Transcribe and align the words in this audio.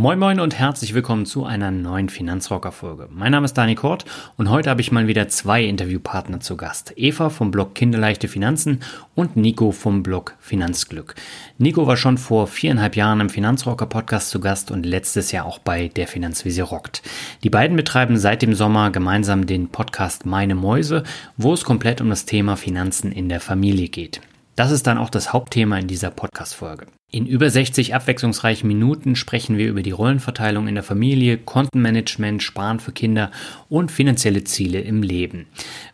Moin 0.00 0.20
Moin 0.20 0.38
und 0.38 0.56
herzlich 0.56 0.94
willkommen 0.94 1.26
zu 1.26 1.44
einer 1.44 1.72
neuen 1.72 2.08
Finanzrocker-Folge. 2.08 3.08
Mein 3.10 3.32
Name 3.32 3.46
ist 3.46 3.54
Dani 3.54 3.74
Kort 3.74 4.04
und 4.36 4.48
heute 4.48 4.70
habe 4.70 4.80
ich 4.80 4.92
mal 4.92 5.08
wieder 5.08 5.26
zwei 5.26 5.64
Interviewpartner 5.64 6.38
zu 6.38 6.56
Gast. 6.56 6.92
Eva 6.94 7.30
vom 7.30 7.50
Blog 7.50 7.74
Kinderleichte 7.74 8.28
Finanzen 8.28 8.78
und 9.16 9.36
Nico 9.36 9.72
vom 9.72 10.04
Blog 10.04 10.36
Finanzglück. 10.38 11.16
Nico 11.58 11.88
war 11.88 11.96
schon 11.96 12.16
vor 12.16 12.46
viereinhalb 12.46 12.94
Jahren 12.94 13.18
im 13.18 13.28
Finanzrocker-Podcast 13.28 14.30
zu 14.30 14.38
Gast 14.38 14.70
und 14.70 14.86
letztes 14.86 15.32
Jahr 15.32 15.46
auch 15.46 15.58
bei 15.58 15.88
der 15.88 16.06
Finanzvisier 16.06 16.62
rockt. 16.62 17.02
Die 17.42 17.50
beiden 17.50 17.76
betreiben 17.76 18.18
seit 18.18 18.42
dem 18.42 18.54
Sommer 18.54 18.92
gemeinsam 18.92 19.46
den 19.46 19.68
Podcast 19.68 20.24
Meine 20.24 20.54
Mäuse, 20.54 21.02
wo 21.36 21.52
es 21.52 21.64
komplett 21.64 22.00
um 22.00 22.08
das 22.08 22.24
Thema 22.24 22.54
Finanzen 22.54 23.10
in 23.10 23.28
der 23.28 23.40
Familie 23.40 23.88
geht. 23.88 24.20
Das 24.54 24.70
ist 24.70 24.86
dann 24.86 24.96
auch 24.96 25.10
das 25.10 25.32
Hauptthema 25.32 25.76
in 25.76 25.88
dieser 25.88 26.12
Podcast-Folge. 26.12 26.86
In 27.10 27.24
über 27.24 27.48
60 27.48 27.94
abwechslungsreichen 27.94 28.68
Minuten 28.68 29.16
sprechen 29.16 29.56
wir 29.56 29.70
über 29.70 29.82
die 29.82 29.92
Rollenverteilung 29.92 30.68
in 30.68 30.74
der 30.74 30.84
Familie, 30.84 31.38
Kontenmanagement, 31.38 32.42
Sparen 32.42 32.80
für 32.80 32.92
Kinder 32.92 33.30
und 33.70 33.90
finanzielle 33.90 34.44
Ziele 34.44 34.82
im 34.82 35.02
Leben. 35.02 35.46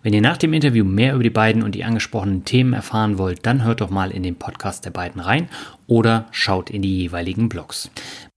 Wenn 0.02 0.12
ihr 0.12 0.20
nach 0.20 0.38
dem 0.38 0.52
Interview 0.52 0.84
mehr 0.84 1.14
über 1.14 1.22
die 1.22 1.30
beiden 1.30 1.62
und 1.62 1.76
die 1.76 1.84
angesprochenen 1.84 2.44
Themen 2.44 2.72
erfahren 2.72 3.16
wollt, 3.16 3.46
dann 3.46 3.62
hört 3.62 3.80
doch 3.80 3.90
mal 3.90 4.10
in 4.10 4.24
den 4.24 4.34
Podcast 4.34 4.86
der 4.86 4.90
beiden 4.90 5.20
rein 5.20 5.48
oder 5.86 6.26
schaut 6.32 6.68
in 6.68 6.82
die 6.82 7.02
jeweiligen 7.02 7.48
Blogs. 7.48 7.92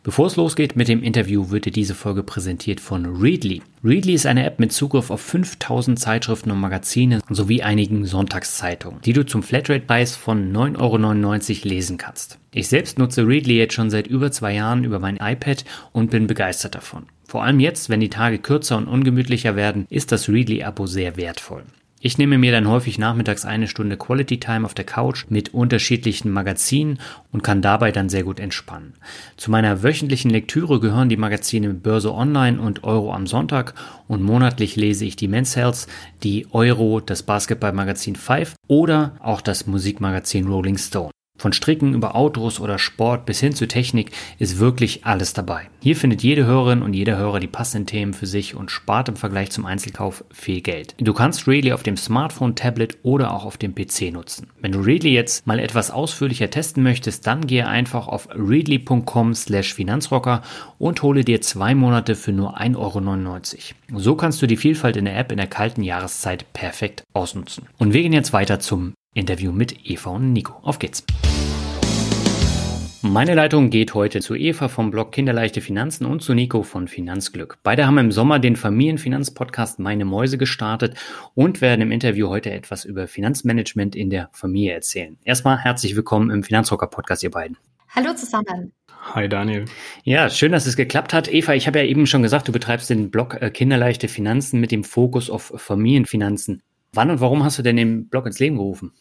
Bevor 0.08 0.28
es 0.28 0.38
losgeht 0.38 0.78
mit 0.78 0.88
dem 0.88 1.04
Interview, 1.04 1.50
wird 1.50 1.66
dir 1.66 1.72
diese 1.74 1.94
Folge 1.94 2.24
präsentiert 2.24 2.80
von 2.80 3.18
Readly. 3.22 3.62
Readly 3.84 4.14
ist 4.14 4.26
eine 4.26 4.46
App 4.46 4.58
mit 4.58 4.72
Zugriff 4.72 5.12
auf 5.12 5.20
5000 5.20 6.00
Zeitschriften 6.00 6.50
und 6.50 6.62
Magazine 6.62 7.20
sowie 7.30 7.62
einigen 7.62 8.06
Sonntagszeitungen, 8.06 9.02
die 9.02 9.12
du 9.12 9.26
zum 9.26 9.44
Flatrate-Preis 9.44 10.16
von 10.16 10.54
9,99 10.54 10.80
Euro 10.80 11.68
lesen 11.68 11.98
kannst. 11.98 12.40
Ich 12.54 12.70
selbst 12.70 12.98
nutze 12.98 13.28
Readly 13.28 13.58
jetzt 13.58 13.74
schon 13.74 13.90
seit 13.90 14.08
über 14.08 14.32
zwei 14.32 14.54
Jahren 14.54 14.86
über 14.86 15.00
mein 15.00 15.18
iPad 15.18 15.66
und 15.92 16.10
bin 16.10 16.26
begeistert 16.26 16.76
davon. 16.76 17.08
Vor 17.28 17.44
allem 17.44 17.60
jetzt, 17.60 17.90
wenn 17.90 18.00
die 18.00 18.08
Tage 18.08 18.40
kürzer 18.40 18.78
und 18.78 18.88
ungemütlicher 18.88 19.58
werden, 19.58 19.88
ist 19.90 20.14
das 20.14 20.30
Readly-Abo 20.30 20.88
sehr 20.88 21.18
wertvoll. 21.18 21.64
Ich 22.00 22.20
nehme 22.20 22.38
mir 22.38 22.52
dann 22.52 22.68
häufig 22.68 23.00
nachmittags 23.00 23.44
eine 23.44 23.68
Stunde 23.68 23.98
Quality 23.98 24.40
Time 24.40 24.66
auf 24.66 24.76
der 24.76 24.86
Couch 24.86 25.26
mit 25.30 25.56
unterschiedlichen 25.56 26.30
Magazinen 26.30 27.00
und 27.32 27.44
kann 27.44 27.64
dabei 27.64 27.92
dann 27.92 28.08
sehr 28.08 28.24
gut 28.24 28.40
entspannen. 28.40 28.94
Zu 29.36 29.50
meiner 29.50 29.82
wöchentlichen 29.82 30.30
Lektüre 30.30 30.80
gehören 30.80 31.10
die 31.10 31.18
Magazine 31.18 31.74
Börse 31.74 32.14
Online 32.14 32.62
und 32.62 32.84
Euro 32.84 33.14
am 33.14 33.26
Sonntag 33.26 33.74
und 34.08 34.22
monatlich 34.22 34.76
lese 34.76 35.06
ich 35.06 35.16
die 35.16 35.28
Men's 35.28 35.56
Health, 35.56 35.88
die 36.22 36.46
Euro, 36.52 37.00
das 37.00 37.24
Basketballmagazin 37.24 38.16
Five 38.16 38.54
oder 38.68 39.18
auch 39.20 39.42
das 39.42 39.66
Musikmagazin 39.66 40.48
Rolling 40.48 40.78
Stone. 40.78 41.12
Von 41.38 41.54
Stricken 41.54 41.94
über 41.94 42.16
Autos 42.16 42.60
oder 42.60 42.80
Sport 42.80 43.26
bis 43.26 43.40
hin 43.40 43.54
zu 43.54 43.68
Technik 43.68 44.12
ist 44.40 44.58
wirklich 44.58 45.06
alles 45.06 45.34
dabei. 45.34 45.70
Hier 45.80 45.96
findet 45.96 46.24
jede 46.24 46.46
Hörerin 46.46 46.82
und 46.82 46.94
jeder 46.94 47.18
Hörer 47.18 47.40
die 47.40 47.48
passenden 47.48 47.86
Themen 47.86 48.14
für 48.14 48.26
sich 48.26 48.56
und 48.56 48.72
spart 48.72 49.08
im 49.10 49.16
Vergleich 49.16 49.52
zum 49.52 49.66
Einzelkauf 49.66 50.24
viel 50.32 50.62
Geld. 50.62 50.96
Du 51.00 51.14
kannst 51.14 51.48
Readly 51.48 51.74
auf 51.74 51.84
dem 51.84 51.96
Smartphone, 51.96 52.56
Tablet 52.56 52.98
oder 53.04 53.34
auch 53.34 53.46
auf 53.46 53.58
dem 53.58 53.76
PC 53.76 54.12
nutzen. 54.12 54.48
Wenn 54.62 54.72
du 54.72 54.80
Readly 54.80 55.12
jetzt 55.12 55.46
mal 55.46 55.60
etwas 55.60 55.92
ausführlicher 55.92 56.50
testen 56.50 56.82
möchtest, 56.82 57.28
dann 57.28 57.46
gehe 57.46 57.68
einfach 57.68 58.08
auf 58.08 58.28
readly.com 58.34 59.36
slash 59.36 59.74
Finanzrocker 59.74 60.42
und 60.80 61.04
hole 61.04 61.24
dir 61.24 61.42
zwei 61.42 61.76
Monate 61.76 62.16
für 62.16 62.32
nur 62.32 62.60
1,99 62.60 63.74
Euro. 63.92 64.00
So 64.00 64.16
kannst 64.16 64.42
du 64.42 64.48
die 64.48 64.58
Vielfalt 64.58 64.98
in 64.98 65.06
der 65.06 65.18
App 65.18 65.32
in 65.32 65.38
der 65.38 65.48
kalten 65.48 65.84
Jahreszeit 65.84 66.52
perfekt 66.54 67.04
ausnutzen. 67.14 67.68
Und 67.78 67.94
wir 67.94 68.02
gehen 68.02 68.14
jetzt 68.14 68.34
weiter 68.34 68.60
zum 68.60 68.94
Interview 69.18 69.52
mit 69.52 69.90
Eva 69.90 70.12
und 70.12 70.32
Nico. 70.32 70.60
Auf 70.62 70.78
geht's! 70.78 71.04
Meine 73.02 73.34
Leitung 73.34 73.72
geht 73.72 73.96
heute 73.96 74.22
zu 74.22 74.36
Eva 74.36 74.68
vom 74.68 74.92
Blog 74.92 75.12
Kinderleichte 75.12 75.60
Finanzen 75.60 76.06
und 76.06 76.22
zu 76.22 76.36
Nico 76.36 76.62
von 76.62 76.88
Finanzglück. 76.88 77.58
Beide 77.64 77.88
haben 77.88 77.98
im 77.98 78.12
Sommer 78.12 78.38
den 78.38 78.56
Familienfinanzpodcast 78.56 79.80
Meine 79.80 80.06
Mäuse 80.06 80.38
gestartet 80.38 80.96
und 81.34 81.62
werden 81.62 81.82
im 81.82 81.92
Interview 81.92 82.30
heute 82.30 82.52
etwas 82.52 82.86
über 82.86 83.08
Finanzmanagement 83.08 83.96
in 83.96 84.12
der 84.12 84.30
Familie 84.34 84.74
erzählen. 84.74 85.18
Erstmal 85.24 85.58
herzlich 85.58 85.96
willkommen 85.96 86.30
im 86.30 86.44
Finanzrocker 86.44 86.86
Podcast, 86.86 87.24
ihr 87.24 87.32
beiden. 87.32 87.58
Hallo 87.90 88.14
zusammen. 88.14 88.72
Hi 89.16 89.28
Daniel. 89.28 89.66
Ja, 90.04 90.30
schön, 90.30 90.52
dass 90.52 90.68
es 90.68 90.76
geklappt 90.76 91.14
hat. 91.14 91.28
Eva, 91.34 91.56
ich 91.56 91.66
habe 91.66 91.80
ja 91.80 91.86
eben 91.86 92.06
schon 92.06 92.22
gesagt, 92.22 92.48
du 92.50 92.52
betreibst 92.52 92.92
den 92.92 93.10
Blog 93.10 93.42
äh, 93.42 93.50
Kinderleichte 93.50 94.10
Finanzen 94.10 94.60
mit 94.60 94.72
dem 94.72 94.84
Fokus 94.84 95.32
auf 95.32 95.54
Familienfinanzen. 95.56 96.62
Wann 96.94 97.10
und 97.10 97.20
warum 97.20 97.44
hast 97.44 97.58
du 97.58 97.64
denn 97.64 97.78
den 97.78 98.10
Blog 98.10 98.28
ins 98.28 98.40
Leben 98.40 98.58
gerufen? 98.58 98.94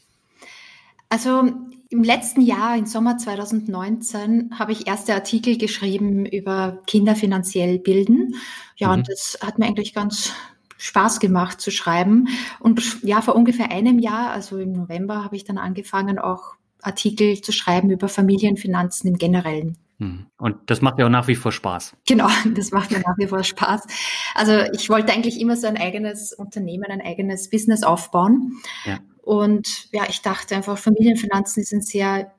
Also 1.17 1.51
im 1.89 2.03
letzten 2.03 2.43
Jahr, 2.43 2.77
im 2.77 2.85
Sommer 2.85 3.17
2019, 3.17 4.51
habe 4.59 4.73
ich 4.73 4.87
erste 4.87 5.15
Artikel 5.15 5.57
geschrieben 5.57 6.27
über 6.27 6.83
Kinder 6.87 7.17
finanziell 7.17 7.79
bilden. 7.79 8.35
Ja, 8.77 8.89
mhm. 8.89 8.95
und 8.99 9.09
das 9.09 9.39
hat 9.41 9.59
mir 9.59 9.65
eigentlich 9.65 9.95
ganz 9.95 10.35
Spaß 10.77 11.19
gemacht 11.19 11.59
zu 11.59 11.71
schreiben. 11.71 12.29
Und 12.61 13.03
ja, 13.03 13.23
vor 13.23 13.35
ungefähr 13.35 13.71
einem 13.71 13.99
Jahr, 13.99 14.31
also 14.31 14.59
im 14.59 14.73
November, 14.73 15.25
habe 15.25 15.37
ich 15.37 15.45
dann 15.45 15.57
angefangen, 15.57 16.19
auch 16.19 16.57
Artikel 16.83 17.41
zu 17.41 17.51
schreiben 17.51 17.89
über 17.89 18.09
Familienfinanzen 18.09 19.09
im 19.09 19.17
Generellen. 19.17 19.79
Mhm. 19.97 20.27
Und 20.37 20.57
das 20.67 20.83
macht 20.83 20.99
ja 20.99 21.07
auch 21.07 21.11
nach 21.11 21.29
wie 21.29 21.35
vor 21.35 21.51
Spaß. 21.51 21.97
Genau, 22.07 22.29
das 22.55 22.73
macht 22.73 22.91
mir 22.91 22.99
nach 23.01 23.17
wie 23.17 23.29
vor 23.29 23.43
Spaß. 23.43 23.87
Also 24.35 24.53
ich 24.75 24.91
wollte 24.91 25.15
eigentlich 25.15 25.41
immer 25.41 25.57
so 25.57 25.67
ein 25.67 25.79
eigenes 25.79 26.35
Unternehmen, 26.35 26.91
ein 26.91 27.01
eigenes 27.01 27.49
Business 27.49 27.85
aufbauen. 27.85 28.61
Ja. 28.85 28.99
Und 29.27 29.89
ja, 29.93 30.05
ich 30.09 30.23
dachte 30.23 30.55
einfach, 30.55 30.79
Familienfinanzen 30.79 31.61
ist 31.61 31.73
ein 31.73 31.81
sehr 31.81 32.33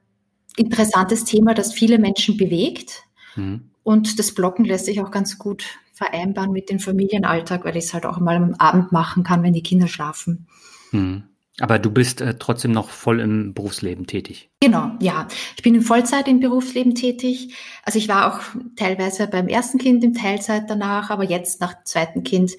interessantes 0.56 1.26
Thema, 1.26 1.54
das 1.54 1.74
viele 1.74 2.00
Menschen 2.00 2.38
bewegt. 2.38 3.04
Mhm. 3.36 3.72
Und 3.84 4.18
das 4.20 4.34
Blocken 4.34 4.64
lässt 4.64 4.86
sich 4.86 5.02
auch 5.02 5.12
ganz 5.12 5.38
gut 5.38 5.66
vereinbaren 5.92 6.54
mit 6.54 6.70
dem 6.70 6.80
Familienalltag, 6.80 7.66
weil 7.66 7.76
ich 7.76 7.84
es 7.84 7.94
halt 7.94 8.06
auch 8.06 8.20
mal 8.22 8.38
am 8.38 8.54
Abend 8.54 8.94
machen 8.94 9.24
kann, 9.24 9.44
wenn 9.44 9.52
die 9.52 9.64
Kinder 9.64 9.90
schlafen. 9.90 10.48
Mhm. 10.94 11.24
Aber 11.60 11.78
du 11.78 11.92
bist 11.92 12.22
äh, 12.22 12.36
trotzdem 12.40 12.72
noch 12.72 12.90
voll 12.90 13.20
im 13.20 13.54
Berufsleben 13.54 14.08
tätig. 14.08 14.50
Genau, 14.62 14.92
ja. 15.02 15.28
Ich 15.58 15.64
bin 15.64 15.76
in 15.76 15.82
Vollzeit 15.82 16.30
im 16.30 16.40
Berufsleben 16.40 16.96
tätig. 16.96 17.54
Also 17.84 18.00
ich 18.00 18.08
war 18.08 18.34
auch 18.34 18.40
teilweise 18.78 19.28
beim 19.28 19.50
ersten 19.50 19.78
Kind 19.78 20.06
in 20.06 20.14
Teilzeit 20.14 20.70
danach, 20.70 21.10
aber 21.10 21.26
jetzt 21.26 21.60
nach 21.60 21.74
dem 21.74 21.84
zweiten 21.84 22.24
Kind 22.24 22.54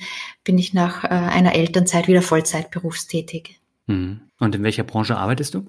bin 0.45 0.59
ich 0.59 0.75
nach 0.75 1.05
äh, 1.05 1.09
einer 1.09 1.55
Elternzeit 1.55 2.09
wieder 2.09 2.21
Vollzeit 2.21 2.71
berufstätig. 2.71 3.59
Mhm. 3.89 4.21
Und 4.39 4.55
in 4.55 4.63
welcher 4.63 4.85
Branche 4.85 5.17
arbeitest 5.17 5.55
du? 5.55 5.67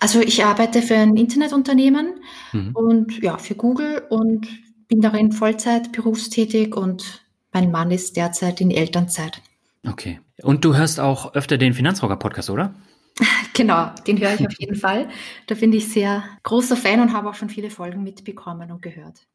Also 0.00 0.20
ich 0.20 0.44
arbeite 0.44 0.82
für 0.82 0.96
ein 0.96 1.16
Internetunternehmen 1.16 2.20
mhm. 2.52 2.70
und 2.74 3.22
ja, 3.22 3.38
für 3.38 3.54
Google 3.54 4.02
und 4.10 4.48
bin 4.88 5.00
darin 5.00 5.32
Vollzeit 5.32 5.92
berufstätig 5.92 6.76
und 6.76 7.24
mein 7.52 7.70
Mann 7.70 7.90
ist 7.90 8.16
derzeit 8.16 8.60
in 8.60 8.70
Elternzeit. 8.70 9.40
Okay. 9.86 10.20
Und 10.42 10.64
du 10.64 10.76
hörst 10.76 11.00
auch 11.00 11.34
öfter 11.34 11.58
den 11.58 11.74
Finanzrocker-Podcast, 11.74 12.50
oder? 12.50 12.74
Genau, 13.54 13.90
den 14.06 14.20
höre 14.20 14.34
ich 14.34 14.46
auf 14.46 14.54
jeden 14.60 14.76
Fall. 14.80 15.08
Da 15.48 15.56
bin 15.56 15.72
ich 15.72 15.88
sehr 15.88 16.22
großer 16.44 16.76
Fan 16.76 17.00
und 17.00 17.12
habe 17.12 17.28
auch 17.28 17.34
schon 17.34 17.48
viele 17.48 17.70
Folgen 17.70 18.04
mitbekommen 18.04 18.70
und 18.70 18.82
gehört. 18.82 19.26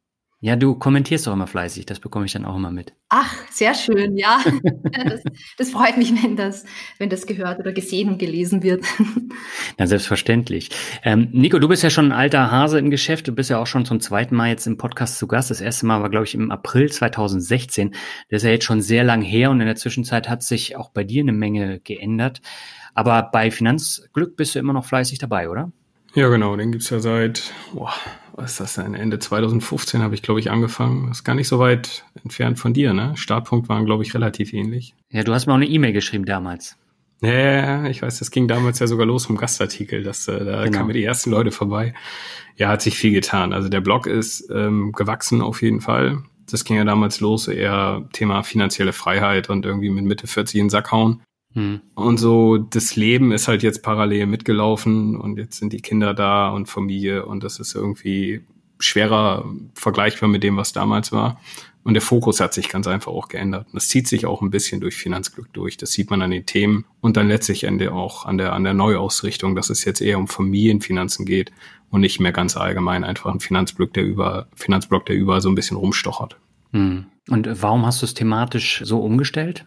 Ja, 0.44 0.56
du 0.56 0.74
kommentierst 0.74 1.26
auch 1.26 1.32
immer 1.32 1.46
fleißig, 1.46 1.86
das 1.86 2.00
bekomme 2.00 2.26
ich 2.26 2.32
dann 2.34 2.44
auch 2.44 2.54
immer 2.54 2.70
mit. 2.70 2.92
Ach, 3.08 3.34
sehr 3.50 3.72
schön, 3.72 4.14
ja. 4.18 4.44
das, 4.92 5.22
das, 5.56 5.70
freut 5.70 5.96
mich, 5.96 6.12
wenn 6.22 6.36
das, 6.36 6.66
wenn 6.98 7.08
das 7.08 7.24
gehört 7.24 7.60
oder 7.60 7.72
gesehen 7.72 8.10
und 8.10 8.18
gelesen 8.18 8.62
wird. 8.62 8.84
Na, 9.78 9.86
selbstverständlich. 9.86 10.68
Ähm, 11.02 11.30
Nico, 11.32 11.58
du 11.58 11.66
bist 11.66 11.82
ja 11.82 11.88
schon 11.88 12.12
ein 12.12 12.12
alter 12.12 12.50
Hase 12.50 12.78
im 12.78 12.90
Geschäft. 12.90 13.26
Du 13.26 13.32
bist 13.32 13.48
ja 13.48 13.58
auch 13.58 13.66
schon 13.66 13.86
zum 13.86 14.00
zweiten 14.00 14.36
Mal 14.36 14.50
jetzt 14.50 14.66
im 14.66 14.76
Podcast 14.76 15.16
zu 15.16 15.26
Gast. 15.26 15.50
Das 15.50 15.62
erste 15.62 15.86
Mal 15.86 16.02
war, 16.02 16.10
glaube 16.10 16.26
ich, 16.26 16.34
im 16.34 16.50
April 16.50 16.92
2016. 16.92 17.92
Das 18.28 18.42
ist 18.42 18.44
ja 18.44 18.50
jetzt 18.50 18.66
schon 18.66 18.82
sehr 18.82 19.02
lang 19.02 19.22
her 19.22 19.50
und 19.50 19.62
in 19.62 19.66
der 19.66 19.76
Zwischenzeit 19.76 20.28
hat 20.28 20.42
sich 20.42 20.76
auch 20.76 20.90
bei 20.90 21.04
dir 21.04 21.22
eine 21.22 21.32
Menge 21.32 21.80
geändert. 21.80 22.42
Aber 22.92 23.30
bei 23.32 23.50
Finanzglück 23.50 24.36
bist 24.36 24.54
du 24.54 24.58
immer 24.58 24.74
noch 24.74 24.84
fleißig 24.84 25.18
dabei, 25.18 25.48
oder? 25.48 25.72
Ja, 26.12 26.28
genau. 26.28 26.54
Den 26.54 26.70
gibt's 26.70 26.90
ja 26.90 27.00
seit 27.00 27.54
boah, 27.72 27.94
was 28.36 28.52
ist 28.52 28.60
das 28.60 28.74
denn? 28.74 28.94
Ende 28.94 29.18
2015 29.18 30.02
habe 30.02 30.14
ich, 30.14 30.22
glaube 30.22 30.40
ich, 30.40 30.50
angefangen. 30.50 31.08
Das 31.08 31.18
ist 31.18 31.24
gar 31.24 31.34
nicht 31.34 31.48
so 31.48 31.58
weit 31.58 32.04
entfernt 32.22 32.58
von 32.58 32.74
dir, 32.74 32.92
ne? 32.92 33.12
Startpunkt 33.16 33.68
waren, 33.68 33.84
glaube 33.84 34.02
ich, 34.02 34.14
relativ 34.14 34.52
ähnlich. 34.52 34.94
Ja, 35.10 35.22
du 35.22 35.32
hast 35.32 35.46
mir 35.46 35.52
auch 35.52 35.56
eine 35.56 35.68
E-Mail 35.68 35.92
geschrieben 35.92 36.24
damals. 36.24 36.76
Ja, 37.22 37.86
ich 37.86 38.02
weiß, 38.02 38.18
das 38.18 38.30
ging 38.30 38.48
damals 38.48 38.80
ja 38.80 38.86
sogar 38.86 39.06
los 39.06 39.26
vom 39.26 39.36
Gastartikel. 39.36 40.02
Das, 40.02 40.26
äh, 40.28 40.44
da 40.44 40.64
genau. 40.64 40.78
kamen 40.78 40.92
die 40.92 41.04
ersten 41.04 41.30
Leute 41.30 41.52
vorbei. 41.52 41.94
Ja, 42.56 42.68
hat 42.68 42.82
sich 42.82 42.98
viel 42.98 43.12
getan. 43.12 43.52
Also 43.52 43.68
der 43.68 43.80
Blog 43.80 44.06
ist 44.06 44.50
ähm, 44.50 44.92
gewachsen 44.92 45.40
auf 45.40 45.62
jeden 45.62 45.80
Fall. 45.80 46.22
Das 46.50 46.64
ging 46.64 46.76
ja 46.76 46.84
damals 46.84 47.20
los, 47.20 47.48
eher 47.48 48.06
Thema 48.12 48.42
finanzielle 48.42 48.92
Freiheit 48.92 49.48
und 49.48 49.64
irgendwie 49.64 49.90
mit 49.90 50.04
Mitte 50.04 50.26
40 50.26 50.56
in 50.56 50.64
den 50.66 50.70
Sack 50.70 50.92
hauen. 50.92 51.22
Hm. 51.54 51.80
Und 51.94 52.18
so, 52.18 52.58
das 52.58 52.96
Leben 52.96 53.32
ist 53.32 53.48
halt 53.48 53.62
jetzt 53.62 53.82
parallel 53.82 54.26
mitgelaufen 54.26 55.16
und 55.16 55.38
jetzt 55.38 55.58
sind 55.58 55.72
die 55.72 55.80
Kinder 55.80 56.12
da 56.14 56.50
und 56.50 56.68
Familie 56.68 57.26
und 57.26 57.44
das 57.44 57.58
ist 57.58 57.74
irgendwie 57.74 58.42
schwerer 58.78 59.44
vergleichbar 59.74 60.28
mit 60.28 60.42
dem, 60.42 60.56
was 60.56 60.72
damals 60.72 61.12
war. 61.12 61.40
Und 61.84 61.94
der 61.94 62.02
Fokus 62.02 62.40
hat 62.40 62.54
sich 62.54 62.70
ganz 62.70 62.86
einfach 62.86 63.12
auch 63.12 63.28
geändert. 63.28 63.68
Das 63.74 63.88
zieht 63.88 64.08
sich 64.08 64.24
auch 64.24 64.40
ein 64.40 64.50
bisschen 64.50 64.80
durch 64.80 64.96
Finanzglück 64.96 65.52
durch. 65.52 65.76
Das 65.76 65.92
sieht 65.92 66.10
man 66.10 66.22
an 66.22 66.30
den 66.30 66.46
Themen 66.46 66.86
und 67.02 67.18
dann 67.18 67.28
letztlich 67.28 67.68
auch 67.68 68.24
an 68.24 68.38
der, 68.38 68.54
an 68.54 68.64
der 68.64 68.72
Neuausrichtung, 68.72 69.54
dass 69.54 69.68
es 69.68 69.84
jetzt 69.84 70.00
eher 70.00 70.18
um 70.18 70.26
Familienfinanzen 70.26 71.26
geht 71.26 71.52
und 71.90 72.00
nicht 72.00 72.20
mehr 72.20 72.32
ganz 72.32 72.56
allgemein 72.56 73.04
einfach 73.04 73.32
ein 73.32 73.40
Finanzblock, 73.40 73.92
der 73.92 74.04
über, 74.04 74.48
Finanzblock, 74.56 75.04
der 75.06 75.16
überall 75.16 75.42
so 75.42 75.50
ein 75.50 75.54
bisschen 75.54 75.76
rumstochert. 75.76 76.38
Hm. 76.72 77.04
Und 77.28 77.62
warum 77.62 77.84
hast 77.84 78.00
du 78.00 78.06
es 78.06 78.14
thematisch 78.14 78.80
so 78.84 79.00
umgestellt? 79.00 79.66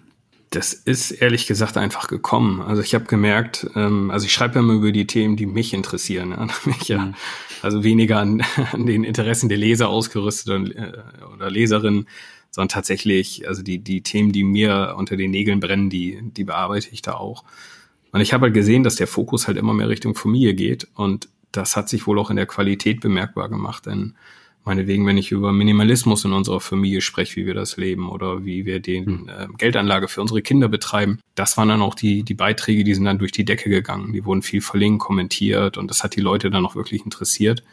Das 0.49 0.73
ist 0.73 1.11
ehrlich 1.11 1.45
gesagt 1.45 1.77
einfach 1.77 2.07
gekommen. 2.07 2.61
Also 2.61 2.81
ich 2.81 2.95
habe 2.95 3.05
gemerkt, 3.05 3.67
ähm, 3.75 4.11
also 4.11 4.25
ich 4.25 4.33
schreibe 4.33 4.55
ja 4.55 4.61
immer 4.61 4.73
über 4.73 4.91
die 4.91 5.07
Themen, 5.07 5.35
die 5.35 5.45
mich 5.45 5.73
interessieren. 5.73 6.31
Ja, 6.31 6.47
mich 6.65 6.87
ja, 6.87 7.05
mhm. 7.05 7.15
also 7.61 7.83
weniger 7.83 8.19
an, 8.19 8.43
an 8.71 8.85
den 8.85 9.03
Interessen 9.03 9.49
der 9.49 9.57
Leser 9.57 9.89
ausgerüstet 9.89 10.53
und, 10.53 10.75
äh, 10.75 10.93
oder 11.33 11.49
Leserinnen, 11.49 12.07
sondern 12.51 12.69
tatsächlich, 12.69 13.47
also 13.47 13.61
die, 13.61 13.79
die 13.79 14.01
Themen, 14.01 14.31
die 14.31 14.43
mir 14.43 14.95
unter 14.97 15.17
den 15.17 15.31
Nägeln 15.31 15.59
brennen, 15.59 15.89
die, 15.89 16.19
die 16.23 16.45
bearbeite 16.45 16.89
ich 16.91 17.01
da 17.01 17.13
auch. 17.13 17.43
Und 18.11 18.21
ich 18.21 18.33
habe 18.33 18.43
halt 18.43 18.53
gesehen, 18.53 18.83
dass 18.83 18.95
der 18.95 19.07
Fokus 19.07 19.47
halt 19.47 19.57
immer 19.57 19.73
mehr 19.73 19.89
Richtung 19.89 20.15
Familie 20.15 20.53
geht 20.53 20.87
und 20.95 21.29
das 21.51 21.75
hat 21.75 21.89
sich 21.89 22.07
wohl 22.07 22.19
auch 22.19 22.29
in 22.29 22.35
der 22.35 22.45
Qualität 22.45 23.01
bemerkbar 23.01 23.49
gemacht, 23.49 23.85
denn 23.85 24.15
meinetwegen, 24.67 25.05
wenn 25.07 25.17
ich 25.17 25.31
über 25.31 25.51
Minimalismus 25.51 26.23
in 26.25 26.33
unserer 26.33 26.59
Familie 26.59 27.01
spreche, 27.01 27.35
wie 27.37 27.45
wir 27.45 27.53
das 27.53 27.77
leben 27.77 28.09
oder 28.09 28.45
wie 28.45 28.65
wir 28.65 28.79
den 28.79 29.29
äh, 29.29 29.47
Geldanlage 29.57 30.07
für 30.07 30.21
unsere 30.21 30.41
Kinder 30.41 30.67
betreiben, 30.67 31.19
das 31.35 31.57
waren 31.57 31.69
dann 31.69 31.81
auch 31.81 31.95
die, 31.95 32.23
die 32.23 32.35
Beiträge, 32.35 32.83
die 32.83 32.93
sind 32.93 33.05
dann 33.05 33.17
durch 33.17 33.31
die 33.31 33.45
Decke 33.45 33.69
gegangen. 33.69 34.13
Die 34.13 34.23
wurden 34.25 34.43
viel 34.43 34.61
verlinkt, 34.61 34.99
kommentiert 34.99 35.77
und 35.77 35.89
das 35.89 36.03
hat 36.03 36.15
die 36.15 36.21
Leute 36.21 36.51
dann 36.51 36.65
auch 36.65 36.75
wirklich 36.75 37.03
interessiert. 37.03 37.63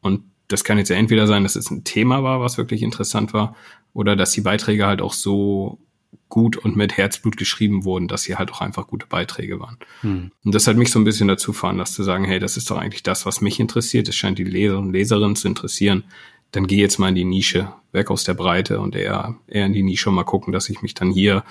Und 0.00 0.22
das 0.48 0.64
kann 0.64 0.78
jetzt 0.78 0.88
ja 0.88 0.96
entweder 0.96 1.26
sein, 1.26 1.42
dass 1.42 1.56
es 1.56 1.70
ein 1.70 1.84
Thema 1.84 2.22
war, 2.22 2.40
was 2.40 2.56
wirklich 2.56 2.82
interessant 2.82 3.34
war, 3.34 3.54
oder 3.92 4.16
dass 4.16 4.32
die 4.32 4.40
Beiträge 4.40 4.86
halt 4.86 5.02
auch 5.02 5.12
so 5.12 5.78
gut 6.28 6.56
und 6.56 6.76
mit 6.76 6.96
Herzblut 6.96 7.36
geschrieben 7.36 7.84
wurden, 7.84 8.08
dass 8.08 8.22
sie 8.22 8.36
halt 8.36 8.52
auch 8.52 8.60
einfach 8.60 8.86
gute 8.86 9.06
Beiträge 9.06 9.60
waren. 9.60 9.78
Hm. 10.02 10.30
Und 10.44 10.54
das 10.54 10.66
hat 10.66 10.76
mich 10.76 10.90
so 10.90 10.98
ein 10.98 11.04
bisschen 11.04 11.28
dazu 11.28 11.52
veranlasst 11.52 11.94
zu 11.94 12.02
sagen, 12.02 12.24
hey, 12.24 12.38
das 12.38 12.56
ist 12.56 12.70
doch 12.70 12.78
eigentlich 12.78 13.02
das, 13.02 13.26
was 13.26 13.40
mich 13.40 13.60
interessiert. 13.60 14.08
Es 14.08 14.16
scheint 14.16 14.38
die 14.38 14.44
Leser 14.44 14.78
und 14.78 14.92
Leserinnen 14.92 15.36
zu 15.36 15.48
interessieren. 15.48 16.04
Dann 16.52 16.66
geh 16.66 16.76
jetzt 16.76 16.98
mal 16.98 17.08
in 17.08 17.14
die 17.14 17.24
Nische, 17.24 17.72
weg 17.92 18.10
aus 18.10 18.24
der 18.24 18.34
Breite 18.34 18.80
und 18.80 18.96
eher, 18.96 19.36
eher 19.46 19.66
in 19.66 19.72
die 19.72 19.82
Nische 19.82 20.08
und 20.08 20.16
mal 20.16 20.24
gucken, 20.24 20.52
dass 20.52 20.70
ich 20.70 20.82
mich 20.82 20.94
dann 20.94 21.10
hier 21.10 21.44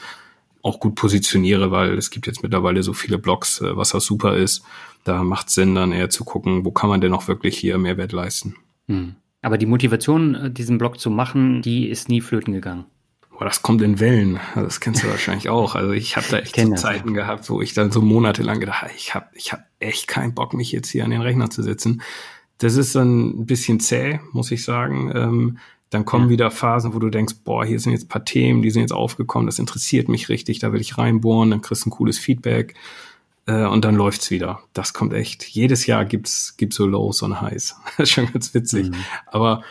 auch 0.64 0.80
gut 0.80 0.96
positioniere, 0.96 1.72
weil 1.72 1.98
es 1.98 2.10
gibt 2.10 2.28
jetzt 2.28 2.44
mittlerweile 2.44 2.84
so 2.84 2.94
viele 2.94 3.18
Blogs, 3.18 3.62
äh, 3.62 3.76
was 3.78 3.96
auch 3.96 4.02
super 4.02 4.36
ist. 4.36 4.64
Da 5.04 5.24
macht 5.24 5.50
Sinn, 5.50 5.76
dann 5.76 5.92
eher 5.92 6.10
zu 6.10 6.26
gucken, 6.26 6.66
wo 6.66 6.72
kann 6.72 6.90
man 6.90 7.00
denn 7.00 7.14
auch 7.14 7.28
wirklich 7.28 7.58
hier 7.58 7.78
Mehrwert 7.78 8.12
leisten. 8.12 8.56
Hm. 8.88 9.16
Aber 9.42 9.58
die 9.58 9.66
Motivation, 9.66 10.36
äh, 10.36 10.52
diesen 10.52 10.78
Blog 10.78 11.00
zu 11.00 11.10
machen, 11.10 11.62
die 11.62 11.88
ist 11.88 12.10
nie 12.10 12.22
flöten 12.22 12.54
gegangen. 12.54 12.86
Boah, 13.38 13.46
das 13.46 13.62
kommt 13.62 13.84
in 13.84 14.00
Wellen. 14.00 14.40
Das 14.56 14.80
kennst 14.80 15.04
du 15.04 15.08
wahrscheinlich 15.12 15.50
auch. 15.50 15.76
Also 15.76 15.92
ich 15.92 16.18
habe 16.18 16.26
da 16.30 16.40
echt 16.40 16.60
so 16.60 16.74
Zeiten 16.74 17.14
gehabt, 17.14 17.50
wo 17.50 17.62
ich 17.62 17.74
dann 17.74 17.92
so 17.92 18.02
monatelang 18.02 18.60
gedacht 18.60 18.82
habe, 18.82 18.92
ich 18.96 19.14
habe 19.14 19.28
ich 19.34 19.54
hab 19.54 19.66
echt 19.80 20.08
keinen 20.08 20.34
Bock, 20.34 20.54
mich 20.54 20.72
jetzt 20.72 20.90
hier 20.90 21.04
an 21.04 21.12
den 21.12 21.22
Rechner 21.22 21.50
zu 21.50 21.62
setzen. 21.62 22.02
Das 22.58 22.76
ist 22.76 22.96
dann 22.96 23.42
ein 23.42 23.46
bisschen 23.46 23.80
zäh, 23.80 24.20
muss 24.32 24.50
ich 24.50 24.64
sagen. 24.64 25.12
Ähm, 25.14 25.58
dann 25.92 26.04
kommen 26.04 26.26
ja. 26.26 26.32
wieder 26.32 26.52
Phasen, 26.52 26.96
wo 26.96 27.00
du 27.00 27.10
denkst, 27.10 27.36
boah, 27.44 27.64
hier 27.64 27.80
sind 27.80 27.94
jetzt 27.94 28.10
paar 28.10 28.26
Themen, 28.26 28.62
die 28.62 28.72
sind 28.72 28.82
jetzt 28.82 28.92
aufgekommen, 28.92 29.46
das 29.46 29.60
interessiert 29.60 30.10
mich 30.10 30.28
richtig, 30.28 30.60
da 30.60 30.74
will 30.74 30.82
ich 30.82 30.98
reinbohren, 30.98 31.52
dann 31.52 31.62
kriegst 31.62 31.86
du 31.86 31.90
ein 31.90 31.92
cooles 31.92 32.18
Feedback 32.18 32.74
äh, 33.46 33.66
und 33.66 33.86
dann 33.86 33.96
läuft's 33.96 34.32
wieder. 34.32 34.60
Das 34.74 34.94
kommt 34.94 35.14
echt. 35.14 35.44
Jedes 35.44 35.86
Jahr 35.86 36.06
gibt's 36.06 36.58
gibt's 36.58 36.76
so 36.76 36.88
Lows 36.88 37.22
und 37.22 37.40
Highs. 37.40 37.76
Das 37.98 38.10
ist 38.10 38.16
schon 38.16 38.32
ganz 38.32 38.54
witzig. 38.54 38.90
Mhm. 38.90 38.96
Aber 39.28 39.64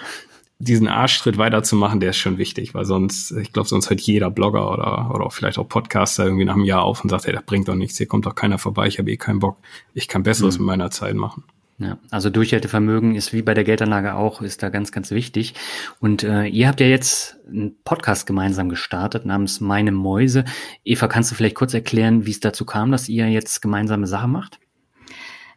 diesen 0.58 0.88
Arschtritt 0.88 1.36
weiterzumachen, 1.36 2.00
der 2.00 2.10
ist 2.10 2.16
schon 2.16 2.38
wichtig, 2.38 2.74
weil 2.74 2.84
sonst, 2.84 3.30
ich 3.32 3.52
glaube, 3.52 3.68
sonst 3.68 3.90
hört 3.90 4.00
jeder 4.00 4.30
Blogger 4.30 4.72
oder, 4.72 5.10
oder 5.14 5.30
vielleicht 5.30 5.58
auch 5.58 5.68
Podcaster 5.68 6.24
irgendwie 6.24 6.44
nach 6.44 6.54
einem 6.54 6.64
Jahr 6.64 6.82
auf 6.82 7.02
und 7.02 7.10
sagt, 7.10 7.26
hey, 7.26 7.34
das 7.34 7.44
bringt 7.44 7.68
doch 7.68 7.74
nichts, 7.74 7.98
hier 7.98 8.06
kommt 8.06 8.26
doch 8.26 8.34
keiner 8.34 8.58
vorbei, 8.58 8.86
ich 8.86 8.98
habe 8.98 9.10
eh 9.10 9.16
keinen 9.16 9.38
Bock, 9.38 9.58
ich 9.92 10.08
kann 10.08 10.22
Besseres 10.22 10.58
mhm. 10.58 10.64
mit 10.64 10.66
meiner 10.68 10.90
Zeit 10.90 11.14
machen. 11.14 11.44
Ja, 11.78 11.98
also 12.10 12.30
Durchhaltevermögen 12.30 13.14
ist 13.16 13.34
wie 13.34 13.42
bei 13.42 13.52
der 13.52 13.64
Geldanlage 13.64 14.14
auch, 14.14 14.40
ist 14.40 14.62
da 14.62 14.70
ganz, 14.70 14.92
ganz 14.92 15.10
wichtig. 15.10 15.52
Und 16.00 16.22
äh, 16.22 16.46
ihr 16.46 16.68
habt 16.68 16.80
ja 16.80 16.86
jetzt 16.86 17.36
einen 17.46 17.76
Podcast 17.84 18.26
gemeinsam 18.26 18.70
gestartet 18.70 19.26
namens 19.26 19.60
Meine 19.60 19.92
Mäuse. 19.92 20.46
Eva, 20.84 21.06
kannst 21.06 21.30
du 21.30 21.34
vielleicht 21.34 21.54
kurz 21.54 21.74
erklären, 21.74 22.24
wie 22.24 22.30
es 22.30 22.40
dazu 22.40 22.64
kam, 22.64 22.92
dass 22.92 23.10
ihr 23.10 23.28
jetzt 23.28 23.60
gemeinsame 23.60 24.06
Sache 24.06 24.26
macht? 24.26 24.58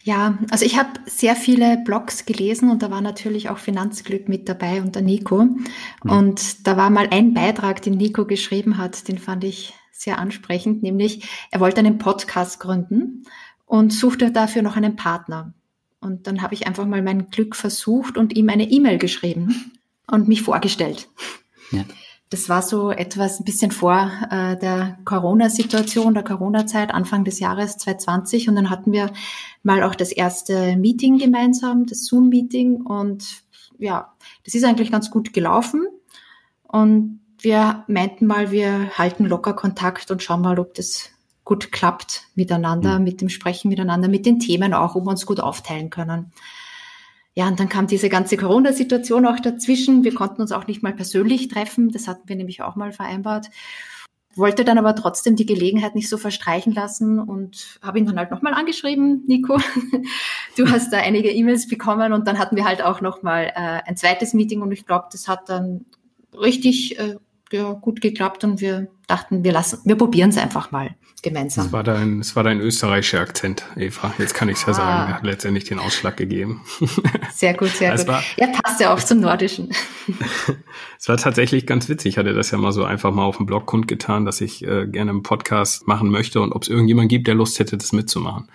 Ja, 0.10 0.40
also 0.50 0.66
ich 0.66 0.76
habe 0.76 0.90
sehr 1.06 1.36
viele 1.36 1.78
Blogs 1.86 2.26
gelesen 2.26 2.72
und 2.72 2.82
da 2.82 2.90
war 2.90 3.00
natürlich 3.00 3.48
auch 3.50 3.60
Finanzglück 3.60 4.28
mit 4.28 4.50
dabei 4.50 4.82
und 4.82 4.96
der 4.96 5.04
Nico. 5.04 5.44
Mhm. 5.44 5.60
Und 6.02 6.66
da 6.66 6.78
war 6.78 6.90
mal 6.90 7.10
ein 7.12 7.36
Beitrag, 7.36 7.84
den 7.84 7.94
Nico 7.94 8.26
geschrieben 8.26 8.80
hat, 8.80 9.08
den 9.08 9.20
fand 9.20 9.44
ich 9.44 9.76
sehr 9.92 10.18
ansprechend, 10.18 10.82
nämlich 10.82 11.30
er 11.52 11.60
wollte 11.60 11.78
einen 11.78 12.00
Podcast 12.00 12.60
gründen 12.60 13.26
und 13.68 13.94
suchte 13.94 14.32
dafür 14.32 14.64
noch 14.64 14.76
einen 14.76 14.96
Partner. 14.96 15.54
Und 16.00 16.26
dann 16.26 16.42
habe 16.42 16.56
ich 16.56 16.66
einfach 16.66 16.88
mal 16.88 17.04
mein 17.04 17.28
Glück 17.28 17.56
versucht 17.56 18.18
und 18.18 18.36
ihm 18.36 18.50
eine 18.50 18.68
E-Mail 18.68 18.98
geschrieben 18.98 19.74
und 20.08 20.28
mich 20.28 20.42
vorgestellt. 20.42 21.08
Ja. 21.70 21.86
Das 22.30 22.48
war 22.48 22.62
so 22.62 22.92
etwas 22.92 23.40
ein 23.40 23.44
bisschen 23.44 23.72
vor 23.72 24.12
äh, 24.30 24.56
der 24.58 25.00
Corona-Situation, 25.04 26.14
der 26.14 26.24
Corona-Zeit, 26.24 26.94
Anfang 26.94 27.24
des 27.24 27.40
Jahres 27.40 27.78
2020. 27.78 28.50
Und 28.50 28.56
dann 28.56 28.70
hatten 28.70 28.92
wir 28.92 29.12
mal 29.64 29.82
auch 29.82 29.96
das 29.96 30.12
erste 30.12 30.76
Meeting 30.76 31.18
gemeinsam, 31.18 31.88
das 31.88 32.06
Zoom-Meeting. 32.06 32.82
Und 32.82 33.44
ja, 33.80 34.14
das 34.44 34.54
ist 34.54 34.64
eigentlich 34.64 34.92
ganz 34.92 35.10
gut 35.10 35.34
gelaufen. 35.34 35.88
Und 36.64 37.22
wir 37.40 37.84
meinten 37.88 38.28
mal, 38.28 38.52
wir 38.52 38.92
halten 38.98 39.26
locker 39.26 39.54
Kontakt 39.54 40.12
und 40.12 40.22
schauen 40.22 40.42
mal, 40.42 40.60
ob 40.60 40.76
das 40.76 41.10
gut 41.44 41.72
klappt 41.72 42.28
miteinander, 42.36 43.00
mhm. 43.00 43.06
mit 43.06 43.22
dem 43.22 43.30
Sprechen 43.30 43.70
miteinander, 43.70 44.08
mit 44.08 44.28
den 44.28 44.40
Themen 44.40 44.76
auch, 44.76 44.94
ob 44.94 45.06
wir 45.06 45.10
uns 45.10 45.26
gut 45.26 45.40
aufteilen 45.40 45.90
können. 45.90 46.32
Ja, 47.40 47.48
und 47.48 47.58
dann 47.58 47.70
kam 47.70 47.88
diese 47.88 48.10
ganze 48.10 48.36
Corona-Situation 48.36 49.26
auch 49.26 49.40
dazwischen. 49.40 50.04
Wir 50.04 50.14
konnten 50.14 50.42
uns 50.42 50.52
auch 50.52 50.68
nicht 50.68 50.84
mal 50.84 50.92
persönlich 50.92 51.48
treffen. 51.48 51.90
Das 51.90 52.06
hatten 52.06 52.28
wir 52.28 52.36
nämlich 52.36 52.62
auch 52.62 52.76
mal 52.76 52.92
vereinbart. 52.92 53.50
Wollte 54.36 54.66
dann 54.66 54.78
aber 54.78 54.94
trotzdem 54.94 55.38
die 55.38 55.46
Gelegenheit 55.46 55.96
nicht 55.96 56.10
so 56.10 56.18
verstreichen 56.18 56.74
lassen 56.74 57.18
und 57.18 57.80
habe 57.82 57.98
ihn 57.98 58.06
dann 58.06 58.20
halt 58.20 58.30
nochmal 58.32 58.54
angeschrieben, 58.54 59.24
Nico. 59.26 59.58
Du 60.58 60.70
hast 60.70 60.92
da 60.92 60.98
einige 60.98 61.32
E-Mails 61.32 61.70
bekommen 61.70 62.12
und 62.12 62.28
dann 62.28 62.40
hatten 62.40 62.58
wir 62.58 62.66
halt 62.66 62.82
auch 62.82 63.00
nochmal 63.00 63.54
äh, 63.56 63.88
ein 63.88 63.96
zweites 63.96 64.34
Meeting 64.34 64.62
und 64.62 64.74
ich 64.74 64.86
glaube, 64.86 65.08
das 65.10 65.30
hat 65.30 65.48
dann 65.48 65.86
richtig 66.34 67.00
äh, 67.00 67.16
ja, 67.52 67.74
gut 67.74 68.02
geklappt 68.02 68.44
und 68.44 68.62
wir 68.62 68.88
dachten, 69.08 69.44
wir 69.44 69.52
lassen, 69.52 69.80
wir 69.84 69.96
probieren 69.96 70.30
es 70.30 70.38
einfach 70.38 70.72
mal 70.72 70.96
gemeinsam. 71.22 71.68
Es 71.68 71.74
war 71.74 71.84
dein, 71.84 72.20
es 72.20 72.36
war 72.36 72.44
dein 72.44 72.60
österreichischer 72.60 73.20
Akzent, 73.20 73.66
Eva. 73.76 74.14
Jetzt 74.18 74.34
kann 74.34 74.50
ich 74.50 74.58
es 74.58 74.62
ja 74.64 74.70
ah. 74.70 74.74
sagen. 74.74 75.14
Hat 75.14 75.24
letztendlich 75.24 75.66
den 75.66 75.80
Ausschlag 75.80 76.18
gegeben. 76.18 76.62
Sehr 77.34 77.54
gut, 77.54 77.70
sehr 77.70 77.96
gut. 77.96 78.08
War, 78.08 78.24
ja, 78.38 78.48
passt 78.48 78.82
ja 78.82 78.94
auch 78.94 79.00
zum 79.00 79.22
Nordischen. 79.22 79.70
es 81.00 81.08
war 81.08 81.18
tatsächlich 81.18 81.66
ganz 81.66 81.88
witzig. 81.88 82.14
Ich 82.14 82.18
hatte 82.18 82.34
das 82.34 82.52
ja 82.52 82.58
mal 82.58 82.72
so 82.72 82.84
einfach 82.84 83.14
mal 83.14 83.24
auf 83.24 83.38
dem 83.38 83.46
Blog 83.46 83.66
kundgetan, 83.66 84.26
dass 84.26 84.42
ich 84.42 84.64
äh, 84.66 84.88
gerne 84.88 85.12
einen 85.12 85.24
Podcast 85.24 85.88
machen 85.88 86.10
möchte 86.10 86.42
und 86.42 86.52
ob 86.52 86.64
es 86.64 86.68
irgendjemand 86.68 87.10
gibt, 87.10 87.28
der 87.28 87.36
Lust 87.36 87.60
hätte, 87.60 87.78
das 87.78 87.94
mitzumachen. 87.94 88.50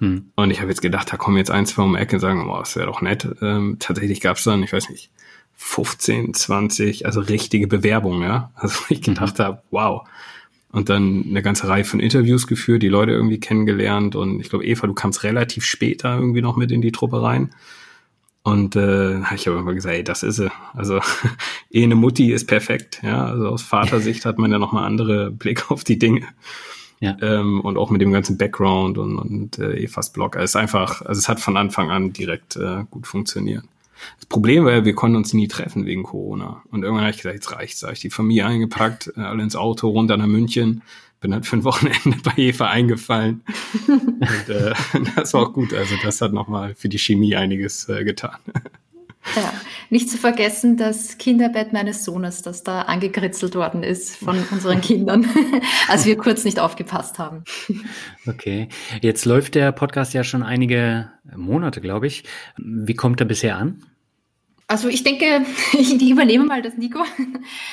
Hm. 0.00 0.30
Und 0.34 0.50
ich 0.50 0.60
habe 0.60 0.68
jetzt 0.68 0.82
gedacht, 0.82 1.10
da 1.10 1.16
kommen 1.16 1.38
jetzt 1.38 1.50
ein, 1.50 1.64
zwei 1.64 1.82
um 1.82 1.94
die 1.94 1.98
Ecke 1.98 2.16
und 2.16 2.20
sagen, 2.20 2.48
oh, 2.48 2.58
das 2.58 2.76
wäre 2.76 2.86
doch 2.86 3.00
nett. 3.00 3.26
Ähm, 3.40 3.76
tatsächlich 3.78 4.20
gab 4.20 4.36
es 4.36 4.44
dann, 4.44 4.62
ich 4.62 4.72
weiß 4.72 4.90
nicht, 4.90 5.10
15, 5.56 6.34
20, 6.34 7.06
also 7.06 7.20
richtige 7.20 7.66
Bewerbungen, 7.66 8.22
ja. 8.22 8.50
Also 8.54 8.78
ich 8.88 9.02
gedacht 9.02 9.38
mhm. 9.38 9.42
habe, 9.42 9.62
wow 9.70 10.06
und 10.76 10.90
dann 10.90 11.24
eine 11.26 11.40
ganze 11.40 11.68
Reihe 11.68 11.84
von 11.84 12.00
Interviews 12.00 12.46
geführt, 12.46 12.82
die 12.82 12.88
Leute 12.88 13.12
irgendwie 13.12 13.40
kennengelernt 13.40 14.14
und 14.14 14.40
ich 14.40 14.50
glaube, 14.50 14.66
Eva, 14.66 14.86
du 14.86 14.92
kamst 14.92 15.22
relativ 15.22 15.64
später 15.64 16.16
irgendwie 16.16 16.42
noch 16.42 16.56
mit 16.56 16.70
in 16.70 16.82
die 16.82 16.92
Truppe 16.92 17.22
rein. 17.22 17.54
Und 18.42 18.76
äh, 18.76 19.18
ich 19.34 19.46
habe 19.48 19.58
immer 19.58 19.72
gesagt, 19.72 19.94
ey, 19.94 20.04
das 20.04 20.22
ist 20.22 20.36
sie. 20.36 20.52
Also 20.74 21.00
eh 21.70 21.82
eine 21.82 21.94
Mutti 21.94 22.30
ist 22.30 22.46
perfekt, 22.46 23.00
ja. 23.02 23.24
Also 23.24 23.48
aus 23.48 23.62
Vatersicht 23.62 24.26
hat 24.26 24.38
man 24.38 24.52
ja 24.52 24.58
nochmal 24.58 24.84
andere 24.84 25.30
Blick 25.30 25.70
auf 25.70 25.82
die 25.82 25.98
Dinge. 25.98 26.26
Ja. 27.00 27.16
Ähm, 27.22 27.62
und 27.62 27.78
auch 27.78 27.88
mit 27.88 28.02
dem 28.02 28.12
ganzen 28.12 28.36
Background 28.36 28.98
und, 28.98 29.16
und 29.16 29.58
äh, 29.58 29.82
Evas 29.82 30.12
Blog. 30.12 30.36
Es 30.36 30.50
ist 30.50 30.56
einfach, 30.56 31.00
also 31.00 31.18
es 31.18 31.28
hat 31.28 31.40
von 31.40 31.56
Anfang 31.56 31.90
an 31.90 32.12
direkt 32.12 32.56
äh, 32.56 32.84
gut 32.90 33.06
funktioniert. 33.06 33.64
Das 34.16 34.26
Problem 34.26 34.64
war 34.64 34.72
ja, 34.72 34.84
wir 34.84 34.94
konnten 34.94 35.16
uns 35.16 35.32
nie 35.32 35.48
treffen 35.48 35.86
wegen 35.86 36.02
Corona. 36.02 36.62
Und 36.70 36.82
irgendwann 36.82 37.04
habe 37.04 37.10
ich 37.10 37.18
gesagt, 37.18 37.34
jetzt 37.34 37.52
reicht's. 37.52 37.80
Da 37.80 37.88
habe 37.88 37.94
ich 37.94 38.00
die 38.00 38.10
Familie 38.10 38.46
eingepackt, 38.46 39.12
äh, 39.16 39.20
alle 39.20 39.42
ins 39.42 39.56
Auto, 39.56 39.88
runter 39.88 40.16
nach 40.16 40.26
München. 40.26 40.82
Bin 41.20 41.32
halt 41.32 41.46
für 41.46 41.56
ein 41.56 41.64
Wochenende 41.64 42.16
bei 42.22 42.32
Eva 42.36 42.68
eingefallen. 42.68 43.42
Und 43.88 44.48
äh, 44.48 44.74
das 45.16 45.34
war 45.34 45.42
auch 45.42 45.52
gut. 45.52 45.72
Also 45.72 45.94
das 46.02 46.20
hat 46.20 46.32
nochmal 46.32 46.74
für 46.74 46.88
die 46.88 46.98
Chemie 46.98 47.36
einiges 47.36 47.88
äh, 47.88 48.04
getan. 48.04 48.38
Ja, 49.34 49.52
nicht 49.90 50.08
zu 50.08 50.18
vergessen 50.18 50.76
das 50.76 51.18
Kinderbett 51.18 51.72
meines 51.72 52.04
Sohnes, 52.04 52.42
das 52.42 52.62
da 52.62 52.82
angekritzelt 52.82 53.54
worden 53.54 53.82
ist 53.82 54.16
von 54.16 54.38
unseren 54.50 54.80
Kindern, 54.80 55.26
als 55.88 56.06
wir 56.06 56.16
kurz 56.16 56.44
nicht 56.44 56.58
aufgepasst 56.58 57.18
haben. 57.18 57.44
Okay, 58.26 58.68
jetzt 59.00 59.24
läuft 59.24 59.54
der 59.54 59.72
Podcast 59.72 60.14
ja 60.14 60.24
schon 60.24 60.42
einige 60.42 61.10
Monate, 61.34 61.80
glaube 61.80 62.06
ich. 62.06 62.24
Wie 62.56 62.94
kommt 62.94 63.20
er 63.20 63.26
bisher 63.26 63.56
an? 63.56 63.82
Also 64.68 64.88
ich 64.88 65.04
denke, 65.04 65.46
ich 65.72 65.92
übernehme 66.02 66.44
mal 66.44 66.60
das 66.62 66.76
Nico. 66.76 67.04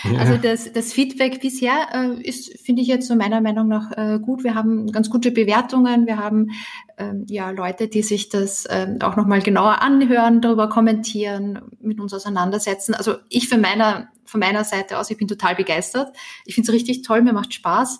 Ja. 0.03 0.19
Also 0.19 0.38
das, 0.38 0.71
das 0.71 0.93
Feedback 0.93 1.41
bisher 1.41 1.88
äh, 1.93 2.21
ist, 2.21 2.59
finde 2.59 2.81
ich 2.81 2.88
jetzt 2.88 3.07
so 3.07 3.15
meiner 3.15 3.41
Meinung 3.41 3.67
nach 3.67 3.91
äh, 3.97 4.19
gut. 4.19 4.43
Wir 4.43 4.53
haben 4.53 4.91
ganz 4.91 5.09
gute 5.09 5.31
Bewertungen. 5.31 6.05
Wir 6.05 6.17
haben 6.17 6.51
ähm, 6.97 7.25
ja 7.27 7.50
Leute, 7.50 7.88
die 7.88 8.03
sich 8.03 8.29
das 8.29 8.67
ähm, 8.69 9.00
auch 9.01 9.15
nochmal 9.15 9.41
genauer 9.41 9.81
anhören, 9.81 10.41
darüber 10.41 10.69
kommentieren, 10.69 11.62
mit 11.81 12.00
uns 12.00 12.13
auseinandersetzen. 12.13 12.93
Also 12.93 13.15
ich 13.29 13.50
von 13.50 13.62
meiner, 13.62 14.09
von 14.25 14.39
meiner 14.39 14.63
Seite 14.63 15.00
aus, 15.00 15.09
ich 15.09 15.17
bin 15.17 15.27
total 15.27 15.55
begeistert. 15.55 16.15
Ich 16.45 16.53
finde 16.53 16.69
es 16.69 16.75
richtig 16.75 17.01
toll, 17.01 17.23
mir 17.23 17.33
macht 17.33 17.55
Spaß 17.55 18.00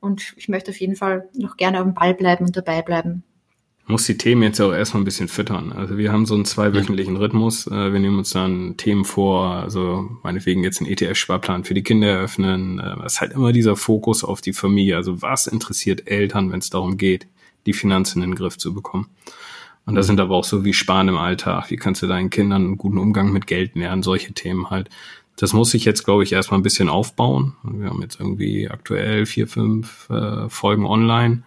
und 0.00 0.34
ich 0.36 0.48
möchte 0.48 0.70
auf 0.70 0.80
jeden 0.80 0.96
Fall 0.96 1.30
noch 1.34 1.56
gerne 1.56 1.78
am 1.78 1.94
Ball 1.94 2.12
bleiben 2.12 2.44
und 2.44 2.56
dabei 2.56 2.82
bleiben 2.82 3.24
muss 3.86 4.06
die 4.06 4.16
Themen 4.16 4.42
jetzt 4.42 4.60
auch 4.60 4.72
erstmal 4.72 5.02
ein 5.02 5.04
bisschen 5.04 5.28
füttern. 5.28 5.72
Also 5.72 5.98
wir 5.98 6.10
haben 6.10 6.24
so 6.24 6.34
einen 6.34 6.46
zweiwöchentlichen 6.46 7.16
Rhythmus. 7.16 7.66
Äh, 7.66 7.92
wir 7.92 8.00
nehmen 8.00 8.18
uns 8.18 8.30
dann 8.30 8.76
Themen 8.76 9.04
vor, 9.04 9.50
also 9.56 10.08
meinetwegen 10.22 10.64
jetzt 10.64 10.80
einen 10.80 10.90
ETF-Sparplan 10.90 11.64
für 11.64 11.74
die 11.74 11.82
Kinder 11.82 12.08
eröffnen. 12.08 12.78
Äh, 12.78 13.04
es 13.04 13.14
ist 13.14 13.20
halt 13.20 13.32
immer 13.32 13.52
dieser 13.52 13.76
Fokus 13.76 14.24
auf 14.24 14.40
die 14.40 14.54
Familie. 14.54 14.96
Also 14.96 15.20
was 15.20 15.46
interessiert 15.46 16.08
Eltern, 16.08 16.50
wenn 16.50 16.60
es 16.60 16.70
darum 16.70 16.96
geht, 16.96 17.26
die 17.66 17.74
Finanzen 17.74 18.22
in 18.22 18.30
den 18.30 18.36
Griff 18.36 18.56
zu 18.56 18.72
bekommen? 18.72 19.08
Und 19.86 19.96
da 19.96 20.02
sind 20.02 20.18
aber 20.18 20.34
auch 20.34 20.44
so 20.44 20.64
wie 20.64 20.72
Sparen 20.72 21.08
im 21.08 21.18
Alltag. 21.18 21.70
Wie 21.70 21.76
kannst 21.76 22.00
du 22.00 22.06
deinen 22.06 22.30
Kindern 22.30 22.62
einen 22.64 22.78
guten 22.78 22.96
Umgang 22.96 23.32
mit 23.32 23.46
Geld 23.46 23.76
lernen? 23.76 24.02
Solche 24.02 24.32
Themen 24.32 24.70
halt. 24.70 24.88
Das 25.36 25.52
muss 25.52 25.72
sich 25.72 25.84
jetzt, 25.84 26.04
glaube 26.04 26.22
ich, 26.22 26.32
erstmal 26.32 26.58
ein 26.58 26.62
bisschen 26.62 26.88
aufbauen. 26.88 27.54
Wir 27.62 27.90
haben 27.90 28.00
jetzt 28.00 28.18
irgendwie 28.18 28.70
aktuell 28.70 29.26
vier, 29.26 29.46
fünf 29.46 30.08
äh, 30.08 30.48
Folgen 30.48 30.86
online 30.86 31.42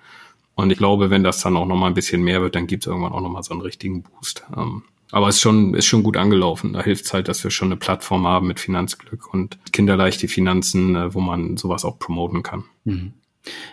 und 0.58 0.72
ich 0.72 0.78
glaube, 0.80 1.12
wenn 1.12 1.24
das 1.24 1.40
dann 1.42 1.56
auch 1.56 1.68
nochmal 1.68 1.92
ein 1.92 1.94
bisschen 1.94 2.24
mehr 2.24 2.42
wird, 2.42 2.56
dann 2.56 2.66
gibt 2.66 2.84
es 2.84 2.88
irgendwann 2.88 3.14
auch 3.14 3.22
nochmal 3.22 3.44
so 3.44 3.54
einen 3.54 3.62
richtigen 3.62 4.02
Boost. 4.02 4.44
Ähm, 4.58 4.82
aber 5.12 5.28
es 5.28 5.36
ist 5.36 5.42
schon, 5.42 5.76
ist 5.76 5.86
schon 5.86 6.02
gut 6.02 6.18
angelaufen. 6.18 6.74
Da 6.74 6.84
hilft 6.84 7.06
es 7.06 7.14
halt, 7.14 7.28
dass 7.28 7.44
wir 7.44 7.52
schon 7.52 7.68
eine 7.68 7.78
Plattform 7.78 8.26
haben 8.28 8.48
mit 8.48 8.60
Finanzglück 8.60 9.32
und 9.32 9.60
kinderleichte 9.72 10.28
Finanzen, 10.28 10.96
äh, 10.96 11.14
wo 11.14 11.22
man 11.22 11.58
sowas 11.58 11.86
auch 11.86 12.00
promoten 12.00 12.42
kann. 12.42 12.64
Mhm. 12.86 13.14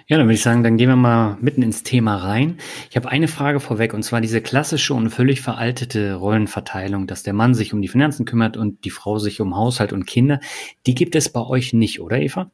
Ja, 0.07 0.19
dann 0.19 0.27
würde 0.27 0.35
ich 0.35 0.43
sagen, 0.43 0.63
dann 0.63 0.77
gehen 0.77 0.91
wir 0.91 0.95
mal 0.95 1.39
mitten 1.41 1.63
ins 1.63 1.83
Thema 1.83 2.17
rein. 2.17 2.59
Ich 2.91 2.97
habe 2.97 3.09
eine 3.09 3.29
Frage 3.29 3.61
vorweg, 3.61 3.95
und 3.95 4.03
zwar 4.03 4.21
diese 4.21 4.43
klassische 4.43 4.93
und 4.93 5.09
völlig 5.09 5.41
veraltete 5.41 6.15
Rollenverteilung, 6.15 7.07
dass 7.07 7.23
der 7.23 7.33
Mann 7.33 7.55
sich 7.55 7.73
um 7.73 7.81
die 7.81 7.89
Finanzen 7.89 8.27
kümmert 8.27 8.59
und 8.59 8.85
die 8.85 8.91
Frau 8.91 9.19
sich 9.19 9.41
um 9.41 9.57
Haushalt 9.57 9.95
und 9.95 10.07
Kinder. 10.07 10.39
Die 10.87 10.95
gibt 10.95 11.17
es 11.17 11.31
bei 11.31 11.41
euch 11.41 11.73
nicht, 11.73 12.01
oder 12.01 12.21
Eva? 12.21 12.51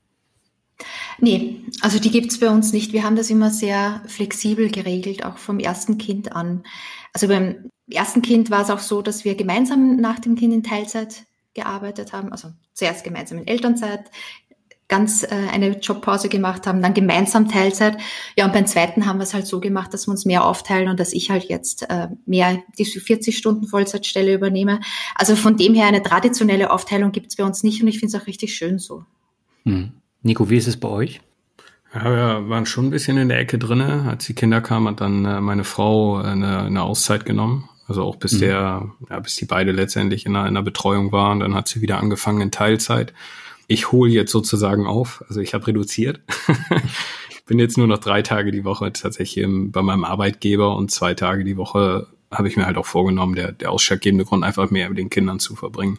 Nee, 1.18 1.62
also 1.80 1.98
die 1.98 2.10
gibt's 2.10 2.40
bei 2.40 2.48
uns 2.48 2.72
nicht. 2.72 2.92
Wir 2.92 3.04
haben 3.04 3.16
das 3.16 3.30
immer 3.30 3.50
sehr 3.50 4.02
flexibel 4.06 4.70
geregelt, 4.70 5.24
auch 5.24 5.38
vom 5.38 5.58
ersten 5.58 5.98
Kind 5.98 6.32
an. 6.32 6.64
Also 7.12 7.28
beim 7.28 7.70
ersten 7.90 8.22
Kind 8.22 8.50
war 8.50 8.62
es 8.62 8.70
auch 8.70 8.78
so, 8.78 9.02
dass 9.02 9.24
wir 9.24 9.34
gemeinsam 9.34 9.96
nach 9.96 10.18
dem 10.18 10.36
Kind 10.36 10.54
in 10.54 10.62
Teilzeit 10.62 11.24
gearbeitet 11.54 12.12
haben, 12.12 12.30
also 12.32 12.48
zuerst 12.74 13.04
gemeinsam 13.04 13.38
in 13.38 13.46
Elternzeit, 13.46 14.10
ganz 14.90 15.22
äh, 15.22 15.28
eine 15.50 15.78
Jobpause 15.78 16.28
gemacht 16.28 16.66
haben, 16.66 16.82
dann 16.82 16.92
gemeinsam 16.92 17.48
Teilzeit. 17.48 17.96
Ja, 18.36 18.44
und 18.44 18.52
beim 18.52 18.66
zweiten 18.66 19.06
haben 19.06 19.18
wir 19.18 19.22
es 19.22 19.32
halt 19.32 19.46
so 19.46 19.60
gemacht, 19.60 19.94
dass 19.94 20.06
wir 20.06 20.10
uns 20.10 20.26
mehr 20.26 20.44
aufteilen 20.44 20.88
und 20.88 21.00
dass 21.00 21.12
ich 21.12 21.30
halt 21.30 21.44
jetzt 21.44 21.88
äh, 21.88 22.08
mehr 22.26 22.58
die 22.76 22.84
40 22.84 23.38
Stunden 23.38 23.66
Vollzeitstelle 23.68 24.34
übernehme. 24.34 24.80
Also 25.14 25.36
von 25.36 25.56
dem 25.56 25.74
her 25.74 25.86
eine 25.86 26.02
traditionelle 26.02 26.70
Aufteilung 26.70 27.12
gibt's 27.12 27.36
bei 27.36 27.44
uns 27.44 27.62
nicht 27.62 27.80
und 27.80 27.88
ich 27.88 28.00
finde 28.00 28.16
es 28.16 28.22
auch 28.22 28.26
richtig 28.26 28.54
schön 28.54 28.78
so. 28.78 29.04
Hm. 29.64 29.92
Nico, 30.22 30.50
wie 30.50 30.56
ist 30.56 30.68
es 30.68 30.78
bei 30.78 30.88
euch? 30.88 31.20
Ja, 31.94 32.04
wir 32.04 32.48
waren 32.48 32.66
schon 32.66 32.86
ein 32.86 32.90
bisschen 32.90 33.16
in 33.16 33.28
der 33.28 33.38
Ecke 33.38 33.58
drinne. 33.58 34.06
Als 34.08 34.26
die 34.26 34.34
Kinder 34.34 34.60
kamen, 34.60 34.88
hat 34.88 35.00
dann 35.00 35.24
äh, 35.24 35.40
meine 35.40 35.64
Frau 35.64 36.20
äh, 36.20 36.26
eine, 36.26 36.60
eine 36.60 36.82
Auszeit 36.82 37.24
genommen. 37.24 37.68
Also 37.88 38.04
auch 38.04 38.16
bis 38.16 38.34
mhm. 38.34 38.40
der, 38.40 38.90
ja, 39.08 39.18
bis 39.18 39.34
die 39.36 39.46
beide 39.46 39.72
letztendlich 39.72 40.24
in 40.24 40.36
einer, 40.36 40.46
in 40.46 40.56
einer 40.56 40.62
Betreuung 40.62 41.10
waren. 41.10 41.40
Dann 41.40 41.54
hat 41.54 41.66
sie 41.66 41.80
wieder 41.80 41.98
angefangen 41.98 42.40
in 42.40 42.50
Teilzeit. 42.52 43.12
Ich 43.66 43.90
hole 43.90 44.10
jetzt 44.10 44.30
sozusagen 44.30 44.86
auf. 44.86 45.24
Also 45.28 45.40
ich 45.40 45.54
habe 45.54 45.66
reduziert. 45.66 46.20
ich 47.30 47.44
bin 47.46 47.58
jetzt 47.58 47.76
nur 47.76 47.88
noch 47.88 47.98
drei 47.98 48.22
Tage 48.22 48.52
die 48.52 48.64
Woche 48.64 48.92
tatsächlich 48.92 49.44
bei 49.48 49.82
meinem 49.82 50.04
Arbeitgeber 50.04 50.76
und 50.76 50.92
zwei 50.92 51.14
Tage 51.14 51.42
die 51.42 51.56
Woche 51.56 52.06
habe 52.30 52.46
ich 52.46 52.56
mir 52.56 52.66
halt 52.66 52.76
auch 52.76 52.86
vorgenommen, 52.86 53.34
der, 53.34 53.50
der 53.50 53.72
ausschlaggebende 53.72 54.24
Grund 54.24 54.44
einfach 54.44 54.70
mehr 54.70 54.88
mit 54.88 54.98
den 54.98 55.10
Kindern 55.10 55.40
zu 55.40 55.56
verbringen. 55.56 55.98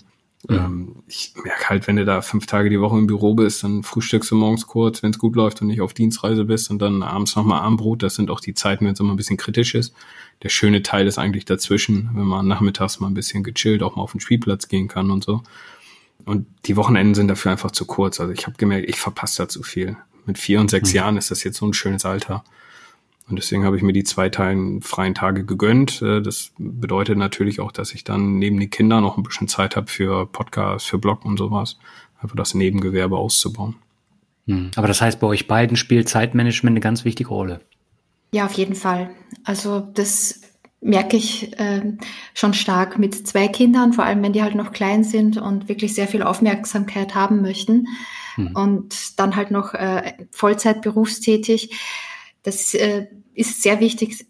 Ja. 0.49 0.65
Ähm, 0.65 1.03
ich 1.07 1.33
merke 1.43 1.69
halt, 1.69 1.87
wenn 1.87 1.97
du 1.97 2.05
da 2.05 2.21
fünf 2.21 2.45
Tage 2.45 2.69
die 2.69 2.79
Woche 2.79 2.97
im 2.97 3.07
Büro 3.07 3.35
bist, 3.35 3.63
dann 3.63 3.83
frühstückst 3.83 4.31
du 4.31 4.35
morgens 4.35 4.65
kurz, 4.65 5.03
wenn 5.03 5.11
es 5.11 5.19
gut 5.19 5.35
läuft 5.35 5.61
und 5.61 5.67
nicht 5.67 5.81
auf 5.81 5.93
Dienstreise 5.93 6.45
bist 6.45 6.71
und 6.71 6.79
dann 6.79 7.03
abends 7.03 7.35
nochmal 7.35 7.61
Abendbrot. 7.61 8.01
Das 8.03 8.15
sind 8.15 8.31
auch 8.31 8.39
die 8.39 8.53
Zeiten, 8.53 8.85
wenn 8.85 8.93
es 8.93 8.99
immer 8.99 9.13
ein 9.13 9.17
bisschen 9.17 9.37
kritisch 9.37 9.75
ist. 9.75 9.93
Der 10.41 10.49
schöne 10.49 10.81
Teil 10.81 11.05
ist 11.05 11.19
eigentlich 11.19 11.45
dazwischen, 11.45 12.09
wenn 12.15 12.25
man 12.25 12.47
nachmittags 12.47 12.99
mal 12.99 13.07
ein 13.07 13.13
bisschen 13.13 13.43
gechillt 13.43 13.83
auch 13.83 13.95
mal 13.95 14.01
auf 14.03 14.11
den 14.11 14.21
Spielplatz 14.21 14.67
gehen 14.67 14.87
kann 14.87 15.11
und 15.11 15.23
so. 15.23 15.43
Und 16.25 16.47
die 16.65 16.75
Wochenenden 16.75 17.15
sind 17.15 17.27
dafür 17.27 17.51
einfach 17.51 17.71
zu 17.71 17.85
kurz. 17.85 18.19
Also 18.19 18.33
ich 18.33 18.47
habe 18.47 18.57
gemerkt, 18.57 18.89
ich 18.89 18.99
verpasse 18.99 19.43
da 19.43 19.49
zu 19.49 19.63
viel. 19.63 19.97
Mit 20.25 20.37
vier 20.37 20.59
und 20.59 20.69
sechs 20.69 20.91
mhm. 20.91 20.95
Jahren 20.95 21.17
ist 21.17 21.31
das 21.31 21.43
jetzt 21.43 21.57
so 21.57 21.65
ein 21.65 21.73
schönes 21.73 22.05
Alter. 22.05 22.43
Und 23.31 23.37
deswegen 23.37 23.63
habe 23.63 23.77
ich 23.77 23.81
mir 23.81 23.93
die 23.93 24.03
zwei 24.03 24.29
Teilen 24.29 24.81
freien 24.81 25.15
Tage 25.15 25.45
gegönnt. 25.45 26.01
Äh, 26.01 26.21
das 26.21 26.51
bedeutet 26.57 27.17
natürlich 27.17 27.59
auch, 27.61 27.71
dass 27.71 27.93
ich 27.93 28.03
dann 28.03 28.37
neben 28.37 28.59
den 28.59 28.69
Kindern 28.69 29.03
noch 29.03 29.17
ein 29.17 29.23
bisschen 29.23 29.47
Zeit 29.47 29.75
habe 29.75 29.87
für 29.87 30.25
Podcasts, 30.25 30.87
für 30.87 30.99
Blog 30.99 31.23
und 31.25 31.37
sowas. 31.37 31.77
Einfach 32.21 32.35
das 32.35 32.53
Nebengewerbe 32.53 33.17
auszubauen. 33.17 33.75
Hm. 34.47 34.71
Aber 34.75 34.87
das 34.87 35.01
heißt, 35.01 35.19
bei 35.19 35.27
euch 35.27 35.47
beiden 35.47 35.77
spielt 35.77 36.09
Zeitmanagement 36.09 36.73
eine 36.73 36.81
ganz 36.81 37.05
wichtige 37.05 37.29
Rolle. 37.29 37.61
Ja, 38.33 38.45
auf 38.45 38.53
jeden 38.53 38.75
Fall. 38.75 39.09
Also 39.43 39.79
das 39.79 40.41
merke 40.81 41.15
ich 41.15 41.57
äh, 41.59 41.93
schon 42.33 42.53
stark 42.53 42.99
mit 42.99 43.27
zwei 43.27 43.47
Kindern, 43.47 43.93
vor 43.93 44.03
allem 44.03 44.21
wenn 44.23 44.33
die 44.33 44.41
halt 44.41 44.55
noch 44.55 44.71
klein 44.73 45.03
sind 45.03 45.37
und 45.37 45.69
wirklich 45.69 45.93
sehr 45.93 46.07
viel 46.07 46.23
Aufmerksamkeit 46.23 47.15
haben 47.15 47.41
möchten. 47.41 47.87
Hm. 48.35 48.55
Und 48.55 49.19
dann 49.19 49.35
halt 49.35 49.51
noch 49.51 49.73
äh, 49.73 50.13
Vollzeit 50.31 50.81
berufstätig. 50.81 51.79
Das 52.43 52.73
äh, 52.73 53.07
ist 53.33 53.61
sehr 53.61 53.79
wichtig 53.79 54.25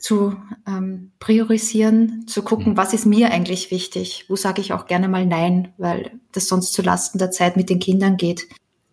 zu 0.00 0.36
ähm, 0.66 1.12
priorisieren, 1.20 2.26
zu 2.26 2.42
gucken, 2.42 2.72
mhm. 2.72 2.76
was 2.76 2.92
ist 2.92 3.06
mir 3.06 3.30
eigentlich 3.30 3.70
wichtig, 3.70 4.24
wo 4.28 4.36
sage 4.36 4.60
ich 4.60 4.72
auch 4.72 4.86
gerne 4.86 5.08
mal 5.08 5.26
Nein, 5.26 5.72
weil 5.78 6.12
das 6.32 6.48
sonst 6.48 6.72
zu 6.72 6.82
Lasten 6.82 7.18
der 7.18 7.30
Zeit 7.30 7.56
mit 7.56 7.70
den 7.70 7.78
Kindern 7.78 8.16
geht. 8.16 8.48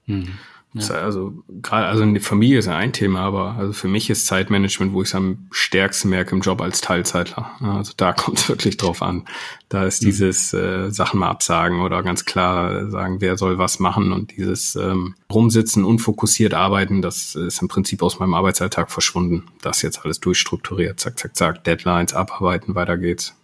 Mhm. 0.05 0.38
Ja. 0.73 0.95
Also 0.95 1.33
gerade, 1.61 1.87
also 1.87 2.05
die 2.05 2.19
Familie 2.21 2.59
ist 2.59 2.67
ja 2.67 2.77
ein 2.77 2.93
Thema, 2.93 3.21
aber 3.21 3.55
also 3.57 3.73
für 3.73 3.89
mich 3.89 4.09
ist 4.09 4.25
Zeitmanagement, 4.25 4.93
wo 4.93 5.01
ich 5.01 5.09
es 5.09 5.15
am 5.15 5.47
stärksten 5.51 6.09
merke 6.09 6.33
im 6.33 6.41
Job 6.41 6.61
als 6.61 6.79
Teilzeitler. 6.79 7.51
Also 7.59 7.91
da 7.97 8.13
kommt 8.13 8.39
es 8.39 8.47
wirklich 8.47 8.77
drauf 8.77 9.01
an. 9.01 9.25
Da 9.67 9.83
ist 9.83 10.01
mhm. 10.01 10.05
dieses 10.05 10.53
äh, 10.53 10.89
Sachen 10.89 11.19
mal 11.19 11.29
absagen 11.29 11.81
oder 11.81 12.03
ganz 12.03 12.23
klar 12.23 12.89
sagen, 12.89 13.19
wer 13.19 13.37
soll 13.37 13.57
was 13.57 13.79
machen 13.79 14.13
und 14.13 14.37
dieses 14.37 14.77
ähm, 14.77 15.15
rumsitzen, 15.31 15.83
unfokussiert 15.83 16.53
arbeiten, 16.53 17.01
das 17.01 17.35
ist 17.35 17.61
im 17.61 17.67
Prinzip 17.67 18.01
aus 18.01 18.19
meinem 18.19 18.33
Arbeitsalltag 18.33 18.91
verschwunden. 18.91 19.43
Das 19.61 19.81
jetzt 19.81 20.05
alles 20.05 20.21
durchstrukturiert, 20.21 21.01
zack, 21.01 21.19
zack, 21.19 21.35
zack, 21.35 21.63
Deadlines, 21.65 22.13
abarbeiten, 22.13 22.75
weiter 22.75 22.97
geht's. 22.97 23.35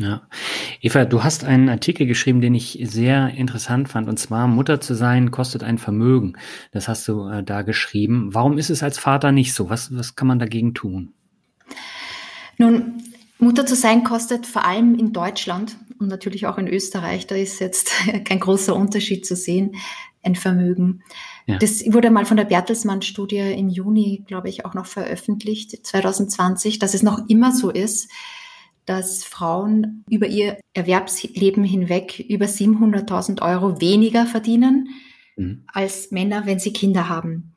Ja. 0.00 0.22
Eva, 0.80 1.04
du 1.04 1.24
hast 1.24 1.44
einen 1.44 1.68
Artikel 1.68 2.06
geschrieben, 2.06 2.40
den 2.40 2.54
ich 2.54 2.78
sehr 2.84 3.30
interessant 3.30 3.88
fand, 3.88 4.08
und 4.08 4.16
zwar 4.18 4.46
Mutter 4.46 4.80
zu 4.80 4.94
sein 4.94 5.32
kostet 5.32 5.64
ein 5.64 5.78
Vermögen. 5.78 6.36
Das 6.70 6.86
hast 6.86 7.08
du 7.08 7.26
äh, 7.26 7.42
da 7.42 7.62
geschrieben. 7.62 8.32
Warum 8.32 8.58
ist 8.58 8.70
es 8.70 8.84
als 8.84 8.98
Vater 8.98 9.32
nicht 9.32 9.54
so? 9.54 9.70
Was, 9.70 9.94
was 9.96 10.14
kann 10.14 10.28
man 10.28 10.38
dagegen 10.38 10.72
tun? 10.72 11.14
Nun, 12.58 13.02
Mutter 13.38 13.66
zu 13.66 13.74
sein 13.74 14.04
kostet 14.04 14.46
vor 14.46 14.64
allem 14.64 14.94
in 14.94 15.12
Deutschland 15.12 15.76
und 15.98 16.06
natürlich 16.06 16.46
auch 16.46 16.58
in 16.58 16.68
Österreich, 16.68 17.26
da 17.26 17.34
ist 17.34 17.58
jetzt 17.60 17.90
kein 18.24 18.38
großer 18.38 18.76
Unterschied 18.76 19.26
zu 19.26 19.34
sehen, 19.34 19.74
ein 20.22 20.36
Vermögen. 20.36 21.02
Ja. 21.46 21.58
Das 21.58 21.84
wurde 21.92 22.10
mal 22.10 22.24
von 22.24 22.36
der 22.36 22.44
Bertelsmann-Studie 22.44 23.38
im 23.38 23.68
Juni, 23.68 24.22
glaube 24.26 24.48
ich, 24.48 24.64
auch 24.64 24.74
noch 24.74 24.86
veröffentlicht, 24.86 25.86
2020, 25.86 26.78
dass 26.78 26.94
es 26.94 27.02
noch 27.02 27.28
immer 27.28 27.52
so 27.52 27.70
ist, 27.70 28.10
dass 28.88 29.24
Frauen 29.24 30.04
über 30.08 30.26
ihr 30.26 30.58
Erwerbsleben 30.74 31.64
hinweg 31.64 32.18
über 32.28 32.46
700.000 32.46 33.42
Euro 33.42 33.80
weniger 33.80 34.26
verdienen 34.26 34.88
mhm. 35.36 35.64
als 35.66 36.10
Männer, 36.10 36.46
wenn 36.46 36.58
sie 36.58 36.72
Kinder 36.72 37.08
haben. 37.08 37.54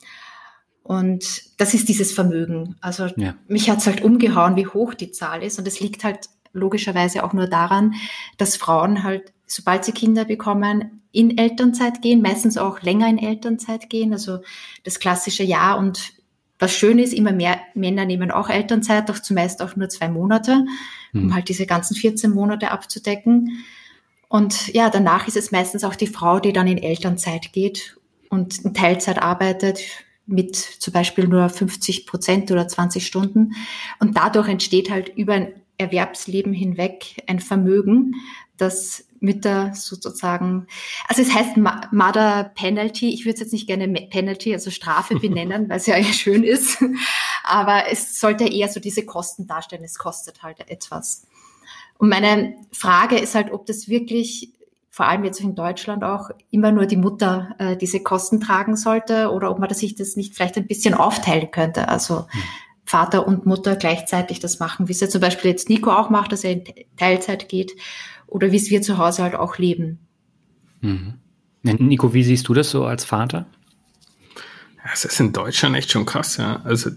Und 0.83 1.43
das 1.57 1.73
ist 1.73 1.87
dieses 1.89 2.11
Vermögen. 2.11 2.75
Also 2.81 3.07
ja. 3.15 3.35
mich 3.47 3.69
hat's 3.69 3.85
halt 3.85 4.03
umgehauen, 4.03 4.55
wie 4.55 4.67
hoch 4.67 4.93
die 4.93 5.11
Zahl 5.11 5.43
ist. 5.43 5.59
Und 5.59 5.67
es 5.67 5.79
liegt 5.79 6.03
halt 6.03 6.29
logischerweise 6.53 7.23
auch 7.23 7.33
nur 7.33 7.47
daran, 7.47 7.93
dass 8.37 8.57
Frauen 8.57 9.03
halt, 9.03 9.31
sobald 9.45 9.85
sie 9.85 9.93
Kinder 9.93 10.25
bekommen, 10.25 11.01
in 11.13 11.37
Elternzeit 11.37 12.01
gehen, 12.01 12.21
meistens 12.21 12.57
auch 12.57 12.81
länger 12.81 13.07
in 13.09 13.17
Elternzeit 13.17 13.89
gehen, 13.89 14.13
also 14.13 14.39
das 14.83 14.99
klassische 14.99 15.43
Jahr 15.43 15.77
und 15.77 16.13
was 16.61 16.73
schön 16.73 16.99
ist, 16.99 17.13
immer 17.13 17.31
mehr 17.31 17.59
Männer 17.73 18.05
nehmen 18.05 18.31
auch 18.31 18.49
Elternzeit, 18.49 19.09
doch 19.09 19.19
zumeist 19.19 19.61
auch 19.61 19.75
nur 19.75 19.89
zwei 19.89 20.09
Monate, 20.09 20.65
um 21.13 21.23
hm. 21.23 21.33
halt 21.33 21.49
diese 21.49 21.65
ganzen 21.65 21.95
14 21.95 22.31
Monate 22.31 22.71
abzudecken. 22.71 23.63
Und 24.29 24.73
ja, 24.73 24.89
danach 24.89 25.27
ist 25.27 25.37
es 25.37 25.51
meistens 25.51 25.83
auch 25.83 25.95
die 25.95 26.07
Frau, 26.07 26.39
die 26.39 26.53
dann 26.53 26.67
in 26.67 26.77
Elternzeit 26.77 27.51
geht 27.51 27.97
und 28.29 28.63
in 28.63 28.73
Teilzeit 28.73 29.21
arbeitet 29.21 29.81
mit 30.25 30.55
zum 30.55 30.93
Beispiel 30.93 31.27
nur 31.27 31.49
50 31.49 32.05
Prozent 32.05 32.51
oder 32.51 32.67
20 32.67 33.05
Stunden. 33.05 33.53
Und 33.99 34.15
dadurch 34.15 34.47
entsteht 34.47 34.89
halt 34.89 35.09
über 35.17 35.33
ein 35.33 35.53
Erwerbsleben 35.77 36.53
hinweg 36.53 37.23
ein 37.27 37.39
Vermögen, 37.39 38.15
das 38.57 39.05
Mütter 39.21 39.73
sozusagen, 39.75 40.67
also 41.07 41.21
es 41.21 41.33
heißt 41.33 41.55
Mother 41.55 42.51
Penalty, 42.55 43.13
ich 43.13 43.23
würde 43.23 43.35
es 43.35 43.39
jetzt 43.39 43.53
nicht 43.53 43.67
gerne 43.67 43.87
Penalty, 43.87 44.53
also 44.53 44.71
Strafe 44.71 45.15
benennen, 45.19 45.69
weil 45.69 45.77
es 45.77 45.85
ja 45.85 46.03
schön 46.03 46.43
ist, 46.43 46.83
aber 47.43 47.83
es 47.91 48.19
sollte 48.19 48.45
eher 48.45 48.67
so 48.67 48.79
diese 48.79 49.05
Kosten 49.05 49.47
darstellen, 49.47 49.83
es 49.83 49.97
kostet 49.97 50.43
halt 50.43 50.69
etwas. 50.69 51.27
Und 51.97 52.09
meine 52.09 52.55
Frage 52.71 53.17
ist 53.19 53.35
halt, 53.35 53.53
ob 53.53 53.67
das 53.67 53.87
wirklich, 53.87 54.53
vor 54.89 55.07
allem 55.07 55.23
jetzt 55.23 55.39
in 55.39 55.53
Deutschland 55.53 56.03
auch, 56.03 56.31
immer 56.49 56.71
nur 56.71 56.87
die 56.87 56.97
Mutter 56.97 57.55
äh, 57.59 57.77
diese 57.77 58.01
Kosten 58.01 58.41
tragen 58.41 58.75
sollte 58.75 59.29
oder 59.31 59.51
ob 59.51 59.59
man 59.59 59.71
sich 59.71 59.93
das 59.93 60.15
nicht 60.15 60.33
vielleicht 60.33 60.57
ein 60.57 60.65
bisschen 60.65 60.95
aufteilen 60.95 61.51
könnte, 61.51 61.87
also 61.87 62.25
hm. 62.27 62.41
Vater 62.83 63.25
und 63.25 63.45
Mutter 63.45 63.75
gleichzeitig 63.75 64.39
das 64.39 64.59
machen, 64.59 64.87
wie 64.87 64.91
es 64.91 64.99
ja 64.99 65.07
zum 65.07 65.21
Beispiel 65.21 65.51
jetzt 65.51 65.69
Nico 65.69 65.91
auch 65.91 66.09
macht, 66.09 66.31
dass 66.31 66.43
er 66.43 66.53
in 66.53 66.63
Teilzeit 66.97 67.47
geht 67.47 67.73
oder 68.31 68.51
wie 68.51 68.55
es 68.55 68.71
wir 68.71 68.81
zu 68.81 68.97
Hause 68.97 69.21
halt 69.21 69.35
auch 69.35 69.59
leben. 69.59 69.99
Mhm. 70.79 71.19
Nico, 71.61 72.15
wie 72.15 72.23
siehst 72.23 72.47
du 72.47 72.55
das 72.55 72.71
so 72.71 72.85
als 72.85 73.05
Vater? 73.05 73.45
Es 74.91 75.05
ist 75.05 75.19
in 75.19 75.31
Deutschland 75.31 75.75
echt 75.75 75.91
schon 75.91 76.05
krass, 76.05 76.37
ja. 76.37 76.59
Also 76.63 76.89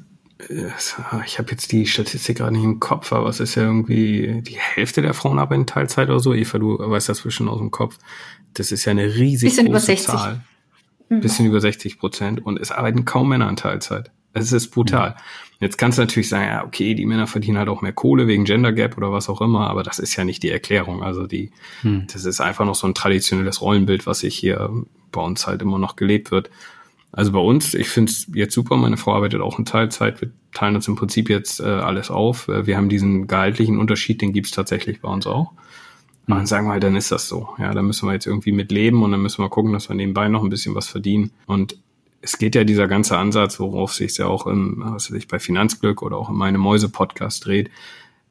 ich 1.27 1.39
habe 1.39 1.51
jetzt 1.51 1.71
die 1.71 1.87
Statistik 1.87 2.39
gerade 2.39 2.55
nicht 2.55 2.65
im 2.65 2.81
Kopf, 2.81 3.13
aber 3.13 3.29
es 3.29 3.41
ist 3.41 3.57
ja 3.57 3.65
irgendwie 3.65 4.41
die 4.43 4.59
Hälfte 4.59 5.03
der 5.03 5.13
Frauen 5.13 5.39
arbeiten 5.39 5.63
in 5.63 5.67
Teilzeit 5.67 6.09
oder 6.09 6.21
so. 6.21 6.33
Eva, 6.33 6.59
du 6.59 6.79
weißt 6.79 7.11
das 7.11 7.21
bestimmt 7.21 7.51
aus 7.51 7.59
dem 7.59 7.71
Kopf. 7.71 7.99
Das 8.55 8.73
ist 8.73 8.85
ja 8.85 8.93
eine 8.93 9.15
riesig 9.15 9.51
Bisschen 9.51 9.71
große 9.71 9.97
Zahl. 9.97 10.45
Mhm. 11.09 11.21
Bisschen 11.21 11.47
über 11.47 11.61
60 11.61 11.99
Prozent. 11.99 12.45
Und 12.45 12.59
es 12.59 12.71
arbeiten 12.73 13.05
kaum 13.05 13.29
Männer 13.29 13.49
in 13.49 13.57
Teilzeit. 13.57 14.13
Es 14.35 14.53
ist 14.53 14.71
brutal. 14.71 15.17
Jetzt 15.61 15.79
kannst 15.79 15.97
du 15.97 16.03
natürlich 16.03 16.29
sagen, 16.29 16.47
ja, 16.47 16.65
okay, 16.65 16.95
die 16.95 17.07
Männer 17.07 17.27
verdienen 17.27 17.57
halt 17.57 17.69
auch 17.69 17.81
mehr 17.81 17.93
Kohle 17.93 18.27
wegen 18.27 18.45
Gender 18.45 18.73
Gap 18.73 18.99
oder 18.99 19.13
was 19.13 19.29
auch 19.29 19.41
immer, 19.41 19.71
aber 19.71 19.83
das 19.83 19.99
ist 19.99 20.17
ja 20.17 20.25
nicht 20.25 20.43
die 20.43 20.51
Erklärung. 20.51 21.03
Also 21.03 21.27
die, 21.27 21.53
hm. 21.83 22.07
das 22.13 22.25
ist 22.25 22.41
einfach 22.41 22.67
noch 22.67 22.75
so 22.75 22.87
ein 22.87 22.95
traditionelles 22.95 23.63
Rollenbild, 23.63 24.07
was 24.07 24.19
sich 24.19 24.37
hier 24.37 24.71
bei 25.13 25.21
uns 25.21 25.47
halt 25.47 25.63
immer 25.63 25.79
noch 25.79 25.97
gelebt 25.97 26.33
wird. 26.33 26.51
Also 27.13 27.31
bei 27.31 27.39
uns, 27.39 27.75
ich 27.75 27.89
finde 27.89 28.11
es 28.11 28.27
jetzt 28.35 28.55
super, 28.55 28.77
meine 28.77 28.97
Frau 28.97 29.15
arbeitet 29.15 29.41
auch 29.41 29.59
in 29.59 29.65
Teilzeit, 29.65 30.21
wir 30.21 30.31
teilen 30.53 30.75
uns 30.75 30.89
im 30.89 30.97
Prinzip 30.97 31.31
jetzt 31.31 31.61
äh, 31.61 31.65
alles 31.65 32.11
auf. 32.11 32.49
Äh, 32.49 32.67
wir 32.67 32.77
haben 32.77 32.89
diesen 32.89 33.29
gehaltlichen 33.29 33.79
Unterschied, 33.79 34.21
den 34.21 34.33
gibt's 34.33 34.51
tatsächlich 34.51 35.01
bei 35.01 35.09
uns 35.09 35.27
auch. 35.27 35.53
Und 36.27 36.37
dann 36.37 36.47
sagen 36.47 36.67
wir 36.67 36.73
halt, 36.73 36.83
dann 36.83 36.97
ist 36.97 37.13
das 37.13 37.29
so. 37.29 37.51
Ja, 37.59 37.73
da 37.73 37.83
müssen 37.83 38.09
wir 38.09 38.15
jetzt 38.15 38.27
irgendwie 38.27 38.53
mit 38.53 38.73
leben 38.73 39.03
und 39.03 39.13
dann 39.13 39.21
müssen 39.21 39.43
wir 39.43 39.51
gucken, 39.51 39.73
dass 39.73 39.89
wir 39.89 39.97
nebenbei 39.97 40.29
noch 40.29 40.43
ein 40.43 40.49
bisschen 40.49 40.75
was 40.75 40.89
verdienen. 40.89 41.31
Und 41.47 41.77
es 42.25 42.39
geht 42.39 42.55
ja 42.55 42.65
dieser 42.65 42.89
ganze 42.89 43.19
Ansatz, 43.19 43.61
worauf 43.61 43.93
sich 43.93 44.17
ja 44.17 44.27
auch 44.27 44.47
im, 44.47 44.83
was 44.85 45.11
weiß 45.11 45.19
ich, 45.19 45.29
bei 45.29 45.39
Finanzglück 45.39 46.03
oder 46.03 46.17
auch 46.17 46.31
in 46.31 46.37
meinem 46.37 46.61
Mäuse-Podcast 46.61 47.45
dreht, 47.45 47.71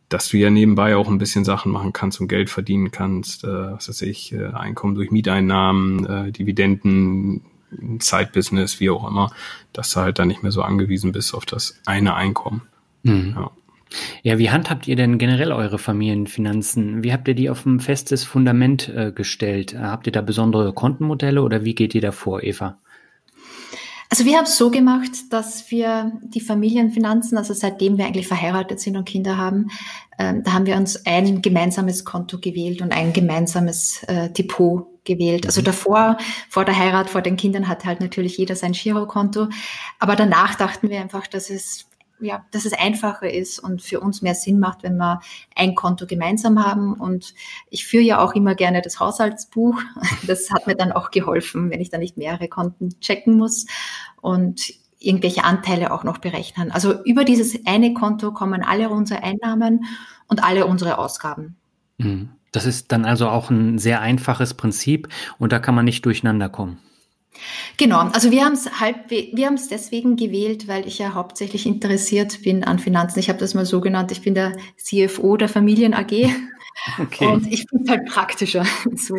dass 0.10 0.30
du 0.30 0.38
ja 0.38 0.50
nebenbei 0.50 0.96
auch 0.96 1.08
ein 1.08 1.20
bisschen 1.20 1.46
Sachen 1.46 1.72
machen 1.72 1.94
kannst 1.94 2.20
und 2.20 2.28
Geld 2.28 2.50
verdienen 2.50 2.90
kannst, 2.90 3.44
äh, 3.44 3.48
was 3.48 3.88
weiß 3.88 4.02
ich, 4.02 4.34
äh, 4.34 4.48
Einkommen 4.48 4.96
durch 4.96 5.12
Mieteinnahmen, 5.12 6.06
äh, 6.08 6.32
Dividenden, 6.32 7.42
Zeitbusiness, 8.00 8.80
wie 8.80 8.90
auch 8.90 9.08
immer, 9.08 9.32
dass 9.74 9.92
du 9.92 10.00
halt 10.00 10.18
da 10.18 10.26
nicht 10.26 10.42
mehr 10.42 10.52
so 10.52 10.64
angewiesen 10.64 11.12
bist 11.12 11.34
auf 11.34 11.46
das 11.46 11.80
eine 11.86 12.16
Einkommen. 12.16 12.64
Mhm. 13.04 13.34
Ja. 13.36 13.52
Ja, 14.24 14.40
wie 14.40 14.50
handhabt 14.50 14.88
ihr 14.88 14.96
denn 14.96 15.20
generell 15.20 15.52
eure 15.52 15.78
Familienfinanzen? 15.78 17.04
Wie 17.04 17.14
habt 17.14 17.28
ihr 17.28 17.36
die 17.36 17.52
auf 17.52 17.64
ein 17.68 17.80
festes 17.80 18.24
Fundament 18.24 18.90
äh, 18.90 19.12
gestellt? 19.12 19.76
Habt 19.78 20.08
ihr 20.08 20.12
da 20.12 20.22
besondere 20.22 20.74
Kontenmodelle 20.74 21.44
oder 21.44 21.64
wie 21.64 21.76
geht 21.76 21.94
ihr 21.94 22.02
da 22.02 22.12
vor, 22.12 22.42
Eva? 22.42 22.80
Also 24.14 24.26
wir 24.26 24.38
haben 24.38 24.44
es 24.44 24.60
so 24.60 24.70
gemacht, 24.70 25.10
dass 25.32 25.72
wir 25.72 26.12
die 26.22 26.40
Familienfinanzen, 26.40 27.36
also 27.36 27.56
seitdem 27.56 27.98
wir 27.98 28.06
eigentlich 28.06 28.28
verheiratet 28.28 28.80
sind 28.80 28.96
und 28.96 29.06
Kinder 29.06 29.38
haben, 29.38 29.72
ähm, 30.20 30.44
da 30.44 30.54
haben 30.54 30.68
wir 30.68 30.76
uns 30.76 31.04
ein 31.08 31.42
gemeinsames 31.42 32.06
Konto 32.06 32.38
gewählt 32.38 32.84
und 32.84 32.92
ein 32.92 33.12
gemeinsames 33.12 34.04
äh, 34.04 34.30
Depot 34.30 34.86
gewählt. 35.04 35.48
Also 35.48 35.62
mhm. 35.62 35.66
davor, 35.66 36.18
vor 36.48 36.64
der 36.64 36.78
Heirat, 36.78 37.10
vor 37.10 37.24
den 37.24 37.38
Kindern 37.38 37.68
hat 37.68 37.86
halt 37.86 38.02
natürlich 38.02 38.38
jeder 38.38 38.56
sein 38.56 38.74
Girokonto. 38.74 39.48
Aber 39.98 40.16
danach 40.16 40.54
dachten 40.54 40.92
wir 40.92 41.02
einfach, 41.02 41.26
dass 41.26 41.50
es 41.50 41.88
ja, 42.20 42.46
dass 42.52 42.66
es 42.66 42.74
einfacher 42.74 43.32
ist 43.32 43.60
und 43.60 43.82
für 43.82 44.00
uns 44.00 44.22
mehr 44.22 44.36
Sinn 44.36 44.60
macht, 44.60 44.84
wenn 44.84 44.98
wir 44.98 45.20
ein 45.56 45.76
Konto 45.76 46.06
gemeinsam 46.08 46.64
haben. 46.64 46.94
Und 46.94 47.34
ich 47.70 47.86
führe 47.86 48.04
ja 48.04 48.20
auch 48.20 48.34
immer 48.34 48.56
gerne 48.56 48.82
das 48.82 49.00
Haushaltsbuch. 49.00 49.80
Das 50.28 50.50
hat 50.52 50.68
mir 50.68 50.76
dann 50.76 50.94
auch 50.94 51.12
geholfen, 51.12 51.70
wenn 51.70 51.82
ich 51.82 51.90
dann 51.90 52.00
nicht 52.00 52.18
mehrere 52.18 52.48
Konten 52.48 52.98
checken 53.02 53.36
muss 53.36 53.66
und 54.22 54.74
irgendwelche 55.00 55.44
Anteile 55.44 55.92
auch 55.92 56.04
noch 56.04 56.20
berechnen. 56.20 56.72
Also 56.72 57.04
über 57.04 57.26
dieses 57.26 57.66
eine 57.66 57.94
Konto 57.94 58.32
kommen 58.32 58.64
alle 58.64 58.90
unsere 58.90 59.22
Einnahmen 59.22 59.86
und 60.28 60.44
alle 60.44 60.66
unsere 60.66 60.98
Ausgaben. 60.98 61.58
Mhm. 61.98 62.30
Das 62.54 62.66
ist 62.66 62.92
dann 62.92 63.04
also 63.04 63.28
auch 63.28 63.50
ein 63.50 63.80
sehr 63.80 64.02
einfaches 64.02 64.54
Prinzip 64.54 65.10
und 65.40 65.52
da 65.52 65.60
kann 65.60 65.76
man 65.76 65.86
nicht 65.86 66.06
durcheinander 66.06 66.50
kommen. 66.50 66.78
Genau, 67.78 68.00
also 68.00 68.32
wir 68.32 68.46
haben 68.46 68.54
es 68.54 68.80
halb, 68.80 69.10
wir 69.10 69.46
haben 69.46 69.56
es 69.56 69.68
deswegen 69.68 70.16
gewählt, 70.16 70.68
weil 70.68 70.88
ich 70.88 71.00
ja 71.00 71.14
hauptsächlich 71.14 71.66
interessiert 71.66 72.42
bin 72.44 72.64
an 72.64 72.80
Finanzen. 72.80 73.20
Ich 73.20 73.30
habe 73.30 73.40
das 73.40 73.54
mal 73.54 73.66
so 73.66 73.82
genannt, 73.82 74.12
ich 74.12 74.22
bin 74.22 74.36
der 74.36 74.56
CFO 74.78 75.38
der 75.38 75.50
Familien 75.50 75.94
AG 75.94 76.30
okay. 77.00 77.28
und 77.28 77.52
ich 77.52 77.66
bin 77.68 77.90
halt 77.90 78.06
praktischer. 78.06 78.66
So. 78.96 79.18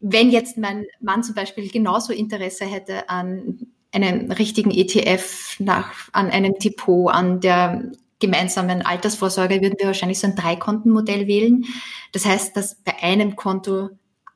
Wenn 0.00 0.30
jetzt 0.30 0.58
mein 0.58 0.84
Mann 1.00 1.22
zum 1.22 1.34
Beispiel 1.34 1.70
genauso 1.70 2.12
Interesse 2.12 2.66
hätte 2.66 3.08
an 3.08 3.66
einem 3.90 4.30
richtigen 4.30 4.70
ETF, 4.70 5.56
nach, 5.60 5.92
an 6.12 6.30
einem 6.30 6.54
Depot, 6.58 7.10
an 7.10 7.40
der 7.40 7.90
gemeinsamen 8.18 8.82
Altersvorsorge, 8.82 9.62
würden 9.62 9.76
wir 9.78 9.86
wahrscheinlich 9.86 10.18
so 10.18 10.26
ein 10.26 10.36
Dreikontenmodell 10.36 11.26
wählen. 11.26 11.64
Das 12.12 12.26
heißt, 12.26 12.56
dass 12.56 12.76
bei 12.76 13.02
einem 13.02 13.34
Konto 13.34 13.90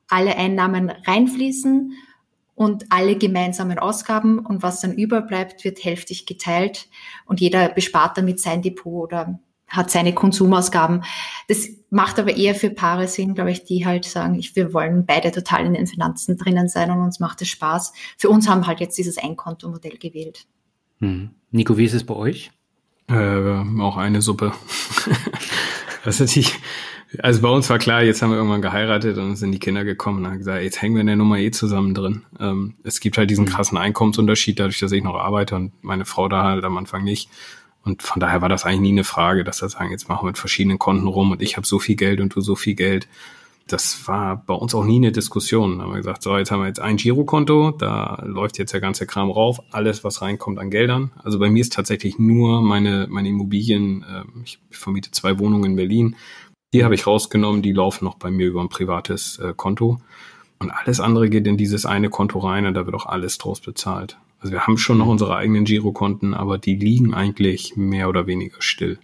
alle 0.08 0.36
Einnahmen 0.36 0.90
reinfließen 0.90 1.92
und 2.58 2.86
alle 2.90 3.16
gemeinsamen 3.16 3.78
Ausgaben 3.78 4.40
und 4.40 4.64
was 4.64 4.80
dann 4.80 4.92
überbleibt, 4.92 5.64
wird 5.64 5.84
hälftig 5.84 6.26
geteilt 6.26 6.88
und 7.24 7.40
jeder 7.40 7.68
bespart 7.68 8.18
damit 8.18 8.40
sein 8.40 8.62
Depot 8.62 9.04
oder 9.04 9.38
hat 9.68 9.92
seine 9.92 10.12
Konsumausgaben. 10.12 11.04
Das 11.46 11.68
macht 11.90 12.18
aber 12.18 12.36
eher 12.36 12.56
für 12.56 12.70
Paare 12.70 13.06
Sinn, 13.06 13.34
glaube 13.34 13.52
ich, 13.52 13.64
die 13.64 13.86
halt 13.86 14.06
sagen, 14.06 14.34
ich, 14.34 14.56
wir 14.56 14.74
wollen 14.74 15.06
beide 15.06 15.30
total 15.30 15.66
in 15.66 15.74
den 15.74 15.86
Finanzen 15.86 16.36
drinnen 16.36 16.68
sein 16.68 16.90
und 16.90 16.98
uns 16.98 17.20
macht 17.20 17.40
es 17.42 17.48
Spaß. 17.48 17.92
Für 18.16 18.28
uns 18.28 18.48
haben 18.48 18.66
halt 18.66 18.80
jetzt 18.80 18.98
dieses 18.98 19.18
Einkontomodell 19.18 19.96
gewählt. 19.96 20.46
Hm. 20.98 21.30
Nico, 21.52 21.78
wie 21.78 21.84
ist 21.84 21.94
es 21.94 22.04
bei 22.04 22.14
euch? 22.14 22.50
Äh, 23.08 23.80
auch 23.80 23.98
eine 23.98 24.20
Suppe. 24.20 24.52
das 26.04 26.14
ist 26.16 26.20
natürlich, 26.20 26.58
also 27.22 27.40
bei 27.40 27.48
uns 27.48 27.70
war 27.70 27.78
klar, 27.78 28.02
jetzt 28.02 28.20
haben 28.20 28.30
wir 28.30 28.36
irgendwann 28.36 28.62
geheiratet 28.62 29.16
und 29.18 29.36
sind 29.36 29.52
die 29.52 29.58
Kinder 29.58 29.84
gekommen 29.84 30.18
und 30.18 30.26
haben 30.30 30.38
gesagt, 30.38 30.62
jetzt 30.62 30.82
hängen 30.82 30.94
wir 30.94 31.00
in 31.00 31.06
der 31.06 31.16
Nummer 31.16 31.38
eh 31.38 31.50
zusammen 31.50 31.94
drin. 31.94 32.22
Ähm, 32.38 32.74
es 32.84 33.00
gibt 33.00 33.16
halt 33.16 33.30
diesen 33.30 33.46
mhm. 33.46 33.50
krassen 33.50 33.78
Einkommensunterschied, 33.78 34.58
dadurch, 34.58 34.78
dass 34.78 34.92
ich 34.92 35.02
noch 35.02 35.14
arbeite 35.14 35.56
und 35.56 35.72
meine 35.82 36.04
Frau 36.04 36.28
da 36.28 36.44
halt 36.44 36.64
am 36.64 36.76
Anfang 36.76 37.04
nicht. 37.04 37.30
Und 37.84 38.02
von 38.02 38.20
daher 38.20 38.42
war 38.42 38.50
das 38.50 38.64
eigentlich 38.64 38.80
nie 38.80 38.92
eine 38.92 39.04
Frage, 39.04 39.44
dass 39.44 39.62
wir 39.62 39.68
sagen, 39.68 39.90
jetzt 39.90 40.08
machen 40.08 40.24
wir 40.24 40.28
mit 40.28 40.38
verschiedenen 40.38 40.78
Konten 40.78 41.06
rum 41.06 41.30
und 41.30 41.40
ich 41.40 41.56
habe 41.56 41.66
so 41.66 41.78
viel 41.78 41.96
Geld 41.96 42.20
und 42.20 42.34
du 42.34 42.40
so 42.42 42.54
viel 42.54 42.74
Geld. 42.74 43.08
Das 43.66 44.06
war 44.08 44.44
bei 44.46 44.54
uns 44.54 44.74
auch 44.74 44.84
nie 44.84 44.96
eine 44.96 45.12
Diskussion. 45.12 45.78
Da 45.78 45.84
haben 45.84 45.92
wir 45.92 45.98
gesagt, 45.98 46.22
so, 46.22 46.36
jetzt 46.36 46.50
haben 46.50 46.60
wir 46.60 46.68
jetzt 46.68 46.80
ein 46.80 46.96
Girokonto, 46.96 47.72
da 47.72 48.22
läuft 48.24 48.58
jetzt 48.58 48.72
der 48.72 48.80
ganze 48.80 49.06
Kram 49.06 49.30
rauf, 49.30 49.60
alles, 49.70 50.04
was 50.04 50.20
reinkommt 50.22 50.58
an 50.58 50.70
Geldern. 50.70 51.12
Also 51.22 51.38
bei 51.38 51.48
mir 51.48 51.60
ist 51.60 51.72
tatsächlich 51.72 52.18
nur 52.18 52.60
meine, 52.62 53.06
meine 53.08 53.28
Immobilien, 53.28 54.02
äh, 54.02 54.24
ich 54.44 54.58
vermiete 54.70 55.10
zwei 55.10 55.38
Wohnungen 55.38 55.72
in 55.72 55.76
Berlin, 55.76 56.16
die 56.72 56.84
habe 56.84 56.94
ich 56.94 57.06
rausgenommen, 57.06 57.62
die 57.62 57.72
laufen 57.72 58.04
noch 58.04 58.16
bei 58.16 58.30
mir 58.30 58.46
über 58.46 58.60
ein 58.60 58.68
privates 58.68 59.38
äh, 59.38 59.54
Konto. 59.56 60.00
Und 60.58 60.70
alles 60.70 61.00
andere 61.00 61.30
geht 61.30 61.46
in 61.46 61.56
dieses 61.56 61.86
eine 61.86 62.10
Konto 62.10 62.40
rein 62.40 62.66
und 62.66 62.74
da 62.74 62.84
wird 62.84 62.96
auch 62.96 63.06
alles 63.06 63.38
draus 63.38 63.60
bezahlt. 63.60 64.18
Also 64.40 64.52
wir 64.52 64.66
haben 64.66 64.78
schon 64.78 64.98
noch 64.98 65.06
mhm. 65.06 65.12
unsere 65.12 65.36
eigenen 65.36 65.64
Girokonten, 65.64 66.34
aber 66.34 66.58
die 66.58 66.76
liegen 66.76 67.14
eigentlich 67.14 67.76
mehr 67.76 68.08
oder 68.08 68.26
weniger 68.26 68.60
still. 68.60 68.98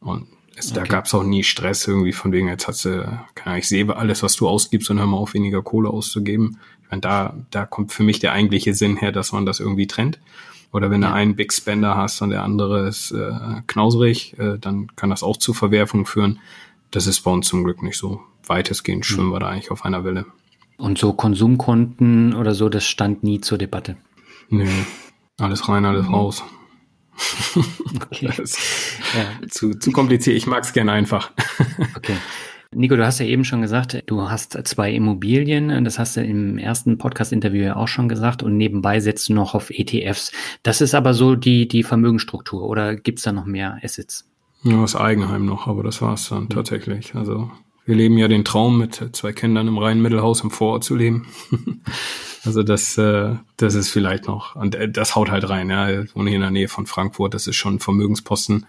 Und 0.00 0.26
es, 0.56 0.70
okay. 0.70 0.80
da 0.80 0.86
gab 0.86 1.06
es 1.06 1.14
auch 1.14 1.24
nie 1.24 1.42
Stress 1.42 1.86
irgendwie 1.88 2.12
von 2.12 2.32
wegen, 2.32 2.48
jetzt 2.48 2.68
hast 2.68 2.84
du, 2.84 3.02
keine 3.34 3.46
Ahnung, 3.46 3.58
ich 3.58 3.68
sehe 3.68 3.96
alles, 3.96 4.22
was 4.22 4.36
du 4.36 4.48
ausgibst 4.48 4.90
und 4.90 4.98
hör 4.98 5.06
mal 5.06 5.16
auf, 5.16 5.34
weniger 5.34 5.62
Kohle 5.62 5.90
auszugeben. 5.90 6.58
Ich 6.82 6.90
meine, 6.90 7.00
da, 7.00 7.34
da 7.50 7.66
kommt 7.66 7.92
für 7.92 8.02
mich 8.02 8.20
der 8.20 8.32
eigentliche 8.32 8.74
Sinn 8.74 8.96
her, 8.96 9.10
dass 9.10 9.32
man 9.32 9.46
das 9.46 9.58
irgendwie 9.58 9.86
trennt. 9.86 10.20
Oder 10.72 10.90
wenn 10.90 11.02
ja. 11.02 11.08
du 11.08 11.14
einen 11.14 11.36
Big 11.36 11.52
Spender 11.52 11.96
hast 11.96 12.20
und 12.20 12.30
der 12.30 12.42
andere 12.42 12.86
ist 12.88 13.12
äh, 13.12 13.32
knauserig, 13.66 14.38
äh, 14.38 14.58
dann 14.58 14.88
kann 14.96 15.10
das 15.10 15.22
auch 15.22 15.36
zu 15.36 15.54
Verwerfungen 15.54 16.04
führen. 16.04 16.40
Das 16.94 17.08
ist 17.08 17.22
bei 17.22 17.30
uns 17.32 17.48
zum 17.48 17.64
Glück 17.64 17.82
nicht 17.82 17.98
so. 17.98 18.20
Weitestgehend 18.46 19.04
schwimmen 19.04 19.32
wir 19.32 19.40
da 19.40 19.48
eigentlich 19.48 19.72
auf 19.72 19.84
einer 19.84 20.04
Welle. 20.04 20.26
Und 20.76 20.96
so 20.96 21.12
Konsumkonten 21.12 22.34
oder 22.34 22.54
so, 22.54 22.68
das 22.68 22.86
stand 22.86 23.24
nie 23.24 23.40
zur 23.40 23.58
Debatte. 23.58 23.96
Nee, 24.48 24.68
alles 25.40 25.68
rein, 25.68 25.84
alles 25.86 26.06
mhm. 26.06 26.14
raus. 26.14 26.44
Okay. 27.96 28.30
ja. 28.36 29.48
zu, 29.48 29.74
zu 29.74 29.90
kompliziert. 29.90 30.36
Ich 30.36 30.46
mag 30.46 30.62
es 30.62 30.72
gerne 30.72 30.92
einfach. 30.92 31.32
okay. 31.96 32.16
Nico, 32.72 32.94
du 32.94 33.04
hast 33.04 33.18
ja 33.18 33.26
eben 33.26 33.44
schon 33.44 33.62
gesagt, 33.62 34.02
du 34.06 34.30
hast 34.30 34.56
zwei 34.66 34.92
Immobilien. 34.92 35.84
Das 35.84 35.98
hast 35.98 36.16
du 36.16 36.22
im 36.22 36.58
ersten 36.58 36.98
Podcast-Interview 36.98 37.62
ja 37.62 37.76
auch 37.76 37.88
schon 37.88 38.08
gesagt. 38.08 38.44
Und 38.44 38.56
nebenbei 38.56 39.00
setzt 39.00 39.28
du 39.28 39.34
noch 39.34 39.56
auf 39.56 39.70
ETFs. 39.70 40.30
Das 40.62 40.80
ist 40.80 40.94
aber 40.94 41.12
so 41.12 41.34
die, 41.34 41.66
die 41.66 41.82
Vermögensstruktur. 41.82 42.62
Oder 42.62 42.94
gibt 42.94 43.18
es 43.18 43.24
da 43.24 43.32
noch 43.32 43.46
mehr 43.46 43.78
Assets? 43.82 44.28
Ja, 44.64 44.80
das 44.80 44.96
Eigenheim 44.96 45.44
noch, 45.44 45.66
aber 45.66 45.82
das 45.82 46.00
war 46.00 46.14
es 46.14 46.30
dann 46.30 46.48
tatsächlich. 46.48 47.14
Also 47.14 47.50
wir 47.84 47.94
leben 47.94 48.16
ja 48.16 48.28
den 48.28 48.44
Traum, 48.44 48.78
mit 48.78 49.10
zwei 49.12 49.32
Kindern 49.32 49.68
im 49.68 49.76
reinen 49.76 50.00
Mittelhaus 50.00 50.40
im 50.40 50.50
Vorort 50.50 50.84
zu 50.84 50.96
leben. 50.96 51.26
also 52.44 52.62
das, 52.62 52.96
äh, 52.96 53.34
das 53.58 53.74
ist 53.74 53.90
vielleicht 53.90 54.26
noch, 54.26 54.56
und 54.56 54.74
äh, 54.74 54.88
das 54.88 55.16
haut 55.16 55.30
halt 55.30 55.48
rein, 55.50 55.68
ja. 55.68 55.86
Hier 55.86 56.06
in 56.14 56.40
der 56.40 56.50
Nähe 56.50 56.68
von 56.68 56.86
Frankfurt, 56.86 57.34
das 57.34 57.46
ist 57.46 57.56
schon 57.56 57.74
ein 57.74 57.80
Vermögensposten. 57.80 58.60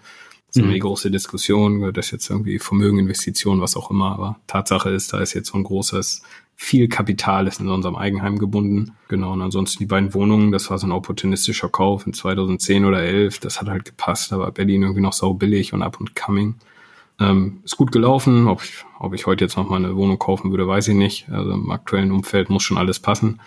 Das 0.47 0.57
ist 0.57 0.57
immer 0.57 0.67
mhm. 0.67 0.73
die 0.73 0.79
große 0.79 1.11
Diskussion, 1.11 1.93
das 1.93 2.07
ist 2.07 2.11
jetzt 2.11 2.29
irgendwie 2.29 2.59
Vermögen, 2.59 2.99
Investitionen, 2.99 3.61
was 3.61 3.77
auch 3.77 3.89
immer. 3.89 4.11
Aber 4.11 4.39
Tatsache 4.47 4.89
ist, 4.89 5.13
da 5.13 5.19
ist 5.19 5.33
jetzt 5.33 5.49
so 5.49 5.57
ein 5.57 5.63
großes, 5.63 6.21
viel 6.55 6.87
Kapital 6.87 7.47
ist 7.47 7.59
in 7.59 7.67
unserem 7.67 7.95
Eigenheim 7.95 8.39
gebunden. 8.39 8.93
Genau. 9.09 9.33
Und 9.33 9.41
ansonsten 9.41 9.79
die 9.79 9.85
beiden 9.85 10.13
Wohnungen, 10.13 10.51
das 10.51 10.69
war 10.69 10.77
so 10.77 10.87
ein 10.87 10.91
opportunistischer 10.91 11.69
Kauf 11.69 12.07
in 12.07 12.13
2010 12.13 12.85
oder 12.85 13.01
11. 13.01 13.39
Das 13.39 13.59
hat 13.59 13.67
halt 13.67 13.85
gepasst. 13.85 14.31
War 14.31 14.51
Berlin 14.51 14.83
irgendwie 14.83 15.01
noch 15.01 15.13
sau 15.13 15.33
billig 15.33 15.73
und 15.73 15.81
up 15.81 15.99
und 15.99 16.15
coming. 16.15 16.55
Ähm, 17.19 17.59
ist 17.63 17.77
gut 17.77 17.91
gelaufen. 17.91 18.47
Ob 18.47 18.63
ich, 18.63 18.85
ob 18.99 19.13
ich 19.13 19.25
heute 19.25 19.43
jetzt 19.43 19.57
noch 19.57 19.69
mal 19.69 19.77
eine 19.77 19.95
Wohnung 19.95 20.17
kaufen 20.17 20.51
würde, 20.51 20.67
weiß 20.67 20.87
ich 20.87 20.95
nicht. 20.95 21.29
Also 21.29 21.51
im 21.51 21.69
aktuellen 21.71 22.11
Umfeld 22.11 22.49
muss 22.49 22.63
schon 22.63 22.77
alles 22.77 22.99
passen. 22.99 23.41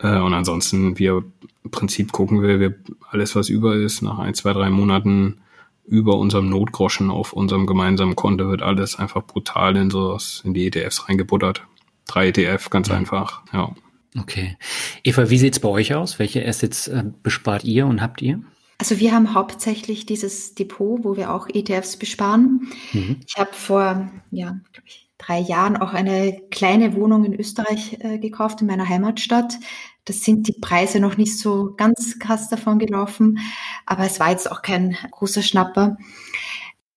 Äh, 0.00 0.18
und 0.18 0.34
ansonsten, 0.34 0.98
wir 0.98 1.24
im 1.64 1.70
Prinzip 1.70 2.12
gucken 2.12 2.42
wir, 2.42 2.60
wir 2.60 2.74
alles, 3.10 3.36
was 3.36 3.48
über 3.48 3.76
ist, 3.76 4.02
nach 4.02 4.18
ein, 4.18 4.34
zwei, 4.34 4.52
drei 4.52 4.70
Monaten 4.70 5.38
über 5.86 6.16
unserem 6.16 6.48
Notgroschen 6.48 7.10
auf 7.10 7.32
unserem 7.32 7.66
gemeinsamen 7.66 8.16
Konto 8.16 8.48
wird 8.48 8.62
alles 8.62 8.98
einfach 8.98 9.22
brutal 9.22 9.76
in 9.76 9.90
so 9.90 10.18
in 10.42 10.52
die 10.52 10.66
ETFs 10.66 11.08
reingebuttert. 11.08 11.62
Drei 12.06 12.28
ETF, 12.28 12.70
ganz 12.70 12.88
ja. 12.88 12.94
einfach, 12.94 13.42
ja. 13.52 13.74
Okay. 14.18 14.56
Eva, 15.04 15.28
wie 15.28 15.38
sieht's 15.38 15.60
bei 15.60 15.68
euch 15.68 15.94
aus? 15.94 16.18
Welche 16.18 16.46
Assets 16.46 16.88
äh, 16.88 17.04
bespart 17.22 17.64
ihr 17.64 17.86
und 17.86 18.00
habt 18.00 18.22
ihr? 18.22 18.40
Also 18.78 18.98
wir 18.98 19.12
haben 19.12 19.34
hauptsächlich 19.34 20.06
dieses 20.06 20.54
Depot, 20.54 21.02
wo 21.02 21.16
wir 21.16 21.32
auch 21.32 21.48
ETFs 21.48 21.96
besparen. 21.96 22.68
Mhm. 22.92 23.20
Ich 23.26 23.36
habe 23.36 23.52
vor 23.52 24.10
ja, 24.30 24.60
ich, 24.84 25.10
drei 25.18 25.38
Jahren 25.38 25.76
auch 25.76 25.94
eine 25.94 26.40
kleine 26.50 26.94
Wohnung 26.94 27.24
in 27.24 27.34
Österreich 27.34 27.98
äh, 28.00 28.18
gekauft, 28.18 28.60
in 28.60 28.66
meiner 28.66 28.88
Heimatstadt. 28.88 29.58
Das 30.04 30.20
sind 30.20 30.46
die 30.46 30.58
Preise 30.60 31.00
noch 31.00 31.16
nicht 31.16 31.38
so 31.38 31.74
ganz 31.76 32.18
krass 32.18 32.48
davon 32.48 32.78
gelaufen, 32.78 33.38
aber 33.86 34.04
es 34.04 34.20
war 34.20 34.30
jetzt 34.30 34.50
auch 34.50 34.62
kein 34.62 34.96
großer 35.10 35.42
Schnapper. 35.42 35.96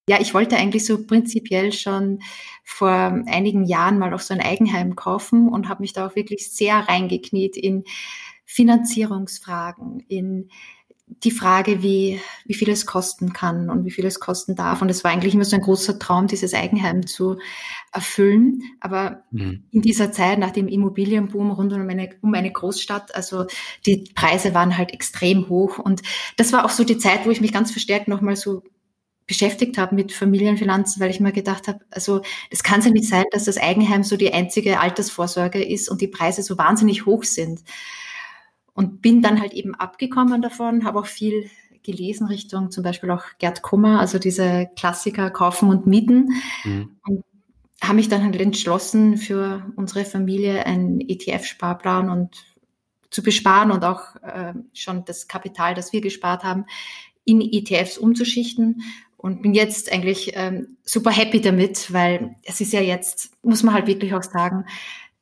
Ja, 0.07 0.19
ich 0.19 0.33
wollte 0.33 0.57
eigentlich 0.57 0.85
so 0.85 1.05
prinzipiell 1.05 1.71
schon 1.71 2.19
vor 2.69 3.23
einigen 3.25 3.65
Jahren 3.65 3.97
mal 3.97 4.13
auch 4.13 4.19
so 4.19 4.33
ein 4.33 4.39
Eigenheim 4.39 4.95
kaufen 4.95 5.49
und 5.49 5.67
habe 5.67 5.81
mich 5.81 5.91
da 5.91 6.07
auch 6.07 6.15
wirklich 6.15 6.51
sehr 6.51 6.75
reingekniet 6.75 7.57
in 7.57 7.83
Finanzierungsfragen, 8.45 10.03
in 10.07 10.49
die 11.07 11.31
Frage, 11.31 11.81
wie, 11.81 12.21
wie 12.45 12.53
viel 12.53 12.69
es 12.69 12.85
kosten 12.85 13.33
kann 13.33 13.71
und 13.71 13.85
wie 13.85 13.91
viel 13.91 14.05
es 14.05 14.19
kosten 14.19 14.55
darf. 14.55 14.83
Und 14.83 14.89
es 14.89 15.03
war 15.03 15.09
eigentlich 15.09 15.33
immer 15.33 15.45
so 15.45 15.55
ein 15.55 15.63
großer 15.63 15.97
Traum, 15.97 16.27
dieses 16.27 16.53
Eigenheim 16.53 17.07
zu 17.07 17.39
erfüllen. 17.91 18.61
Aber 18.79 19.23
mhm. 19.31 19.63
in 19.71 19.81
dieser 19.81 20.11
Zeit, 20.11 20.37
nach 20.37 20.51
dem 20.51 20.67
Immobilienboom 20.67 21.49
rund 21.49 21.73
um 21.73 21.89
eine, 21.89 22.11
um 22.21 22.33
eine 22.35 22.51
Großstadt, 22.51 23.15
also 23.15 23.47
die 23.87 24.11
Preise 24.13 24.53
waren 24.53 24.77
halt 24.77 24.93
extrem 24.93 25.49
hoch. 25.49 25.79
Und 25.79 26.03
das 26.37 26.53
war 26.53 26.65
auch 26.65 26.69
so 26.69 26.83
die 26.83 26.99
Zeit, 26.99 27.25
wo 27.25 27.31
ich 27.31 27.41
mich 27.41 27.51
ganz 27.51 27.71
verstärkt 27.71 28.07
nochmal 28.07 28.35
so 28.35 28.61
beschäftigt 29.29 29.77
habe 29.77 29.93
mit 29.93 30.11
Familienfinanzen, 30.11 30.99
weil 30.99 31.11
ich 31.11 31.19
mir 31.19 31.31
gedacht 31.31 31.67
habe, 31.67 31.81
also 31.91 32.23
es 32.49 32.63
kann 32.63 32.81
ja 32.81 32.89
nicht 32.89 33.07
sein, 33.07 33.25
dass 33.31 33.45
das 33.45 33.57
Eigenheim 33.57 34.03
so 34.03 34.17
die 34.17 34.33
einzige 34.33 34.79
Altersvorsorge 34.79 35.63
ist 35.63 35.87
und 35.87 36.01
die 36.01 36.07
Preise 36.07 36.41
so 36.41 36.57
wahnsinnig 36.57 37.05
hoch 37.05 37.23
sind. 37.23 37.61
Und 38.73 39.03
bin 39.03 39.21
dann 39.21 39.39
halt 39.39 39.53
eben 39.53 39.75
abgekommen 39.75 40.41
davon, 40.41 40.83
habe 40.83 40.99
auch 40.99 41.05
viel 41.05 41.47
gelesen 41.83 42.25
Richtung 42.25 42.71
zum 42.71 42.83
Beispiel 42.83 43.11
auch 43.11 43.23
Gerd 43.37 43.61
Kummer, 43.61 43.99
also 43.99 44.17
diese 44.17 44.67
Klassiker 44.75 45.29
Kaufen 45.29 45.69
und 45.69 45.85
Mieten. 45.85 46.29
Mhm. 46.63 46.97
Und 47.05 47.23
habe 47.83 47.93
mich 47.93 48.09
dann 48.09 48.23
halt 48.23 48.35
entschlossen, 48.41 49.17
für 49.17 49.71
unsere 49.75 50.05
Familie 50.05 50.65
einen 50.65 51.01
ETF-Sparplan 51.01 52.09
und 52.09 52.35
zu 53.11 53.21
besparen 53.21 53.69
und 53.69 53.85
auch 53.85 54.15
äh, 54.23 54.53
schon 54.73 55.05
das 55.05 55.27
Kapital, 55.27 55.75
das 55.75 55.93
wir 55.93 56.01
gespart 56.01 56.43
haben, 56.43 56.65
in 57.25 57.41
ETFs 57.41 57.99
umzuschichten 57.99 58.81
und 59.19 59.41
bin 59.41 59.53
jetzt 59.53 59.91
eigentlich 59.91 60.31
ähm, 60.35 60.77
super 60.83 61.11
happy 61.11 61.41
damit, 61.41 61.91
weil 61.91 62.35
es 62.43 62.61
ist 62.61 62.71
ja 62.71 62.79
jetzt, 62.79 63.31
muss 63.43 63.63
man 63.63 63.73
halt 63.73 63.85
wirklich 63.85 64.13
auch 64.13 64.23
sagen, 64.23 64.65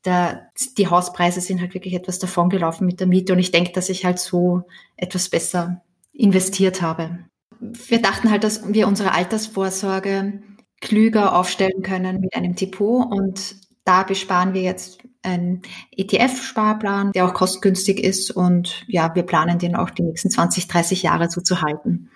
der, 0.06 0.52
die 0.78 0.88
Hauspreise 0.88 1.42
sind 1.42 1.60
halt 1.60 1.74
wirklich 1.74 1.96
etwas 1.96 2.20
davongelaufen 2.20 2.86
mit 2.86 3.00
der 3.00 3.08
Miete 3.08 3.34
und 3.34 3.40
ich 3.40 3.52
denke, 3.52 3.72
dass 3.72 3.90
ich 3.90 4.06
halt 4.06 4.20
so 4.20 4.64
etwas 4.98 5.30
besser 5.30 5.82
investiert 6.14 6.84
habe. 6.84 7.20
Wir 7.60 8.00
dachten 8.00 8.30
halt, 8.30 8.44
dass 8.44 8.72
wir 8.72 8.88
unsere 8.88 9.14
Altersvorsorge 9.14 10.44
klüger 10.80 11.36
aufstellen 11.36 11.82
können 11.82 12.22
mit 12.22 12.36
einem 12.36 12.56
Depot 12.56 13.12
und 13.12 13.56
da 13.84 14.04
besparen 14.04 14.54
wir 14.54 14.62
jetzt 14.62 15.00
einen 15.24 15.64
ETF-Sparplan, 15.92 17.14
der 17.14 17.26
auch 17.26 17.34
kostengünstig 17.34 18.00
ist 18.04 18.30
und 18.30 18.86
ja, 18.88 19.16
wir 19.16 19.24
planen 19.24 19.58
den 19.58 19.76
auch 19.76 19.90
die 19.90 20.04
nächsten 20.04 20.30
20, 20.30 20.68
30 20.68 21.02
Jahre 21.02 21.32
so 21.32 21.42
zu 21.42 21.62
halten. 21.64 22.12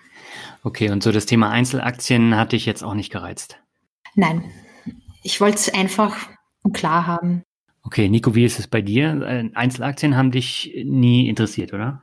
Okay, 0.62 0.90
und 0.90 1.02
so 1.02 1.10
das 1.10 1.26
Thema 1.26 1.50
Einzelaktien 1.50 2.36
hat 2.36 2.52
dich 2.52 2.66
jetzt 2.66 2.84
auch 2.84 2.94
nicht 2.94 3.10
gereizt? 3.10 3.58
Nein, 4.14 4.44
ich 5.22 5.40
wollte 5.40 5.56
es 5.56 5.74
einfach 5.74 6.16
und 6.62 6.72
klar 6.72 7.06
haben. 7.06 7.42
Okay, 7.84 8.08
Nico, 8.08 8.34
wie 8.34 8.44
ist 8.44 8.58
es 8.58 8.68
bei 8.68 8.80
dir? 8.80 9.22
Äh, 9.22 9.50
Einzelaktien 9.54 10.16
haben 10.16 10.30
dich 10.30 10.72
nie 10.84 11.28
interessiert, 11.28 11.72
oder? 11.72 12.02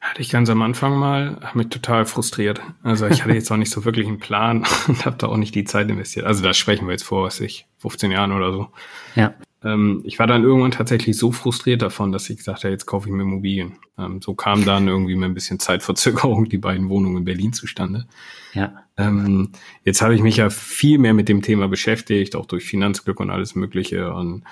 Hatte 0.00 0.22
ich 0.22 0.30
ganz 0.30 0.48
am 0.48 0.62
Anfang 0.62 0.98
mal, 0.98 1.38
habe 1.42 1.58
mich 1.58 1.68
total 1.68 2.06
frustriert. 2.06 2.60
Also 2.82 3.06
ich 3.06 3.22
hatte 3.22 3.34
jetzt 3.34 3.50
auch 3.52 3.56
nicht 3.56 3.70
so 3.70 3.84
wirklich 3.84 4.08
einen 4.08 4.18
Plan 4.18 4.64
und 4.88 5.04
habe 5.04 5.16
da 5.16 5.28
auch 5.28 5.36
nicht 5.36 5.54
die 5.54 5.64
Zeit 5.64 5.88
investiert. 5.88 6.26
Also 6.26 6.42
da 6.42 6.52
sprechen 6.52 6.86
wir 6.86 6.92
jetzt 6.92 7.04
vor, 7.04 7.24
was 7.24 7.38
ich, 7.40 7.66
15 7.78 8.10
Jahren 8.10 8.32
oder 8.32 8.52
so. 8.52 8.68
Ja. 9.14 9.34
Ähm, 9.62 10.02
ich 10.04 10.18
war 10.18 10.26
dann 10.26 10.42
irgendwann 10.42 10.70
tatsächlich 10.70 11.16
so 11.16 11.32
frustriert 11.32 11.82
davon, 11.82 12.12
dass 12.12 12.30
ich 12.30 12.38
gesagt 12.38 12.64
habe, 12.64 12.72
jetzt 12.72 12.86
kaufe 12.86 13.08
ich 13.08 13.14
mir 13.14 13.22
Immobilien. 13.22 13.78
Ähm, 13.98 14.20
so 14.22 14.34
kam 14.34 14.64
dann 14.64 14.88
irgendwie 14.88 15.16
mit 15.16 15.28
ein 15.28 15.34
bisschen 15.34 15.58
Zeitverzögerung 15.58 16.48
die 16.48 16.58
beiden 16.58 16.88
Wohnungen 16.88 17.18
in 17.18 17.24
Berlin 17.24 17.52
zustande. 17.52 18.06
Ja. 18.54 18.72
Ähm, 18.96 19.50
jetzt 19.84 20.02
habe 20.02 20.14
ich 20.14 20.22
mich 20.22 20.36
ja 20.36 20.50
viel 20.50 20.98
mehr 20.98 21.14
mit 21.14 21.28
dem 21.28 21.42
Thema 21.42 21.68
beschäftigt, 21.68 22.36
auch 22.36 22.46
durch 22.46 22.64
Finanzglück 22.64 23.20
und 23.20 23.30
alles 23.30 23.54
Mögliche 23.54 24.12
und 24.12 24.44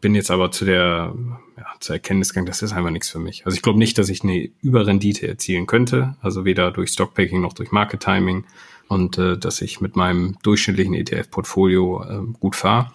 bin 0.00 0.14
jetzt 0.16 0.30
aber 0.30 0.50
zu 0.50 0.64
der, 0.64 1.14
ja, 1.56 1.66
zur 1.78 1.94
Erkenntnis 1.94 2.30
gegangen, 2.30 2.48
das 2.48 2.60
ist 2.60 2.72
einfach 2.72 2.90
nichts 2.90 3.08
für 3.08 3.20
mich. 3.20 3.46
Also 3.46 3.54
ich 3.54 3.62
glaube 3.62 3.78
nicht, 3.78 3.96
dass 3.98 4.08
ich 4.08 4.24
eine 4.24 4.50
Überrendite 4.60 5.28
erzielen 5.28 5.66
könnte, 5.66 6.16
also 6.20 6.44
weder 6.44 6.72
durch 6.72 6.90
Stockpicking 6.90 7.40
noch 7.40 7.52
durch 7.52 7.70
Market 7.70 8.00
Timing 8.00 8.44
und 8.88 9.16
äh, 9.16 9.38
dass 9.38 9.62
ich 9.62 9.80
mit 9.80 9.94
meinem 9.94 10.36
durchschnittlichen 10.42 10.94
ETF-Portfolio 10.94 12.02
äh, 12.02 12.32
gut 12.40 12.56
fahre. 12.56 12.90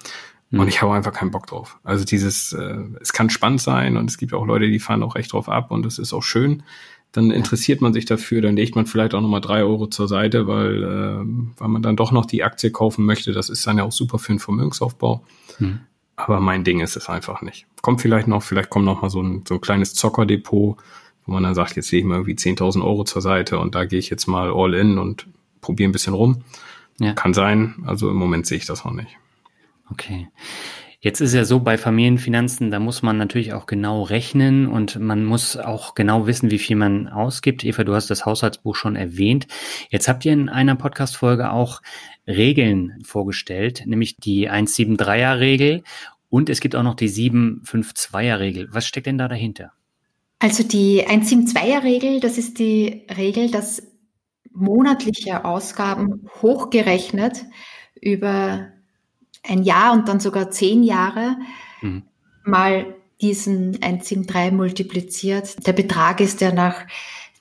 Mhm. 0.50 0.60
Und 0.62 0.68
ich 0.68 0.82
habe 0.82 0.94
einfach 0.94 1.14
keinen 1.14 1.32
Bock 1.32 1.48
drauf. 1.48 1.78
Also 1.84 2.06
dieses, 2.06 2.54
äh, 2.54 2.80
es 3.02 3.14
kann 3.14 3.30
spannend 3.30 3.62
sein 3.62 3.98
und 3.98 4.10
es 4.10 4.18
gibt 4.18 4.34
auch 4.34 4.46
Leute, 4.46 4.70
die 4.70 4.80
fahren 4.80 5.04
auch 5.04 5.16
echt 5.16 5.34
drauf 5.34 5.50
ab 5.50 5.72
und 5.72 5.86
es 5.86 6.00
ist 6.00 6.14
auch 6.14 6.24
schön. 6.24 6.64
Dann 7.12 7.32
interessiert 7.32 7.82
man 7.82 7.94
sich 7.94 8.06
dafür, 8.06 8.42
dann 8.42 8.56
legt 8.56 8.76
man 8.76 8.86
vielleicht 8.86 9.14
auch 9.14 9.22
nochmal 9.22 9.42
drei 9.42 9.64
Euro 9.64 9.88
zur 9.88 10.08
Seite, 10.08 10.48
weil, 10.48 10.84
äh, 10.84 11.60
weil 11.60 11.68
man 11.68 11.82
dann 11.82 11.96
doch 11.96 12.12
noch 12.12 12.26
die 12.26 12.44
Aktie 12.44 12.72
kaufen 12.72 13.06
möchte. 13.06 13.32
Das 13.32 13.50
ist 13.50 13.66
dann 13.66 13.78
ja 13.78 13.84
auch 13.84 13.92
super 13.92 14.20
für 14.20 14.34
den 14.34 14.40
Vermögensaufbau. 14.40 15.24
Mhm. 15.60 15.80
Aber 16.16 16.40
mein 16.40 16.64
Ding 16.64 16.80
ist 16.80 16.96
es 16.96 17.10
einfach 17.10 17.42
nicht. 17.42 17.68
Kommt 17.82 18.02
vielleicht 18.02 18.28
noch, 18.28 18.44
vielleicht 18.44 18.70
kommt 18.70 18.86
noch 18.86 19.02
mal 19.02 19.10
so 19.10 19.22
ein, 19.22 19.44
so 19.48 19.56
ein 19.56 19.62
kleines 19.62 19.94
Zockerdepot, 19.94 20.78
wo 21.26 21.32
man 21.32 21.44
dann 21.44 21.56
sagt, 21.56 21.76
jetzt 21.76 21.92
lege 21.92 22.02
ich 22.02 22.08
mir 22.08 22.16
irgendwie 22.16 22.34
10.000 22.34 22.84
Euro 22.84 23.04
zur 23.04 23.22
Seite 23.22 23.60
und 23.60 23.76
da 23.76 23.86
gehe 23.86 24.00
ich 24.00 24.10
jetzt 24.10 24.28
mal 24.28 24.52
all 24.52 24.74
in 24.74 24.98
und 24.98 25.28
probiere 25.62 25.90
ein 25.90 25.92
bisschen 25.92 26.14
rum. 26.14 26.44
Ja. 27.00 27.14
Kann 27.14 27.34
sein. 27.34 27.84
Also 27.86 28.10
im 28.10 28.16
Moment 28.16 28.48
sehe 28.48 28.58
ich 28.58 28.66
das 28.66 28.84
noch 28.84 28.94
nicht. 28.94 29.18
Okay. 29.90 30.28
Jetzt 31.00 31.22
ist 31.22 31.34
ja 31.34 31.46
so 31.46 31.60
bei 31.60 31.78
Familienfinanzen, 31.78 32.72
da 32.72 32.80
muss 32.80 33.04
man 33.04 33.18
natürlich 33.18 33.54
auch 33.54 33.68
genau 33.68 34.02
rechnen 34.02 34.68
und 34.68 35.00
man 35.00 35.24
muss 35.24 35.56
auch 35.56 35.94
genau 35.94 36.26
wissen, 36.26 36.50
wie 36.50 36.58
viel 36.58 36.76
man 36.76 37.08
ausgibt. 37.08 37.64
Eva, 37.64 37.84
du 37.84 37.94
hast 37.94 38.10
das 38.10 38.26
Haushaltsbuch 38.26 38.76
schon 38.76 38.96
erwähnt. 38.96 39.46
Jetzt 39.90 40.08
habt 40.08 40.26
ihr 40.26 40.34
in 40.34 40.50
einer 40.50 40.76
Podcast-Folge 40.76 41.52
auch 41.52 41.82
Regeln 42.26 42.98
vorgestellt, 43.04 43.84
nämlich 43.86 44.18
die 44.18 44.50
173er 44.50 45.40
Regel 45.40 45.84
und 46.30 46.50
es 46.50 46.62
gibt 46.62 46.76
auch 46.76 46.84
noch 46.84 46.96
die 46.96 47.10
752er 47.10 48.40
Regel. 48.40 48.68
Was 48.72 48.88
steckt 48.88 49.06
denn 49.06 49.20
da 49.20 49.28
dahinter? 49.28 49.74
Also 50.40 50.64
die 50.64 51.06
172er-Regel, 51.06 52.20
das 52.20 52.40
ist 52.40 52.58
die 52.58 53.06
Regel, 53.16 53.52
dass 53.52 53.84
monatliche 54.52 55.46
Ausgaben 55.46 56.28
hochgerechnet 56.42 57.46
über 58.02 58.74
ein 59.48 59.64
Jahr 59.64 59.94
und 59.94 60.08
dann 60.08 60.20
sogar 60.20 60.52
zehn 60.52 60.84
Jahre 60.84 61.38
mhm. 61.82 62.04
mal 62.44 62.96
diesen 63.22 63.82
173 63.82 64.52
multipliziert. 64.52 65.66
Der 65.66 65.74
Betrag 65.74 66.20
ist, 66.20 66.42
der 66.42 66.54
nach 66.54 66.86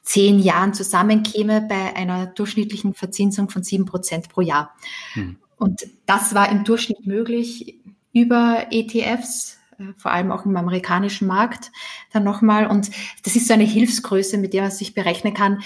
zehn 0.03 0.39
Jahren 0.39 0.73
zusammenkäme 0.73 1.63
bei 1.63 1.95
einer 1.97 2.27
durchschnittlichen 2.27 2.95
Verzinsung 2.95 3.51
von 3.51 3.63
sieben 3.63 3.85
Prozent 3.85 4.29
pro 4.29 4.41
Jahr. 4.41 4.75
Mhm. 5.15 5.37
Und 5.57 5.87
das 6.07 6.35
war 6.35 6.51
im 6.51 6.65
Durchschnitt 6.65 7.07
möglich 7.07 7.81
über 8.13 8.67
ETFs, 8.71 9.59
äh, 9.79 9.93
vor 9.97 10.13
allem 10.13 10.31
auch 10.31 10.47
im 10.47 10.57
amerikanischen 10.57 11.27
Markt 11.27 11.73
dann 12.13 12.25
nochmal. 12.25 12.67
Und 12.67 12.91
das 13.25 13.37
ist 13.37 13.49
so 13.49 13.55
eine 13.55 13.65
Hilfsgröße, 13.65 14.39
mit 14.39 14.53
der 14.53 14.63
man 14.63 14.71
sich 14.71 14.95
berechnen 14.95 15.35
kann, 15.35 15.63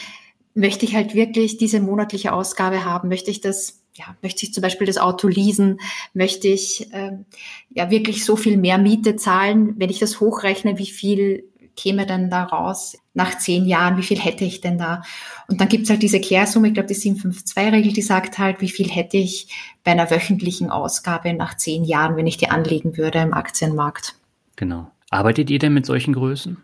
möchte 0.55 0.85
ich 0.85 0.95
halt 0.95 1.15
wirklich 1.15 1.59
diese 1.59 1.81
monatliche 1.81 2.33
Ausgabe 2.33 2.85
haben? 2.85 3.09
Möchte 3.09 3.31
ich 3.31 3.41
das, 3.41 3.80
ja, 3.95 4.17
möchte 4.23 4.45
ich 4.45 4.55
zum 4.55 4.63
Beispiel 4.63 4.87
das 4.87 4.99
Auto 4.99 5.29
leasen? 5.29 5.81
Möchte 6.15 6.49
ich 6.49 6.89
ähm, 6.93 7.25
ja 7.71 7.91
wirklich 7.91 8.25
so 8.25 8.37
viel 8.37 8.57
mehr 8.57 8.79
Miete 8.79 9.17
zahlen? 9.17 9.75
Wenn 9.79 9.91
ich 9.91 9.99
das 9.99 10.21
hochrechne, 10.21 10.79
wie 10.79 10.87
viel 10.87 11.45
käme 11.77 12.07
denn 12.07 12.31
da 12.31 12.45
raus 12.45 12.97
nach 13.15 13.39
zehn 13.39 13.65
Jahren? 13.67 13.97
Wie 13.97 14.03
viel 14.03 14.19
hätte 14.19 14.45
ich 14.45 14.61
denn 14.61 14.79
da? 14.79 15.03
Und 15.49 15.61
dann 15.61 15.69
gibt's 15.69 15.91
halt 15.91 16.03
diese 16.03 16.21
Kehrsumme, 16.21 16.69
ich 16.69 16.75
glaube 16.75 16.89
die 16.89 16.95
752-Regel, 16.95 17.93
die 17.93 18.03
sagt 18.03 18.39
halt, 18.39 18.61
wie 18.61 18.69
viel 18.69 18.89
hätte 18.89 19.17
ich 19.17 19.49
bei 19.83 19.93
einer 19.93 20.11
wöchentlichen 20.11 20.71
Ausgabe 20.71 21.33
nach 21.33 21.57
zehn 21.57 21.85
Jahren, 21.85 22.17
wenn 22.17 22.27
ich 22.27 22.37
die 22.37 22.51
anlegen 22.51 22.97
würde 22.97 23.21
im 23.21 23.35
Aktienmarkt. 23.35 24.15
Genau. 24.57 24.91
Arbeitet 25.11 25.51
ihr 25.51 25.59
denn 25.59 25.75
mit 25.75 25.87
solchen 25.87 26.13
Größen? 26.13 26.59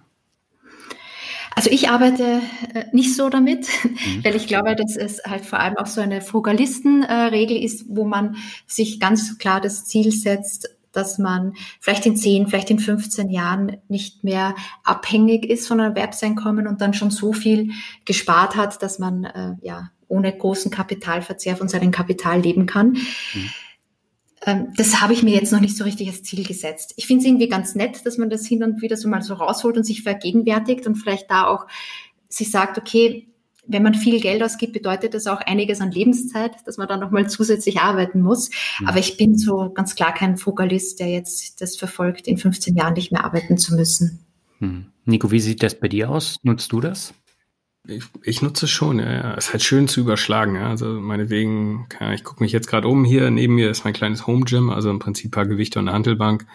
Also 1.57 1.71
ich 1.71 1.89
arbeite 1.89 2.43
äh, 2.75 2.85
nicht 2.93 3.17
so 3.17 3.31
damit, 3.31 3.67
mhm. 3.83 4.23
weil 4.23 4.37
ich 4.37 4.47
glaube, 4.47 4.77
dass 4.77 4.95
es 4.95 5.23
halt 5.25 5.47
vor 5.47 5.59
allem 5.59 5.79
auch 5.79 5.87
so 5.87 6.03
eine 6.03 6.21
Frugalistenregel 6.21 7.57
ist, 7.57 7.87
wo 7.89 8.05
man 8.05 8.37
sich 8.67 9.01
ganz 9.01 9.39
klar 9.39 9.63
das 9.63 9.87
Ziel 9.87 10.13
setzt, 10.13 10.69
dass 10.93 11.17
man 11.19 11.55
vielleicht 11.81 12.05
in 12.05 12.15
10, 12.15 12.49
vielleicht 12.49 12.71
in 12.71 12.79
15 12.79 13.31
Jahren 13.31 13.79
nicht 13.89 14.23
mehr 14.23 14.55
abhängig 14.85 15.49
ist 15.49 15.67
von 15.67 15.81
einem 15.81 15.97
Erwerbseinkommen 15.97 16.67
und 16.67 16.83
dann 16.83 16.93
schon 16.93 17.11
so 17.11 17.33
viel 17.33 17.71
gespart 18.05 18.55
hat, 18.57 18.83
dass 18.83 18.99
man 18.99 19.25
äh, 19.25 19.55
ja 19.63 19.91
ohne 20.09 20.37
großen 20.37 20.71
Kapitalverzehr 20.71 21.57
von 21.57 21.69
seinem 21.69 21.91
Kapital 21.91 22.41
leben 22.41 22.67
kann. 22.67 22.99
Mhm. 23.33 23.51
Ähm, 24.47 24.69
das 24.77 25.01
habe 25.03 25.13
ich 25.13 25.23
mir 25.23 25.35
jetzt 25.35 25.53
noch 25.53 25.61
nicht 25.61 25.77
so 25.77 25.85
richtig 25.85 26.09
als 26.09 26.23
Ziel 26.23 26.45
gesetzt. 26.45 26.95
Ich 26.97 27.07
finde 27.07 27.21
es 27.23 27.27
irgendwie 27.27 27.49
ganz 27.49 27.75
nett, 27.75 28.07
dass 28.07 28.17
man 28.17 28.31
das 28.31 28.47
hin 28.47 28.63
und 28.63 28.81
wieder 28.81 28.97
so 28.97 29.09
mal 29.09 29.21
so 29.21 29.35
rausholt 29.35 29.77
und 29.77 29.85
sich 29.85 30.03
vergegenwärtigt 30.03 30.87
und 30.87 30.95
vielleicht 30.95 31.31
da 31.31 31.47
auch 31.47 31.67
sich 32.29 32.51
sagt, 32.51 32.79
okay, 32.79 33.29
wenn 33.67 33.83
man 33.83 33.95
viel 33.95 34.21
Geld 34.21 34.43
ausgibt, 34.45 34.73
bedeutet 34.73 35.15
das 35.15 35.27
auch 35.27 35.41
einiges 35.41 35.81
an 35.81 35.91
Lebenszeit, 35.91 36.53
dass 36.67 36.77
man 36.77 36.87
dann 36.87 37.01
nochmal 37.01 37.29
zusätzlich 37.29 37.81
arbeiten 37.81 38.21
muss. 38.21 38.51
Mhm. 38.81 38.89
Aber 38.89 38.99
ich 38.99 39.17
bin 39.17 39.37
so 39.37 39.71
ganz 39.71 39.97
klar 39.97 40.15
kein 40.15 40.37
Frugalist, 40.37 41.01
der 41.01 41.09
jetzt 41.09 41.61
das 41.61 41.77
verfolgt, 41.77 42.29
in 42.29 42.39
15 42.39 42.77
Jahren 42.77 42.95
nicht 42.95 43.11
mehr 43.11 43.25
arbeiten 43.25 43.59
zu 43.59 43.75
müssen. 43.75 44.25
Mhm. 44.61 44.87
Nico, 45.05 45.31
wie 45.33 45.41
sieht 45.41 45.63
das 45.63 45.79
bei 45.79 45.89
dir 45.89 46.11
aus? 46.11 46.37
Nutzt 46.43 46.71
du 46.73 46.81
das? 46.81 47.13
Ich, 47.89 48.05
ich 48.23 48.43
nutze 48.43 48.67
es 48.67 48.71
schon, 48.71 48.99
ja, 48.99 49.13
ja. 49.13 49.35
Es 49.35 49.47
ist 49.47 49.53
halt 49.53 49.63
schön 49.63 49.89
zu 49.89 50.01
überschlagen, 50.01 50.57
ja. 50.57 50.69
Also 50.69 50.87
meinetwegen, 50.87 51.87
ja, 52.01 52.13
ich 52.13 52.25
gucke 52.25 52.43
mich 52.43 52.53
jetzt 52.53 52.69
gerade 52.69 52.89
um 52.89 53.05
hier, 53.05 53.31
neben 53.31 53.55
mir 53.55 53.71
ist 53.71 53.85
mein 53.85 53.93
kleines 53.93 54.27
Home 54.27 54.45
Gym, 54.45 54.71
also 54.71 54.91
im 54.91 54.99
Prinzip 54.99 55.33
paar 55.33 55.47
Gewichte 55.47 55.79
und 55.79 55.89
eine 55.89 55.95
Handelbank. 55.95 56.47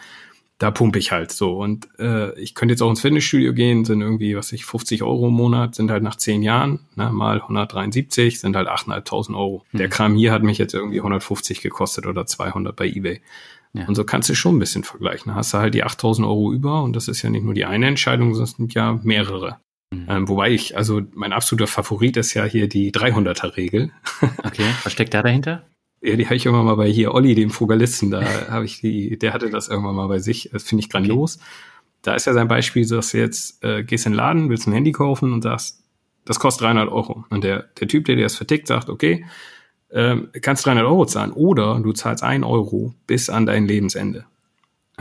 Da 0.57 0.69
pumpe 0.69 0.99
ich 0.99 1.11
halt 1.11 1.31
so. 1.31 1.57
Und 1.57 1.87
äh, 1.97 2.39
ich 2.39 2.53
könnte 2.53 2.73
jetzt 2.73 2.81
auch 2.81 2.89
ins 2.89 3.01
Fitnessstudio 3.01 3.53
gehen, 3.53 3.83
sind 3.83 4.01
irgendwie, 4.01 4.35
was 4.35 4.51
ich, 4.51 4.65
50 4.65 5.01
Euro 5.01 5.29
im 5.29 5.33
Monat, 5.33 5.73
sind 5.73 5.89
halt 5.89 6.03
nach 6.03 6.17
zehn 6.17 6.43
Jahren, 6.43 6.81
ne, 6.95 7.11
mal 7.11 7.41
173, 7.41 8.39
sind 8.39 8.55
halt 8.55 8.67
8.500 8.67 9.35
Euro. 9.35 9.65
Mhm. 9.71 9.77
Der 9.79 9.89
Kram 9.89 10.15
hier 10.15 10.31
hat 10.31 10.43
mich 10.43 10.59
jetzt 10.59 10.75
irgendwie 10.75 10.99
150 10.99 11.61
gekostet 11.61 12.05
oder 12.05 12.27
200 12.27 12.75
bei 12.75 12.87
Ebay. 12.87 13.21
Ja. 13.73 13.87
Und 13.87 13.95
so 13.95 14.03
kannst 14.03 14.29
du 14.29 14.35
schon 14.35 14.57
ein 14.57 14.59
bisschen 14.59 14.83
vergleichen. 14.83 15.31
Da 15.31 15.35
hast 15.35 15.53
du 15.53 15.57
halt 15.57 15.73
die 15.73 15.83
8000 15.83 16.27
Euro 16.27 16.51
über 16.51 16.83
und 16.83 16.95
das 16.95 17.07
ist 17.07 17.21
ja 17.21 17.29
nicht 17.29 17.43
nur 17.43 17.53
die 17.53 17.65
eine 17.65 17.87
Entscheidung, 17.87 18.33
sondern 18.33 18.43
es 18.43 18.57
sind 18.57 18.73
ja 18.73 18.99
mehrere. 19.01 19.59
Mhm. 19.91 20.05
Ähm, 20.09 20.27
wobei 20.29 20.51
ich, 20.51 20.77
also 20.77 21.01
mein 21.13 21.33
absoluter 21.33 21.67
Favorit 21.67 22.17
ist 22.17 22.33
ja 22.33 22.45
hier 22.45 22.67
die 22.67 22.91
300er-Regel. 22.91 23.91
Okay, 24.43 24.65
was 24.83 24.93
steckt 24.93 25.13
da 25.13 25.21
dahinter? 25.21 25.63
Ja, 26.01 26.15
die 26.15 26.25
habe 26.25 26.35
ich 26.35 26.45
irgendwann 26.45 26.65
mal 26.65 26.75
bei 26.75 26.89
hier 26.89 27.13
Olli, 27.13 27.35
dem 27.35 27.51
Frugalisten, 27.51 28.11
da 28.11 28.21
habe 28.49 28.65
ich 28.65 28.81
die, 28.81 29.17
der 29.17 29.33
hatte 29.33 29.49
das 29.49 29.67
irgendwann 29.67 29.95
mal 29.95 30.07
bei 30.07 30.19
sich. 30.19 30.49
Das 30.51 30.63
finde 30.63 30.83
ich 30.83 30.89
grandios. 30.89 31.37
Okay. 31.37 31.45
Da 32.03 32.15
ist 32.15 32.25
ja 32.25 32.33
sein 32.33 32.47
Beispiel, 32.47 32.87
dass 32.87 33.11
du 33.11 33.17
jetzt 33.17 33.63
äh, 33.63 33.83
gehst 33.83 34.05
in 34.05 34.13
den 34.13 34.17
Laden, 34.17 34.49
willst 34.49 34.67
ein 34.67 34.73
Handy 34.73 34.91
kaufen 34.91 35.33
und 35.33 35.43
sagst, 35.43 35.83
das 36.25 36.39
kostet 36.39 36.65
300 36.65 36.89
Euro. 36.89 37.25
Und 37.29 37.43
der, 37.43 37.63
der 37.79 37.87
Typ, 37.87 38.05
der 38.05 38.15
dir 38.15 38.23
das 38.23 38.35
vertickt, 38.35 38.67
sagt, 38.67 38.89
okay, 38.89 39.25
ähm, 39.91 40.29
kannst 40.41 40.65
300 40.65 40.85
Euro 40.85 41.05
zahlen 41.05 41.31
oder 41.31 41.79
du 41.79 41.91
zahlst 41.91 42.23
1 42.23 42.45
Euro 42.45 42.93
bis 43.07 43.29
an 43.29 43.45
dein 43.45 43.67
Lebensende. 43.67 44.25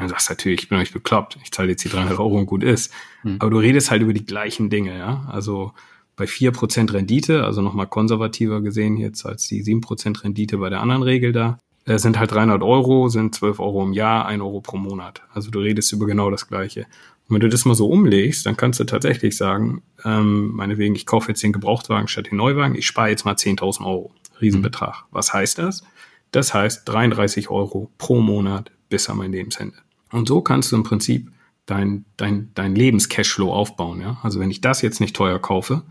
Dann 0.01 0.09
sagst 0.09 0.29
du 0.29 0.33
natürlich, 0.33 0.63
ich 0.63 0.69
bin 0.69 0.79
euch 0.79 0.93
bekloppt, 0.93 1.39
ich 1.43 1.51
zahle 1.53 1.71
jetzt 1.71 1.85
die 1.85 1.89
300 1.89 2.19
Euro 2.19 2.39
und 2.39 2.47
gut 2.47 2.63
ist. 2.63 2.93
Mhm. 3.23 3.37
Aber 3.39 3.51
du 3.51 3.59
redest 3.59 3.91
halt 3.91 4.03
über 4.03 4.13
die 4.13 4.25
gleichen 4.25 4.71
Dinge, 4.71 4.97
ja. 4.99 5.29
Also 5.31 5.73
bei 6.17 6.25
4% 6.27 6.93
Rendite, 6.93 7.45
also 7.45 7.63
nochmal 7.63 7.87
konservativer 7.87 8.61
gesehen 8.61 8.97
jetzt 8.97 9.25
als 9.25 9.47
die 9.47 9.63
7% 9.63 10.23
Rendite 10.23 10.59
bei 10.59 10.69
der 10.69 10.81
anderen 10.81 11.03
Regel 11.03 11.33
da, 11.33 11.59
äh, 11.87 11.99
sind 11.99 12.19
halt 12.19 12.33
300 12.33 12.63
Euro, 12.63 13.09
sind 13.09 13.35
12 13.35 13.59
Euro 13.61 13.83
im 13.85 13.93
Jahr, 13.93 14.27
1 14.27 14.43
Euro 14.43 14.61
pro 14.61 14.77
Monat. 14.77 15.23
Also 15.33 15.51
du 15.51 15.61
redest 15.61 15.93
über 15.93 16.07
genau 16.07 16.31
das 16.31 16.47
Gleiche. 16.49 16.81
Und 17.29 17.35
wenn 17.35 17.41
du 17.41 17.49
das 17.49 17.65
mal 17.65 17.75
so 17.75 17.89
umlegst, 17.89 18.45
dann 18.45 18.57
kannst 18.57 18.81
du 18.81 18.85
tatsächlich 18.85 19.37
sagen, 19.37 19.83
ähm, 20.05 20.51
meinetwegen, 20.53 20.95
ich 20.95 21.07
kaufe 21.07 21.29
jetzt 21.29 21.43
den 21.43 21.53
Gebrauchtwagen 21.53 22.09
statt 22.09 22.29
den 22.31 22.37
Neuwagen, 22.37 22.75
ich 22.75 22.87
spare 22.87 23.09
jetzt 23.09 23.25
mal 23.25 23.35
10.000 23.35 23.87
Euro. 23.87 24.13
Riesenbetrag. 24.41 25.05
Was 25.11 25.33
heißt 25.33 25.59
das? 25.59 25.85
Das 26.33 26.55
heißt 26.55 26.89
33 26.89 27.51
Euro 27.51 27.91
pro 27.99 28.21
Monat 28.21 28.71
bis 28.89 29.09
an 29.09 29.19
mein 29.19 29.33
Lebensende. 29.33 29.77
Und 30.13 30.29
so 30.29 30.41
kannst 30.41 30.73
du 30.73 30.77
im 30.77 30.83
Prinzip 30.83 31.31
dein, 31.67 32.05
dein, 32.17 32.51
dein 32.55 32.75
Lebenscashflow 32.75 33.53
aufbauen. 33.53 34.01
Ja? 34.01 34.19
Also 34.23 34.41
wenn 34.41 34.51
ich 34.51 34.61
das 34.61 34.83
jetzt 34.83 35.01
nicht 35.01 35.15
teuer 35.15 35.39
kaufe, 35.39 35.83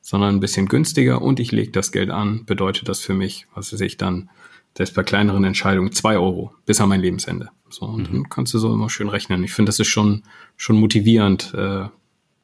sondern 0.00 0.36
ein 0.36 0.40
bisschen 0.40 0.66
günstiger 0.66 1.22
und 1.22 1.40
ich 1.40 1.50
lege 1.50 1.72
das 1.72 1.90
Geld 1.90 2.10
an, 2.10 2.44
bedeutet 2.44 2.88
das 2.88 3.00
für 3.00 3.14
mich, 3.14 3.46
was 3.54 3.72
weiß 3.72 3.80
ich 3.80 3.96
dann, 3.96 4.28
selbst 4.76 4.94
bei 4.94 5.02
kleineren 5.02 5.44
Entscheidungen, 5.44 5.92
zwei 5.92 6.18
Euro 6.18 6.52
bis 6.66 6.80
an 6.80 6.88
mein 6.88 7.00
Lebensende. 7.00 7.50
So, 7.68 7.86
und 7.86 8.10
mhm. 8.10 8.12
dann 8.12 8.28
kannst 8.28 8.54
du 8.54 8.58
so 8.58 8.72
immer 8.72 8.90
schön 8.90 9.08
rechnen. 9.08 9.44
Ich 9.44 9.52
finde, 9.52 9.70
das 9.70 9.78
ist 9.78 9.86
schon, 9.88 10.24
schon 10.56 10.76
motivierend, 10.76 11.54
äh, 11.54 11.88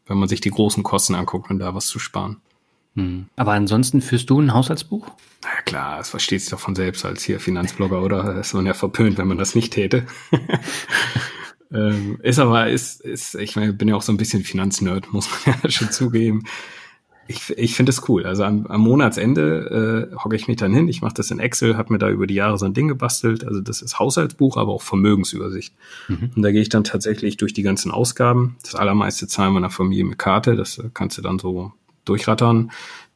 wenn 0.06 0.18
man 0.18 0.28
sich 0.28 0.40
die 0.40 0.50
großen 0.50 0.82
Kosten 0.82 1.14
anguckt 1.14 1.50
und 1.50 1.58
da 1.58 1.74
was 1.74 1.86
zu 1.86 1.98
sparen. 1.98 2.38
Mhm. 2.94 3.26
Aber 3.36 3.52
ansonsten 3.52 4.00
führst 4.00 4.30
du 4.30 4.40
ein 4.40 4.52
Haushaltsbuch? 4.54 5.06
Na 5.42 5.62
klar, 5.64 6.00
es 6.00 6.10
versteht 6.10 6.40
sich 6.40 6.50
doch 6.50 6.60
von 6.60 6.74
selbst 6.74 7.04
als 7.04 7.22
hier 7.22 7.40
Finanzblogger, 7.40 8.02
oder? 8.02 8.34
Das 8.34 8.48
ist 8.48 8.54
man 8.54 8.66
ja 8.66 8.74
verpönt, 8.74 9.18
wenn 9.18 9.28
man 9.28 9.38
das 9.38 9.54
nicht 9.54 9.72
täte. 9.72 10.04
ähm, 11.72 12.18
ist 12.22 12.38
aber, 12.38 12.68
ist, 12.68 13.00
ist, 13.00 13.34
ich 13.36 13.56
meine, 13.56 13.72
bin 13.72 13.88
ja 13.88 13.96
auch 13.96 14.02
so 14.02 14.12
ein 14.12 14.18
bisschen 14.18 14.42
Finanznerd, 14.42 15.12
muss 15.12 15.28
man 15.46 15.56
ja 15.62 15.70
schon 15.70 15.90
zugeben. 15.90 16.44
Ich, 17.26 17.48
ich 17.56 17.74
finde 17.76 17.90
es 17.90 18.08
cool. 18.08 18.26
Also 18.26 18.42
am, 18.42 18.66
am 18.66 18.80
Monatsende 18.80 20.10
äh, 20.12 20.16
hocke 20.16 20.34
ich 20.34 20.48
mich 20.48 20.56
dann 20.56 20.74
hin, 20.74 20.88
ich 20.88 21.00
mache 21.00 21.14
das 21.14 21.30
in 21.30 21.38
Excel, 21.38 21.76
habe 21.76 21.92
mir 21.92 22.00
da 22.00 22.10
über 22.10 22.26
die 22.26 22.34
Jahre 22.34 22.58
so 22.58 22.66
ein 22.66 22.74
Ding 22.74 22.88
gebastelt. 22.88 23.46
Also 23.46 23.60
das 23.60 23.82
ist 23.82 24.00
Haushaltsbuch, 24.00 24.56
aber 24.56 24.72
auch 24.72 24.82
Vermögensübersicht. 24.82 25.72
Mhm. 26.08 26.32
Und 26.34 26.42
da 26.42 26.50
gehe 26.50 26.60
ich 26.60 26.70
dann 26.70 26.82
tatsächlich 26.82 27.36
durch 27.36 27.52
die 27.52 27.62
ganzen 27.62 27.92
Ausgaben. 27.92 28.56
Das 28.64 28.74
allermeiste 28.74 29.28
zahlen 29.28 29.54
meiner 29.54 29.70
Familie 29.70 30.04
mit 30.04 30.18
Karte. 30.18 30.56
Das 30.56 30.82
kannst 30.92 31.18
du 31.18 31.22
dann 31.22 31.38
so 31.38 31.72
durchrattern 32.10 32.70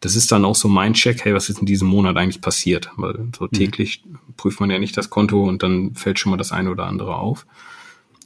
das 0.04 0.16
ist 0.16 0.30
dann 0.32 0.44
auch 0.44 0.54
so 0.54 0.68
mein 0.68 0.92
Check, 0.92 1.24
hey, 1.24 1.32
was 1.34 1.48
ist 1.48 1.60
in 1.60 1.66
diesem 1.66 1.88
Monat 1.88 2.18
eigentlich 2.18 2.42
passiert? 2.42 2.90
Weil 2.96 3.28
so 3.36 3.44
mhm. 3.44 3.52
täglich 3.52 4.04
mhm. 4.04 4.18
prüft 4.36 4.60
man 4.60 4.70
ja 4.70 4.78
nicht 4.78 4.96
das 4.98 5.08
Konto 5.08 5.44
und 5.44 5.62
dann 5.62 5.94
fällt 5.94 6.18
schon 6.18 6.30
mal 6.30 6.36
das 6.36 6.52
eine 6.52 6.70
oder 6.70 6.84
andere 6.84 7.16
auf. 7.16 7.46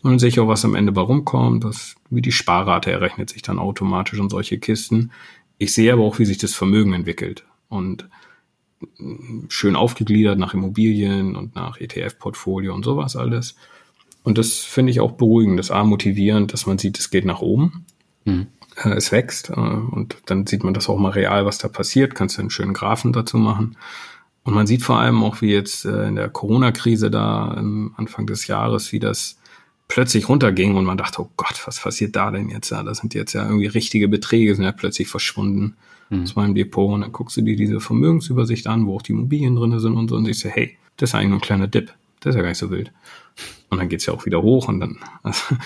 Und 0.02 0.10
dann 0.10 0.18
sehe 0.18 0.28
ich 0.28 0.40
auch, 0.40 0.48
was 0.48 0.64
am 0.64 0.74
Ende 0.74 0.90
bei 0.90 1.00
rumkommt, 1.00 1.62
das, 1.62 1.94
wie 2.10 2.22
die 2.22 2.32
Sparrate 2.32 2.90
errechnet 2.90 3.30
sich 3.30 3.42
dann 3.42 3.60
automatisch 3.60 4.18
und 4.18 4.30
solche 4.30 4.58
Kisten. 4.58 5.12
Ich 5.58 5.72
sehe 5.72 5.92
aber 5.92 6.02
auch, 6.02 6.18
wie 6.18 6.24
sich 6.24 6.38
das 6.38 6.54
Vermögen 6.54 6.94
entwickelt. 6.94 7.44
Und 7.68 8.08
schön 9.48 9.76
aufgegliedert 9.76 10.38
nach 10.38 10.54
Immobilien 10.54 11.36
und 11.36 11.54
nach 11.54 11.80
ETF-Portfolio 11.80 12.74
und 12.74 12.84
sowas 12.84 13.14
alles. 13.14 13.54
Und 14.24 14.36
das 14.36 14.58
finde 14.58 14.90
ich 14.90 14.98
auch 14.98 15.12
beruhigend, 15.12 15.60
das 15.60 15.70
A 15.70 15.84
motivierend, 15.84 16.52
dass 16.52 16.66
man 16.66 16.78
sieht, 16.78 16.98
es 16.98 17.10
geht 17.10 17.24
nach 17.24 17.40
oben. 17.40 17.84
Mhm 18.24 18.48
äh, 18.84 18.90
es 18.90 19.12
wächst. 19.12 19.50
Äh, 19.50 19.54
und 19.54 20.16
dann 20.26 20.46
sieht 20.46 20.64
man 20.64 20.74
das 20.74 20.88
auch 20.88 20.98
mal 20.98 21.12
real, 21.12 21.46
was 21.46 21.58
da 21.58 21.68
passiert. 21.68 22.14
Kannst 22.14 22.36
du 22.36 22.40
einen 22.40 22.50
schönen 22.50 22.74
Graphen 22.74 23.12
dazu 23.12 23.38
machen. 23.38 23.76
Und 24.44 24.54
man 24.54 24.66
sieht 24.66 24.82
vor 24.82 24.98
allem 24.98 25.22
auch, 25.22 25.42
wie 25.42 25.52
jetzt 25.52 25.84
äh, 25.84 26.08
in 26.08 26.16
der 26.16 26.28
Corona-Krise 26.28 27.10
da 27.10 27.50
am 27.52 27.94
Anfang 27.96 28.26
des 28.26 28.46
Jahres, 28.46 28.92
wie 28.92 28.98
das 28.98 29.38
plötzlich 29.88 30.28
runterging 30.28 30.76
und 30.76 30.84
man 30.84 30.98
dachte, 30.98 31.22
oh 31.22 31.30
Gott, 31.36 31.62
was 31.66 31.80
passiert 31.80 32.14
da 32.14 32.30
denn 32.30 32.50
jetzt? 32.50 32.70
Ja, 32.70 32.82
das 32.82 32.98
sind 32.98 33.14
jetzt 33.14 33.32
ja 33.32 33.44
irgendwie 33.44 33.66
richtige 33.66 34.08
Beträge, 34.08 34.54
sind 34.54 34.64
ja 34.64 34.72
plötzlich 34.72 35.08
verschwunden 35.08 35.76
mhm. 36.10 36.22
aus 36.22 36.36
meinem 36.36 36.54
Depot. 36.54 36.92
Und 36.92 37.00
dann 37.00 37.12
guckst 37.12 37.36
du 37.36 37.42
dir 37.42 37.56
diese 37.56 37.80
Vermögensübersicht 37.80 38.66
an, 38.66 38.86
wo 38.86 38.96
auch 38.96 39.02
die 39.02 39.12
Immobilien 39.12 39.56
drin 39.56 39.78
sind 39.80 39.96
und 39.96 40.08
so 40.08 40.16
und 40.16 40.26
siehst 40.26 40.44
du, 40.44 40.48
hey, 40.48 40.76
das 40.96 41.10
ist 41.10 41.14
eigentlich 41.14 41.28
nur 41.28 41.38
ein 41.38 41.42
kleiner 41.42 41.66
Dip. 41.66 41.92
Das 42.20 42.30
ist 42.30 42.36
ja 42.36 42.42
gar 42.42 42.48
nicht 42.48 42.58
so 42.58 42.70
wild. 42.70 42.92
Und 43.70 43.78
dann 43.78 43.88
geht's 43.88 44.06
ja 44.06 44.14
auch 44.14 44.26
wieder 44.26 44.42
hoch 44.42 44.68
und 44.68 44.80
dann, 44.80 44.98
also, 45.22 45.56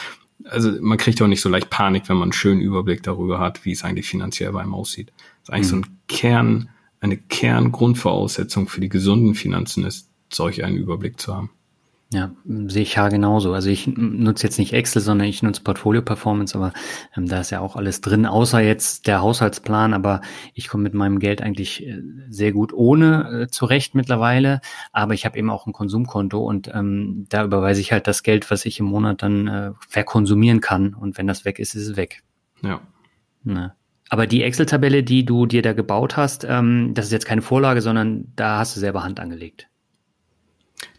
also 0.45 0.73
man 0.81 0.99
kriegt 0.99 1.21
auch 1.23 1.27
nicht 1.27 1.41
so 1.41 1.49
leicht 1.49 1.71
Panik, 1.71 2.09
wenn 2.09 2.17
man 2.17 2.25
einen 2.25 2.33
schönen 2.33 2.61
Überblick 2.61 3.03
darüber 3.03 3.39
hat, 3.39 3.65
wie 3.65 3.73
es 3.73 3.85
eigentlich 3.85 4.07
finanziell 4.07 4.53
bei 4.53 4.61
einem 4.61 4.75
aussieht. 4.75 5.13
Das 5.17 5.49
ist 5.49 5.51
eigentlich 5.51 5.67
mhm. 5.67 5.71
so 5.71 5.77
ein 5.77 5.99
Kern, 6.09 6.69
eine 7.01 7.17
Kerngrundvoraussetzung 7.17 8.69
für 8.69 8.81
die 8.81 8.89
gesunden 8.89 9.35
Finanzen 9.35 9.85
ist, 9.85 10.09
solch 10.33 10.65
einen 10.65 10.77
Überblick 10.77 11.21
zu 11.21 11.35
haben. 11.35 11.51
Ja, 12.13 12.31
sehe 12.45 12.83
ich 12.83 12.97
ja 12.97 13.09
genauso. 13.09 13.55
Also 13.55 13.71
ich 13.71 13.87
nutze 13.87 14.47
jetzt 14.47 14.59
nicht 14.59 14.75
Excel, 14.75 15.01
sondern 15.01 15.27
ich 15.27 15.43
nutze 15.43 15.63
Portfolio 15.63 16.03
Performance, 16.03 16.55
aber 16.55 16.75
ähm, 17.17 17.27
da 17.27 17.41
ist 17.41 17.51
ja 17.51 17.61
auch 17.61 17.75
alles 17.75 18.03
drin, 18.03 18.27
außer 18.27 18.61
jetzt 18.61 19.07
der 19.07 19.23
Haushaltsplan. 19.23 19.95
Aber 19.95 20.21
ich 20.53 20.69
komme 20.69 20.83
mit 20.83 20.93
meinem 20.93 21.21
Geld 21.21 21.41
eigentlich 21.41 21.87
äh, 21.87 22.03
sehr 22.29 22.53
gut 22.53 22.75
ohne 22.75 23.45
äh, 23.45 23.47
zurecht 23.49 23.95
mittlerweile. 23.95 24.61
Aber 24.93 25.15
ich 25.15 25.25
habe 25.25 25.39
eben 25.39 25.49
auch 25.49 25.67
ein 25.67 25.73
Konsumkonto 25.73 26.39
und 26.47 26.71
ähm, 26.75 27.25
da 27.31 27.45
überweise 27.45 27.81
ich 27.81 27.93
halt 27.93 28.07
das 28.07 28.23
Geld, 28.23 28.51
was 28.51 28.67
ich 28.67 28.79
im 28.79 28.87
Monat 28.87 29.23
dann 29.23 29.49
äh, 29.49 29.71
verkonsumieren 29.89 30.61
kann. 30.61 30.93
Und 30.93 31.17
wenn 31.17 31.27
das 31.27 31.47
weg 31.47 31.59
ist, 31.59 31.75
ist 31.75 31.89
es 31.89 31.97
weg. 31.97 32.23
Ja. 32.63 32.83
Ne. 33.43 33.73
Aber 34.11 34.27
die 34.27 34.43
Excel-Tabelle, 34.43 35.03
die 35.03 35.25
du 35.25 35.47
dir 35.47 35.63
da 35.63 35.73
gebaut 35.73 36.19
hast, 36.19 36.45
ähm, 36.47 36.93
das 36.93 37.07
ist 37.07 37.13
jetzt 37.13 37.27
keine 37.27 37.41
Vorlage, 37.41 37.81
sondern 37.81 38.35
da 38.37 38.59
hast 38.59 38.77
du 38.77 38.81
selber 38.81 39.03
Hand 39.03 39.19
angelegt. 39.19 39.71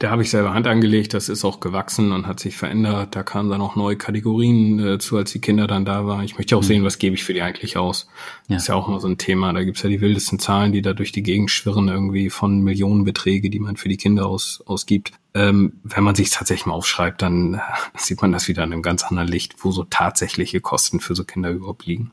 Da 0.04 0.12
habe 0.12 0.22
ich 0.22 0.30
selber 0.30 0.54
Hand 0.54 0.68
angelegt, 0.68 1.14
das 1.14 1.30
ist 1.30 1.46
auch 1.46 1.62
gewachsen 1.62 2.12
und 2.12 2.28
hat 2.28 2.38
sich 2.38 2.58
verändert. 2.58 3.16
Da 3.16 3.24
kamen 3.24 3.50
dann 3.50 3.62
auch 3.62 3.78
neue 3.78 3.96
Kategorien 3.96 4.78
äh, 4.78 5.00
zu, 5.00 5.16
als 5.16 5.32
die 5.32 5.40
Kinder 5.40 5.66
dann 5.66 5.86
da 5.86 6.06
waren. 6.06 6.26
Ich 6.26 6.38
möchte 6.38 6.58
auch 6.58 6.62
mhm. 6.62 6.66
sehen, 6.66 6.84
was 6.84 6.98
gebe 6.98 7.16
ich 7.16 7.24
für 7.24 7.34
die 7.34 7.42
eigentlich 7.42 7.78
aus. 7.78 8.10
Ja. 8.50 8.56
Das 8.56 8.64
ist 8.64 8.68
ja 8.68 8.76
auch 8.76 8.90
immer 8.90 9.00
so 9.00 9.08
ein 9.08 9.18
Thema. 9.18 9.54
Da 9.54 9.64
gibt's 9.64 9.82
ja 9.82 9.88
die 9.88 10.02
wildesten 10.02 10.40
Zahlen, 10.40 10.74
die 10.74 10.82
da 10.82 10.92
durch 10.92 11.14
die 11.14 11.24
Gegend 11.24 11.52
schwirren, 11.52 11.88
irgendwie 11.88 12.30
von 12.30 12.60
Millionenbeträge, 12.60 13.50
die 13.50 13.62
man 13.62 13.78
für 13.78 13.88
die 13.88 13.96
Kinder 13.96 14.28
aus, 14.28 14.62
ausgibt. 14.66 15.14
Ähm, 15.34 15.80
wenn 15.84 16.04
man 16.04 16.16
sich 16.16 16.32
tatsächlich 16.32 16.66
mal 16.66 16.74
aufschreibt, 16.74 17.22
dann 17.22 17.54
äh, 17.54 17.60
sieht 17.96 18.22
man 18.22 18.34
das 18.34 18.50
wieder 18.50 18.66
in 18.66 18.74
einem 18.74 18.82
ganz 18.82 19.06
anderen 19.06 19.30
Licht, 19.30 19.56
wo 19.64 19.72
so 19.72 19.86
tatsächliche 19.86 20.60
Kosten 20.60 21.00
für 21.00 21.16
so 21.16 21.24
Kinder 21.24 21.50
überhaupt 21.50 21.86
liegen. 21.86 22.12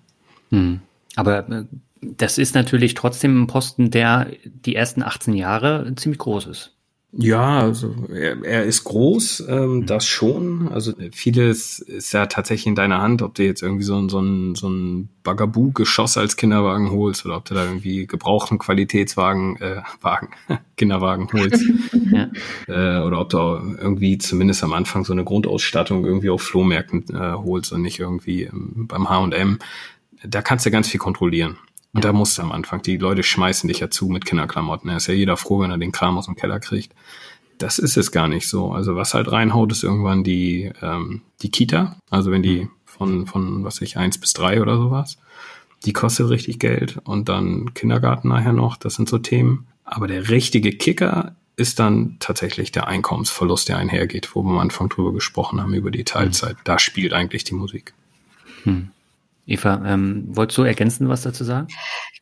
Mhm. 0.51 0.81
Aber 1.17 1.39
äh, 1.51 1.65
das 2.01 2.39
ist 2.39 2.55
natürlich 2.55 2.95
trotzdem 2.95 3.43
ein 3.43 3.47
Posten, 3.49 3.91
der 3.91 4.29
die 4.45 4.77
ersten 4.77 5.03
18 5.03 5.35
Jahre 5.35 5.93
ziemlich 5.97 6.21
groß 6.21 6.47
ist. 6.47 6.77
Ja, 7.13 7.59
also 7.59 7.93
er, 8.09 8.45
er 8.45 8.65
ist 8.65 8.85
groß, 8.85 9.45
ähm, 9.49 9.79
mhm. 9.79 9.87
das 9.87 10.07
schon. 10.07 10.69
Also 10.69 10.93
vieles 11.11 11.81
ist 11.81 12.13
ja 12.13 12.27
tatsächlich 12.27 12.69
in 12.69 12.77
deiner 12.77 13.03
Hand, 13.03 13.23
ob 13.23 13.35
du 13.35 13.45
jetzt 13.45 13.63
irgendwie 13.63 13.83
so, 13.83 13.97
ein 13.99 14.09
so 14.09 14.21
ein 14.21 14.55
so 14.55 14.69
ein 14.69 15.09
Bagaboo-Geschoss 15.25 16.17
als 16.19 16.37
Kinderwagen 16.37 16.93
holst 16.93 17.27
oder 17.27 17.37
ob 17.37 17.45
du 17.47 17.55
da 17.55 17.65
irgendwie 17.65 18.07
gebrauchten 18.07 18.59
Qualitätswagen, 18.59 19.57
äh, 19.61 19.83
Wagen, 20.01 20.31
Kinderwagen 20.77 21.29
holst. 21.33 21.65
ja. 22.13 22.31
äh, 22.69 23.03
oder 23.05 23.21
ob 23.21 23.29
du 23.31 23.39
irgendwie 23.39 24.19
zumindest 24.19 24.63
am 24.63 24.73
Anfang 24.73 25.05
so 25.05 25.13
eine 25.13 25.25
Grundausstattung 25.25 26.05
irgendwie 26.05 26.31
auf 26.31 26.43
Flohmärkten 26.43 27.05
äh, 27.13 27.33
holst 27.33 27.73
und 27.73 27.83
nicht 27.83 27.99
irgendwie 27.99 28.45
ähm, 28.45 28.87
beim 28.87 29.09
H&M. 29.09 29.59
Da 30.23 30.43
kannst 30.43 30.65
du 30.65 30.71
ganz 30.71 30.89
viel 30.89 31.01
kontrollieren. 31.01 31.57
Und 31.93 32.05
da 32.05 32.13
musst 32.13 32.39
du 32.39 32.43
am 32.43 32.53
Anfang, 32.53 32.83
die 32.83 32.97
Leute 32.97 33.23
schmeißen 33.23 33.69
dich 33.69 33.81
ja 33.81 33.91
zu 33.91 34.07
mit 34.07 34.25
Kinderklamotten. 34.25 34.89
Da 34.89 34.97
ist 34.97 35.09
ja 35.09 35.15
jeder 35.15 35.37
froh, 35.37 35.61
wenn 35.61 35.71
er 35.71 35.79
den 35.79 35.93
Kram 35.93 36.19
aus 36.19 36.27
dem 36.27 36.37
Keller 36.37 36.61
kriegt. 36.61 36.95
Das 37.59 37.79
ist 37.79 37.97
es 37.97 38.13
gar 38.13 38.29
nicht 38.29 38.49
so. 38.49 38.73
Also 38.73 38.97
was 38.97 39.13
halt 39.13 39.31
reinhaut, 39.31 39.73
ist 39.73 39.83
irgendwann 39.83 40.23
die, 40.23 40.71
ähm, 40.83 41.23
die 41.43 41.51
Kita. 41.51 41.97
Also 42.09 42.31
wenn 42.31 42.43
die 42.43 42.69
von, 42.85 43.27
von, 43.27 43.65
was 43.65 43.81
ich, 43.81 43.97
eins 43.97 44.19
bis 44.19 44.33
drei 44.33 44.63
oder 44.63 44.77
sowas. 44.77 45.19
Die 45.85 45.93
kostet 45.93 46.29
richtig 46.29 46.59
Geld. 46.59 46.99
Und 47.05 47.29
dann 47.29 47.75
Kindergarten 47.75 48.29
nachher 48.29 48.53
noch. 48.53 48.77
Das 48.77 48.95
sind 48.95 49.09
so 49.09 49.19
Themen. 49.19 49.67
Aber 49.85 50.07
der 50.07 50.29
richtige 50.29 50.71
Kicker 50.71 51.35
ist 51.57 51.79
dann 51.79 52.17
tatsächlich 52.21 52.73
der 52.73 52.87
Einkommensverlust, 52.87 53.69
der 53.69 53.79
einhergeht, 53.79 54.35
wo 54.35 54.43
wir 54.43 54.51
am 54.51 54.59
Anfang 54.59 54.89
drüber 54.89 55.13
gesprochen 55.13 55.61
haben, 55.61 55.75
über 55.75 55.91
die 55.91 56.05
Teilzeit. 56.05 56.57
Da 56.65 56.79
spielt 56.79 57.13
eigentlich 57.13 57.45
die 57.45 57.55
Musik. 57.55 57.93
Hm. 58.63 58.91
Eva, 59.51 59.83
ähm, 59.85 60.25
wolltest 60.29 60.59
du 60.59 60.63
ergänzen 60.63 61.09
was 61.09 61.23
dazu 61.23 61.43
sagen? 61.43 61.67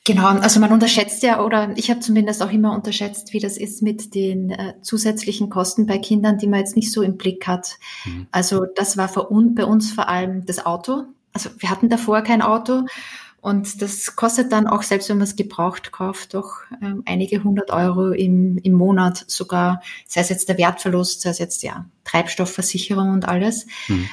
Genau, 0.04 0.26
also 0.26 0.60
man 0.60 0.72
unterschätzt 0.72 1.22
ja, 1.22 1.44
oder 1.44 1.76
ich 1.76 1.90
habe 1.90 2.00
zumindest 2.00 2.42
auch 2.42 2.50
immer 2.50 2.74
unterschätzt, 2.74 3.34
wie 3.34 3.40
das 3.40 3.58
ist 3.58 3.82
mit 3.82 4.14
den 4.14 4.50
äh, 4.50 4.74
zusätzlichen 4.80 5.50
Kosten 5.50 5.84
bei 5.84 5.98
Kindern, 5.98 6.38
die 6.38 6.46
man 6.46 6.60
jetzt 6.60 6.76
nicht 6.76 6.90
so 6.90 7.02
im 7.02 7.18
Blick 7.18 7.46
hat. 7.46 7.76
Mhm. 8.06 8.26
Also 8.30 8.64
das 8.74 8.96
war 8.96 9.08
für 9.08 9.30
un, 9.30 9.54
bei 9.54 9.66
uns 9.66 9.92
vor 9.92 10.08
allem 10.08 10.46
das 10.46 10.64
Auto. 10.64 11.04
Also 11.34 11.50
wir 11.58 11.70
hatten 11.70 11.90
davor 11.90 12.22
kein 12.22 12.40
Auto 12.40 12.86
und 13.42 13.82
das 13.82 14.16
kostet 14.16 14.50
dann 14.50 14.66
auch, 14.66 14.82
selbst 14.82 15.10
wenn 15.10 15.18
man 15.18 15.26
es 15.26 15.36
gebraucht 15.36 15.92
kauft, 15.92 16.32
doch 16.32 16.62
ähm, 16.82 17.02
einige 17.04 17.44
hundert 17.44 17.70
Euro 17.70 18.10
im, 18.12 18.56
im 18.56 18.72
Monat 18.72 19.24
sogar, 19.26 19.82
sei 20.06 20.22
es 20.22 20.30
jetzt 20.30 20.48
der 20.48 20.56
Wertverlust, 20.56 21.20
sei 21.20 21.30
es 21.30 21.38
jetzt 21.38 21.62
ja 21.62 21.84
Treibstoffversicherung 22.04 23.10
und 23.12 23.28
alles. 23.28 23.66
Mhm. 23.88 24.08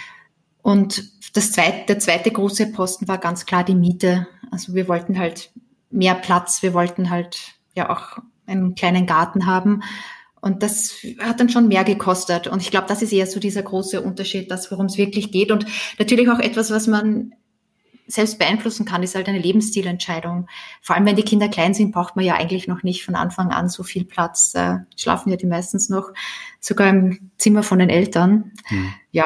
Und 0.65 1.12
das 1.34 1.51
zweite, 1.51 1.86
der 1.89 1.99
zweite 1.99 2.32
große 2.32 2.71
Posten 2.71 3.08
war 3.08 3.19
ganz 3.19 3.45
klar 3.45 3.63
die 3.63 3.75
Miete. 3.75 4.25
Also 4.49 4.73
wir 4.73 4.88
wollten 4.88 5.19
halt 5.19 5.51
mehr 5.91 6.15
Platz, 6.15 6.63
wir 6.63 6.73
wollten 6.73 7.12
halt 7.12 7.54
ja 7.75 7.91
auch 7.91 8.17
einen 8.47 8.73
kleinen 8.73 9.06
Garten 9.06 9.45
haben. 9.45 9.84
Und 10.41 10.63
das 10.63 10.95
hat 11.19 11.39
dann 11.39 11.49
schon 11.49 11.67
mehr 11.67 11.84
gekostet. 11.84 12.47
Und 12.47 12.63
ich 12.63 12.71
glaube, 12.71 12.88
das 12.88 13.04
ist 13.04 13.13
eher 13.13 13.28
so 13.28 13.39
dieser 13.39 13.62
große 13.62 14.01
Unterschied, 14.01 14.49
das, 14.49 14.71
worum 14.71 14.88
es 14.88 14.97
wirklich 14.97 15.32
geht. 15.32 15.51
Und 15.51 15.67
natürlich 15.99 16.28
auch 16.32 16.39
etwas, 16.39 16.71
was 16.71 16.88
man 16.88 17.36
selbst 18.08 18.39
beeinflussen 18.39 18.88
kann, 18.88 19.04
ist 19.04 19.13
halt 19.13 19.28
eine 19.28 19.38
Lebensstilentscheidung. 19.38 20.47
Vor 20.82 20.95
allem, 20.95 21.06
wenn 21.06 21.15
die 21.15 21.21
Kinder 21.21 21.47
klein 21.47 21.75
sind, 21.75 21.91
braucht 21.91 22.15
man 22.15 22.25
ja 22.25 22.38
eigentlich 22.38 22.67
noch 22.67 22.82
nicht 22.82 23.06
von 23.06 23.13
Anfang 23.13 23.51
an 23.51 23.69
so 23.69 23.84
viel 23.84 24.04
Platz. 24.04 24.56
Äh, 24.56 24.78
schlafen 24.97 25.30
ja 25.30 25.36
die 25.36 25.45
meistens 25.45 25.89
noch 25.89 26.10
sogar 26.60 26.89
im 26.89 27.30
Zimmer 27.38 27.62
von 27.62 27.78
den 27.78 27.89
Eltern. 27.91 28.51
Hm. 28.65 28.93
Ja, 29.12 29.25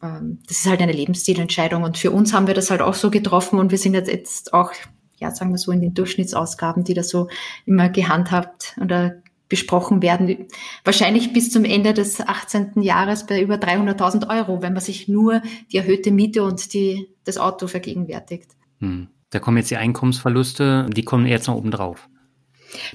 das 0.00 0.58
ist 0.58 0.66
halt 0.66 0.80
eine 0.80 0.92
Lebensstilentscheidung. 0.92 1.82
Und 1.82 1.98
für 1.98 2.10
uns 2.10 2.32
haben 2.32 2.46
wir 2.46 2.54
das 2.54 2.70
halt 2.70 2.82
auch 2.82 2.94
so 2.94 3.10
getroffen 3.10 3.58
und 3.58 3.70
wir 3.70 3.78
sind 3.78 3.94
jetzt, 3.94 4.10
jetzt 4.10 4.54
auch, 4.54 4.72
ja, 5.18 5.30
sagen 5.30 5.50
wir 5.52 5.58
so, 5.58 5.72
in 5.72 5.80
den 5.80 5.94
Durchschnittsausgaben, 5.94 6.84
die 6.84 6.94
da 6.94 7.02
so 7.02 7.28
immer 7.66 7.88
gehandhabt 7.88 8.76
oder 8.80 9.22
besprochen 9.48 10.00
werden, 10.00 10.46
wahrscheinlich 10.84 11.32
bis 11.32 11.50
zum 11.50 11.64
Ende 11.64 11.92
des 11.92 12.20
18. 12.20 12.82
Jahres 12.82 13.26
bei 13.26 13.42
über 13.42 13.56
300.000 13.56 14.30
Euro, 14.30 14.62
wenn 14.62 14.72
man 14.72 14.80
sich 14.80 15.08
nur 15.08 15.42
die 15.72 15.76
erhöhte 15.76 16.12
Miete 16.12 16.44
und 16.44 16.72
die, 16.72 17.08
das 17.24 17.36
Auto 17.36 17.66
vergegenwärtigt. 17.66 18.52
Hm. 18.78 19.08
Da 19.30 19.40
kommen 19.40 19.58
jetzt 19.58 19.70
die 19.70 19.76
Einkommensverluste, 19.76 20.86
die 20.90 21.04
kommen 21.04 21.26
jetzt 21.26 21.48
noch 21.48 21.56
oben 21.56 21.70
drauf. 21.70 22.08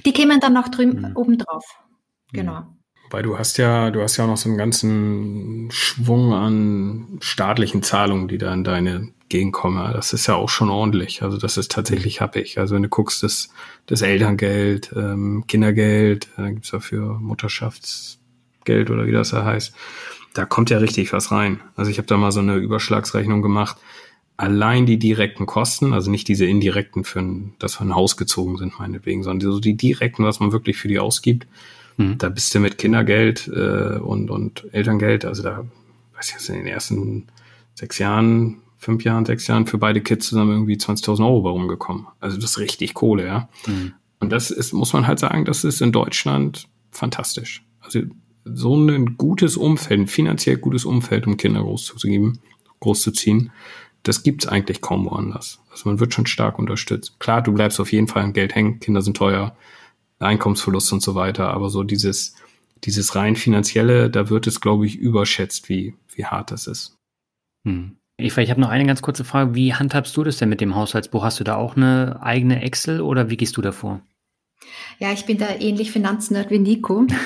Die 0.04 0.12
kämen 0.12 0.40
dann 0.40 0.54
noch 0.54 0.68
drüben 0.68 1.08
hm. 1.08 1.16
oben 1.16 1.38
drauf. 1.38 1.64
Genau. 2.32 2.64
Weil 3.10 3.22
du 3.22 3.38
hast 3.38 3.58
ja, 3.58 3.90
du 3.90 4.02
hast 4.02 4.16
ja 4.16 4.24
auch 4.24 4.28
noch 4.28 4.36
so 4.36 4.48
einen 4.48 4.58
ganzen 4.58 5.68
Schwung 5.70 6.32
an 6.32 7.18
staatlichen 7.20 7.82
Zahlungen, 7.82 8.28
die 8.28 8.38
da 8.38 8.52
in 8.52 8.64
deine 8.64 9.12
Gegend 9.28 9.52
kommen. 9.52 9.92
Das 9.92 10.12
ist 10.12 10.26
ja 10.26 10.34
auch 10.34 10.48
schon 10.48 10.70
ordentlich. 10.70 11.22
Also 11.22 11.36
das 11.36 11.56
ist 11.56 11.72
tatsächlich 11.72 12.20
happig. 12.20 12.58
Also 12.58 12.74
wenn 12.74 12.82
du 12.82 12.88
guckst, 12.88 13.22
das, 13.22 13.48
das 13.86 14.02
Elterngeld, 14.02 14.92
ähm, 14.96 15.44
Kindergeld, 15.48 16.28
äh, 16.38 16.52
gibt's 16.52 16.70
dafür 16.70 17.18
Mutterschaftsgeld 17.18 18.90
oder 18.90 19.06
wie 19.06 19.12
das 19.12 19.30
da 19.30 19.44
heißt. 19.44 19.74
Da 20.34 20.44
kommt 20.44 20.70
ja 20.70 20.78
richtig 20.78 21.12
was 21.12 21.32
rein. 21.32 21.60
Also 21.74 21.90
ich 21.90 21.98
habe 21.98 22.06
da 22.06 22.16
mal 22.16 22.30
so 22.30 22.40
eine 22.40 22.56
Überschlagsrechnung 22.56 23.42
gemacht. 23.42 23.78
Allein 24.36 24.84
die 24.84 24.98
direkten 24.98 25.46
Kosten, 25.46 25.94
also 25.94 26.10
nicht 26.10 26.28
diese 26.28 26.44
indirekten, 26.44 27.04
für 27.04 27.20
ein, 27.20 27.54
dass 27.58 27.80
wir 27.80 27.86
ein 27.86 27.94
Haus 27.94 28.16
gezogen 28.16 28.58
sind, 28.58 28.78
meinetwegen, 28.78 29.22
sondern 29.22 29.50
so 29.50 29.60
die 29.60 29.76
direkten, 29.76 30.24
was 30.24 30.40
man 30.40 30.52
wirklich 30.52 30.76
für 30.76 30.88
die 30.88 30.98
ausgibt, 30.98 31.46
Mhm. 31.96 32.18
Da 32.18 32.28
bist 32.28 32.54
du 32.54 32.60
mit 32.60 32.78
Kindergeld 32.78 33.48
äh, 33.48 33.98
und, 33.98 34.30
und 34.30 34.66
Elterngeld, 34.72 35.24
also 35.24 35.42
da, 35.42 35.64
weiß 36.14 36.28
ich 36.28 36.32
jetzt, 36.32 36.48
in 36.48 36.56
den 36.56 36.66
ersten 36.66 37.26
sechs 37.74 37.98
Jahren, 37.98 38.58
fünf 38.78 39.04
Jahren, 39.04 39.24
sechs 39.24 39.46
Jahren 39.46 39.66
für 39.66 39.78
beide 39.78 40.00
Kids 40.00 40.28
zusammen 40.28 40.52
irgendwie 40.52 40.76
20.000 40.76 41.24
Euro 41.24 41.50
rumgekommen. 41.50 42.06
Also 42.20 42.36
das 42.36 42.52
ist 42.52 42.58
richtig 42.58 42.94
Kohle, 42.94 43.26
ja. 43.26 43.48
Mhm. 43.66 43.94
Und 44.20 44.32
das 44.32 44.50
ist, 44.50 44.72
muss 44.72 44.92
man 44.92 45.06
halt 45.06 45.18
sagen, 45.18 45.44
das 45.44 45.64
ist 45.64 45.82
in 45.82 45.92
Deutschland 45.92 46.68
fantastisch. 46.90 47.64
Also 47.80 48.00
so 48.44 48.76
ein 48.76 49.16
gutes 49.16 49.56
Umfeld, 49.56 50.00
ein 50.00 50.06
finanziell 50.06 50.56
gutes 50.56 50.84
Umfeld, 50.84 51.26
um 51.26 51.36
Kinder 51.36 51.62
großzugeben, 51.62 52.38
großzuziehen, 52.80 53.50
das 54.02 54.22
gibt's 54.22 54.46
eigentlich 54.46 54.80
kaum 54.80 55.04
woanders. 55.06 55.60
Also 55.70 55.88
man 55.88 55.98
wird 55.98 56.14
schon 56.14 56.26
stark 56.26 56.58
unterstützt. 56.58 57.18
Klar, 57.18 57.42
du 57.42 57.52
bleibst 57.52 57.80
auf 57.80 57.92
jeden 57.92 58.06
Fall 58.06 58.22
am 58.22 58.32
Geld 58.32 58.54
hängen, 58.54 58.78
Kinder 58.78 59.02
sind 59.02 59.16
teuer, 59.16 59.56
Einkommensverlust 60.18 60.92
und 60.92 61.02
so 61.02 61.14
weiter. 61.14 61.48
Aber 61.48 61.70
so 61.70 61.82
dieses, 61.82 62.34
dieses 62.84 63.14
rein 63.14 63.36
finanzielle, 63.36 64.10
da 64.10 64.30
wird 64.30 64.46
es, 64.46 64.60
glaube 64.60 64.86
ich, 64.86 64.96
überschätzt, 64.96 65.68
wie, 65.68 65.94
wie 66.14 66.26
hart 66.26 66.50
das 66.50 66.66
ist. 66.66 66.96
Hm. 67.64 67.96
Eva, 68.18 68.40
ich 68.40 68.50
habe 68.50 68.60
noch 68.60 68.70
eine 68.70 68.86
ganz 68.86 69.02
kurze 69.02 69.24
Frage. 69.24 69.54
Wie 69.54 69.74
handhabst 69.74 70.16
du 70.16 70.24
das 70.24 70.38
denn 70.38 70.48
mit 70.48 70.60
dem 70.60 70.74
Haushaltsbuch? 70.74 71.22
Hast 71.22 71.38
du 71.38 71.44
da 71.44 71.56
auch 71.56 71.76
eine 71.76 72.18
eigene 72.22 72.62
Excel 72.62 73.02
oder 73.02 73.28
wie 73.28 73.36
gehst 73.36 73.56
du 73.56 73.62
davor? 73.62 74.00
Ja, 74.98 75.12
ich 75.12 75.26
bin 75.26 75.36
da 75.36 75.48
ähnlich 75.58 75.92
Finanznerd 75.92 76.50
wie 76.50 76.58
Nico. 76.58 77.06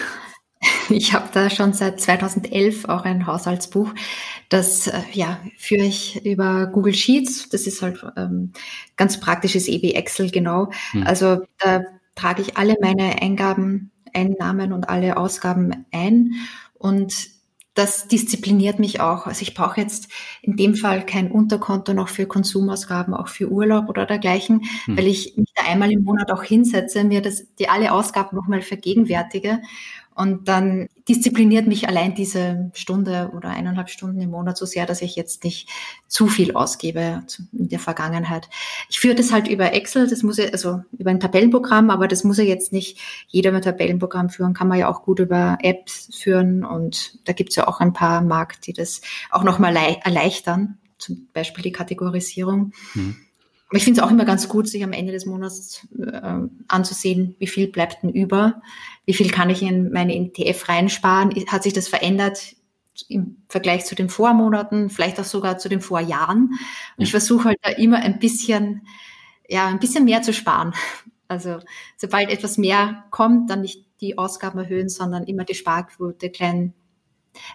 Ich 0.90 1.14
habe 1.14 1.28
da 1.32 1.48
schon 1.48 1.72
seit 1.72 2.00
2011 2.00 2.84
auch 2.86 3.04
ein 3.04 3.26
Haushaltsbuch. 3.26 3.94
Das 4.50 4.88
äh, 4.88 5.00
ja, 5.12 5.40
führe 5.56 5.86
ich 5.86 6.26
über 6.26 6.66
Google 6.66 6.92
Sheets. 6.92 7.48
Das 7.48 7.66
ist 7.66 7.80
halt 7.80 8.04
ähm, 8.16 8.52
ganz 8.96 9.20
praktisches 9.20 9.68
EB 9.68 9.94
Excel, 9.94 10.30
genau. 10.30 10.70
Hm. 10.90 11.06
Also 11.06 11.46
da 11.58 11.84
trage 12.14 12.42
ich 12.42 12.56
alle 12.56 12.76
meine 12.80 13.22
Eingaben, 13.22 13.90
Einnahmen 14.12 14.72
und 14.72 14.88
alle 14.88 15.16
Ausgaben 15.16 15.86
ein. 15.92 16.32
Und 16.74 17.30
das 17.74 18.08
diszipliniert 18.08 18.78
mich 18.78 19.00
auch. 19.00 19.26
Also 19.26 19.42
ich 19.42 19.54
brauche 19.54 19.80
jetzt 19.80 20.08
in 20.42 20.56
dem 20.56 20.74
Fall 20.74 21.06
kein 21.06 21.30
Unterkonto 21.30 21.94
noch 21.94 22.08
für 22.08 22.26
Konsumausgaben, 22.26 23.14
auch 23.14 23.28
für 23.28 23.48
Urlaub 23.48 23.88
oder 23.88 24.06
dergleichen, 24.06 24.62
hm. 24.84 24.98
weil 24.98 25.06
ich 25.06 25.36
mich 25.36 25.52
da 25.54 25.64
einmal 25.64 25.90
im 25.92 26.02
Monat 26.02 26.32
auch 26.32 26.42
hinsetze, 26.42 27.04
mir 27.04 27.22
das, 27.22 27.54
die 27.56 27.68
alle 27.68 27.92
Ausgaben 27.92 28.36
nochmal 28.36 28.62
vergegenwärtige 28.62 29.60
und 30.20 30.48
dann 30.48 30.90
diszipliniert 31.08 31.66
mich 31.66 31.88
allein 31.88 32.14
diese 32.14 32.70
Stunde 32.74 33.30
oder 33.34 33.48
eineinhalb 33.48 33.88
Stunden 33.88 34.20
im 34.20 34.32
Monat 34.32 34.58
so 34.58 34.66
sehr, 34.66 34.84
dass 34.84 35.00
ich 35.00 35.16
jetzt 35.16 35.44
nicht 35.44 35.70
zu 36.08 36.26
viel 36.26 36.52
ausgebe 36.52 37.22
in 37.52 37.70
der 37.70 37.78
Vergangenheit. 37.78 38.50
Ich 38.90 39.00
führe 39.00 39.14
das 39.14 39.32
halt 39.32 39.48
über 39.48 39.72
Excel, 39.72 40.06
das 40.06 40.22
muss 40.22 40.36
ja, 40.36 40.50
also 40.50 40.82
über 40.98 41.10
ein 41.10 41.20
Tabellenprogramm, 41.20 41.88
aber 41.88 42.06
das 42.06 42.22
muss 42.22 42.36
ja 42.36 42.44
jetzt 42.44 42.70
nicht 42.70 43.00
jeder 43.28 43.50
mit 43.50 43.64
Tabellenprogramm 43.64 44.28
führen, 44.28 44.52
kann 44.52 44.68
man 44.68 44.78
ja 44.78 44.90
auch 44.90 45.04
gut 45.04 45.20
über 45.20 45.56
Apps 45.62 46.14
führen 46.14 46.66
und 46.66 47.18
da 47.24 47.32
gibt's 47.32 47.56
ja 47.56 47.66
auch 47.66 47.80
ein 47.80 47.94
paar 47.94 48.20
Markt, 48.20 48.66
die 48.66 48.74
das 48.74 49.00
auch 49.30 49.42
nochmal 49.42 49.74
erleichtern, 50.04 50.76
zum 50.98 51.28
Beispiel 51.32 51.62
die 51.62 51.72
Kategorisierung. 51.72 52.74
Mhm. 52.92 53.16
Aber 53.70 53.76
ich 53.76 53.84
finde 53.84 54.00
es 54.00 54.06
auch 54.06 54.10
immer 54.10 54.24
ganz 54.24 54.48
gut, 54.48 54.68
sich 54.68 54.82
am 54.82 54.92
Ende 54.92 55.12
des 55.12 55.26
Monats 55.26 55.86
äh, 55.96 56.40
anzusehen, 56.66 57.36
wie 57.38 57.46
viel 57.46 57.68
bleibt 57.68 58.02
denn 58.02 58.10
über, 58.10 58.60
wie 59.10 59.14
viel 59.14 59.32
kann 59.32 59.50
ich 59.50 59.60
in 59.60 59.90
meine 59.90 60.14
ETF 60.14 60.68
reinsparen, 60.68 61.34
hat 61.48 61.64
sich 61.64 61.72
das 61.72 61.88
verändert 61.88 62.54
im 63.08 63.38
Vergleich 63.48 63.84
zu 63.84 63.96
den 63.96 64.08
Vormonaten, 64.08 64.88
vielleicht 64.88 65.18
auch 65.18 65.24
sogar 65.24 65.58
zu 65.58 65.68
den 65.68 65.80
Vorjahren. 65.80 66.50
Und 66.96 67.02
ich 67.02 67.10
versuche 67.10 67.46
halt 67.46 67.58
da 67.62 67.70
immer 67.70 67.96
ein 67.96 68.20
bisschen, 68.20 68.86
ja, 69.48 69.66
ein 69.66 69.80
bisschen 69.80 70.04
mehr 70.04 70.22
zu 70.22 70.32
sparen. 70.32 70.74
Also 71.26 71.58
sobald 71.96 72.30
etwas 72.30 72.56
mehr 72.56 73.02
kommt, 73.10 73.50
dann 73.50 73.62
nicht 73.62 73.84
die 74.00 74.16
Ausgaben 74.16 74.60
erhöhen, 74.60 74.88
sondern 74.88 75.24
immer 75.24 75.42
die 75.42 75.56
Sparquote 75.56 76.30
klein, 76.30 76.72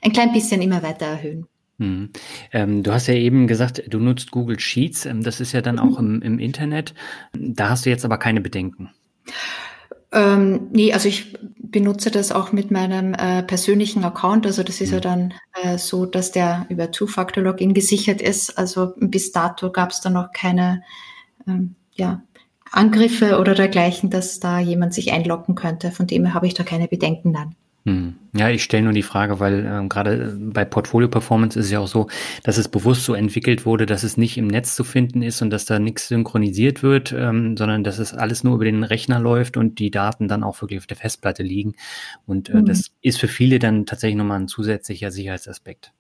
ein 0.02 0.12
klein 0.12 0.34
bisschen 0.34 0.62
immer 0.62 0.84
weiter 0.84 1.06
erhöhen. 1.06 1.48
Hm. 1.80 2.10
Ähm, 2.52 2.84
du 2.84 2.92
hast 2.92 3.08
ja 3.08 3.14
eben 3.14 3.48
gesagt, 3.48 3.82
du 3.88 4.00
nutzt 4.00 4.32
Google 4.32 4.60
Sheets. 4.60 5.06
Ähm, 5.06 5.24
das 5.24 5.40
ist 5.40 5.54
ja 5.54 5.62
dann 5.62 5.80
auch 5.80 6.00
im, 6.00 6.22
im, 6.22 6.38
Internet. 6.38 6.94
Da 7.32 7.70
hast 7.70 7.86
du 7.86 7.90
jetzt 7.90 8.04
aber 8.04 8.18
keine 8.18 8.42
Bedenken. 8.42 8.92
Ähm, 10.16 10.70
nee, 10.72 10.94
also 10.94 11.10
ich 11.10 11.38
benutze 11.58 12.10
das 12.10 12.32
auch 12.32 12.54
mit 12.54 12.72
meinem 12.72 13.14
äh, 13.14 13.44
persönlichen 13.44 14.06
Account. 14.06 14.46
Also 14.46 14.64
das 14.64 14.80
ist 14.80 14.90
hm. 14.90 14.96
ja 14.96 15.00
dann 15.02 15.34
äh, 15.62 15.78
so, 15.78 16.06
dass 16.06 16.32
der 16.32 16.66
über 16.70 16.90
Two-Factor-Login 16.90 17.74
gesichert 17.74 18.22
ist. 18.22 18.58
Also 18.58 18.94
bis 18.98 19.34
dato 19.34 19.72
gab 19.72 19.92
es 19.92 20.00
da 20.00 20.10
noch 20.10 20.32
keine 20.32 20.84
ähm, 21.46 21.76
ja, 21.92 22.24
Angriffe 22.72 23.40
oder 23.40 23.56
dergleichen, 23.56 24.10
dass 24.10 24.40
da 24.40 24.60
jemand 24.60 24.94
sich 24.94 25.12
einloggen 25.12 25.56
könnte. 25.56 25.92
Von 25.92 26.08
dem 26.08 26.24
her 26.24 26.34
habe 26.34 26.48
ich 26.48 26.54
da 26.54 26.64
keine 26.64 26.88
Bedenken 26.88 27.34
dann. 27.34 27.56
Hm. 27.86 28.16
Ja, 28.34 28.50
ich 28.50 28.64
stelle 28.64 28.84
nur 28.84 28.94
die 28.94 29.04
Frage, 29.04 29.40
weil 29.40 29.64
äh, 29.64 29.88
gerade 29.88 30.36
bei 30.40 30.66
Portfolio 30.66 31.08
Performance 31.08 31.60
ist 31.60 31.68
es 31.68 31.72
ja 31.72 31.80
auch 31.80 31.88
so, 31.88 32.08
dass 32.42 32.58
es 32.58 32.68
bewusst 32.68 33.06
so 33.06 33.14
entwickelt 33.14 33.66
wurde, 33.68 33.86
dass 33.86 34.02
es 34.02 34.18
nicht 34.18 34.38
im 34.38 34.48
Netz 34.48 34.76
zu 34.76 34.84
finden 34.84 35.22
ist 35.22 35.44
und 35.44 35.52
dass 35.52 35.66
da 35.66 35.78
nichts 35.78 36.08
synchronisiert 36.08 36.82
wird, 36.82 37.14
ähm, 37.16 37.56
sondern 37.56 37.84
dass 37.84 38.00
es 38.00 38.16
alles 38.16 38.44
nur 38.44 38.56
über 38.56 38.66
den 38.66 38.84
Rechner 38.84 39.20
läuft 39.20 39.56
und 39.56 39.78
die 39.78 39.92
Daten 39.92 40.28
dann 40.28 40.44
auch 40.44 40.62
wirklich 40.62 40.80
auf 40.80 40.88
der 40.88 40.98
Festplatte 40.98 41.44
liegen. 41.44 41.76
Und 42.26 42.50
äh, 42.50 42.56
mhm. 42.56 42.66
das 42.66 42.92
ist 43.02 43.20
für 43.20 43.28
viele 43.28 43.60
dann 43.60 43.86
tatsächlich 43.86 44.18
nochmal 44.18 44.40
ein 44.40 44.48
zusätzlicher 44.48 45.12
Sicherheitsaspekt. 45.12 45.94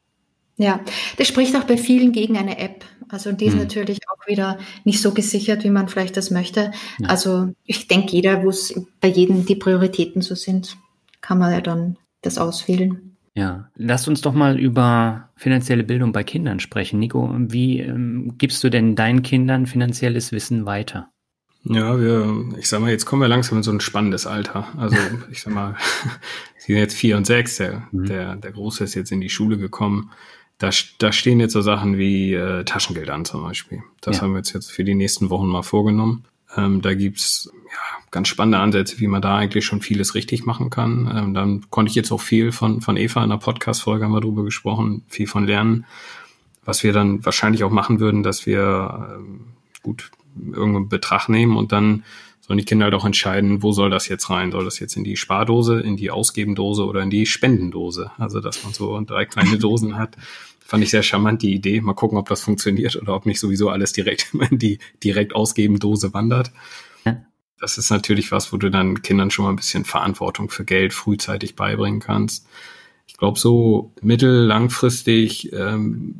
Ja, 0.57 0.79
das 1.17 1.27
spricht 1.27 1.55
auch 1.55 1.65
bei 1.65 1.77
vielen 1.77 2.13
gegen 2.13 2.35
eine 2.35 2.57
App. 2.57 2.83
Also 3.09 3.31
die 3.31 3.45
ist 3.45 3.53
mhm. 3.53 3.59
natürlich 3.59 3.99
auch 4.09 4.25
wieder 4.25 4.57
nicht 4.85 5.01
so 5.01 5.11
gesichert, 5.11 5.63
wie 5.63 5.69
man 5.69 5.87
vielleicht 5.87 6.17
das 6.17 6.31
möchte. 6.31 6.71
Ja. 6.97 7.09
Also 7.09 7.53
ich 7.63 7.87
denke, 7.87 8.13
jeder, 8.13 8.43
wo 8.43 8.49
es 8.49 8.73
bei 9.01 9.09
jedem 9.09 9.45
die 9.45 9.55
Prioritäten 9.55 10.23
so 10.23 10.33
sind 10.33 10.77
kann 11.25 11.39
man 11.39 11.51
ja 11.51 11.61
dann 11.61 11.97
das 12.21 12.37
auswählen. 12.37 13.17
Ja, 13.33 13.69
lass 13.75 14.07
uns 14.07 14.21
doch 14.21 14.33
mal 14.33 14.59
über 14.59 15.29
finanzielle 15.35 15.83
Bildung 15.83 16.11
bei 16.11 16.23
Kindern 16.23 16.59
sprechen. 16.59 16.99
Nico, 16.99 17.33
wie 17.35 17.79
ähm, 17.79 18.35
gibst 18.37 18.63
du 18.63 18.69
denn 18.69 18.95
deinen 18.95 19.23
Kindern 19.23 19.65
finanzielles 19.65 20.31
Wissen 20.31 20.67
weiter? 20.67 21.09
Ja, 21.63 21.99
wir, 21.99 22.55
ich 22.59 22.69
sag 22.69 22.79
mal, 22.79 22.91
jetzt 22.91 23.05
kommen 23.05 23.23
wir 23.23 23.27
langsam 23.27 23.57
in 23.57 23.63
so 23.63 23.71
ein 23.71 23.81
spannendes 23.81 24.27
Alter. 24.27 24.67
Also, 24.77 24.95
ich 25.31 25.41
sag 25.41 25.53
mal, 25.53 25.75
sie 26.59 26.73
sind 26.73 26.77
jetzt 26.77 26.95
vier 26.95 27.17
und 27.17 27.25
sechs, 27.25 27.57
der, 27.57 27.87
mhm. 27.91 28.05
der, 28.05 28.35
der 28.35 28.51
Große 28.51 28.83
ist 28.83 28.93
jetzt 28.93 29.11
in 29.11 29.19
die 29.19 29.29
Schule 29.29 29.57
gekommen. 29.57 30.11
Da, 30.59 30.69
da 30.99 31.11
stehen 31.11 31.39
jetzt 31.39 31.53
so 31.53 31.61
Sachen 31.61 31.97
wie 31.97 32.35
äh, 32.35 32.63
Taschengeld 32.65 33.09
an 33.09 33.25
zum 33.25 33.41
Beispiel. 33.41 33.81
Das 33.99 34.17
ja. 34.17 34.21
haben 34.21 34.33
wir 34.33 34.37
jetzt, 34.37 34.53
jetzt 34.53 34.71
für 34.71 34.83
die 34.83 34.95
nächsten 34.95 35.31
Wochen 35.31 35.47
mal 35.47 35.63
vorgenommen. 35.63 36.23
Ähm, 36.55 36.83
da 36.83 36.93
gibt's 36.93 37.51
ja, 37.75 37.79
ganz 38.11 38.29
spannende 38.29 38.59
Ansätze, 38.59 38.99
wie 38.99 39.07
man 39.07 39.21
da 39.21 39.35
eigentlich 39.37 39.65
schon 39.65 39.81
vieles 39.81 40.15
richtig 40.15 40.45
machen 40.45 40.69
kann. 40.69 41.11
Ähm, 41.13 41.33
dann 41.33 41.69
konnte 41.69 41.89
ich 41.89 41.95
jetzt 41.95 42.11
auch 42.11 42.21
viel 42.21 42.51
von, 42.51 42.81
von 42.81 42.95
Eva 42.95 43.23
in 43.23 43.29
der 43.29 43.37
Podcast-Folge 43.37 44.05
haben 44.05 44.13
wir 44.13 44.21
drüber 44.21 44.43
gesprochen, 44.43 45.03
viel 45.09 45.27
von 45.27 45.45
lernen. 45.45 45.85
Was 46.63 46.83
wir 46.83 46.93
dann 46.93 47.23
wahrscheinlich 47.25 47.63
auch 47.63 47.71
machen 47.71 47.99
würden, 47.99 48.23
dass 48.23 48.45
wir 48.45 49.15
ähm, 49.15 49.41
gut 49.83 50.11
irgendeinen 50.35 50.89
Betrag 50.89 51.29
nehmen 51.29 51.57
und 51.57 51.71
dann 51.71 52.03
sollen 52.41 52.59
die 52.59 52.65
Kinder 52.65 52.85
halt 52.85 52.93
auch 52.93 53.05
entscheiden, 53.05 53.63
wo 53.63 53.71
soll 53.71 53.89
das 53.89 54.07
jetzt 54.07 54.29
rein? 54.29 54.51
Soll 54.51 54.65
das 54.65 54.79
jetzt 54.79 54.95
in 54.95 55.03
die 55.03 55.17
Spardose, 55.17 55.79
in 55.79 55.97
die 55.97 56.11
Ausgebendose 56.11 56.85
oder 56.85 57.01
in 57.01 57.09
die 57.09 57.25
Spendendose? 57.25 58.11
Also, 58.17 58.39
dass 58.39 58.63
man 58.63 58.71
so 58.71 59.01
drei 59.01 59.25
kleine 59.25 59.57
Dosen 59.57 59.97
hat. 59.97 60.15
Fand 60.59 60.83
ich 60.83 60.91
sehr 60.91 61.03
charmant, 61.03 61.41
die 61.41 61.53
Idee. 61.53 61.81
Mal 61.81 61.93
gucken, 61.93 62.17
ob 62.17 62.29
das 62.29 62.41
funktioniert 62.41 62.95
oder 62.95 63.15
ob 63.15 63.25
nicht 63.25 63.39
sowieso 63.39 63.69
alles 63.69 63.93
direkt 63.93 64.33
in 64.51 64.59
die 64.59 64.79
direkt 65.03 65.35
Ausgebendose 65.35 66.13
wandert. 66.13 66.51
Das 67.59 67.77
ist 67.77 67.89
natürlich 67.89 68.31
was, 68.31 68.51
wo 68.51 68.57
du 68.57 68.69
dann 68.69 69.01
Kindern 69.01 69.31
schon 69.31 69.45
mal 69.45 69.51
ein 69.51 69.55
bisschen 69.55 69.85
Verantwortung 69.85 70.49
für 70.49 70.65
Geld 70.65 70.93
frühzeitig 70.93 71.55
beibringen 71.55 71.99
kannst. 71.99 72.47
Ich 73.07 73.17
glaube, 73.17 73.39
so 73.39 73.93
mittel-, 74.01 74.45
langfristig 74.45 75.53
ähm, 75.53 76.15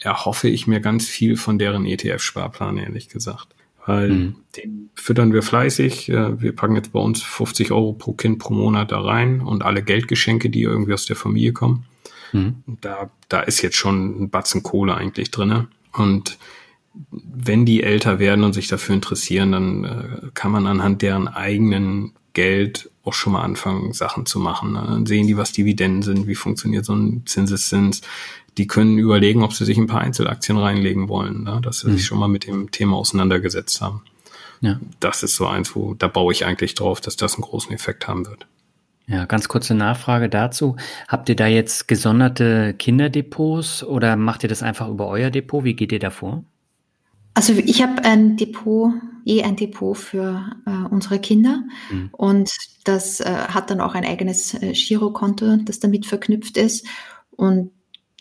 erhoffe 0.00 0.48
ich 0.48 0.66
mir 0.66 0.80
ganz 0.80 1.06
viel 1.08 1.36
von 1.36 1.58
deren 1.58 1.86
ETF-Sparplan, 1.86 2.78
ehrlich 2.78 3.08
gesagt. 3.08 3.48
Weil 3.84 4.10
mhm. 4.10 4.36
den 4.56 4.90
füttern 4.94 5.32
wir 5.32 5.42
fleißig. 5.42 6.08
Wir 6.08 6.54
packen 6.54 6.74
jetzt 6.74 6.92
bei 6.92 6.98
uns 6.98 7.22
50 7.22 7.70
Euro 7.70 7.92
pro 7.92 8.12
Kind 8.12 8.40
pro 8.40 8.52
Monat 8.52 8.90
da 8.90 9.00
rein 9.00 9.40
und 9.40 9.62
alle 9.62 9.82
Geldgeschenke, 9.82 10.50
die 10.50 10.62
irgendwie 10.62 10.92
aus 10.92 11.06
der 11.06 11.14
Familie 11.14 11.52
kommen. 11.52 11.84
Mhm. 12.32 12.62
Da, 12.80 13.10
da 13.28 13.40
ist 13.40 13.62
jetzt 13.62 13.76
schon 13.76 14.22
ein 14.22 14.30
Batzen 14.30 14.62
Kohle 14.62 14.96
eigentlich 14.96 15.30
drinne. 15.30 15.68
Und 15.92 16.38
wenn 17.10 17.66
die 17.66 17.82
älter 17.82 18.18
werden 18.18 18.44
und 18.44 18.52
sich 18.52 18.68
dafür 18.68 18.94
interessieren, 18.94 19.52
dann 19.52 19.84
äh, 19.84 20.30
kann 20.34 20.52
man 20.52 20.66
anhand 20.66 21.02
deren 21.02 21.28
eigenen 21.28 22.12
Geld 22.32 22.90
auch 23.04 23.14
schon 23.14 23.32
mal 23.32 23.42
anfangen, 23.42 23.92
Sachen 23.92 24.26
zu 24.26 24.38
machen. 24.38 24.74
Dann 24.74 25.06
sehen 25.06 25.26
die, 25.26 25.36
was 25.36 25.52
Dividenden 25.52 26.02
sind, 26.02 26.26
wie 26.26 26.34
funktioniert 26.34 26.84
so 26.84 26.94
ein 26.94 27.22
Zinseszins. 27.26 28.02
Die 28.58 28.66
können 28.66 28.98
überlegen, 28.98 29.42
ob 29.42 29.52
sie 29.52 29.64
sich 29.64 29.78
ein 29.78 29.86
paar 29.86 30.00
Einzelaktien 30.00 30.58
reinlegen 30.58 31.08
wollen, 31.08 31.44
ne? 31.44 31.60
dass 31.62 31.80
sie 31.80 31.88
mhm. 31.88 31.92
sich 31.92 32.06
schon 32.06 32.18
mal 32.18 32.28
mit 32.28 32.46
dem 32.46 32.70
Thema 32.70 32.96
auseinandergesetzt 32.96 33.80
haben. 33.80 34.02
Ja. 34.60 34.80
Das 35.00 35.22
ist 35.22 35.36
so 35.36 35.46
eins, 35.46 35.74
wo 35.76 35.94
da 35.94 36.08
baue 36.08 36.32
ich 36.32 36.44
eigentlich 36.44 36.74
drauf, 36.74 37.00
dass 37.00 37.16
das 37.16 37.34
einen 37.34 37.42
großen 37.42 37.72
Effekt 37.72 38.08
haben 38.08 38.26
wird. 38.26 38.46
Ja, 39.06 39.24
ganz 39.24 39.46
kurze 39.46 39.74
Nachfrage 39.74 40.28
dazu. 40.28 40.76
Habt 41.06 41.28
ihr 41.28 41.36
da 41.36 41.46
jetzt 41.46 41.86
gesonderte 41.86 42.74
Kinderdepots 42.74 43.84
oder 43.84 44.16
macht 44.16 44.42
ihr 44.42 44.48
das 44.48 44.62
einfach 44.62 44.88
über 44.88 45.06
euer 45.06 45.30
Depot? 45.30 45.62
Wie 45.62 45.74
geht 45.74 45.92
ihr 45.92 46.00
da 46.00 46.10
vor? 46.10 46.44
Also 47.36 47.52
ich 47.52 47.82
habe 47.82 48.02
ein 48.02 48.38
Depot, 48.38 48.94
eh 49.26 49.42
ein 49.42 49.56
Depot 49.56 49.94
für 49.94 50.56
äh, 50.64 50.88
unsere 50.88 51.18
Kinder 51.18 51.64
mhm. 51.90 52.08
und 52.12 52.50
das 52.84 53.20
äh, 53.20 53.26
hat 53.26 53.68
dann 53.68 53.82
auch 53.82 53.94
ein 53.94 54.06
eigenes 54.06 54.54
äh, 54.54 54.72
Girokonto, 54.72 55.58
das 55.58 55.78
damit 55.78 56.06
verknüpft 56.06 56.56
ist 56.56 56.86
und 57.32 57.72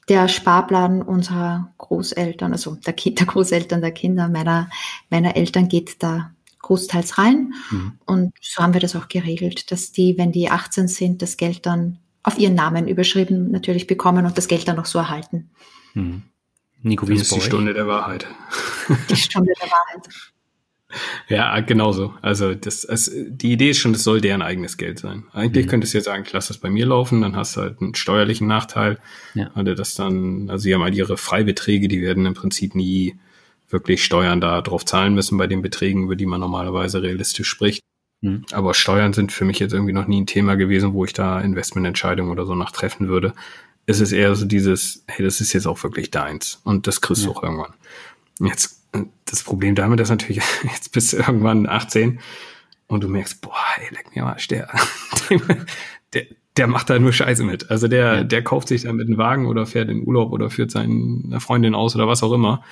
der 0.09 0.27
Sparplan 0.27 1.01
unserer 1.01 1.73
Großeltern, 1.77 2.51
also 2.51 2.75
der, 2.75 2.91
kind, 2.91 3.21
der 3.21 3.27
Großeltern 3.27 3.79
der 3.79 3.93
Kinder 3.93 4.27
meiner 4.27 4.69
meiner 5.09 5.37
Eltern 5.37 5.69
geht 5.69 6.03
da 6.03 6.31
großteils 6.59 7.17
rein 7.17 7.53
mhm. 7.71 7.93
und 8.05 8.33
so 8.41 8.61
haben 8.61 8.73
wir 8.73 8.81
das 8.81 8.97
auch 8.97 9.07
geregelt, 9.07 9.71
dass 9.71 9.93
die, 9.93 10.17
wenn 10.17 10.33
die 10.33 10.49
18 10.49 10.89
sind, 10.89 11.21
das 11.21 11.37
Geld 11.37 11.65
dann 11.65 11.99
auf 12.21 12.37
ihren 12.37 12.55
Namen 12.55 12.89
überschrieben 12.89 13.49
natürlich 13.49 13.87
bekommen 13.87 14.25
und 14.25 14.37
das 14.37 14.49
Geld 14.49 14.67
dann 14.67 14.75
noch 14.75 14.87
so 14.87 14.99
erhalten. 14.99 15.51
Mhm. 15.93 16.23
Nico, 16.85 17.07
wie 17.07 17.15
ist 17.15 17.35
die 17.35 17.41
Stunde 17.41 17.73
der 17.73 17.87
Wahrheit? 17.87 18.27
Die 19.09 19.15
Stunde 19.15 19.51
der 19.59 19.71
Wahrheit. 19.71 20.07
Ja, 21.27 21.59
genauso. 21.61 22.13
Also 22.21 22.53
das, 22.53 22.83
es, 22.83 23.11
die 23.11 23.53
Idee 23.53 23.71
ist 23.71 23.79
schon, 23.79 23.91
das 23.91 24.03
soll 24.03 24.21
deren 24.21 24.43
eigenes 24.43 24.77
Geld 24.77 24.99
sein. 24.99 25.23
Eigentlich 25.33 25.65
mhm. 25.65 25.69
könntest 25.71 25.93
du 25.93 25.97
jetzt 25.97 26.05
sagen, 26.05 26.23
ich 26.25 26.31
lass 26.31 26.47
das 26.47 26.59
bei 26.59 26.69
mir 26.69 26.85
laufen, 26.85 27.21
dann 27.21 27.35
hast 27.35 27.57
du 27.57 27.61
halt 27.61 27.81
einen 27.81 27.95
steuerlichen 27.95 28.45
Nachteil. 28.45 28.99
Ja. 29.33 29.49
Oder 29.55 29.73
das 29.73 29.95
dann, 29.95 30.47
also 30.51 30.61
sie 30.61 30.75
haben 30.75 30.83
halt 30.83 30.93
ihre 30.93 31.17
Freibeträge, 31.17 31.87
die 31.87 32.03
werden 32.03 32.27
im 32.27 32.35
Prinzip 32.35 32.75
nie 32.75 33.15
wirklich 33.67 34.05
Steuern 34.05 34.39
da 34.39 34.61
drauf 34.61 34.85
zahlen 34.85 35.15
müssen 35.15 35.39
bei 35.39 35.47
den 35.47 35.63
Beträgen, 35.63 36.03
über 36.03 36.15
die 36.15 36.27
man 36.27 36.39
normalerweise 36.39 37.01
realistisch 37.01 37.49
spricht. 37.49 37.81
Mhm. 38.21 38.45
Aber 38.51 38.75
Steuern 38.75 39.13
sind 39.13 39.31
für 39.31 39.43
mich 39.43 39.57
jetzt 39.57 39.73
irgendwie 39.73 39.93
noch 39.93 40.05
nie 40.05 40.21
ein 40.21 40.27
Thema 40.27 40.53
gewesen, 40.55 40.93
wo 40.93 41.03
ich 41.03 41.13
da 41.13 41.41
Investmententscheidungen 41.41 42.31
oder 42.31 42.45
so 42.45 42.53
nach 42.53 42.71
treffen 42.71 43.07
würde 43.07 43.33
es 43.85 43.99
ist 43.99 44.11
eher 44.11 44.35
so 44.35 44.45
dieses, 44.45 45.03
hey, 45.07 45.23
das 45.23 45.41
ist 45.41 45.53
jetzt 45.53 45.67
auch 45.67 45.81
wirklich 45.83 46.11
deins 46.11 46.61
und 46.63 46.87
das 46.87 47.01
kriegst 47.01 47.23
ja. 47.23 47.31
du 47.31 47.37
auch 47.37 47.43
irgendwann. 47.43 47.73
Jetzt, 48.39 48.81
das 49.25 49.43
Problem 49.43 49.75
damit 49.75 49.99
ist 49.99 50.09
natürlich, 50.09 50.41
jetzt 50.63 50.91
bist 50.91 51.13
du 51.13 51.17
irgendwann 51.17 51.67
18 51.67 52.19
und 52.87 53.03
du 53.03 53.07
merkst, 53.07 53.41
boah, 53.41 53.53
ey, 53.77 53.93
leck 53.95 54.15
mir 54.15 54.23
mal, 54.23 54.37
der, 54.49 54.69
der, 56.13 56.25
der 56.57 56.67
macht 56.67 56.89
da 56.89 56.99
nur 56.99 57.13
Scheiße 57.13 57.43
mit. 57.43 57.69
Also 57.69 57.87
der, 57.87 58.15
ja. 58.15 58.23
der 58.23 58.43
kauft 58.43 58.67
sich 58.67 58.83
dann 58.83 58.95
mit 58.95 59.07
einem 59.07 59.17
Wagen 59.17 59.45
oder 59.47 59.65
fährt 59.65 59.89
in 59.89 60.05
Urlaub 60.05 60.31
oder 60.31 60.49
führt 60.49 60.71
seine 60.71 61.39
Freundin 61.39 61.75
aus 61.75 61.95
oder 61.95 62.07
was 62.07 62.23
auch 62.23 62.33
immer. 62.33 62.63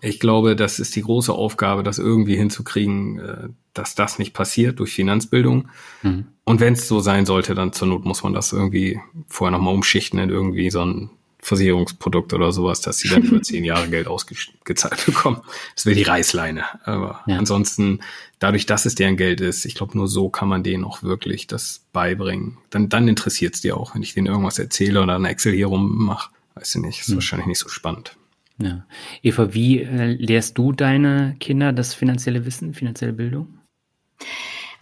Ich 0.00 0.20
glaube, 0.20 0.56
das 0.56 0.78
ist 0.78 0.96
die 0.96 1.02
große 1.02 1.32
Aufgabe, 1.32 1.82
das 1.82 1.98
irgendwie 1.98 2.36
hinzukriegen, 2.36 3.18
äh, 3.18 3.48
dass 3.74 3.94
das 3.94 4.18
nicht 4.18 4.32
passiert 4.32 4.80
durch 4.80 4.94
Finanzbildung. 4.94 5.68
Mhm. 6.02 6.28
Und 6.44 6.60
wenn 6.60 6.74
es 6.74 6.88
so 6.88 7.00
sein 7.00 7.26
sollte, 7.26 7.54
dann 7.54 7.72
zur 7.72 7.88
Not 7.88 8.04
muss 8.04 8.22
man 8.22 8.32
das 8.32 8.52
irgendwie 8.52 9.00
vorher 9.28 9.56
nochmal 9.56 9.74
umschichten 9.74 10.18
in 10.18 10.30
irgendwie 10.30 10.70
so 10.70 10.84
ein 10.84 11.10
Versicherungsprodukt 11.38 12.32
oder 12.34 12.52
sowas, 12.52 12.80
dass 12.80 12.98
sie 12.98 13.08
dann 13.08 13.24
für 13.24 13.40
zehn 13.42 13.64
Jahre 13.64 13.88
Geld 13.88 14.06
ausgezahlt 14.06 15.04
bekommen. 15.06 15.40
Das 15.74 15.86
wäre 15.86 15.96
die 15.96 16.04
Reißleine. 16.04 16.64
Aber 16.84 17.20
ja. 17.26 17.36
ansonsten, 17.36 18.00
dadurch, 18.38 18.64
dass 18.66 18.86
es 18.86 18.94
deren 18.94 19.16
Geld 19.16 19.40
ist, 19.40 19.64
ich 19.64 19.74
glaube, 19.74 19.96
nur 19.96 20.06
so 20.06 20.28
kann 20.30 20.48
man 20.48 20.62
denen 20.62 20.84
auch 20.84 21.02
wirklich 21.02 21.48
das 21.48 21.84
beibringen. 21.92 22.58
Dann, 22.70 22.88
dann 22.88 23.08
interessiert 23.08 23.54
es 23.54 23.60
dir 23.60 23.76
auch, 23.76 23.94
wenn 23.94 24.02
ich 24.02 24.14
denen 24.14 24.28
irgendwas 24.28 24.58
erzähle 24.58 25.02
oder 25.02 25.16
ein 25.16 25.24
Excel 25.24 25.52
hier 25.52 25.66
rummache. 25.66 26.30
Weiß 26.54 26.76
ich 26.76 26.80
nicht, 26.80 27.00
ist 27.00 27.08
hm. 27.08 27.16
wahrscheinlich 27.16 27.48
nicht 27.48 27.58
so 27.58 27.68
spannend. 27.68 28.16
Ja. 28.58 28.86
Eva, 29.22 29.52
wie 29.52 29.80
äh, 29.80 30.14
lehrst 30.14 30.58
du 30.58 30.72
deine 30.72 31.34
Kinder 31.40 31.72
das 31.72 31.94
finanzielle 31.94 32.44
Wissen, 32.46 32.74
finanzielle 32.74 33.12
Bildung? 33.12 33.58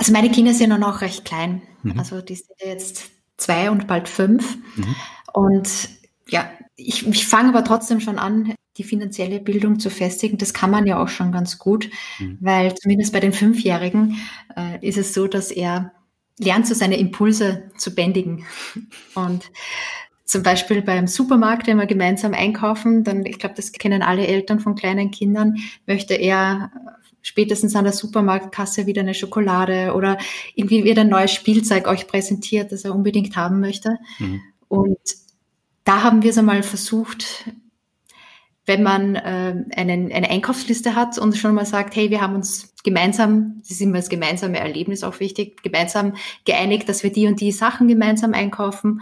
Also 0.00 0.12
meine 0.14 0.30
Kinder 0.30 0.54
sind 0.54 0.70
noch 0.80 1.02
recht 1.02 1.26
klein. 1.26 1.60
Mhm. 1.82 1.98
Also 1.98 2.22
die 2.22 2.34
sind 2.34 2.56
jetzt 2.64 3.10
zwei 3.36 3.70
und 3.70 3.86
bald 3.86 4.08
fünf. 4.08 4.56
Mhm. 4.74 4.96
Und 5.34 5.90
ja, 6.26 6.50
ich, 6.74 7.06
ich 7.06 7.28
fange 7.28 7.50
aber 7.50 7.64
trotzdem 7.64 8.00
schon 8.00 8.18
an, 8.18 8.54
die 8.78 8.82
finanzielle 8.82 9.40
Bildung 9.40 9.78
zu 9.78 9.90
festigen. 9.90 10.38
Das 10.38 10.54
kann 10.54 10.70
man 10.70 10.86
ja 10.86 11.02
auch 11.02 11.08
schon 11.08 11.32
ganz 11.32 11.58
gut, 11.58 11.90
mhm. 12.18 12.38
weil 12.40 12.74
zumindest 12.76 13.12
bei 13.12 13.20
den 13.20 13.34
Fünfjährigen 13.34 14.16
äh, 14.56 14.78
ist 14.80 14.96
es 14.96 15.12
so, 15.12 15.26
dass 15.26 15.50
er 15.50 15.92
lernt, 16.38 16.66
so 16.66 16.72
seine 16.72 16.96
Impulse 16.96 17.70
zu 17.76 17.94
bändigen. 17.94 18.46
Und 19.14 19.50
zum 20.24 20.42
Beispiel 20.42 20.80
beim 20.80 21.08
Supermarkt, 21.08 21.66
wenn 21.66 21.76
wir 21.76 21.84
gemeinsam 21.84 22.32
einkaufen, 22.32 23.04
dann, 23.04 23.26
ich 23.26 23.38
glaube, 23.38 23.54
das 23.54 23.72
kennen 23.72 24.00
alle 24.00 24.26
Eltern 24.26 24.60
von 24.60 24.76
kleinen 24.76 25.10
Kindern, 25.10 25.56
möchte 25.86 26.14
er 26.14 26.72
spätestens 27.22 27.76
an 27.76 27.84
der 27.84 27.92
Supermarktkasse 27.92 28.86
wieder 28.86 29.02
eine 29.02 29.14
Schokolade 29.14 29.94
oder 29.94 30.18
irgendwie 30.54 30.84
wird 30.84 30.98
ein 30.98 31.08
neues 31.08 31.32
Spielzeug 31.32 31.86
euch 31.86 32.06
präsentiert, 32.06 32.72
das 32.72 32.84
er 32.84 32.94
unbedingt 32.94 33.36
haben 33.36 33.60
möchte. 33.60 33.98
Mhm. 34.18 34.40
Und 34.68 34.98
da 35.84 36.02
haben 36.02 36.22
wir 36.22 36.30
es 36.30 36.38
einmal 36.38 36.62
versucht, 36.62 37.50
wenn 38.66 38.82
man 38.82 39.16
äh, 39.16 39.64
einen, 39.74 40.12
eine 40.12 40.30
Einkaufsliste 40.30 40.94
hat 40.94 41.18
und 41.18 41.36
schon 41.36 41.54
mal 41.54 41.66
sagt, 41.66 41.96
hey, 41.96 42.10
wir 42.10 42.20
haben 42.20 42.36
uns 42.36 42.72
gemeinsam, 42.84 43.56
das 43.62 43.72
ist 43.72 43.80
immer 43.80 43.96
das 43.96 44.08
gemeinsame 44.08 44.58
Erlebnis 44.58 45.02
auch 45.02 45.18
wichtig, 45.20 45.62
gemeinsam 45.62 46.14
geeinigt, 46.44 46.88
dass 46.88 47.02
wir 47.02 47.12
die 47.12 47.26
und 47.26 47.40
die 47.40 47.52
Sachen 47.52 47.88
gemeinsam 47.88 48.32
einkaufen, 48.32 49.00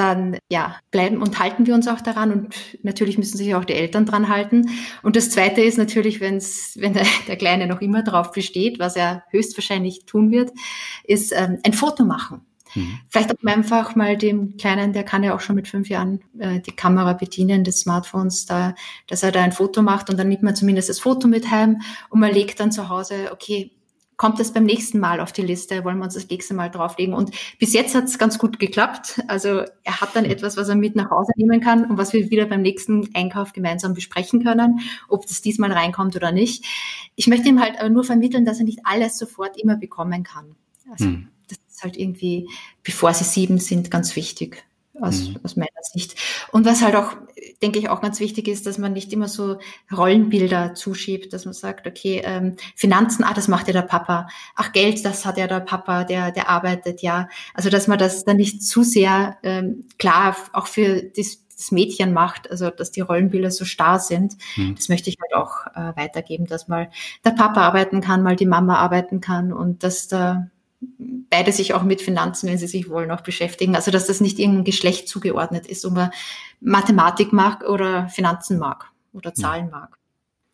dann 0.00 0.38
ja, 0.50 0.76
bleiben 0.90 1.20
und 1.20 1.38
halten 1.38 1.66
wir 1.66 1.74
uns 1.74 1.86
auch 1.86 2.00
daran 2.00 2.32
und 2.32 2.54
natürlich 2.82 3.18
müssen 3.18 3.36
sich 3.36 3.54
auch 3.54 3.66
die 3.66 3.74
Eltern 3.74 4.06
dran 4.06 4.28
halten. 4.28 4.70
Und 5.02 5.14
das 5.14 5.28
zweite 5.28 5.60
ist 5.60 5.76
natürlich, 5.76 6.20
wenn's, 6.20 6.74
wenn 6.78 6.94
der, 6.94 7.06
der 7.28 7.36
Kleine 7.36 7.66
noch 7.66 7.82
immer 7.82 8.02
drauf 8.02 8.32
besteht, 8.32 8.78
was 8.78 8.96
er 8.96 9.24
höchstwahrscheinlich 9.28 10.06
tun 10.06 10.30
wird, 10.30 10.52
ist 11.04 11.32
ähm, 11.32 11.58
ein 11.64 11.74
Foto 11.74 12.04
machen. 12.04 12.40
Mhm. 12.74 13.00
Vielleicht 13.08 13.30
auch 13.30 13.44
einfach 13.44 13.94
mal 13.94 14.16
dem 14.16 14.56
Kleinen, 14.56 14.94
der 14.94 15.04
kann 15.04 15.22
ja 15.22 15.34
auch 15.34 15.40
schon 15.40 15.56
mit 15.56 15.68
fünf 15.68 15.90
Jahren 15.90 16.20
äh, 16.38 16.60
die 16.60 16.72
Kamera 16.72 17.12
bedienen 17.12 17.62
des 17.62 17.80
Smartphones, 17.80 18.46
da, 18.46 18.74
dass 19.06 19.22
er 19.22 19.32
da 19.32 19.42
ein 19.42 19.52
Foto 19.52 19.82
macht 19.82 20.08
und 20.08 20.18
dann 20.18 20.28
nimmt 20.28 20.42
man 20.42 20.56
zumindest 20.56 20.88
das 20.88 21.00
Foto 21.00 21.28
mit 21.28 21.50
heim 21.50 21.82
und 22.08 22.20
man 22.20 22.32
legt 22.32 22.58
dann 22.58 22.72
zu 22.72 22.88
Hause, 22.88 23.30
okay, 23.32 23.72
kommt 24.20 24.38
das 24.38 24.52
beim 24.52 24.64
nächsten 24.64 24.98
Mal 24.98 25.18
auf 25.18 25.32
die 25.32 25.40
Liste, 25.40 25.82
wollen 25.82 25.96
wir 25.96 26.04
uns 26.04 26.12
das 26.12 26.28
nächste 26.28 26.52
Mal 26.52 26.68
drauflegen. 26.68 27.14
Und 27.14 27.30
bis 27.58 27.72
jetzt 27.72 27.94
hat 27.94 28.04
es 28.04 28.18
ganz 28.18 28.38
gut 28.38 28.58
geklappt. 28.58 29.18
Also 29.28 29.62
er 29.82 30.00
hat 30.02 30.14
dann 30.14 30.24
etwas, 30.26 30.58
was 30.58 30.68
er 30.68 30.74
mit 30.74 30.94
nach 30.94 31.10
Hause 31.10 31.32
nehmen 31.36 31.62
kann 31.62 31.86
und 31.86 31.96
was 31.96 32.12
wir 32.12 32.28
wieder 32.28 32.44
beim 32.44 32.60
nächsten 32.60 33.08
Einkauf 33.14 33.54
gemeinsam 33.54 33.94
besprechen 33.94 34.44
können, 34.44 34.80
ob 35.08 35.26
das 35.26 35.40
diesmal 35.40 35.72
reinkommt 35.72 36.16
oder 36.16 36.32
nicht. 36.32 36.66
Ich 37.16 37.28
möchte 37.28 37.48
ihm 37.48 37.62
halt 37.62 37.80
aber 37.80 37.88
nur 37.88 38.04
vermitteln, 38.04 38.44
dass 38.44 38.58
er 38.58 38.66
nicht 38.66 38.80
alles 38.84 39.16
sofort 39.16 39.58
immer 39.58 39.76
bekommen 39.76 40.22
kann. 40.22 40.54
Also, 40.90 41.06
hm 41.06 41.28
ist 41.80 41.84
halt 41.84 41.96
irgendwie, 41.96 42.46
bevor 42.82 43.14
sie 43.14 43.24
sieben 43.24 43.58
sind, 43.58 43.90
ganz 43.90 44.14
wichtig 44.14 44.64
aus, 45.00 45.28
mhm. 45.28 45.40
aus 45.42 45.56
meiner 45.56 45.70
Sicht. 45.82 46.14
Und 46.52 46.64
was 46.66 46.82
halt 46.82 46.96
auch, 46.96 47.14
denke 47.62 47.78
ich, 47.78 47.88
auch 47.88 48.00
ganz 48.00 48.20
wichtig 48.20 48.48
ist, 48.48 48.66
dass 48.66 48.78
man 48.78 48.92
nicht 48.92 49.12
immer 49.12 49.28
so 49.28 49.58
Rollenbilder 49.94 50.74
zuschiebt, 50.74 51.32
dass 51.32 51.44
man 51.44 51.54
sagt, 51.54 51.86
okay, 51.86 52.22
ähm, 52.24 52.56
Finanzen, 52.74 53.24
ah, 53.24 53.34
das 53.34 53.48
macht 53.48 53.66
ja 53.66 53.72
der 53.72 53.82
Papa. 53.82 54.28
Ach, 54.56 54.72
Geld, 54.72 55.04
das 55.04 55.24
hat 55.24 55.38
ja 55.38 55.46
der 55.46 55.60
Papa, 55.60 56.04
der, 56.04 56.32
der 56.32 56.48
arbeitet, 56.48 57.02
ja. 57.02 57.28
Also, 57.54 57.70
dass 57.70 57.88
man 57.88 57.98
das 57.98 58.24
dann 58.24 58.36
nicht 58.36 58.62
zu 58.62 58.82
sehr 58.82 59.38
ähm, 59.42 59.84
klar 59.98 60.36
auch 60.52 60.66
für 60.66 61.02
das, 61.02 61.44
das 61.60 61.72
Mädchen 61.72 62.12
macht, 62.12 62.50
also 62.50 62.70
dass 62.70 62.90
die 62.90 63.02
Rollenbilder 63.02 63.50
so 63.50 63.64
starr 63.64 63.98
sind. 63.98 64.36
Mhm. 64.56 64.76
Das 64.76 64.88
möchte 64.88 65.10
ich 65.10 65.16
halt 65.20 65.34
auch 65.34 65.66
äh, 65.74 65.96
weitergeben, 65.96 66.46
dass 66.46 66.68
mal 66.68 66.90
der 67.24 67.32
Papa 67.32 67.60
arbeiten 67.60 68.00
kann, 68.00 68.22
mal 68.22 68.36
die 68.36 68.46
Mama 68.46 68.76
arbeiten 68.76 69.20
kann 69.20 69.52
und 69.52 69.82
dass 69.82 70.08
da 70.08 70.48
beide 70.80 71.52
sich 71.52 71.74
auch 71.74 71.82
mit 71.82 72.02
Finanzen, 72.02 72.48
wenn 72.48 72.58
sie 72.58 72.66
sich 72.66 72.88
wollen, 72.88 73.10
auch 73.10 73.20
beschäftigen. 73.20 73.76
Also 73.76 73.90
dass 73.90 74.06
das 74.06 74.20
nicht 74.20 74.38
irgendein 74.38 74.64
Geschlecht 74.64 75.08
zugeordnet 75.08 75.66
ist, 75.66 75.84
ob 75.84 75.94
man 75.94 76.10
Mathematik 76.60 77.32
mag 77.32 77.64
oder 77.68 78.08
Finanzen 78.08 78.58
mag 78.58 78.90
oder 79.12 79.34
Zahlen 79.34 79.66
ja. 79.66 79.70
mag. 79.70 80.00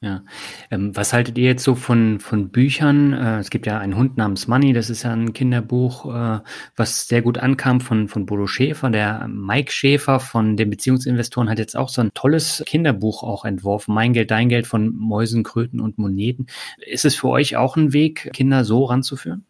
Ja. 0.02 0.22
Ähm, 0.70 0.94
was 0.94 1.14
haltet 1.14 1.38
ihr 1.38 1.46
jetzt 1.46 1.64
so 1.64 1.74
von, 1.74 2.20
von 2.20 2.50
Büchern? 2.50 3.14
Äh, 3.14 3.38
es 3.38 3.48
gibt 3.48 3.66
ja 3.66 3.78
einen 3.78 3.96
Hund 3.96 4.18
namens 4.18 4.46
Money, 4.46 4.74
das 4.74 4.90
ist 4.90 5.04
ja 5.04 5.12
ein 5.12 5.32
Kinderbuch, 5.32 6.14
äh, 6.14 6.40
was 6.76 7.08
sehr 7.08 7.22
gut 7.22 7.38
ankam 7.38 7.80
von, 7.80 8.06
von 8.06 8.26
Bodo 8.26 8.46
Schäfer. 8.46 8.90
Der 8.90 9.26
Mike 9.26 9.72
Schäfer 9.72 10.20
von 10.20 10.58
den 10.58 10.68
Beziehungsinvestoren 10.68 11.48
hat 11.48 11.58
jetzt 11.58 11.76
auch 11.76 11.88
so 11.88 12.02
ein 12.02 12.12
tolles 12.12 12.62
Kinderbuch 12.66 13.22
auch 13.22 13.46
entworfen. 13.46 13.94
Mein 13.94 14.12
Geld, 14.12 14.30
dein 14.30 14.50
Geld 14.50 14.66
von 14.66 14.94
Mäusen, 14.94 15.44
Kröten 15.44 15.80
und 15.80 15.96
Moneten. 15.96 16.46
Ist 16.76 17.06
es 17.06 17.16
für 17.16 17.28
euch 17.28 17.56
auch 17.56 17.76
ein 17.76 17.94
Weg, 17.94 18.30
Kinder 18.34 18.64
so 18.64 18.84
ranzuführen? 18.84 19.46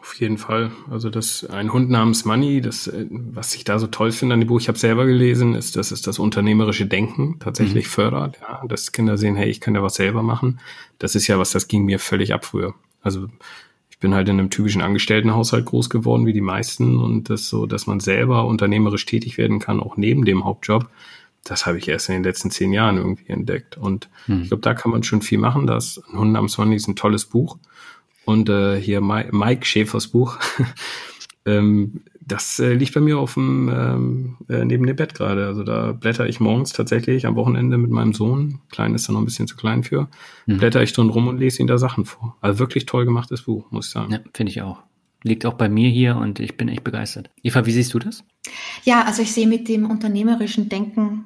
Auf 0.00 0.14
jeden 0.18 0.38
Fall. 0.38 0.70
Also 0.90 1.10
das 1.10 1.44
ein 1.44 1.72
Hund 1.74 1.90
namens 1.90 2.24
Money, 2.24 2.62
das, 2.62 2.86
äh, 2.86 3.06
was 3.10 3.54
ich 3.54 3.64
da 3.64 3.78
so 3.78 3.86
toll 3.86 4.12
finde 4.12 4.34
an 4.34 4.40
dem 4.40 4.48
Buch, 4.48 4.60
ich 4.60 4.68
habe 4.68 4.78
selber 4.78 5.04
gelesen, 5.04 5.54
ist, 5.54 5.76
dass 5.76 5.90
es 5.90 6.00
das 6.00 6.18
unternehmerische 6.18 6.86
Denken 6.86 7.38
tatsächlich 7.38 7.84
mhm. 7.84 7.90
fördert. 7.90 8.38
Ja, 8.40 8.62
dass 8.66 8.92
Kinder 8.92 9.18
sehen, 9.18 9.36
hey, 9.36 9.50
ich 9.50 9.60
kann 9.60 9.74
ja 9.74 9.82
was 9.82 9.96
selber 9.96 10.22
machen. 10.22 10.58
Das 10.98 11.14
ist 11.14 11.26
ja 11.26 11.38
was, 11.38 11.50
das 11.50 11.68
ging 11.68 11.84
mir 11.84 11.98
völlig 11.98 12.32
ab 12.32 12.46
früher. 12.46 12.74
Also 13.02 13.28
ich 13.90 13.98
bin 13.98 14.14
halt 14.14 14.28
in 14.30 14.38
einem 14.38 14.48
typischen 14.48 14.80
Angestelltenhaushalt 14.80 15.66
groß 15.66 15.90
geworden, 15.90 16.24
wie 16.24 16.32
die 16.32 16.40
meisten, 16.40 16.98
und 16.98 17.28
das 17.28 17.48
so, 17.48 17.66
dass 17.66 17.86
man 17.86 18.00
selber 18.00 18.46
unternehmerisch 18.46 19.04
tätig 19.04 19.36
werden 19.36 19.58
kann, 19.58 19.80
auch 19.80 19.98
neben 19.98 20.24
dem 20.24 20.44
Hauptjob. 20.44 20.88
Das 21.44 21.66
habe 21.66 21.76
ich 21.76 21.88
erst 21.88 22.08
in 22.08 22.14
den 22.14 22.24
letzten 22.24 22.50
zehn 22.50 22.72
Jahren 22.72 22.96
irgendwie 22.96 23.28
entdeckt. 23.28 23.76
Und 23.76 24.08
mhm. 24.26 24.42
ich 24.42 24.48
glaube, 24.48 24.62
da 24.62 24.72
kann 24.72 24.92
man 24.92 25.02
schon 25.02 25.20
viel 25.20 25.38
machen. 25.38 25.66
Das 25.66 26.02
ein 26.10 26.18
Hund 26.18 26.32
namens 26.32 26.56
Money 26.56 26.76
ist 26.76 26.88
ein 26.88 26.96
tolles 26.96 27.26
Buch. 27.26 27.58
Und 28.24 28.48
äh, 28.48 28.80
hier 28.80 29.00
Mike 29.00 29.64
Schäfers 29.64 30.08
Buch, 30.08 30.38
ähm, 31.46 32.02
das 32.20 32.60
äh, 32.60 32.74
liegt 32.74 32.94
bei 32.94 33.00
mir 33.00 33.18
auf 33.18 33.34
dem 33.34 33.68
ähm, 33.68 34.36
äh, 34.48 34.64
neben 34.64 34.86
dem 34.86 34.96
Bett 34.96 35.14
gerade. 35.14 35.46
Also 35.46 35.64
da 35.64 35.92
blätter 35.92 36.28
ich 36.28 36.38
morgens 36.38 36.72
tatsächlich 36.72 37.26
am 37.26 37.34
Wochenende 37.34 37.76
mit 37.76 37.90
meinem 37.90 38.12
Sohn. 38.12 38.60
Klein 38.70 38.94
ist 38.94 39.08
da 39.08 39.12
noch 39.12 39.20
ein 39.20 39.24
bisschen 39.24 39.48
zu 39.48 39.56
klein 39.56 39.82
für. 39.82 40.08
Mhm. 40.46 40.58
Blätter 40.58 40.82
ich 40.82 40.92
drin 40.92 41.08
rum 41.08 41.28
und 41.28 41.38
lese 41.38 41.60
ihm 41.60 41.66
da 41.66 41.78
Sachen 41.78 42.04
vor. 42.04 42.36
Also 42.40 42.58
wirklich 42.60 42.86
toll 42.86 43.04
gemachtes 43.04 43.42
Buch, 43.42 43.70
muss 43.70 43.86
ich 43.86 43.92
sagen. 43.92 44.12
Ja, 44.12 44.20
finde 44.32 44.52
ich 44.52 44.62
auch. 44.62 44.82
Liegt 45.22 45.44
auch 45.44 45.54
bei 45.54 45.68
mir 45.68 45.90
hier 45.90 46.16
und 46.16 46.40
ich 46.40 46.56
bin 46.56 46.68
echt 46.68 46.84
begeistert. 46.84 47.30
Eva, 47.42 47.66
wie 47.66 47.72
siehst 47.72 47.92
du 47.92 47.98
das? 47.98 48.24
Ja, 48.84 49.04
also 49.04 49.20
ich 49.20 49.32
sehe 49.32 49.46
mit 49.46 49.68
dem 49.68 49.90
unternehmerischen 49.90 50.68
Denken 50.68 51.24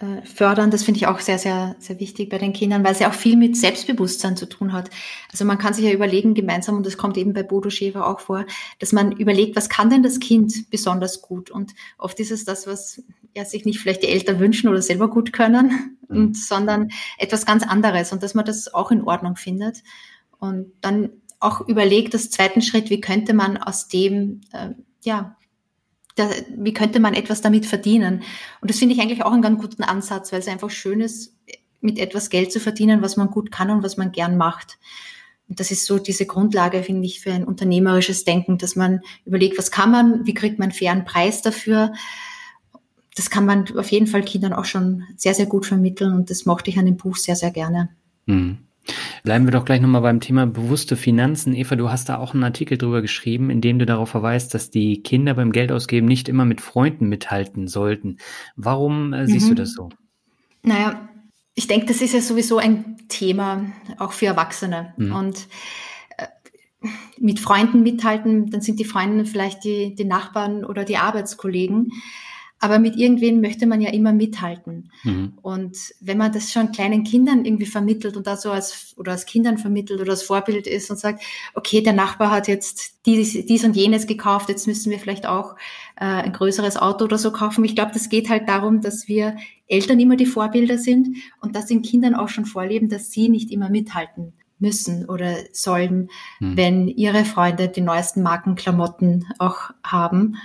äh, 0.00 0.24
fördern. 0.26 0.70
Das 0.70 0.82
finde 0.82 0.98
ich 0.98 1.06
auch 1.06 1.20
sehr, 1.20 1.38
sehr, 1.38 1.76
sehr 1.78 2.00
wichtig 2.00 2.30
bei 2.30 2.38
den 2.38 2.52
Kindern, 2.52 2.84
weil 2.84 2.92
es 2.92 2.98
ja 2.98 3.08
auch 3.08 3.14
viel 3.14 3.36
mit 3.36 3.56
Selbstbewusstsein 3.56 4.36
zu 4.36 4.46
tun 4.46 4.72
hat. 4.72 4.90
Also 5.32 5.44
man 5.44 5.58
kann 5.58 5.74
sich 5.74 5.84
ja 5.84 5.92
überlegen 5.92 6.34
gemeinsam, 6.34 6.76
und 6.76 6.86
das 6.86 6.96
kommt 6.96 7.16
eben 7.16 7.32
bei 7.32 7.42
Bodo 7.42 7.70
Schäfer 7.70 8.06
auch 8.06 8.20
vor, 8.20 8.46
dass 8.78 8.92
man 8.92 9.12
überlegt, 9.12 9.56
was 9.56 9.68
kann 9.68 9.90
denn 9.90 10.02
das 10.02 10.20
Kind 10.20 10.70
besonders 10.70 11.22
gut? 11.22 11.50
Und 11.50 11.74
oft 11.98 12.18
ist 12.20 12.30
es 12.30 12.44
das, 12.44 12.66
was 12.66 13.02
ja, 13.34 13.44
sich 13.44 13.64
nicht 13.64 13.80
vielleicht 13.80 14.02
die 14.02 14.08
Eltern 14.08 14.38
wünschen 14.38 14.68
oder 14.68 14.82
selber 14.82 15.08
gut 15.08 15.32
können, 15.32 15.98
mhm. 16.08 16.16
und, 16.16 16.36
sondern 16.36 16.90
etwas 17.18 17.46
ganz 17.46 17.62
anderes 17.64 18.12
und 18.12 18.22
dass 18.22 18.34
man 18.34 18.44
das 18.44 18.72
auch 18.72 18.90
in 18.90 19.02
Ordnung 19.02 19.36
findet. 19.36 19.82
Und 20.38 20.72
dann 20.80 21.10
auch 21.40 21.66
überlegt, 21.68 22.14
das 22.14 22.30
zweiten 22.30 22.62
Schritt, 22.62 22.90
wie 22.90 23.00
könnte 23.00 23.34
man 23.34 23.56
aus 23.56 23.88
dem, 23.88 24.40
äh, 24.52 24.70
ja, 25.02 25.36
da, 26.14 26.30
wie 26.56 26.72
könnte 26.72 27.00
man 27.00 27.14
etwas 27.14 27.40
damit 27.40 27.66
verdienen? 27.66 28.22
Und 28.60 28.70
das 28.70 28.78
finde 28.78 28.94
ich 28.94 29.00
eigentlich 29.00 29.24
auch 29.24 29.32
einen 29.32 29.42
ganz 29.42 29.60
guten 29.60 29.82
Ansatz, 29.82 30.32
weil 30.32 30.40
es 30.40 30.48
einfach 30.48 30.70
schön 30.70 31.00
ist, 31.00 31.34
mit 31.80 31.98
etwas 31.98 32.30
Geld 32.30 32.52
zu 32.52 32.60
verdienen, 32.60 33.02
was 33.02 33.16
man 33.16 33.28
gut 33.28 33.50
kann 33.50 33.70
und 33.70 33.82
was 33.82 33.96
man 33.96 34.12
gern 34.12 34.36
macht. 34.36 34.78
Und 35.48 35.60
das 35.60 35.70
ist 35.70 35.84
so 35.84 35.98
diese 35.98 36.24
Grundlage, 36.24 36.82
finde 36.82 37.04
ich, 37.04 37.20
für 37.20 37.32
ein 37.32 37.44
unternehmerisches 37.44 38.24
Denken, 38.24 38.58
dass 38.58 38.76
man 38.76 39.00
überlegt, 39.26 39.58
was 39.58 39.70
kann 39.70 39.90
man, 39.90 40.26
wie 40.26 40.34
kriegt 40.34 40.58
man 40.58 40.70
einen 40.70 40.78
fairen 40.78 41.04
Preis 41.04 41.42
dafür. 41.42 41.92
Das 43.14 43.28
kann 43.28 43.44
man 43.44 43.76
auf 43.76 43.90
jeden 43.92 44.06
Fall 44.06 44.24
Kindern 44.24 44.54
auch 44.54 44.64
schon 44.64 45.04
sehr, 45.16 45.34
sehr 45.34 45.46
gut 45.46 45.66
vermitteln 45.66 46.14
und 46.14 46.30
das 46.30 46.46
mochte 46.46 46.70
ich 46.70 46.78
an 46.78 46.86
dem 46.86 46.96
Buch 46.96 47.16
sehr, 47.16 47.36
sehr 47.36 47.50
gerne. 47.50 47.90
Mhm. 48.26 48.58
Bleiben 49.22 49.46
wir 49.46 49.52
doch 49.52 49.64
gleich 49.64 49.80
nochmal 49.80 50.02
beim 50.02 50.20
Thema 50.20 50.46
bewusste 50.46 50.96
Finanzen. 50.96 51.54
Eva, 51.54 51.76
du 51.76 51.90
hast 51.90 52.08
da 52.08 52.18
auch 52.18 52.34
einen 52.34 52.44
Artikel 52.44 52.76
drüber 52.76 53.02
geschrieben, 53.02 53.50
in 53.50 53.60
dem 53.60 53.78
du 53.78 53.86
darauf 53.86 54.10
verweist, 54.10 54.54
dass 54.54 54.70
die 54.70 55.02
Kinder 55.02 55.34
beim 55.34 55.52
Geldausgeben 55.52 56.06
nicht 56.06 56.28
immer 56.28 56.44
mit 56.44 56.60
Freunden 56.60 57.08
mithalten 57.08 57.66
sollten. 57.68 58.18
Warum 58.56 59.12
äh, 59.12 59.26
siehst 59.26 59.46
mhm. 59.46 59.50
du 59.50 59.54
das 59.54 59.72
so? 59.72 59.88
Naja, 60.62 61.08
ich 61.54 61.66
denke, 61.66 61.86
das 61.86 62.00
ist 62.00 62.14
ja 62.14 62.20
sowieso 62.20 62.58
ein 62.58 62.96
Thema 63.08 63.64
auch 63.98 64.12
für 64.12 64.26
Erwachsene. 64.26 64.92
Mhm. 64.96 65.14
Und 65.14 65.48
äh, 66.18 66.88
mit 67.18 67.40
Freunden 67.40 67.82
mithalten, 67.82 68.50
dann 68.50 68.60
sind 68.60 68.80
die 68.80 68.84
Freunde 68.84 69.24
vielleicht 69.24 69.64
die, 69.64 69.94
die 69.94 70.04
Nachbarn 70.04 70.64
oder 70.64 70.84
die 70.84 70.96
Arbeitskollegen. 70.96 71.92
Aber 72.60 72.78
mit 72.78 72.96
irgendwen 72.96 73.40
möchte 73.40 73.66
man 73.66 73.80
ja 73.80 73.90
immer 73.90 74.12
mithalten. 74.12 74.90
Mhm. 75.02 75.34
Und 75.42 75.76
wenn 76.00 76.16
man 76.16 76.32
das 76.32 76.50
schon 76.50 76.72
kleinen 76.72 77.04
Kindern 77.04 77.44
irgendwie 77.44 77.66
vermittelt 77.66 78.16
und 78.16 78.26
da 78.26 78.36
so 78.36 78.50
als, 78.50 78.94
oder 78.96 79.12
als 79.12 79.26
Kindern 79.26 79.58
vermittelt 79.58 80.00
oder 80.00 80.12
als 80.12 80.22
Vorbild 80.22 80.66
ist 80.66 80.90
und 80.90 80.98
sagt, 80.98 81.22
okay, 81.54 81.82
der 81.82 81.92
Nachbar 81.92 82.30
hat 82.30 82.48
jetzt 82.48 83.04
dies, 83.06 83.32
dies 83.46 83.64
und 83.64 83.76
jenes 83.76 84.06
gekauft, 84.06 84.48
jetzt 84.48 84.66
müssen 84.66 84.90
wir 84.90 84.98
vielleicht 84.98 85.26
auch 85.26 85.56
äh, 85.96 86.04
ein 86.04 86.32
größeres 86.32 86.76
Auto 86.76 87.04
oder 87.04 87.18
so 87.18 87.32
kaufen. 87.32 87.64
Ich 87.64 87.74
glaube, 87.74 87.92
das 87.92 88.08
geht 88.08 88.30
halt 88.30 88.48
darum, 88.48 88.80
dass 88.80 89.08
wir 89.08 89.36
Eltern 89.66 90.00
immer 90.00 90.16
die 90.16 90.26
Vorbilder 90.26 90.78
sind 90.78 91.16
und 91.40 91.56
das 91.56 91.66
den 91.66 91.82
Kindern 91.82 92.14
auch 92.14 92.28
schon 92.28 92.46
vorleben, 92.46 92.88
dass 92.88 93.10
sie 93.10 93.28
nicht 93.28 93.50
immer 93.50 93.68
mithalten 93.68 94.32
müssen 94.58 95.06
oder 95.08 95.36
sollen, 95.52 96.08
mhm. 96.40 96.56
wenn 96.56 96.88
ihre 96.88 97.24
Freunde 97.24 97.68
die 97.68 97.80
neuesten 97.80 98.22
Markenklamotten 98.22 99.26
auch 99.38 99.70
haben 99.82 100.36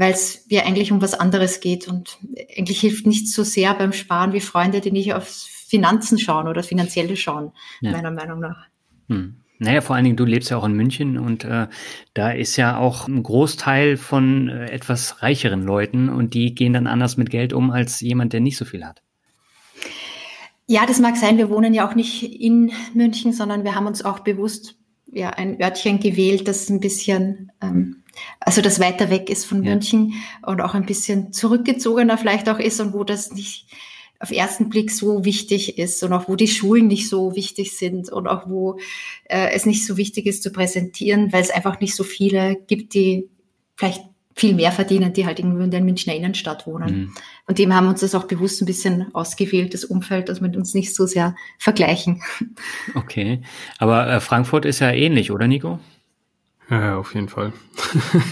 weil 0.00 0.14
es 0.14 0.46
mir 0.48 0.64
eigentlich 0.64 0.92
um 0.92 1.02
was 1.02 1.12
anderes 1.12 1.60
geht 1.60 1.86
und 1.86 2.16
eigentlich 2.56 2.80
hilft 2.80 3.06
nicht 3.06 3.28
so 3.28 3.42
sehr 3.42 3.74
beim 3.74 3.92
Sparen 3.92 4.32
wie 4.32 4.40
Freunde, 4.40 4.80
die 4.80 4.92
nicht 4.92 5.12
auf 5.12 5.28
Finanzen 5.28 6.18
schauen 6.18 6.48
oder 6.48 6.62
finanzielle 6.62 7.16
schauen, 7.16 7.52
ja. 7.82 7.92
meiner 7.92 8.10
Meinung 8.10 8.40
nach. 8.40 8.66
Hm. 9.08 9.36
Naja, 9.58 9.82
vor 9.82 9.94
allen 9.94 10.06
Dingen, 10.06 10.16
du 10.16 10.24
lebst 10.24 10.48
ja 10.48 10.56
auch 10.56 10.64
in 10.64 10.72
München 10.72 11.18
und 11.18 11.44
äh, 11.44 11.66
da 12.14 12.30
ist 12.30 12.56
ja 12.56 12.78
auch 12.78 13.08
ein 13.08 13.22
Großteil 13.22 13.98
von 13.98 14.48
äh, 14.48 14.70
etwas 14.70 15.22
reicheren 15.22 15.64
Leuten 15.64 16.08
und 16.08 16.32
die 16.32 16.54
gehen 16.54 16.72
dann 16.72 16.86
anders 16.86 17.18
mit 17.18 17.28
Geld 17.28 17.52
um 17.52 17.70
als 17.70 18.00
jemand, 18.00 18.32
der 18.32 18.40
nicht 18.40 18.56
so 18.56 18.64
viel 18.64 18.86
hat. 18.86 19.02
Ja, 20.66 20.86
das 20.86 20.98
mag 20.98 21.18
sein. 21.18 21.36
Wir 21.36 21.50
wohnen 21.50 21.74
ja 21.74 21.86
auch 21.86 21.94
nicht 21.94 22.22
in 22.22 22.72
München, 22.94 23.34
sondern 23.34 23.64
wir 23.64 23.74
haben 23.74 23.86
uns 23.86 24.02
auch 24.02 24.20
bewusst 24.20 24.76
ja, 25.12 25.28
ein 25.28 25.60
Örtchen 25.60 26.00
gewählt, 26.00 26.48
das 26.48 26.70
ein 26.70 26.80
bisschen 26.80 27.52
ähm, 27.60 28.00
also 28.40 28.62
das 28.62 28.80
weiter 28.80 29.10
weg 29.10 29.30
ist 29.30 29.44
von 29.44 29.62
ja. 29.62 29.70
München 29.70 30.14
und 30.44 30.60
auch 30.60 30.74
ein 30.74 30.86
bisschen 30.86 31.32
zurückgezogener 31.32 32.18
vielleicht 32.18 32.48
auch 32.48 32.58
ist 32.58 32.80
und 32.80 32.92
wo 32.92 33.04
das 33.04 33.32
nicht 33.32 33.66
auf 34.20 34.30
ersten 34.30 34.68
Blick 34.68 34.90
so 34.90 35.24
wichtig 35.24 35.78
ist 35.78 36.02
und 36.02 36.12
auch 36.12 36.28
wo 36.28 36.36
die 36.36 36.48
Schulen 36.48 36.88
nicht 36.88 37.08
so 37.08 37.34
wichtig 37.34 37.76
sind 37.76 38.10
und 38.10 38.28
auch 38.28 38.48
wo 38.48 38.78
äh, 39.24 39.50
es 39.52 39.64
nicht 39.64 39.86
so 39.86 39.96
wichtig 39.96 40.26
ist 40.26 40.42
zu 40.42 40.52
präsentieren, 40.52 41.32
weil 41.32 41.42
es 41.42 41.50
einfach 41.50 41.80
nicht 41.80 41.96
so 41.96 42.04
viele 42.04 42.56
gibt, 42.66 42.92
die 42.92 43.28
vielleicht 43.76 44.02
viel 44.36 44.54
mehr 44.54 44.72
verdienen, 44.72 45.12
die 45.12 45.26
halt 45.26 45.38
irgendwo 45.38 45.62
in 45.62 45.70
der 45.70 45.80
Münchner 45.80 46.14
Innenstadt 46.14 46.66
wohnen. 46.66 46.94
Mhm. 46.94 47.14
Und 47.46 47.58
dem 47.58 47.74
haben 47.74 47.86
wir 47.86 47.90
uns 47.90 48.00
das 48.00 48.14
auch 48.14 48.24
bewusst 48.24 48.62
ein 48.62 48.66
bisschen 48.66 49.14
ausgewählt, 49.14 49.74
das 49.74 49.84
Umfeld, 49.84 50.28
dass 50.28 50.40
wir 50.40 50.54
uns 50.56 50.74
nicht 50.74 50.94
so 50.94 51.06
sehr 51.06 51.34
vergleichen. 51.58 52.22
Okay, 52.94 53.40
aber 53.78 54.08
äh, 54.08 54.20
Frankfurt 54.20 54.64
ist 54.64 54.80
ja 54.80 54.90
ähnlich, 54.90 55.30
oder 55.30 55.46
Nico? 55.46 55.78
Ja, 56.70 56.96
auf 56.98 57.14
jeden 57.14 57.28
Fall. 57.28 57.52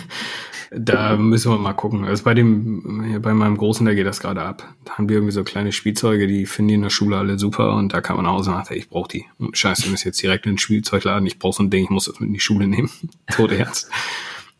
da 0.70 1.16
müssen 1.16 1.50
wir 1.50 1.58
mal 1.58 1.72
gucken. 1.72 2.04
Also 2.04 2.22
bei 2.24 2.34
dem, 2.34 3.20
bei 3.20 3.34
meinem 3.34 3.56
Großen, 3.56 3.84
da 3.84 3.94
geht 3.94 4.06
das 4.06 4.20
gerade 4.20 4.42
ab. 4.42 4.62
Da 4.84 4.92
haben 4.94 5.08
wir 5.08 5.16
irgendwie 5.16 5.32
so 5.32 5.42
kleine 5.42 5.72
Spielzeuge, 5.72 6.26
die 6.26 6.46
finden 6.46 6.68
die 6.68 6.74
in 6.74 6.82
der 6.82 6.90
Schule 6.90 7.16
alle 7.16 7.38
super 7.38 7.74
und 7.74 7.92
da 7.92 8.00
kann 8.00 8.16
man 8.16 8.26
nach 8.26 8.32
Hause 8.32 8.50
und 8.50 8.56
sagt, 8.56 8.70
ich 8.70 8.88
brauche 8.88 9.08
die. 9.08 9.26
Und 9.38 9.58
scheiße, 9.58 9.84
ich 9.84 9.90
muss 9.90 10.04
jetzt 10.04 10.22
direkt 10.22 10.46
in 10.46 10.52
den 10.52 10.58
Spielzeugladen, 10.58 11.26
ich 11.26 11.38
brauche 11.38 11.56
so 11.56 11.62
ein 11.64 11.70
Ding, 11.70 11.84
ich 11.84 11.90
muss 11.90 12.04
das 12.04 12.20
mit 12.20 12.28
in 12.28 12.34
die 12.34 12.40
Schule 12.40 12.68
nehmen. 12.68 12.90
Tode 13.32 13.58
Ernst. 13.58 13.90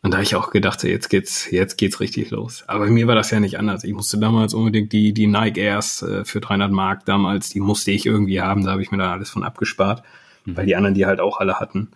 Und 0.02 0.12
da 0.12 0.18
habe 0.18 0.24
ich 0.24 0.36
auch 0.36 0.50
gedacht, 0.50 0.82
jetzt 0.84 1.08
geht's, 1.08 1.50
jetzt 1.50 1.76
geht's 1.76 2.00
richtig 2.00 2.30
los. 2.30 2.64
Aber 2.68 2.84
bei 2.86 2.90
mir 2.90 3.08
war 3.08 3.16
das 3.16 3.30
ja 3.30 3.40
nicht 3.40 3.58
anders. 3.58 3.82
Ich 3.82 3.92
musste 3.92 4.18
damals 4.18 4.54
unbedingt 4.54 4.92
die, 4.92 5.12
die 5.12 5.26
Nike 5.26 5.58
Airs 5.58 6.02
äh, 6.02 6.24
für 6.24 6.40
300 6.40 6.70
Mark 6.70 7.04
damals, 7.04 7.50
die 7.50 7.60
musste 7.60 7.90
ich 7.90 8.06
irgendwie 8.06 8.40
haben. 8.40 8.64
Da 8.64 8.72
habe 8.72 8.82
ich 8.82 8.92
mir 8.92 8.98
dann 8.98 9.10
alles 9.10 9.30
von 9.30 9.42
abgespart, 9.42 10.04
mhm. 10.44 10.56
weil 10.56 10.66
die 10.66 10.76
anderen 10.76 10.94
die 10.94 11.06
halt 11.06 11.20
auch 11.20 11.40
alle 11.40 11.58
hatten 11.60 11.88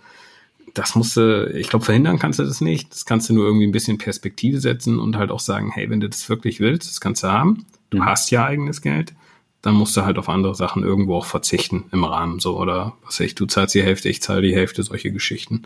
das 0.74 0.94
musste, 0.94 1.52
ich 1.54 1.68
glaube, 1.68 1.84
verhindern 1.84 2.18
kannst 2.18 2.38
du 2.38 2.44
das 2.44 2.60
nicht. 2.60 2.92
Das 2.92 3.04
kannst 3.04 3.28
du 3.28 3.34
nur 3.34 3.44
irgendwie 3.44 3.66
ein 3.66 3.72
bisschen 3.72 3.98
Perspektive 3.98 4.60
setzen 4.60 4.98
und 4.98 5.16
halt 5.16 5.30
auch 5.30 5.40
sagen, 5.40 5.70
hey, 5.70 5.90
wenn 5.90 6.00
du 6.00 6.08
das 6.08 6.28
wirklich 6.28 6.60
willst, 6.60 6.90
das 6.90 7.00
kannst 7.00 7.22
du 7.22 7.28
haben. 7.28 7.66
Du 7.90 7.98
mhm. 7.98 8.06
hast 8.06 8.30
ja 8.30 8.44
eigenes 8.44 8.80
Geld. 8.80 9.14
Dann 9.60 9.74
musst 9.74 9.96
du 9.96 10.02
halt 10.02 10.18
auf 10.18 10.28
andere 10.28 10.54
Sachen 10.54 10.82
irgendwo 10.82 11.16
auch 11.16 11.26
verzichten 11.26 11.84
im 11.92 12.04
Rahmen 12.04 12.40
so 12.40 12.58
oder 12.58 12.94
was 13.04 13.20
weiß 13.20 13.26
ich, 13.26 13.34
du 13.34 13.46
zahlst 13.46 13.74
die 13.74 13.82
Hälfte, 13.82 14.08
ich 14.08 14.20
zahle 14.20 14.42
die 14.42 14.54
Hälfte, 14.54 14.82
solche 14.82 15.12
Geschichten. 15.12 15.62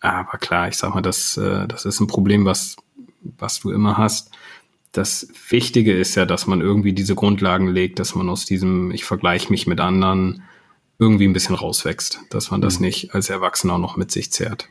Aber 0.00 0.38
klar, 0.38 0.68
ich 0.68 0.76
sag 0.76 0.94
mal, 0.94 1.00
das, 1.00 1.36
äh, 1.36 1.66
das 1.66 1.84
ist 1.84 2.00
ein 2.00 2.06
Problem, 2.06 2.44
was, 2.44 2.76
was 3.38 3.60
du 3.60 3.70
immer 3.70 3.96
hast. 3.98 4.30
Das 4.92 5.28
Wichtige 5.48 5.96
ist 5.96 6.14
ja, 6.14 6.26
dass 6.26 6.46
man 6.46 6.60
irgendwie 6.60 6.92
diese 6.92 7.14
Grundlagen 7.14 7.68
legt, 7.68 7.98
dass 7.98 8.14
man 8.14 8.28
aus 8.28 8.44
diesem, 8.44 8.90
ich 8.92 9.04
vergleiche 9.04 9.50
mich 9.50 9.66
mit 9.66 9.80
anderen, 9.80 10.42
irgendwie 11.00 11.26
ein 11.26 11.32
bisschen 11.32 11.54
rauswächst, 11.56 12.20
dass 12.30 12.50
man 12.50 12.60
das 12.60 12.78
mhm. 12.78 12.86
nicht 12.86 13.14
als 13.14 13.30
Erwachsener 13.30 13.78
noch 13.78 13.96
mit 13.96 14.12
sich 14.12 14.30
zehrt. 14.30 14.68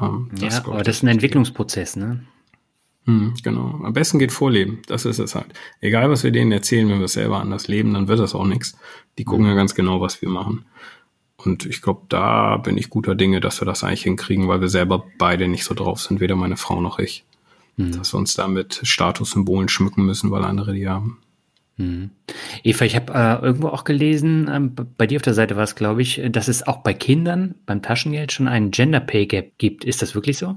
Ähm, 0.00 0.30
ja, 0.38 0.50
aber 0.64 0.82
das 0.82 0.96
ist 0.96 1.02
ein 1.02 1.08
Entwicklungsprozess, 1.08 1.96
ne? 1.96 2.24
Mhm, 3.06 3.34
genau. 3.42 3.80
Am 3.82 3.92
besten 3.92 4.18
geht 4.18 4.32
Vorleben. 4.32 4.80
Das 4.86 5.04
ist 5.04 5.18
es 5.18 5.34
halt. 5.34 5.48
Egal, 5.80 6.10
was 6.10 6.22
wir 6.22 6.30
denen 6.30 6.52
erzählen, 6.52 6.88
wenn 6.88 6.98
wir 6.98 7.06
es 7.06 7.14
selber 7.14 7.40
anders 7.40 7.68
leben, 7.68 7.92
dann 7.94 8.08
wird 8.08 8.18
das 8.18 8.34
auch 8.34 8.46
nichts. 8.46 8.76
Die 9.18 9.24
gucken 9.24 9.44
mhm. 9.44 9.50
ja 9.50 9.56
ganz 9.56 9.74
genau, 9.74 10.00
was 10.00 10.22
wir 10.22 10.28
machen. 10.28 10.64
Und 11.36 11.66
ich 11.66 11.82
glaube, 11.82 12.02
da 12.08 12.56
bin 12.56 12.78
ich 12.78 12.88
guter 12.88 13.14
Dinge, 13.14 13.40
dass 13.40 13.60
wir 13.60 13.66
das 13.66 13.84
eigentlich 13.84 14.04
hinkriegen, 14.04 14.48
weil 14.48 14.60
wir 14.60 14.68
selber 14.68 15.04
beide 15.18 15.48
nicht 15.48 15.64
so 15.64 15.74
drauf 15.74 16.00
sind, 16.00 16.20
weder 16.20 16.36
meine 16.36 16.56
Frau 16.56 16.80
noch 16.80 16.98
ich. 16.98 17.24
Mhm. 17.76 17.92
Dass 17.92 18.14
wir 18.14 18.18
uns 18.18 18.34
da 18.34 18.48
mit 18.48 18.80
Statussymbolen 18.82 19.68
schmücken 19.68 20.06
müssen, 20.06 20.30
weil 20.30 20.44
andere 20.44 20.72
die 20.72 20.88
haben. 20.88 21.18
Mhm. 21.76 22.10
Eva, 22.62 22.84
ich 22.84 22.94
habe 22.94 23.12
äh, 23.12 23.44
irgendwo 23.44 23.68
auch 23.68 23.84
gelesen, 23.84 24.48
ähm, 24.52 24.74
bei 24.74 25.06
dir 25.06 25.16
auf 25.16 25.22
der 25.22 25.34
Seite 25.34 25.56
war 25.56 25.64
es, 25.64 25.74
glaube 25.74 26.02
ich, 26.02 26.20
dass 26.30 26.48
es 26.48 26.66
auch 26.66 26.78
bei 26.78 26.94
Kindern 26.94 27.56
beim 27.66 27.82
Taschengeld 27.82 28.32
schon 28.32 28.48
einen 28.48 28.70
Gender 28.70 29.00
Pay 29.00 29.26
Gap 29.26 29.58
gibt. 29.58 29.84
Ist 29.84 30.02
das 30.02 30.14
wirklich 30.14 30.38
so? 30.38 30.56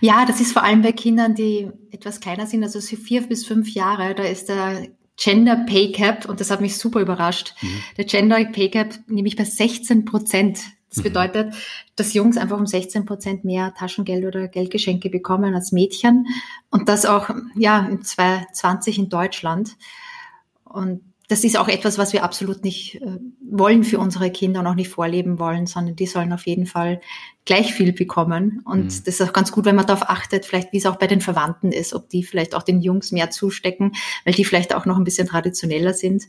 Ja, 0.00 0.24
das 0.24 0.40
ist 0.40 0.52
vor 0.52 0.62
allem 0.62 0.82
bei 0.82 0.92
Kindern, 0.92 1.34
die 1.34 1.68
etwas 1.90 2.20
kleiner 2.20 2.46
sind, 2.46 2.62
also 2.62 2.80
so 2.80 2.96
vier 2.96 3.22
bis 3.22 3.46
fünf 3.46 3.74
Jahre. 3.74 4.14
Da 4.14 4.22
ist 4.22 4.48
der 4.48 4.88
Gender 5.16 5.56
Pay 5.66 5.92
Gap, 5.92 6.28
und 6.28 6.40
das 6.40 6.50
hat 6.50 6.60
mich 6.60 6.76
super 6.78 7.00
überrascht, 7.00 7.54
mhm. 7.60 7.82
der 7.96 8.04
Gender 8.04 8.44
Pay 8.44 8.68
Gap 8.68 8.94
nämlich 9.08 9.36
bei 9.36 9.44
16 9.44 10.04
Prozent. 10.04 10.60
Das 10.92 10.98
mhm. 10.98 11.08
bedeutet, 11.08 11.54
dass 11.96 12.12
Jungs 12.12 12.36
einfach 12.36 12.58
um 12.58 12.66
16 12.66 13.06
Prozent 13.06 13.44
mehr 13.44 13.72
Taschengeld 13.74 14.24
oder 14.24 14.48
Geldgeschenke 14.48 15.08
bekommen 15.08 15.54
als 15.54 15.72
Mädchen. 15.72 16.26
Und 16.70 16.88
das 16.88 17.06
auch, 17.06 17.30
ja, 17.54 17.86
in 17.86 18.02
2020 18.02 18.98
in 18.98 19.08
Deutschland. 19.08 19.76
Und 20.64 21.00
das 21.28 21.44
ist 21.44 21.56
auch 21.56 21.68
etwas, 21.68 21.96
was 21.96 22.12
wir 22.12 22.24
absolut 22.24 22.62
nicht 22.62 22.96
äh, 22.96 23.18
wollen 23.40 23.84
für 23.84 23.98
unsere 23.98 24.30
Kinder 24.30 24.60
und 24.60 24.66
auch 24.66 24.74
nicht 24.74 24.90
vorleben 24.90 25.38
wollen, 25.38 25.66
sondern 25.66 25.96
die 25.96 26.06
sollen 26.06 26.30
auf 26.30 26.46
jeden 26.46 26.66
Fall 26.66 27.00
gleich 27.46 27.72
viel 27.72 27.94
bekommen. 27.94 28.60
Und 28.66 28.84
mhm. 28.84 28.88
das 28.88 29.14
ist 29.18 29.22
auch 29.22 29.32
ganz 29.32 29.50
gut, 29.50 29.64
wenn 29.64 29.76
man 29.76 29.86
darauf 29.86 30.10
achtet, 30.10 30.44
vielleicht 30.44 30.74
wie 30.74 30.76
es 30.76 30.84
auch 30.84 30.96
bei 30.96 31.06
den 31.06 31.22
Verwandten 31.22 31.72
ist, 31.72 31.94
ob 31.94 32.10
die 32.10 32.22
vielleicht 32.22 32.54
auch 32.54 32.62
den 32.62 32.82
Jungs 32.82 33.12
mehr 33.12 33.30
zustecken, 33.30 33.92
weil 34.26 34.34
die 34.34 34.44
vielleicht 34.44 34.74
auch 34.74 34.84
noch 34.84 34.98
ein 34.98 35.04
bisschen 35.04 35.26
traditioneller 35.26 35.94
sind, 35.94 36.24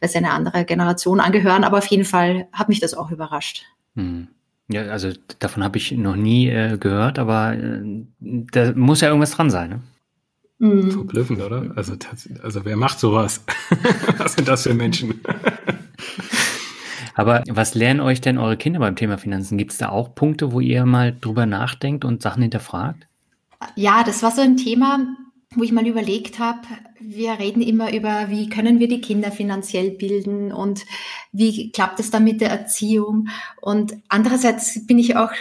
weil 0.00 0.08
sie 0.08 0.16
eine 0.18 0.30
andere 0.30 0.64
Generation 0.64 1.20
angehören. 1.20 1.62
Aber 1.62 1.76
auf 1.76 1.86
jeden 1.88 2.06
Fall 2.06 2.48
hat 2.50 2.70
mich 2.70 2.80
das 2.80 2.94
auch 2.94 3.10
überrascht. 3.10 3.66
Hm. 3.96 4.28
Ja, 4.68 4.82
also 4.82 5.10
davon 5.38 5.62
habe 5.62 5.78
ich 5.78 5.92
noch 5.92 6.16
nie 6.16 6.48
äh, 6.48 6.76
gehört, 6.78 7.18
aber 7.18 7.54
äh, 7.54 8.04
da 8.20 8.72
muss 8.74 9.00
ja 9.00 9.08
irgendwas 9.08 9.32
dran 9.32 9.50
sein, 9.50 9.70
ne? 9.70 9.80
Mhm. 10.58 10.90
Verblüffend, 10.90 11.40
oder? 11.40 11.72
Also, 11.76 11.94
also 12.42 12.64
wer 12.64 12.76
macht 12.76 12.98
sowas? 12.98 13.44
was 14.18 14.34
sind 14.34 14.48
das 14.48 14.62
für 14.62 14.74
Menschen? 14.74 15.20
aber 17.14 17.42
was 17.48 17.74
lernen 17.74 18.00
euch 18.00 18.20
denn 18.22 18.38
eure 18.38 18.56
Kinder 18.56 18.80
beim 18.80 18.96
Thema 18.96 19.18
Finanzen? 19.18 19.58
Gibt 19.58 19.72
es 19.72 19.78
da 19.78 19.90
auch 19.90 20.14
Punkte, 20.14 20.52
wo 20.52 20.60
ihr 20.60 20.86
mal 20.86 21.14
drüber 21.20 21.44
nachdenkt 21.46 22.04
und 22.04 22.22
Sachen 22.22 22.42
hinterfragt? 22.42 23.06
Ja, 23.74 24.02
das 24.02 24.22
war 24.22 24.30
so 24.30 24.40
ein 24.40 24.56
Thema, 24.56 25.06
wo 25.56 25.64
ich 25.64 25.72
mal 25.72 25.86
überlegt 25.86 26.38
habe, 26.38 26.60
wir 27.00 27.38
reden 27.38 27.62
immer 27.62 27.92
über, 27.92 28.30
wie 28.30 28.48
können 28.48 28.78
wir 28.78 28.88
die 28.88 29.00
Kinder 29.00 29.32
finanziell 29.32 29.90
bilden 29.90 30.52
und 30.52 30.84
wie 31.32 31.72
klappt 31.72 31.98
es 31.98 32.10
dann 32.10 32.24
mit 32.24 32.40
der 32.40 32.50
Erziehung. 32.50 33.28
Und 33.60 33.96
andererseits 34.08 34.86
bin 34.86 34.98
ich 34.98 35.16
auch 35.16 35.32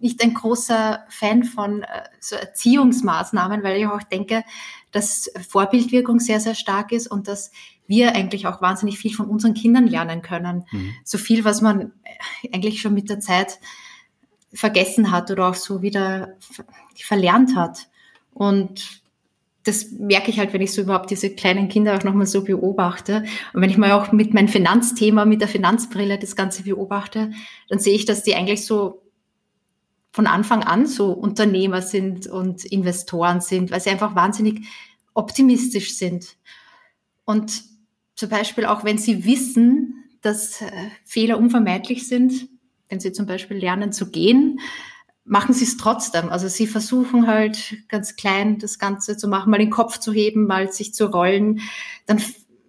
nicht 0.00 0.22
ein 0.22 0.34
großer 0.34 1.04
Fan 1.08 1.44
von 1.44 1.82
äh, 1.82 2.02
so 2.20 2.36
Erziehungsmaßnahmen, 2.36 3.62
weil 3.62 3.80
ich 3.80 3.86
auch 3.86 4.02
denke, 4.02 4.44
dass 4.92 5.30
Vorbildwirkung 5.48 6.20
sehr, 6.20 6.40
sehr 6.40 6.54
stark 6.54 6.92
ist 6.92 7.06
und 7.06 7.28
dass 7.28 7.50
wir 7.86 8.14
eigentlich 8.14 8.46
auch 8.46 8.62
wahnsinnig 8.62 8.98
viel 8.98 9.14
von 9.14 9.26
unseren 9.26 9.54
Kindern 9.54 9.86
lernen 9.86 10.22
können. 10.22 10.64
Mhm. 10.70 10.94
So 11.04 11.18
viel, 11.18 11.44
was 11.44 11.60
man 11.60 11.92
eigentlich 12.52 12.80
schon 12.80 12.94
mit 12.94 13.10
der 13.10 13.20
Zeit 13.20 13.58
vergessen 14.52 15.10
hat 15.10 15.30
oder 15.30 15.48
auch 15.48 15.54
so 15.54 15.82
wieder 15.82 16.36
verlernt 16.94 17.56
hat. 17.56 17.89
Und 18.32 19.02
das 19.64 19.90
merke 19.90 20.30
ich 20.30 20.38
halt, 20.38 20.52
wenn 20.52 20.62
ich 20.62 20.72
so 20.72 20.82
überhaupt 20.82 21.10
diese 21.10 21.30
kleinen 21.30 21.68
Kinder 21.68 21.96
auch 21.96 22.04
nochmal 22.04 22.26
so 22.26 22.44
beobachte. 22.44 23.24
Und 23.52 23.60
wenn 23.60 23.70
ich 23.70 23.76
mal 23.76 23.92
auch 23.92 24.10
mit 24.12 24.32
meinem 24.32 24.48
Finanzthema, 24.48 25.24
mit 25.24 25.40
der 25.40 25.48
Finanzbrille 25.48 26.18
das 26.18 26.34
Ganze 26.34 26.62
beobachte, 26.62 27.32
dann 27.68 27.78
sehe 27.78 27.94
ich, 27.94 28.06
dass 28.06 28.22
die 28.22 28.34
eigentlich 28.34 28.64
so 28.64 29.02
von 30.12 30.26
Anfang 30.26 30.64
an 30.64 30.86
so 30.86 31.12
Unternehmer 31.12 31.82
sind 31.82 32.26
und 32.26 32.64
Investoren 32.64 33.40
sind, 33.40 33.70
weil 33.70 33.80
sie 33.80 33.90
einfach 33.90 34.14
wahnsinnig 34.14 34.66
optimistisch 35.14 35.94
sind. 35.96 36.36
Und 37.24 37.62
zum 38.16 38.28
Beispiel 38.28 38.64
auch 38.64 38.84
wenn 38.84 38.98
sie 38.98 39.24
wissen, 39.24 40.04
dass 40.22 40.62
äh, 40.62 40.70
Fehler 41.04 41.38
unvermeidlich 41.38 42.08
sind, 42.08 42.48
wenn 42.88 43.00
sie 43.00 43.12
zum 43.12 43.26
Beispiel 43.26 43.56
lernen 43.56 43.92
zu 43.92 44.10
gehen, 44.10 44.60
machen 45.30 45.54
sie 45.54 45.64
es 45.64 45.76
trotzdem. 45.76 46.28
Also 46.28 46.48
sie 46.48 46.66
versuchen 46.66 47.28
halt 47.28 47.76
ganz 47.86 48.16
klein 48.16 48.58
das 48.58 48.80
Ganze 48.80 49.16
zu 49.16 49.28
machen, 49.28 49.48
mal 49.48 49.58
den 49.58 49.70
Kopf 49.70 49.98
zu 49.98 50.12
heben, 50.12 50.44
mal 50.44 50.72
sich 50.72 50.92
zu 50.92 51.06
rollen, 51.06 51.60
dann 52.06 52.20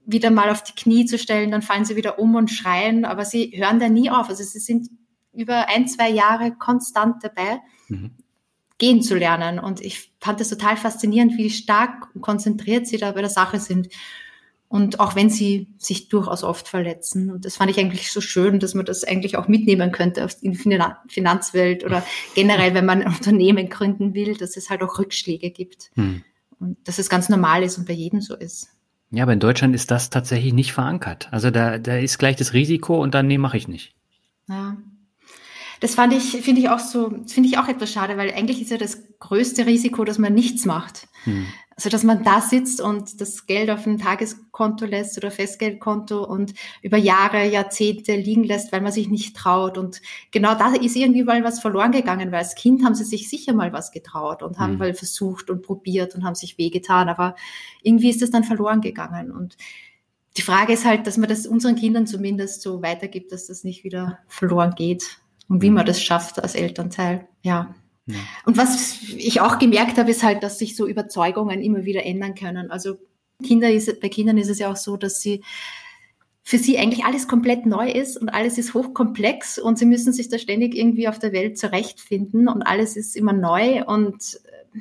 wieder 0.06 0.30
mal 0.30 0.52
auf 0.52 0.64
die 0.64 0.76
Knie 0.76 1.06
zu 1.06 1.18
stellen, 1.18 1.50
dann 1.50 1.64
fallen 1.64 1.86
sie 1.86 1.96
wieder 1.96 2.20
um 2.20 2.36
und 2.36 2.52
schreien, 2.52 3.04
aber 3.04 3.26
sie 3.26 3.52
hören 3.56 3.80
da 3.80 3.90
nie 3.90 4.12
auf. 4.12 4.30
Also 4.30 4.44
sie 4.44 4.60
sind 4.60 4.90
über 5.34 5.70
ein, 5.70 5.88
zwei 5.88 6.12
Jahre 6.12 6.52
konstant 6.52 7.24
dabei, 7.24 7.62
mhm. 7.88 8.12
gehen 8.78 9.02
zu 9.02 9.16
lernen. 9.16 9.58
Und 9.58 9.82
ich 9.82 10.14
fand 10.20 10.40
das 10.40 10.50
total 10.50 10.78
faszinierend, 10.78 11.38
wie 11.38 11.50
stark 11.50 12.14
und 12.14 12.22
konzentriert 12.22 12.86
sie 12.86 12.98
da 12.98 13.12
bei 13.12 13.22
der 13.22 13.32
Sache 13.32 13.60
sind. 13.60 13.88
Und 14.72 15.02
auch 15.02 15.18
wenn 15.18 15.30
sie 15.30 15.68
sich 15.78 16.08
durchaus 16.08 16.46
oft 16.46 16.66
verletzen. 16.66 17.30
Und 17.30 17.44
das 17.44 17.58
fand 17.58 17.70
ich 17.70 17.78
eigentlich 17.78 18.10
so 18.10 18.22
schön, 18.22 18.62
dass 18.62 18.74
man 18.74 18.86
das 18.86 19.04
eigentlich 19.04 19.36
auch 19.36 19.50
mitnehmen 19.50 19.92
könnte 19.92 20.26
in 20.42 20.54
die 20.54 20.58
Finanzwelt 21.10 21.84
oder 21.84 22.06
generell, 22.36 22.74
wenn 22.74 22.86
man 22.86 23.02
ein 23.02 23.14
Unternehmen 23.14 23.68
gründen 23.68 24.14
will, 24.14 24.38
dass 24.38 24.56
es 24.56 24.70
halt 24.70 24.82
auch 24.82 24.98
Rückschläge 24.98 25.52
gibt. 25.52 25.92
Hm. 25.96 26.24
Und 26.58 26.78
dass 26.88 27.00
es 27.00 27.10
ganz 27.10 27.28
normal 27.28 27.64
ist 27.64 27.78
und 27.80 27.86
bei 27.86 27.94
jedem 27.94 28.22
so 28.22 28.34
ist. 28.34 28.70
Ja, 29.10 29.24
aber 29.24 29.34
in 29.34 29.42
Deutschland 29.42 29.76
ist 29.76 29.92
das 29.92 30.10
tatsächlich 30.10 30.54
nicht 30.54 30.72
verankert. 30.72 31.28
Also 31.32 31.52
da, 31.52 31.78
da 31.78 31.98
ist 31.98 32.18
gleich 32.18 32.38
das 32.38 32.54
Risiko 32.54 33.02
und 33.02 33.14
dann, 33.14 33.28
nee, 33.28 33.38
mache 33.38 33.58
ich 33.58 33.68
nicht. 33.68 33.94
Ja. 34.48 34.78
Das 35.82 35.96
fand 35.96 36.14
ich, 36.14 36.44
finde 36.44 36.62
ich 36.62 36.70
auch 36.70 36.80
so, 36.80 37.10
finde 37.26 37.50
ich 37.50 37.58
auch 37.58 37.68
etwas 37.68 37.92
schade, 37.92 38.16
weil 38.16 38.32
eigentlich 38.32 38.62
ist 38.62 38.70
ja 38.70 38.78
das 38.78 39.02
größte 39.20 39.66
Risiko, 39.66 40.06
dass 40.06 40.20
man 40.20 40.32
nichts 40.34 40.66
macht. 40.66 41.08
Hm. 41.24 41.48
Also, 41.76 41.90
dass 41.90 42.04
man 42.04 42.24
da 42.24 42.40
sitzt 42.40 42.80
und 42.80 43.20
das 43.20 43.48
Geld 43.48 43.72
auf 43.72 43.88
ein 43.88 43.98
Tageskonto 43.98 44.86
lässt 44.86 45.18
oder 45.18 45.32
Festgeldkonto 45.32 46.24
und 46.24 46.54
über 46.84 46.98
Jahre, 46.98 47.48
Jahrzehnte 47.48 48.16
liegen 48.16 48.44
lässt, 48.44 48.72
weil 48.72 48.82
man 48.82 48.92
sich 48.92 49.10
nicht 49.10 49.36
traut. 49.36 49.80
Und 49.80 50.04
genau 50.30 50.54
da 50.54 50.76
ist 50.76 50.96
irgendwie 50.96 51.24
mal 51.24 51.44
was 51.44 51.60
verloren 51.60 51.92
gegangen, 51.92 52.32
weil 52.32 52.40
als 52.40 52.54
Kind 52.54 52.86
haben 52.86 52.94
sie 52.94 53.04
sich 53.04 53.28
sicher 53.28 53.54
mal 53.54 53.74
was 53.74 53.92
getraut 53.92 54.44
und 54.44 54.60
haben 54.60 54.74
mhm. 54.74 54.78
mal 54.78 54.94
versucht 54.94 55.50
und 55.50 55.64
probiert 55.64 56.14
und 56.14 56.24
haben 56.24 56.36
sich 56.36 56.60
wehgetan. 56.60 57.10
Aber 57.10 57.36
irgendwie 57.82 58.12
ist 58.12 58.22
das 58.22 58.30
dann 58.30 58.44
verloren 58.44 58.82
gegangen. 58.82 59.32
Und 59.32 59.58
die 60.38 60.44
Frage 60.44 60.74
ist 60.74 60.86
halt, 60.86 61.08
dass 61.08 61.18
man 61.18 61.30
das 61.30 61.48
unseren 61.48 61.76
Kindern 61.76 62.06
zumindest 62.06 62.62
so 62.62 62.84
weitergibt, 62.84 63.32
dass 63.32 63.48
das 63.48 63.64
nicht 63.64 63.84
wieder 63.84 64.20
verloren 64.28 64.76
geht 64.76 65.18
und 65.52 65.62
wie 65.62 65.70
man 65.70 65.86
das 65.86 66.02
schafft 66.02 66.42
als 66.42 66.56
Elternteil. 66.56 67.28
Ja. 67.42 67.76
ja. 68.06 68.16
Und 68.46 68.56
was 68.56 69.02
ich 69.18 69.42
auch 69.42 69.60
gemerkt 69.60 69.98
habe, 69.98 70.10
ist 70.10 70.24
halt, 70.24 70.44
dass 70.44 70.58
sich 70.58 70.78
so 70.78 70.88
Überzeugungen 70.88 71.62
immer 71.62 71.84
wieder 71.84 72.06
ändern 72.06 72.36
können. 72.36 72.72
Also 72.72 72.96
Kinder 73.44 73.70
ist, 73.70 74.00
bei 74.00 74.08
Kindern 74.08 74.38
ist 74.38 74.50
es 74.50 74.60
ja 74.60 74.72
auch 74.72 74.78
so, 74.78 74.96
dass 74.96 75.20
sie 75.20 75.44
für 76.42 76.58
sie 76.58 76.78
eigentlich 76.78 77.04
alles 77.04 77.28
komplett 77.28 77.66
neu 77.66 77.92
ist 77.92 78.16
und 78.16 78.30
alles 78.30 78.58
ist 78.58 78.74
hochkomplex 78.74 79.60
und 79.60 79.78
sie 79.78 79.86
müssen 79.86 80.14
sich 80.14 80.30
da 80.30 80.38
ständig 80.38 80.74
irgendwie 80.74 81.10
auf 81.10 81.20
der 81.20 81.34
Welt 81.34 81.58
zurechtfinden 81.58 82.48
und 82.48 82.62
alles 82.62 82.96
ist 82.96 83.18
immer 83.18 83.34
neu 83.34 83.84
und 83.84 84.40
äh, 84.46 84.80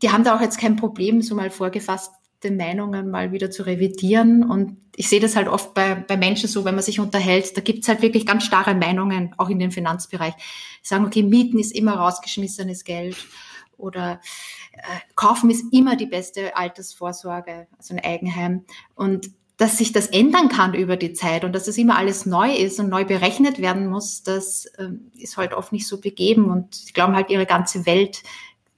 die 0.00 0.10
haben 0.10 0.22
da 0.22 0.36
auch 0.36 0.40
jetzt 0.40 0.60
kein 0.60 0.76
Problem, 0.76 1.22
so 1.22 1.34
mal 1.34 1.50
vorgefasst 1.50 2.12
den 2.44 2.56
Meinungen 2.56 3.10
mal 3.10 3.32
wieder 3.32 3.50
zu 3.50 3.64
revidieren. 3.64 4.42
Und 4.42 4.76
ich 4.96 5.08
sehe 5.08 5.20
das 5.20 5.36
halt 5.36 5.48
oft 5.48 5.74
bei, 5.74 5.94
bei 5.94 6.16
Menschen 6.16 6.48
so, 6.48 6.64
wenn 6.64 6.74
man 6.74 6.84
sich 6.84 7.00
unterhält, 7.00 7.56
da 7.56 7.60
gibt's 7.60 7.88
halt 7.88 8.02
wirklich 8.02 8.26
ganz 8.26 8.44
starre 8.44 8.74
Meinungen, 8.74 9.34
auch 9.38 9.48
in 9.48 9.58
dem 9.58 9.70
Finanzbereich. 9.70 10.34
Die 10.34 10.86
sagen, 10.86 11.04
okay, 11.04 11.22
Mieten 11.22 11.58
ist 11.58 11.74
immer 11.74 11.94
rausgeschmissenes 11.94 12.84
Geld 12.84 13.16
oder 13.76 14.20
äh, 14.72 15.14
Kaufen 15.14 15.50
ist 15.50 15.72
immer 15.72 15.96
die 15.96 16.06
beste 16.06 16.56
Altersvorsorge, 16.56 17.66
also 17.78 17.94
ein 17.94 18.04
Eigenheim. 18.04 18.64
Und 18.94 19.30
dass 19.56 19.78
sich 19.78 19.92
das 19.92 20.08
ändern 20.08 20.48
kann 20.48 20.74
über 20.74 20.96
die 20.96 21.12
Zeit 21.12 21.44
und 21.44 21.52
dass 21.52 21.66
das 21.66 21.78
immer 21.78 21.96
alles 21.96 22.26
neu 22.26 22.52
ist 22.52 22.80
und 22.80 22.88
neu 22.88 23.04
berechnet 23.04 23.60
werden 23.60 23.86
muss, 23.86 24.22
das 24.22 24.66
äh, 24.76 24.88
ist 25.16 25.36
halt 25.36 25.52
oft 25.52 25.72
nicht 25.72 25.86
so 25.86 26.00
begeben 26.00 26.46
und 26.50 26.74
sie 26.74 26.92
glauben 26.92 27.14
halt, 27.14 27.30
ihre 27.30 27.46
ganze 27.46 27.86
Welt 27.86 28.22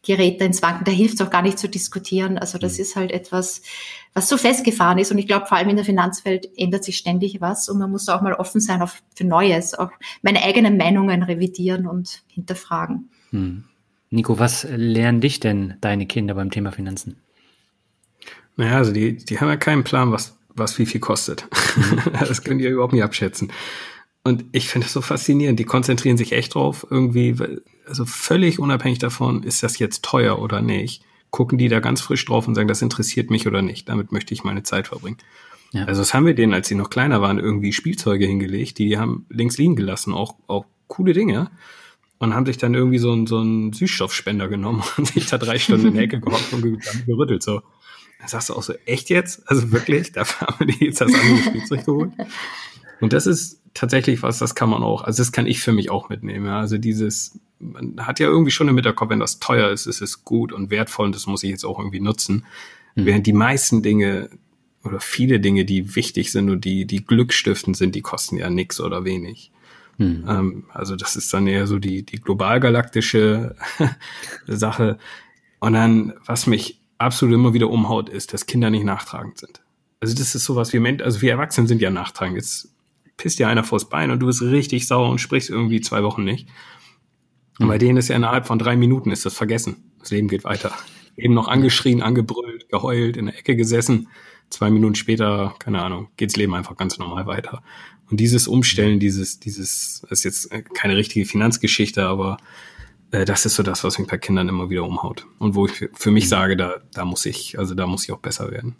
gerät 0.05 0.41
da 0.41 0.45
ins 0.45 0.63
Wanken. 0.63 0.85
Da 0.85 0.93
hilft 0.93 1.15
es 1.15 1.21
auch 1.21 1.31
gar 1.31 1.43
nicht 1.43 1.59
zu 1.59 1.69
diskutieren. 1.69 2.39
Also 2.39 2.59
das 2.59 2.75
mhm. 2.75 2.83
ist 2.83 2.97
halt 2.97 3.11
etwas, 3.11 3.63
was 4.13 4.29
so 4.29 4.37
festgefahren 4.37 4.99
ist. 4.99 5.11
Und 5.11 5.19
ich 5.19 5.27
glaube, 5.27 5.47
vor 5.47 5.57
allem 5.59 5.71
in 5.71 5.77
der 5.77 5.85
Finanzwelt 5.85 6.49
ändert 6.57 6.85
sich 6.85 6.97
ständig 6.97 7.41
was 7.41 7.69
und 7.69 7.79
man 7.79 7.91
muss 7.91 8.09
auch 8.09 8.23
mal 8.23 8.35
offen 8.35 8.61
sein 8.61 8.83
auf, 8.83 9.03
für 9.15 9.25
Neues, 9.25 9.75
auch 9.75 9.91
meine 10.23 10.43
eigenen 10.43 10.77
Meinungen 10.77 11.23
revidieren 11.23 11.87
und 11.87 12.23
hinterfragen. 12.29 13.11
Hm. 13.31 13.65
Nico, 14.11 14.39
was 14.39 14.67
lernen 14.71 15.21
dich 15.21 15.41
denn 15.41 15.75
deine 15.81 16.07
Kinder 16.07 16.35
beim 16.35 16.51
Thema 16.51 16.71
Finanzen? 16.71 17.17
Naja, 18.57 18.77
also 18.77 18.93
die, 18.93 19.17
die 19.17 19.41
haben 19.41 19.49
ja 19.49 19.57
keinen 19.57 19.83
Plan, 19.83 20.13
was, 20.13 20.39
was 20.51 20.79
wie 20.79 20.87
viel 20.87 21.01
kostet. 21.01 21.49
Mhm. 21.77 22.01
das 22.21 22.45
können 22.45 22.59
die 22.59 22.65
ja 22.65 22.71
überhaupt 22.71 22.93
nicht 22.93 23.03
abschätzen. 23.03 23.51
Und 24.25 24.47
ich 24.53 24.69
finde 24.69 24.87
das 24.87 24.95
so 24.95 25.03
faszinierend. 25.03 25.61
Die 25.61 25.65
konzentrieren 25.65 26.17
sich 26.17 26.33
echt 26.33 26.55
drauf, 26.55 26.87
irgendwie, 26.91 27.37
also 27.87 28.07
völlig 28.07 28.59
unabhängig 28.59 28.99
davon, 28.99 29.43
ist 29.43 29.63
das 29.63 29.79
jetzt 29.79 30.03
teuer 30.03 30.39
oder 30.39 30.63
nicht, 30.63 31.05
gucken 31.31 31.59
die 31.59 31.69
da 31.69 31.81
ganz 31.81 32.01
frisch 32.01 32.25
drauf 32.25 32.49
und 32.49 32.55
sagen, 32.55 32.69
das 32.69 32.81
interessiert 32.81 33.31
mich 33.31 33.47
oder 33.47 33.61
nicht. 33.61 33.89
Damit 33.89 34.13
möchte 34.13 34.33
ich 34.33 34.43
meine 34.43 34.63
Zeit 34.63 34.89
verbringen. 34.89 35.19
Ja. 35.73 35.85
Also 35.85 36.01
das 36.01 36.15
haben 36.15 36.25
wir 36.25 36.35
denen, 36.35 36.55
als 36.55 36.69
sie 36.69 36.75
noch 36.75 36.89
kleiner 36.89 37.21
waren, 37.21 37.39
irgendwie 37.39 37.73
Spielzeuge 37.73 38.25
hingelegt. 38.25 38.79
Die 38.79 38.97
haben 38.97 39.27
links 39.29 39.59
liegen 39.59 39.77
gelassen, 39.77 40.15
auch, 40.15 40.37
auch 40.47 40.65
coole 40.87 41.13
Dinge. 41.13 41.51
Und 42.19 42.35
haben 42.35 42.47
sich 42.47 42.57
dann 42.57 42.73
irgendwie 42.73 42.99
so 42.99 43.13
einen, 43.13 43.27
so 43.27 43.41
einen 43.41 43.75
Süßstoffspender 43.75 44.49
genommen 44.49 44.83
und 44.97 45.09
sich 45.09 45.27
da 45.27 45.37
drei 45.37 45.59
Stunden 45.59 45.89
in 45.89 45.95
der 45.95 46.05
Ecke 46.05 46.21
gehockt 46.21 46.51
und 46.53 46.63
gerüttelt, 47.05 47.43
so. 47.43 47.61
Da 48.21 48.29
sagst 48.29 48.49
du 48.49 48.55
auch 48.55 48.63
so, 48.63 48.73
echt 48.87 49.11
jetzt? 49.11 49.47
Also 49.51 49.71
wirklich? 49.71 50.13
Dafür 50.13 50.47
haben 50.47 50.61
wir 50.61 50.75
die 50.75 50.87
jetzt 50.87 51.03
das 51.03 51.13
andere 51.13 51.43
Spielzeug 51.43 51.85
geholt? 51.85 52.13
Und 53.01 53.13
das 53.13 53.27
ist 53.27 53.61
tatsächlich 53.75 54.23
was, 54.23 54.39
das 54.39 54.55
kann 54.55 54.71
man 54.71 54.83
auch, 54.83 55.03
also 55.03 55.21
das 55.21 55.33
kann 55.33 55.47
ich 55.47 55.61
für 55.61 55.73
mich 55.73 55.91
auch 55.91 56.09
mitnehmen. 56.09 56.47
Ja. 56.47 56.61
Also 56.61 56.79
dieses, 56.79 57.39
man 57.59 58.07
hat 58.07 58.21
ja 58.21 58.29
irgendwie 58.29 58.53
schon 58.53 58.69
im 58.69 58.77
Hinterkopf, 58.77 59.11
wenn 59.11 59.21
das 59.21 59.41
teuer 59.41 59.71
ist, 59.71 59.87
ist 59.87 60.01
es 60.01 60.25
gut 60.25 60.53
und 60.53 60.71
wertvoll 60.71 61.07
und 61.07 61.15
das 61.15 61.27
muss 61.27 61.43
ich 61.43 61.51
jetzt 61.51 61.65
auch 61.65 61.79
irgendwie 61.79 62.01
nutzen. 62.01 62.47
Mhm. 62.95 63.07
Während 63.07 63.27
die 63.27 63.33
meisten 63.33 63.83
Dinge 63.83 64.31
oder 64.85 65.01
viele 65.01 65.41
Dinge, 65.41 65.65
die 65.65 65.97
wichtig 65.97 66.31
sind 66.31 66.51
und 66.51 66.65
die, 66.65 66.87
die 66.87 67.05
glückstiftend 67.05 67.77
sind, 67.77 67.95
die 67.95 68.03
kosten 68.03 68.37
ja 68.37 68.51
nichts 68.51 68.81
oder 68.81 69.05
wenig. 69.05 69.51
Mhm. 69.99 70.25
Ähm, 70.29 70.65
also 70.73 70.97
das 70.97 71.17
ist 71.17 71.33
dann 71.33 71.47
eher 71.47 71.67
so 71.67 71.79
die, 71.79 72.05
die 72.05 72.21
globalgalaktische 72.21 73.57
Sache. 74.47 74.99
Und 75.61 75.73
dann, 75.73 76.13
was 76.27 76.47
mich 76.47 76.81
absolut 76.99 77.35
immer 77.35 77.55
wieder 77.55 77.71
umhaut, 77.71 78.09
ist, 78.09 78.33
dass 78.33 78.47
Kinder 78.47 78.71
nicht 78.71 78.85
nachtragend 78.85 79.39
sind. 79.39 79.63
Also 80.01 80.15
das 80.15 80.35
ist 80.35 80.45
sowas, 80.45 80.73
wir, 80.73 81.05
also 81.05 81.23
wir 81.23 81.31
Erwachsenen 81.31 81.67
sind 81.67 81.81
ja 81.81 81.91
nachtragend. 81.91 82.37
Jetzt 82.37 82.74
pisst 83.17 83.39
dir 83.39 83.49
einer 83.49 83.65
vors 83.65 83.89
Bein 83.89 84.11
und 84.11 84.21
du 84.21 84.27
bist 84.27 84.43
richtig 84.43 84.87
sauer 84.87 85.11
und 85.11 85.21
sprichst 85.21 85.51
irgendwie 85.51 85.81
zwei 85.81 86.03
Wochen 86.03 86.25
nicht. 86.25 86.49
Und 87.59 87.69
bei 87.69 87.79
denen 87.79 87.99
ist 87.99 88.09
ja 88.09 88.17
innerhalb 88.17 88.47
von 88.47 88.59
drei 88.59 88.77
Minuten 88.77 89.11
ist 89.11 89.25
das 89.25 89.35
vergessen. 89.35 89.77
Das 90.01 90.11
Leben 90.11 90.29
geht 90.29 90.45
weiter. 90.45 90.73
Eben 91.17 91.35
noch 91.35 91.49
angeschrien, 91.49 92.03
angebrüllt, 92.03 92.69
geheult, 92.69 93.17
in 93.17 93.27
der 93.27 93.39
Ecke 93.39 93.55
gesessen. 93.55 94.09
Zwei 94.51 94.71
Minuten 94.71 94.97
später, 94.97 95.55
keine 95.59 95.81
Ahnung, 95.81 96.09
geht's 96.17 96.37
Leben 96.37 96.55
einfach 96.55 96.77
ganz 96.77 96.99
normal 96.99 97.27
weiter. 97.27 97.63
Und 98.11 98.19
dieses 98.19 98.49
Umstellen, 98.49 99.01
dieses, 99.01 99.41
dieses, 99.41 100.05
ist 100.11 100.25
jetzt 100.25 100.51
keine 100.75 100.97
richtige 100.97 101.25
Finanzgeschichte, 101.25 102.05
aber 102.05 102.37
äh, 103.13 103.25
das 103.25 103.47
ist 103.47 103.55
so 103.55 103.63
das, 103.63 103.85
was 103.85 103.99
mich 103.99 104.09
bei 104.09 104.19
Kindern 104.19 104.49
immer 104.49 104.69
wieder 104.69 104.85
umhaut. 104.85 105.27
Und 105.39 105.55
wo 105.55 105.67
ich 105.67 105.89
für 105.95 106.11
mich 106.11 106.25
mhm. 106.25 106.29
sage, 106.29 106.57
da, 106.57 106.77
da 106.93 107.05
muss 107.05 107.25
ich, 107.25 107.59
also 107.59 107.75
da 107.75 107.87
muss 107.87 108.05
ich 108.05 108.13
auch 108.13 108.19
besser 108.19 108.51
werden. 108.51 108.77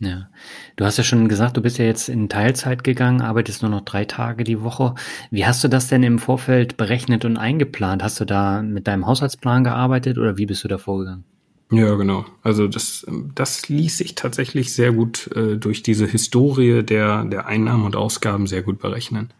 Ja, 0.00 0.28
du 0.76 0.84
hast 0.84 0.96
ja 0.96 1.02
schon 1.02 1.28
gesagt, 1.28 1.56
du 1.56 1.60
bist 1.60 1.78
ja 1.78 1.84
jetzt 1.84 2.08
in 2.08 2.28
Teilzeit 2.28 2.84
gegangen, 2.84 3.20
arbeitest 3.20 3.62
nur 3.62 3.70
noch 3.70 3.80
drei 3.80 4.04
Tage 4.04 4.44
die 4.44 4.62
Woche. 4.62 4.94
Wie 5.32 5.44
hast 5.44 5.64
du 5.64 5.68
das 5.68 5.88
denn 5.88 6.04
im 6.04 6.20
Vorfeld 6.20 6.76
berechnet 6.76 7.24
und 7.24 7.36
eingeplant? 7.36 8.04
Hast 8.04 8.20
du 8.20 8.24
da 8.24 8.62
mit 8.62 8.86
deinem 8.86 9.06
Haushaltsplan 9.06 9.64
gearbeitet 9.64 10.16
oder 10.16 10.38
wie 10.38 10.46
bist 10.46 10.62
du 10.62 10.68
da 10.68 10.78
vorgegangen? 10.78 11.24
Ja, 11.70 11.96
genau. 11.96 12.24
Also 12.42 12.68
das, 12.68 13.04
das 13.34 13.68
ließ 13.68 13.98
sich 13.98 14.14
tatsächlich 14.14 14.72
sehr 14.72 14.92
gut 14.92 15.30
äh, 15.34 15.56
durch 15.56 15.82
diese 15.82 16.06
Historie 16.06 16.82
der, 16.82 17.24
der 17.24 17.46
Einnahmen 17.46 17.84
und 17.84 17.96
Ausgaben 17.96 18.46
sehr 18.46 18.62
gut 18.62 18.78
berechnen. 18.78 19.32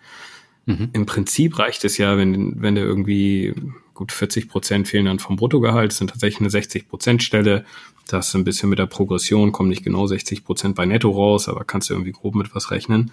Mhm. 0.66 0.90
Im 0.92 1.06
Prinzip 1.06 1.58
reicht 1.58 1.84
es 1.84 1.96
ja, 1.96 2.18
wenn, 2.18 2.60
wenn 2.60 2.74
der 2.74 2.84
irgendwie 2.84 3.54
gut 3.94 4.12
40 4.12 4.48
Prozent 4.48 4.88
fehlen 4.88 5.06
dann 5.06 5.18
vom 5.18 5.36
Bruttogehalt, 5.36 5.92
sind 5.92 6.10
tatsächlich 6.10 6.40
eine 6.40 6.50
60 6.50 6.88
Prozent 6.88 7.22
Stelle. 7.22 7.64
Das 8.08 8.28
ist 8.28 8.34
ein 8.34 8.44
bisschen 8.44 8.70
mit 8.70 8.78
der 8.78 8.86
Progression, 8.86 9.52
kommen 9.52 9.68
nicht 9.68 9.84
genau 9.84 10.06
60 10.06 10.42
Prozent 10.44 10.74
bei 10.74 10.86
Netto 10.86 11.10
raus, 11.10 11.48
aber 11.48 11.64
kannst 11.64 11.90
du 11.90 11.94
irgendwie 11.94 12.12
grob 12.12 12.34
mit 12.34 12.54
was 12.54 12.70
rechnen. 12.70 13.12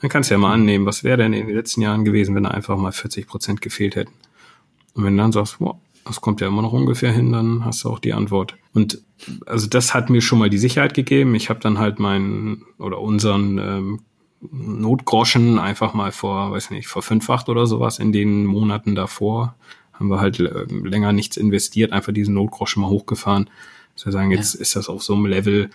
Dann 0.00 0.10
kannst 0.10 0.30
du 0.30 0.34
ja 0.34 0.38
mal 0.38 0.52
annehmen, 0.52 0.84
was 0.84 1.02
wäre 1.02 1.16
denn 1.16 1.32
in 1.32 1.46
den 1.46 1.56
letzten 1.56 1.80
Jahren 1.80 2.04
gewesen, 2.04 2.34
wenn 2.34 2.44
da 2.44 2.50
einfach 2.50 2.76
mal 2.76 2.92
40 2.92 3.26
Prozent 3.26 3.62
gefehlt 3.62 3.96
hätten. 3.96 4.12
Und 4.92 5.04
wenn 5.04 5.16
du 5.16 5.22
dann 5.22 5.32
sagst, 5.32 5.56
wow, 5.60 5.76
das 6.04 6.20
kommt 6.20 6.42
ja 6.42 6.48
immer 6.48 6.60
noch 6.60 6.74
ungefähr 6.74 7.10
hin, 7.10 7.32
dann 7.32 7.64
hast 7.64 7.84
du 7.84 7.90
auch 7.90 7.98
die 7.98 8.12
Antwort. 8.12 8.56
Und 8.74 9.00
also 9.46 9.66
das 9.66 9.94
hat 9.94 10.10
mir 10.10 10.20
schon 10.20 10.38
mal 10.38 10.50
die 10.50 10.58
Sicherheit 10.58 10.92
gegeben. 10.92 11.34
Ich 11.34 11.48
habe 11.48 11.60
dann 11.60 11.78
halt 11.78 11.98
meinen 11.98 12.66
oder 12.78 13.00
unseren 13.00 13.58
ähm, 13.58 14.00
Notgroschen 14.52 15.58
einfach 15.58 15.94
mal 15.94 16.12
vor, 16.12 16.50
weiß 16.50 16.70
nicht, 16.70 16.88
verfünffacht 16.88 17.48
oder 17.48 17.66
sowas 17.66 17.98
in 17.98 18.12
den 18.12 18.44
Monaten 18.44 18.94
davor. 18.94 19.54
Haben 19.94 20.08
wir 20.08 20.20
halt 20.20 20.38
äh, 20.40 20.66
länger 20.68 21.12
nichts 21.12 21.38
investiert, 21.38 21.92
einfach 21.92 22.12
diesen 22.12 22.34
Notgroschen 22.34 22.82
mal 22.82 22.90
hochgefahren. 22.90 23.48
Wir 24.02 24.12
sagen, 24.12 24.30
jetzt 24.30 24.54
ja. 24.54 24.60
ist 24.60 24.76
das 24.76 24.88
auf 24.88 25.02
so 25.02 25.14
einem 25.14 25.26
Level, 25.26 25.70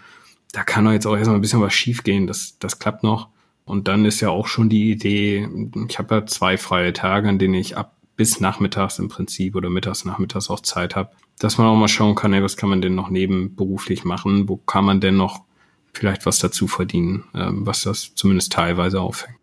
da 0.51 0.63
kann 0.63 0.85
doch 0.85 0.91
jetzt 0.91 1.05
auch 1.05 1.15
erstmal 1.15 1.37
ein 1.37 1.41
bisschen 1.41 1.61
was 1.61 1.73
schiefgehen. 1.73 2.27
Das, 2.27 2.57
das 2.59 2.79
klappt 2.79 3.03
noch. 3.03 3.29
Und 3.65 3.87
dann 3.87 4.05
ist 4.05 4.19
ja 4.19 4.29
auch 4.29 4.47
schon 4.47 4.67
die 4.67 4.91
Idee, 4.91 5.47
ich 5.87 5.99
habe 5.99 6.15
ja 6.15 6.25
zwei 6.25 6.57
freie 6.57 6.91
Tage, 6.91 7.29
an 7.29 7.37
denen 7.37 7.53
ich 7.53 7.77
ab 7.77 7.95
bis 8.15 8.41
nachmittags 8.41 8.99
im 8.99 9.07
Prinzip 9.07 9.55
oder 9.55 9.69
mittags, 9.69 10.03
nachmittags 10.03 10.49
auch 10.49 10.59
Zeit 10.59 10.95
habe, 10.95 11.11
dass 11.37 11.57
man 11.57 11.67
auch 11.67 11.75
mal 11.77 11.87
schauen 11.87 12.15
kann, 12.15 12.33
ey, 12.33 12.43
was 12.43 12.57
kann 12.57 12.69
man 12.69 12.81
denn 12.81 12.93
noch 12.93 13.09
nebenberuflich 13.09 14.03
machen, 14.03 14.49
wo 14.49 14.57
kann 14.57 14.83
man 14.83 14.99
denn 14.99 15.15
noch 15.15 15.45
vielleicht 15.93 16.25
was 16.25 16.39
dazu 16.39 16.67
verdienen, 16.67 17.23
ähm, 17.33 17.65
was 17.65 17.83
das 17.83 18.13
zumindest 18.15 18.51
teilweise 18.51 18.99
auffängt. 18.99 19.37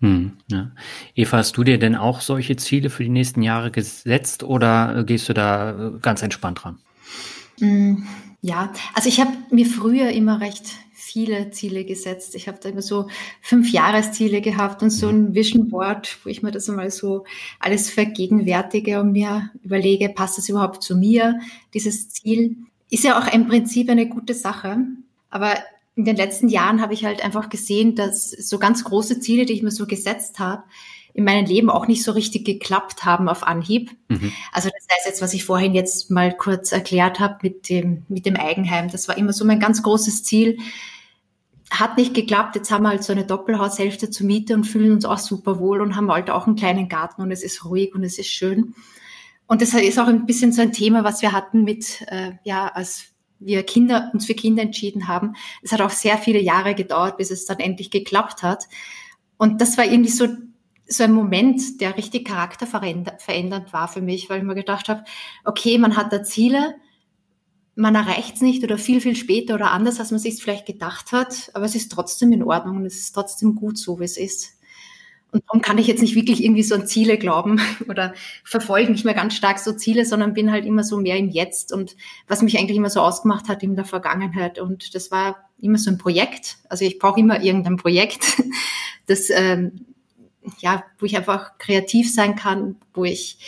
Hm, 0.00 0.32
ja. 0.48 0.70
Eva, 1.14 1.38
hast 1.38 1.56
du 1.56 1.64
dir 1.64 1.78
denn 1.78 1.96
auch 1.96 2.20
solche 2.20 2.56
Ziele 2.56 2.88
für 2.88 3.02
die 3.02 3.10
nächsten 3.10 3.42
Jahre 3.42 3.70
gesetzt 3.70 4.44
oder 4.44 5.04
gehst 5.04 5.28
du 5.28 5.34
da 5.34 5.88
äh, 5.88 5.98
ganz 6.00 6.22
entspannt 6.22 6.64
ran? 6.64 6.78
Hm, 7.60 8.06
ja, 8.42 8.72
also 8.94 9.08
ich 9.08 9.20
habe 9.20 9.32
mir 9.50 9.66
früher 9.66 10.10
immer 10.10 10.40
recht 10.40 10.64
viele 10.92 11.50
Ziele 11.50 11.84
gesetzt. 11.84 12.34
Ich 12.34 12.46
habe 12.46 12.58
da 12.62 12.68
immer 12.68 12.82
so 12.82 13.08
fünf 13.40 13.72
Jahresziele 13.72 14.40
gehabt 14.40 14.82
und 14.82 14.90
so 14.90 15.08
ein 15.08 15.34
Vision 15.34 15.68
Board, 15.68 16.18
wo 16.22 16.30
ich 16.30 16.42
mir 16.42 16.52
das 16.52 16.68
einmal 16.68 16.90
so 16.90 17.24
alles 17.58 17.90
vergegenwärtige 17.90 19.00
und 19.00 19.12
mir 19.12 19.50
überlege, 19.62 20.08
passt 20.08 20.38
das 20.38 20.48
überhaupt 20.48 20.82
zu 20.82 20.96
mir, 20.96 21.40
dieses 21.74 22.10
Ziel. 22.10 22.56
Ist 22.90 23.04
ja 23.04 23.18
auch 23.18 23.32
im 23.32 23.48
Prinzip 23.48 23.90
eine 23.90 24.08
gute 24.08 24.34
Sache. 24.34 24.78
Aber 25.30 25.56
in 25.96 26.04
den 26.04 26.16
letzten 26.16 26.48
Jahren 26.48 26.80
habe 26.80 26.94
ich 26.94 27.04
halt 27.04 27.24
einfach 27.24 27.48
gesehen, 27.48 27.94
dass 27.94 28.30
so 28.30 28.58
ganz 28.58 28.84
große 28.84 29.20
Ziele, 29.20 29.46
die 29.46 29.54
ich 29.54 29.62
mir 29.62 29.70
so 29.70 29.86
gesetzt 29.86 30.38
habe, 30.38 30.62
in 31.14 31.24
meinem 31.24 31.46
Leben 31.46 31.70
auch 31.70 31.86
nicht 31.86 32.02
so 32.02 32.12
richtig 32.12 32.44
geklappt 32.44 33.04
haben 33.04 33.28
auf 33.28 33.46
Anhieb. 33.46 33.90
Mhm. 34.08 34.32
Also 34.52 34.68
das 34.68 34.86
heißt 34.96 35.06
jetzt, 35.06 35.22
was 35.22 35.34
ich 35.34 35.44
vorhin 35.44 35.74
jetzt 35.74 36.10
mal 36.10 36.36
kurz 36.36 36.72
erklärt 36.72 37.20
habe 37.20 37.38
mit 37.42 37.68
dem, 37.68 38.04
mit 38.08 38.26
dem 38.26 38.36
Eigenheim, 38.36 38.90
das 38.90 39.08
war 39.08 39.18
immer 39.18 39.32
so 39.32 39.44
mein 39.44 39.60
ganz 39.60 39.82
großes 39.82 40.24
Ziel, 40.24 40.58
hat 41.70 41.96
nicht 41.96 42.14
geklappt. 42.14 42.56
Jetzt 42.56 42.70
haben 42.70 42.82
wir 42.82 42.90
halt 42.90 43.04
so 43.04 43.12
eine 43.12 43.24
Doppelhaushälfte 43.24 44.10
zur 44.10 44.26
Miete 44.26 44.54
und 44.54 44.64
fühlen 44.64 44.92
uns 44.92 45.04
auch 45.04 45.18
super 45.18 45.58
wohl 45.60 45.80
und 45.80 45.96
haben 45.96 46.10
halt 46.10 46.30
auch 46.30 46.46
einen 46.46 46.56
kleinen 46.56 46.88
Garten 46.88 47.22
und 47.22 47.30
es 47.30 47.42
ist 47.42 47.64
ruhig 47.64 47.94
und 47.94 48.02
es 48.02 48.18
ist 48.18 48.28
schön. 48.28 48.74
Und 49.46 49.62
das 49.62 49.74
ist 49.74 49.98
auch 49.98 50.06
ein 50.06 50.26
bisschen 50.26 50.52
so 50.52 50.62
ein 50.62 50.72
Thema, 50.72 51.04
was 51.04 51.22
wir 51.22 51.32
hatten 51.32 51.64
mit, 51.64 52.02
äh, 52.08 52.32
ja, 52.44 52.68
als 52.68 53.06
wir 53.40 53.62
Kinder, 53.62 54.10
uns 54.12 54.26
für 54.26 54.34
Kinder 54.34 54.62
entschieden 54.62 55.08
haben. 55.08 55.34
Es 55.62 55.72
hat 55.72 55.80
auch 55.80 55.90
sehr 55.90 56.18
viele 56.18 56.40
Jahre 56.40 56.74
gedauert, 56.74 57.16
bis 57.16 57.30
es 57.30 57.46
dann 57.46 57.58
endlich 57.58 57.90
geklappt 57.90 58.42
hat. 58.42 58.66
Und 59.38 59.60
das 59.60 59.78
war 59.78 59.86
irgendwie 59.86 60.10
so, 60.10 60.28
so 60.92 61.04
ein 61.04 61.12
Moment, 61.12 61.80
der 61.80 61.96
richtig 61.96 62.26
charakterverändernd 62.26 63.72
war 63.72 63.86
für 63.86 64.00
mich, 64.00 64.28
weil 64.28 64.38
ich 64.38 64.44
mir 64.44 64.56
gedacht 64.56 64.88
habe, 64.88 65.04
okay, 65.44 65.78
man 65.78 65.96
hat 65.96 66.12
da 66.12 66.24
Ziele, 66.24 66.74
man 67.76 67.94
erreicht 67.94 68.34
es 68.34 68.40
nicht 68.40 68.64
oder 68.64 68.76
viel, 68.76 69.00
viel 69.00 69.14
später 69.14 69.54
oder 69.54 69.70
anders, 69.70 70.00
als 70.00 70.10
man 70.10 70.18
sich 70.18 70.42
vielleicht 70.42 70.66
gedacht 70.66 71.12
hat, 71.12 71.50
aber 71.54 71.64
es 71.64 71.76
ist 71.76 71.92
trotzdem 71.92 72.32
in 72.32 72.42
Ordnung 72.42 72.78
und 72.78 72.86
es 72.86 72.98
ist 72.98 73.12
trotzdem 73.12 73.54
gut 73.54 73.78
so, 73.78 74.00
wie 74.00 74.04
es 74.04 74.16
ist. 74.16 74.56
Und 75.30 75.44
darum 75.46 75.62
kann 75.62 75.78
ich 75.78 75.86
jetzt 75.86 76.00
nicht 76.00 76.16
wirklich 76.16 76.42
irgendwie 76.42 76.64
so 76.64 76.74
an 76.74 76.88
Ziele 76.88 77.16
glauben 77.16 77.60
oder 77.88 78.12
verfolge 78.42 78.90
nicht 78.90 79.04
mehr 79.04 79.14
ganz 79.14 79.34
stark 79.34 79.60
so 79.60 79.72
Ziele, 79.72 80.04
sondern 80.04 80.34
bin 80.34 80.50
halt 80.50 80.66
immer 80.66 80.82
so 80.82 80.98
mehr 80.98 81.16
im 81.16 81.28
Jetzt 81.28 81.72
und 81.72 81.94
was 82.26 82.42
mich 82.42 82.58
eigentlich 82.58 82.76
immer 82.76 82.90
so 82.90 83.00
ausgemacht 83.00 83.48
hat 83.48 83.62
in 83.62 83.76
der 83.76 83.84
Vergangenheit. 83.84 84.58
Und 84.58 84.92
das 84.96 85.12
war 85.12 85.48
immer 85.60 85.78
so 85.78 85.88
ein 85.88 85.98
Projekt. 85.98 86.58
Also 86.68 86.84
ich 86.84 86.98
brauche 86.98 87.20
immer 87.20 87.44
irgendein 87.44 87.76
Projekt, 87.76 88.42
das, 89.06 89.30
ähm, 89.30 89.86
ja, 90.58 90.84
wo 90.98 91.06
ich 91.06 91.16
einfach 91.16 91.58
kreativ 91.58 92.12
sein 92.12 92.36
kann, 92.36 92.76
wo 92.94 93.04
ich 93.04 93.38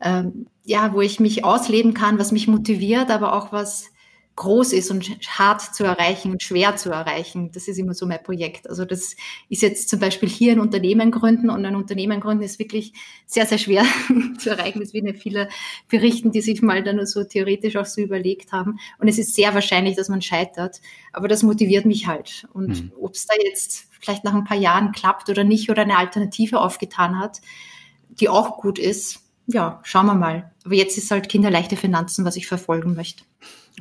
ähm, 0.00 0.46
ja, 0.64 0.92
wo 0.92 1.00
ich 1.00 1.20
mich 1.20 1.44
ausleben 1.44 1.94
kann, 1.94 2.18
was 2.18 2.32
mich 2.32 2.48
motiviert, 2.48 3.10
aber 3.10 3.34
auch 3.34 3.52
was 3.52 3.90
groß 4.36 4.72
ist 4.72 4.90
und 4.90 5.10
hart 5.28 5.60
zu 5.60 5.84
erreichen 5.84 6.32
und 6.32 6.42
schwer 6.42 6.76
zu 6.76 6.90
erreichen. 6.90 7.52
Das 7.52 7.68
ist 7.68 7.78
immer 7.78 7.94
so 7.94 8.04
mein 8.06 8.22
Projekt. 8.22 8.68
Also 8.68 8.84
das 8.84 9.14
ist 9.48 9.62
jetzt 9.62 9.88
zum 9.88 10.00
Beispiel 10.00 10.28
hier 10.28 10.52
ein 10.52 10.60
Unternehmen 10.60 11.12
gründen 11.12 11.50
und 11.50 11.64
ein 11.64 11.76
Unternehmen 11.76 12.20
gründen 12.20 12.42
ist 12.42 12.58
wirklich 12.58 12.92
sehr, 13.26 13.46
sehr 13.46 13.58
schwer 13.58 13.84
zu 14.38 14.50
erreichen. 14.50 14.80
Das 14.80 14.92
werden 14.92 15.06
ja 15.06 15.14
viele 15.14 15.48
berichten, 15.88 16.32
die 16.32 16.40
sich 16.40 16.62
mal 16.62 16.82
dann 16.82 17.04
so 17.06 17.22
theoretisch 17.22 17.76
auch 17.76 17.86
so 17.86 18.00
überlegt 18.00 18.50
haben. 18.50 18.78
Und 18.98 19.06
es 19.06 19.18
ist 19.18 19.34
sehr 19.34 19.54
wahrscheinlich, 19.54 19.94
dass 19.94 20.08
man 20.08 20.20
scheitert. 20.20 20.80
Aber 21.12 21.28
das 21.28 21.44
motiviert 21.44 21.86
mich 21.86 22.08
halt. 22.08 22.48
Und 22.52 22.68
mhm. 22.68 22.92
ob 23.00 23.14
es 23.14 23.26
da 23.26 23.34
jetzt 23.44 23.86
vielleicht 24.00 24.24
nach 24.24 24.34
ein 24.34 24.44
paar 24.44 24.56
Jahren 24.56 24.90
klappt 24.90 25.28
oder 25.28 25.44
nicht 25.44 25.70
oder 25.70 25.82
eine 25.82 25.96
Alternative 25.96 26.60
aufgetan 26.60 27.20
hat, 27.20 27.40
die 28.08 28.28
auch 28.28 28.58
gut 28.58 28.80
ist, 28.80 29.20
ja, 29.46 29.80
schauen 29.84 30.06
wir 30.06 30.14
mal. 30.14 30.52
Aber 30.64 30.74
jetzt 30.74 30.98
ist 30.98 31.10
halt 31.10 31.28
kinderleichte 31.28 31.76
Finanzen, 31.76 32.24
was 32.24 32.36
ich 32.36 32.46
verfolgen 32.46 32.94
möchte. 32.94 33.24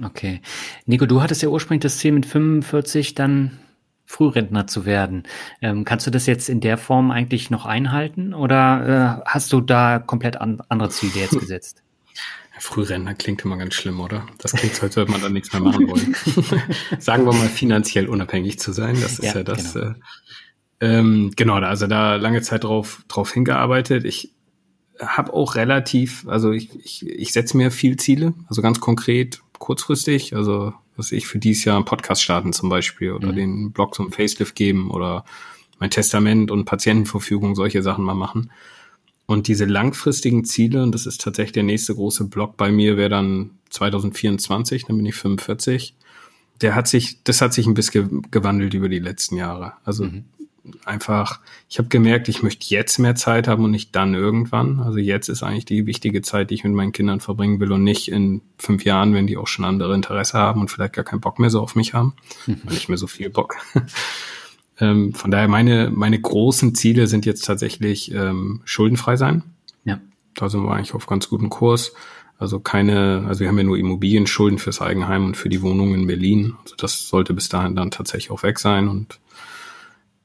Okay. 0.02 0.42
Nico, 0.86 1.06
du 1.06 1.22
hattest 1.22 1.42
ja 1.44 1.50
ursprünglich 1.50 1.84
das 1.84 1.98
Ziel 1.98 2.14
mit 2.14 2.26
45 2.26 3.14
dann 3.16 3.60
Frührentner 4.06 4.68
zu 4.68 4.86
werden. 4.86 5.24
Ähm, 5.62 5.86
kannst 5.86 6.08
du 6.08 6.12
das 6.12 6.26
jetzt 6.26 6.50
in 6.50 6.62
der 6.62 6.78
Form 6.78 7.12
eigentlich 7.12 7.50
noch 7.50 7.66
einhalten 7.66 8.34
oder 8.34 9.22
äh, 9.26 9.30
hast 9.30 9.54
du 9.54 9.62
da 9.62 10.00
komplett 10.00 10.40
an, 10.42 10.62
andere 10.70 10.90
Ziele 10.90 11.14
jetzt 11.16 11.40
gesetzt? 11.40 11.84
Frührentner 12.60 13.14
klingt 13.16 13.44
immer 13.44 13.58
ganz 13.58 13.74
schlimm, 13.74 14.00
oder? 14.00 14.26
Das 14.38 14.54
klingt 14.54 14.76
so, 14.76 14.84
als 14.84 14.96
würde 14.96 15.12
man 15.12 15.22
da 15.22 15.30
nichts 15.30 15.52
mehr 15.52 15.62
machen 15.62 15.88
wollen. 15.88 16.16
Sagen 17.00 17.26
wir 17.26 17.34
mal, 17.34 17.50
finanziell 17.50 18.08
unabhängig 18.08 18.60
zu 18.60 18.72
sein, 18.72 18.96
das 19.02 19.20
ist 19.20 19.24
ja, 19.24 19.36
ja 19.36 19.44
das. 19.44 19.74
Genau. 19.74 19.88
Äh, 19.88 19.94
ähm, 20.80 21.32
genau, 21.36 21.56
also 21.56 21.88
da 21.88 22.16
lange 22.16 22.42
Zeit 22.42 22.64
drauf, 22.64 23.04
drauf 23.08 23.34
hingearbeitet. 23.34 24.06
Ich 24.06 24.34
habe 25.00 25.34
auch 25.34 25.56
relativ, 25.56 26.28
also 26.28 26.52
ich, 26.52 26.70
ich, 26.84 27.08
ich 27.08 27.34
setze 27.34 27.58
mir 27.58 27.72
viel 27.72 27.98
Ziele, 27.98 28.34
also 28.48 28.62
ganz 28.62 28.80
konkret, 28.80 29.42
kurzfristig, 29.64 30.36
also 30.36 30.74
was 30.98 31.14
ich 31.14 31.26
für 31.26 31.40
dieses 31.40 31.64
Jahr 31.64 31.78
einen 31.78 31.86
Podcast 31.86 32.22
starten 32.22 32.52
zum 32.52 32.68
Beispiel 32.68 33.14
oder 33.14 33.32
mhm. 33.32 33.36
den 33.36 33.72
Blog 33.72 33.96
zum 33.96 34.12
Facelift 34.12 34.56
geben 34.56 34.92
oder 34.92 35.24
mein 35.80 35.90
Testament 35.90 36.52
und 36.52 36.66
Patientenverfügung, 36.66 37.56
solche 37.56 37.82
Sachen 37.82 38.04
mal 38.04 38.14
machen. 38.14 38.52
Und 39.26 39.48
diese 39.48 39.64
langfristigen 39.64 40.44
Ziele, 40.44 40.84
und 40.84 40.92
das 40.92 41.06
ist 41.06 41.22
tatsächlich 41.22 41.54
der 41.54 41.64
nächste 41.64 41.96
große 41.96 42.26
Block 42.26 42.58
bei 42.58 42.74
mir, 42.74 42.98
wäre 42.98 43.10
dann 43.10 43.52
2024, 43.70 44.84
dann 44.84 44.98
bin 44.98 45.06
ich 45.06 45.16
45. 45.16 45.96
Der 46.60 46.76
hat 46.76 46.90
sich, 46.90 47.24
das 47.24 47.42
hat 47.42 47.54
sich 47.54 47.66
ein 47.66 47.74
bisschen 47.74 48.24
gewandelt 48.32 48.74
über 48.74 48.90
die 48.90 49.00
letzten 49.00 49.38
Jahre. 49.38 49.74
Also 49.86 50.04
mhm 50.04 50.26
einfach, 50.86 51.40
ich 51.70 51.78
habe 51.78 51.90
gemerkt, 51.90 52.30
ich 52.30 52.42
möchte 52.42 52.66
jetzt 52.74 52.98
mehr 52.98 53.16
Zeit 53.16 53.48
haben 53.48 53.66
und 53.66 53.72
nicht 53.72 53.96
dann 53.96 54.14
irgendwann. 54.14 54.80
Also 54.80 54.98
jetzt 54.98 55.28
ist 55.28 55.44
eigentlich 55.44 55.66
die 55.66 55.86
wichtige 55.86 56.22
Zeit, 56.22 56.50
die 56.50 56.56
ich 56.56 56.64
mit 56.64 56.74
meinen 56.74 56.94
Kindern 56.94 57.20
verbringen 57.20 57.60
will 57.60 57.72
und 57.72 57.84
nicht 57.84 58.10
in 58.10 58.42
fünf 58.58 58.86
Jahren, 58.86 59.14
wenn 59.14 59.28
die 59.28 59.38
auch 59.38 59.48
schon 59.48 59.66
andere 59.66 59.94
Interesse 59.94 60.38
haben 60.38 60.62
und 60.62 60.72
vielleicht 60.72 60.94
gar 60.94 61.04
keinen 61.04 61.22
Bock 61.22 61.40
mehr 61.40 61.50
so 61.50 61.62
auf 61.62 61.76
mich 61.76 61.94
haben, 61.94 62.14
mhm. 62.46 62.62
nicht 62.70 62.88
mehr 62.88 62.98
so 62.98 63.08
viel 63.08 63.30
Bock. 63.30 63.56
ähm, 64.80 65.14
von 65.14 65.32
daher 65.32 65.50
meine, 65.50 65.92
meine 65.94 66.20
großen 66.20 66.76
Ziele 66.76 67.08
sind 67.08 67.26
jetzt 67.26 67.46
tatsächlich 67.46 68.14
ähm, 68.14 68.62
schuldenfrei 68.64 69.18
sein. 69.18 69.44
Ja. 69.84 70.00
Da 70.36 70.48
sind 70.48 70.64
wir 70.64 70.74
eigentlich 70.74 70.94
auf 70.94 71.08
ganz 71.08 71.28
guten 71.28 71.50
Kurs. 71.50 71.94
Also 72.40 72.60
keine, 72.60 73.26
also 73.28 73.42
wir 73.42 73.50
haben 73.50 73.58
ja 73.58 73.64
nur 73.64 73.78
Immobilienschulden 73.78 74.60
fürs 74.60 74.82
Eigenheim 74.82 75.26
und 75.26 75.38
für 75.38 75.50
die 75.50 75.62
Wohnung 75.62 75.94
in 75.94 76.08
Berlin. 76.08 76.56
Also 76.64 76.76
das 76.78 77.08
sollte 77.08 77.34
bis 77.34 77.50
dahin 77.50 77.76
dann 77.76 77.92
tatsächlich 77.92 78.32
auch 78.32 78.44
weg 78.44 78.60
sein 78.60 78.88
und 78.88 79.20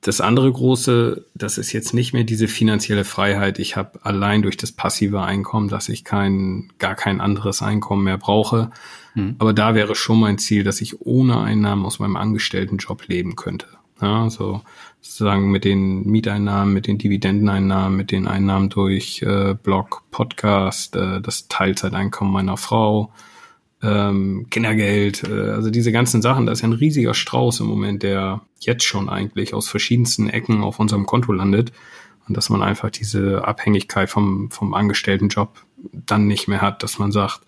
das 0.00 0.20
andere 0.20 0.50
große, 0.52 1.24
das 1.34 1.58
ist 1.58 1.72
jetzt 1.72 1.92
nicht 1.92 2.12
mehr 2.12 2.24
diese 2.24 2.46
finanzielle 2.46 3.04
Freiheit. 3.04 3.58
Ich 3.58 3.76
habe 3.76 3.98
allein 4.04 4.42
durch 4.42 4.56
das 4.56 4.70
passive 4.70 5.22
Einkommen, 5.22 5.68
dass 5.68 5.88
ich 5.88 6.04
kein, 6.04 6.70
gar 6.78 6.94
kein 6.94 7.20
anderes 7.20 7.62
Einkommen 7.62 8.04
mehr 8.04 8.18
brauche. 8.18 8.70
Mhm. 9.14 9.36
Aber 9.38 9.52
da 9.52 9.74
wäre 9.74 9.96
schon 9.96 10.20
mein 10.20 10.38
Ziel, 10.38 10.62
dass 10.62 10.80
ich 10.80 11.00
ohne 11.00 11.40
Einnahmen 11.40 11.84
aus 11.84 11.98
meinem 11.98 12.16
Angestelltenjob 12.16 13.08
leben 13.08 13.34
könnte. 13.34 13.66
Ja, 14.00 14.30
so 14.30 14.62
sozusagen 15.00 15.50
mit 15.50 15.64
den 15.64 16.06
Mieteinnahmen, 16.06 16.72
mit 16.72 16.86
den 16.86 16.98
Dividendeneinnahmen, 16.98 17.96
mit 17.96 18.12
den 18.12 18.28
Einnahmen 18.28 18.68
durch 18.68 19.22
äh, 19.22 19.54
Blog, 19.60 20.02
Podcast, 20.12 20.94
äh, 20.94 21.20
das 21.20 21.48
Teilzeiteinkommen 21.48 22.32
meiner 22.32 22.56
Frau, 22.56 23.12
ähm, 23.82 24.46
Kindergeld, 24.50 25.24
äh, 25.24 25.50
also 25.50 25.70
diese 25.70 25.92
ganzen 25.92 26.22
Sachen, 26.22 26.46
da 26.46 26.52
ist 26.52 26.62
ja 26.62 26.68
ein 26.68 26.72
riesiger 26.72 27.14
Strauß 27.14 27.60
im 27.60 27.66
Moment, 27.66 28.02
der 28.02 28.40
jetzt 28.60 28.84
schon 28.84 29.08
eigentlich 29.08 29.54
aus 29.54 29.68
verschiedensten 29.68 30.28
Ecken 30.28 30.62
auf 30.62 30.78
unserem 30.80 31.06
Konto 31.06 31.32
landet. 31.32 31.72
Und 32.26 32.36
dass 32.36 32.50
man 32.50 32.62
einfach 32.62 32.90
diese 32.90 33.46
Abhängigkeit 33.46 34.10
vom, 34.10 34.50
vom 34.50 34.74
Angestelltenjob 34.74 35.64
dann 35.92 36.26
nicht 36.26 36.46
mehr 36.46 36.60
hat, 36.60 36.82
dass 36.82 36.98
man 36.98 37.10
sagt, 37.10 37.40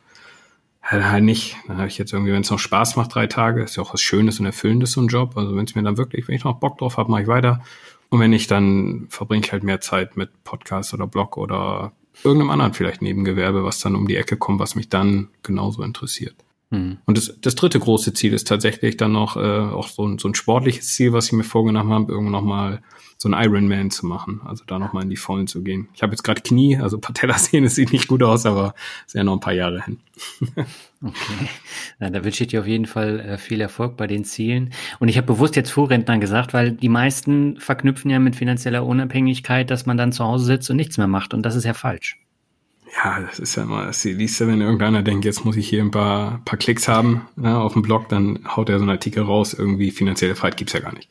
halt, 0.83 1.05
halt 1.05 1.24
nicht, 1.24 1.57
dann 1.66 1.76
habe 1.76 1.89
ich 1.89 1.99
jetzt 1.99 2.12
irgendwie, 2.12 2.33
wenn 2.33 2.41
es 2.41 2.51
noch 2.51 2.59
Spaß 2.59 2.97
macht, 2.97 3.14
drei 3.14 3.26
Tage, 3.26 3.62
ist 3.62 3.76
ja 3.76 3.83
auch 3.83 3.93
was 3.93 4.01
Schönes 4.01 4.41
und 4.41 4.47
Erfüllendes, 4.47 4.93
so 4.93 5.03
ein 5.03 5.09
Job. 5.09 5.37
Also 5.37 5.55
wenn 5.55 5.64
es 5.64 5.74
mir 5.74 5.83
dann 5.83 5.99
wirklich, 5.99 6.28
wenn 6.28 6.35
ich 6.35 6.45
noch 6.45 6.61
Bock 6.61 6.78
drauf 6.78 6.97
habe, 6.97 7.11
mache 7.11 7.22
ich 7.22 7.28
weiter. 7.28 7.62
Und 8.09 8.20
wenn 8.20 8.31
nicht, 8.31 8.51
dann 8.51 9.07
verbringe 9.09 9.45
ich 9.45 9.53
halt 9.53 9.62
mehr 9.62 9.81
Zeit 9.81 10.16
mit 10.16 10.45
Podcast 10.45 10.95
oder 10.95 11.07
Blog 11.07 11.37
oder 11.37 11.93
irgendeinem 12.25 12.51
anderen 12.51 12.75
vielleicht 12.75 13.03
Nebengewerbe, 13.03 13.65
was 13.65 13.81
dann 13.81 13.97
um 13.97 14.07
die 14.07 14.17
Ecke 14.17 14.37
kommt, 14.37 14.61
was 14.61 14.75
mich 14.75 14.89
dann 14.89 15.29
genauso 15.43 15.83
interessiert. 15.83 16.37
Mhm. 16.71 16.99
Und 17.05 17.18
das, 17.18 17.37
das 17.41 17.55
dritte 17.57 17.79
große 17.79 18.12
Ziel 18.14 18.33
ist 18.33 18.47
tatsächlich 18.47 18.97
dann 18.97 19.12
noch 19.12 19.37
äh, 19.37 19.41
auch 19.41 19.89
so 19.89 20.07
ein, 20.07 20.18
so 20.18 20.29
ein 20.29 20.35
sportliches 20.35 20.95
Ziel, 20.95 21.12
was 21.12 21.27
ich 21.27 21.33
mir 21.33 21.45
vorgenommen 21.45 21.93
habe, 21.93 22.12
irgendwann 22.12 22.33
nochmal 22.33 22.83
so 23.18 23.29
ein 23.29 23.35
Ironman 23.35 23.91
zu 23.91 24.07
machen, 24.07 24.41
also 24.47 24.64
da 24.66 24.79
nochmal 24.79 25.03
in 25.03 25.11
die 25.11 25.16
Vollen 25.16 25.47
zu 25.47 25.62
gehen. 25.62 25.89
Ich 25.93 26.03
habe 26.03 26.12
jetzt 26.12 26.23
gerade 26.23 26.41
Knie, 26.41 26.79
also 26.79 26.99
Patellasehne 26.99 27.68
sieht 27.68 27.93
nicht 27.93 28.09
gut 28.09 28.23
aus, 28.23 28.47
aber 28.47 28.75
ist 29.07 29.14
ja 29.14 29.25
noch 29.25 29.35
ein 29.35 29.41
paar 29.41 29.53
Jahre 29.53 29.85
hin. 29.85 29.99
okay, 31.05 31.49
Na, 31.99 32.09
da 32.09 32.25
wünsche 32.25 32.45
ich 32.45 32.49
dir 32.49 32.61
auf 32.61 32.66
jeden 32.66 32.87
Fall 32.87 33.21
äh, 33.21 33.37
viel 33.37 33.61
Erfolg 33.61 33.99
bei 33.99 34.07
den 34.07 34.25
Zielen. 34.25 34.73
Und 35.01 35.09
ich 35.09 35.18
habe 35.18 35.27
bewusst 35.27 35.55
jetzt 35.55 35.71
Vorrentner 35.71 36.18
gesagt, 36.18 36.55
weil 36.55 36.73
die 36.73 36.89
meisten 36.89 37.59
verknüpfen 37.59 38.11
ja 38.11 38.18
mit 38.21 38.37
finanzieller 38.37 38.87
Unabhängigkeit, 38.87 39.71
dass 39.71 39.85
man 39.85 39.99
dann 39.99 40.12
zu 40.12 40.25
Hause 40.25 40.47
sitzt 40.47 40.71
und 40.71 40.77
nichts 40.77 40.97
mehr 40.97 41.09
macht. 41.09 41.35
Und 41.35 41.43
das 41.43 41.57
ist 41.57 41.64
ja 41.64 41.75
falsch. 41.75 42.20
Ja, 42.97 43.20
das 43.20 43.38
ist 43.38 43.55
ja 43.57 43.62
immer 43.62 43.86
das 43.86 44.03
Liebste, 44.05 44.49
wenn 44.49 44.61
irgendeiner 44.61 45.03
denkt, 45.03 45.24
jetzt 45.24 45.45
muss 45.45 45.57
ich 45.57 45.68
hier 45.68 45.82
ein 45.82 45.93
paar, 45.93 46.43
paar 46.45 46.59
Klicks 46.59 46.88
haben 46.88 47.28
ne, 47.36 47.57
auf 47.57 47.74
dem 47.74 47.82
Blog, 47.82 48.09
dann 48.09 48.41
haut 48.57 48.68
er 48.68 48.78
so 48.78 48.82
einen 48.82 48.91
Artikel 48.91 49.22
raus, 49.22 49.55
irgendwie 49.55 49.91
finanzielle 49.91 50.34
Freiheit 50.34 50.57
gibt's 50.57 50.72
ja 50.72 50.80
gar 50.80 50.95
nicht. 50.95 51.09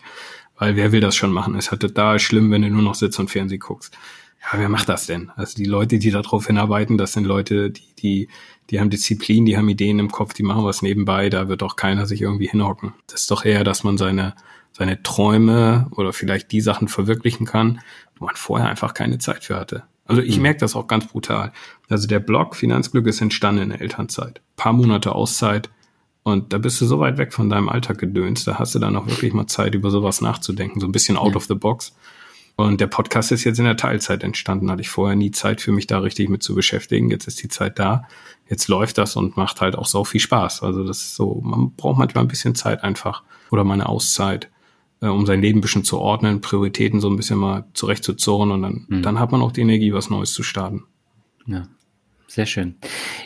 Weil 0.57 0.75
wer 0.75 0.91
will 0.91 0.99
das 0.99 1.15
schon 1.15 1.31
machen? 1.31 1.55
Es 1.55 1.71
halt 1.71 1.81
total 1.81 2.19
schlimm, 2.19 2.51
wenn 2.51 2.63
du 2.63 2.69
nur 2.69 2.81
noch 2.81 2.95
sitzt 2.95 3.17
und 3.19 3.29
Fernsehen 3.29 3.59
guckst. 3.59 3.97
Ja, 4.41 4.59
wer 4.59 4.69
macht 4.69 4.89
das 4.89 5.05
denn? 5.05 5.31
Also 5.35 5.55
die 5.55 5.65
Leute, 5.65 5.99
die 5.99 6.11
darauf 6.11 6.47
hinarbeiten, 6.47 6.97
das 6.97 7.13
sind 7.13 7.25
Leute, 7.25 7.71
die, 7.71 7.93
die, 7.97 8.27
die 8.69 8.79
haben 8.79 8.89
Disziplin, 8.89 9.45
die 9.45 9.57
haben 9.57 9.69
Ideen 9.69 9.99
im 9.99 10.11
Kopf, 10.11 10.33
die 10.33 10.43
machen 10.43 10.65
was 10.65 10.81
nebenbei, 10.81 11.29
da 11.29 11.47
wird 11.47 11.63
auch 11.63 11.75
keiner 11.75 12.05
sich 12.05 12.21
irgendwie 12.21 12.47
hinhocken. 12.47 12.93
Das 13.07 13.21
ist 13.21 13.31
doch 13.31 13.45
eher, 13.45 13.63
dass 13.63 13.83
man 13.83 13.97
seine, 13.97 14.35
seine 14.71 15.01
Träume 15.01 15.87
oder 15.91 16.13
vielleicht 16.13 16.51
die 16.51 16.61
Sachen 16.61 16.87
verwirklichen 16.87 17.45
kann, 17.45 17.81
wo 18.17 18.25
man 18.25 18.35
vorher 18.35 18.69
einfach 18.69 18.93
keine 18.93 19.17
Zeit 19.17 19.45
für 19.45 19.55
hatte. 19.55 19.83
Also 20.09 20.23
ich 20.23 20.37
mhm. 20.37 20.43
merke 20.43 20.59
das 20.59 20.75
auch 20.75 20.87
ganz 20.87 21.05
brutal. 21.05 21.53
Also 21.87 22.07
der 22.07 22.19
Blog 22.19 22.55
Finanzglück 22.55 23.05
ist 23.05 23.21
entstanden 23.21 23.61
in 23.61 23.69
der 23.69 23.81
Elternzeit. 23.81 24.41
Paar 24.55 24.73
Monate 24.73 25.13
Auszeit 25.13 25.69
und 26.23 26.51
da 26.51 26.57
bist 26.57 26.81
du 26.81 26.85
so 26.85 26.99
weit 26.99 27.17
weg 27.17 27.31
von 27.31 27.49
deinem 27.49 27.69
Alltag 27.69 27.99
gedönst, 27.99 28.47
da 28.47 28.59
hast 28.59 28.75
du 28.75 28.79
dann 28.79 28.95
auch 28.95 29.07
wirklich 29.07 29.33
mal 29.33 29.47
Zeit, 29.47 29.75
über 29.75 29.91
sowas 29.91 30.21
nachzudenken, 30.21 30.79
so 30.79 30.87
ein 30.87 30.91
bisschen 30.91 31.15
out 31.15 31.31
ja. 31.31 31.35
of 31.37 31.45
the 31.45 31.53
box. 31.53 31.95
Und 32.55 32.81
der 32.81 32.87
Podcast 32.87 33.31
ist 33.31 33.45
jetzt 33.45 33.59
in 33.59 33.65
der 33.65 33.77
Teilzeit 33.77 34.23
entstanden, 34.23 34.69
hatte 34.69 34.81
ich 34.81 34.89
vorher 34.89 35.15
nie 35.15 35.31
Zeit 35.31 35.61
für 35.61 35.71
mich 35.71 35.87
da 35.87 35.99
richtig 35.99 36.27
mit 36.27 36.43
zu 36.43 36.55
beschäftigen. 36.55 37.09
Jetzt 37.09 37.27
ist 37.27 37.41
die 37.41 37.47
Zeit 37.47 37.79
da. 37.79 38.03
Jetzt 38.49 38.67
läuft 38.67 38.97
das 38.97 39.15
und 39.15 39.37
macht 39.37 39.61
halt 39.61 39.77
auch 39.77 39.85
so 39.85 40.03
viel 40.03 40.19
Spaß. 40.19 40.63
Also 40.63 40.83
das 40.83 40.97
ist 40.97 41.15
so, 41.15 41.39
man 41.41 41.71
braucht 41.71 41.99
manchmal 41.99 42.25
ein 42.25 42.27
bisschen 42.27 42.55
Zeit 42.55 42.83
einfach 42.83 43.23
oder 43.49 43.63
mal 43.63 43.75
eine 43.75 43.87
Auszeit 43.87 44.49
äh, 45.01 45.07
um 45.07 45.25
sein 45.25 45.41
Leben 45.41 45.59
ein 45.59 45.61
bisschen 45.61 45.83
zu 45.83 45.99
ordnen, 45.99 46.41
Prioritäten 46.41 46.99
so 46.99 47.09
ein 47.09 47.15
bisschen 47.15 47.39
mal 47.39 47.65
zurechtzuzurren 47.73 48.51
und 48.51 48.61
dann, 48.61 48.85
mhm. 48.87 49.01
dann 49.01 49.19
hat 49.19 49.31
man 49.31 49.41
auch 49.41 49.51
die 49.51 49.61
Energie, 49.61 49.93
was 49.93 50.09
Neues 50.09 50.33
zu 50.33 50.43
starten. 50.43 50.83
Ja, 51.45 51.67
sehr 52.27 52.45
schön. 52.45 52.75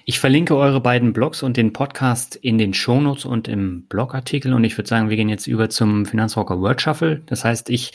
Ich 0.06 0.20
verlinke 0.20 0.56
eure 0.56 0.80
beiden 0.80 1.14
Blogs 1.14 1.44
und 1.44 1.58
den 1.58 1.74
Podcast 1.74 2.36
in 2.36 2.58
den 2.58 2.74
Shownotes 2.74 3.26
und 3.26 3.48
im 3.48 3.86
Blogartikel 3.88 4.54
und 4.54 4.64
ich 4.64 4.78
würde 4.78 4.88
sagen, 4.88 5.10
wir 5.10 5.18
gehen 5.18 5.30
jetzt 5.30 5.48
über 5.48 5.70
zum 5.70 6.06
Finanzrocker 6.06 6.60
Word 6.60 6.82
Shuffle. 6.82 7.22
Das 7.26 7.44
heißt, 7.44 7.70
ich 7.70 7.92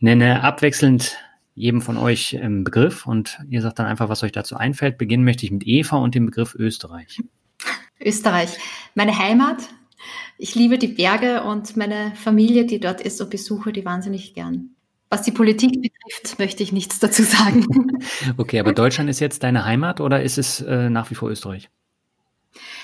nenne 0.00 0.42
abwechselnd 0.42 1.16
jedem 1.54 1.80
von 1.80 1.96
euch 1.96 2.38
einen 2.40 2.64
Begriff 2.64 3.06
und 3.06 3.38
ihr 3.48 3.62
sagt 3.62 3.78
dann 3.78 3.86
einfach, 3.86 4.08
was 4.08 4.22
euch 4.22 4.32
dazu 4.32 4.56
einfällt. 4.56 4.98
Beginnen 4.98 5.24
möchte 5.24 5.44
ich 5.44 5.52
mit 5.52 5.66
Eva 5.66 5.96
und 5.96 6.14
dem 6.14 6.26
Begriff 6.26 6.54
Österreich. 6.54 7.20
Österreich. 8.00 8.56
Meine 8.94 9.18
Heimat, 9.18 9.68
ich 10.38 10.54
liebe 10.54 10.78
die 10.78 10.88
Berge 10.88 11.42
und 11.42 11.76
meine 11.76 12.12
Familie, 12.14 12.64
die 12.64 12.80
dort 12.80 13.00
ist 13.00 13.20
und 13.20 13.30
besuche 13.30 13.72
die 13.72 13.84
wahnsinnig 13.84 14.34
gern. 14.34 14.70
Was 15.10 15.22
die 15.22 15.32
Politik 15.32 15.82
betrifft, 15.82 16.38
möchte 16.38 16.62
ich 16.62 16.72
nichts 16.72 17.00
dazu 17.00 17.22
sagen. 17.22 17.66
Okay, 18.36 18.60
aber 18.60 18.72
Deutschland 18.72 19.10
ist 19.10 19.20
jetzt 19.20 19.42
deine 19.42 19.64
Heimat 19.64 20.00
oder 20.00 20.22
ist 20.22 20.38
es 20.38 20.60
äh, 20.60 20.88
nach 20.88 21.10
wie 21.10 21.16
vor 21.16 21.28
Österreich? 21.28 21.68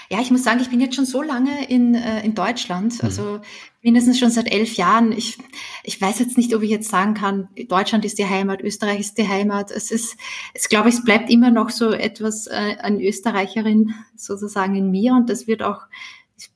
Ja, 0.08 0.20
ich 0.20 0.30
muss 0.30 0.44
sagen, 0.44 0.60
ich 0.60 0.70
bin 0.70 0.80
jetzt 0.80 0.94
schon 0.94 1.04
so 1.04 1.20
lange 1.20 1.68
in, 1.68 1.94
äh, 1.94 2.24
in 2.24 2.34
Deutschland, 2.34 2.94
mhm. 2.94 3.00
also 3.02 3.40
mindestens 3.82 4.18
schon 4.18 4.30
seit 4.30 4.52
elf 4.52 4.74
Jahren. 4.74 5.10
Ich, 5.10 5.38
ich 5.82 6.00
weiß 6.00 6.20
jetzt 6.20 6.36
nicht, 6.36 6.54
ob 6.54 6.62
ich 6.62 6.70
jetzt 6.70 6.88
sagen 6.88 7.14
kann, 7.14 7.48
Deutschland 7.68 8.04
ist 8.04 8.18
die 8.18 8.26
Heimat, 8.26 8.60
Österreich 8.60 9.00
ist 9.00 9.18
die 9.18 9.28
Heimat. 9.28 9.70
Es 9.72 9.90
ist, 9.90 10.16
es 10.54 10.68
glaube 10.68 10.88
ich, 10.88 10.96
es 10.96 11.04
bleibt 11.04 11.30
immer 11.30 11.50
noch 11.50 11.70
so 11.70 11.90
etwas 11.90 12.46
äh, 12.46 12.76
an 12.80 13.00
Österreicherin 13.00 13.94
sozusagen 14.14 14.76
in 14.76 14.90
mir 14.90 15.14
und 15.14 15.28
das 15.28 15.48
wird 15.48 15.62
auch 15.62 15.82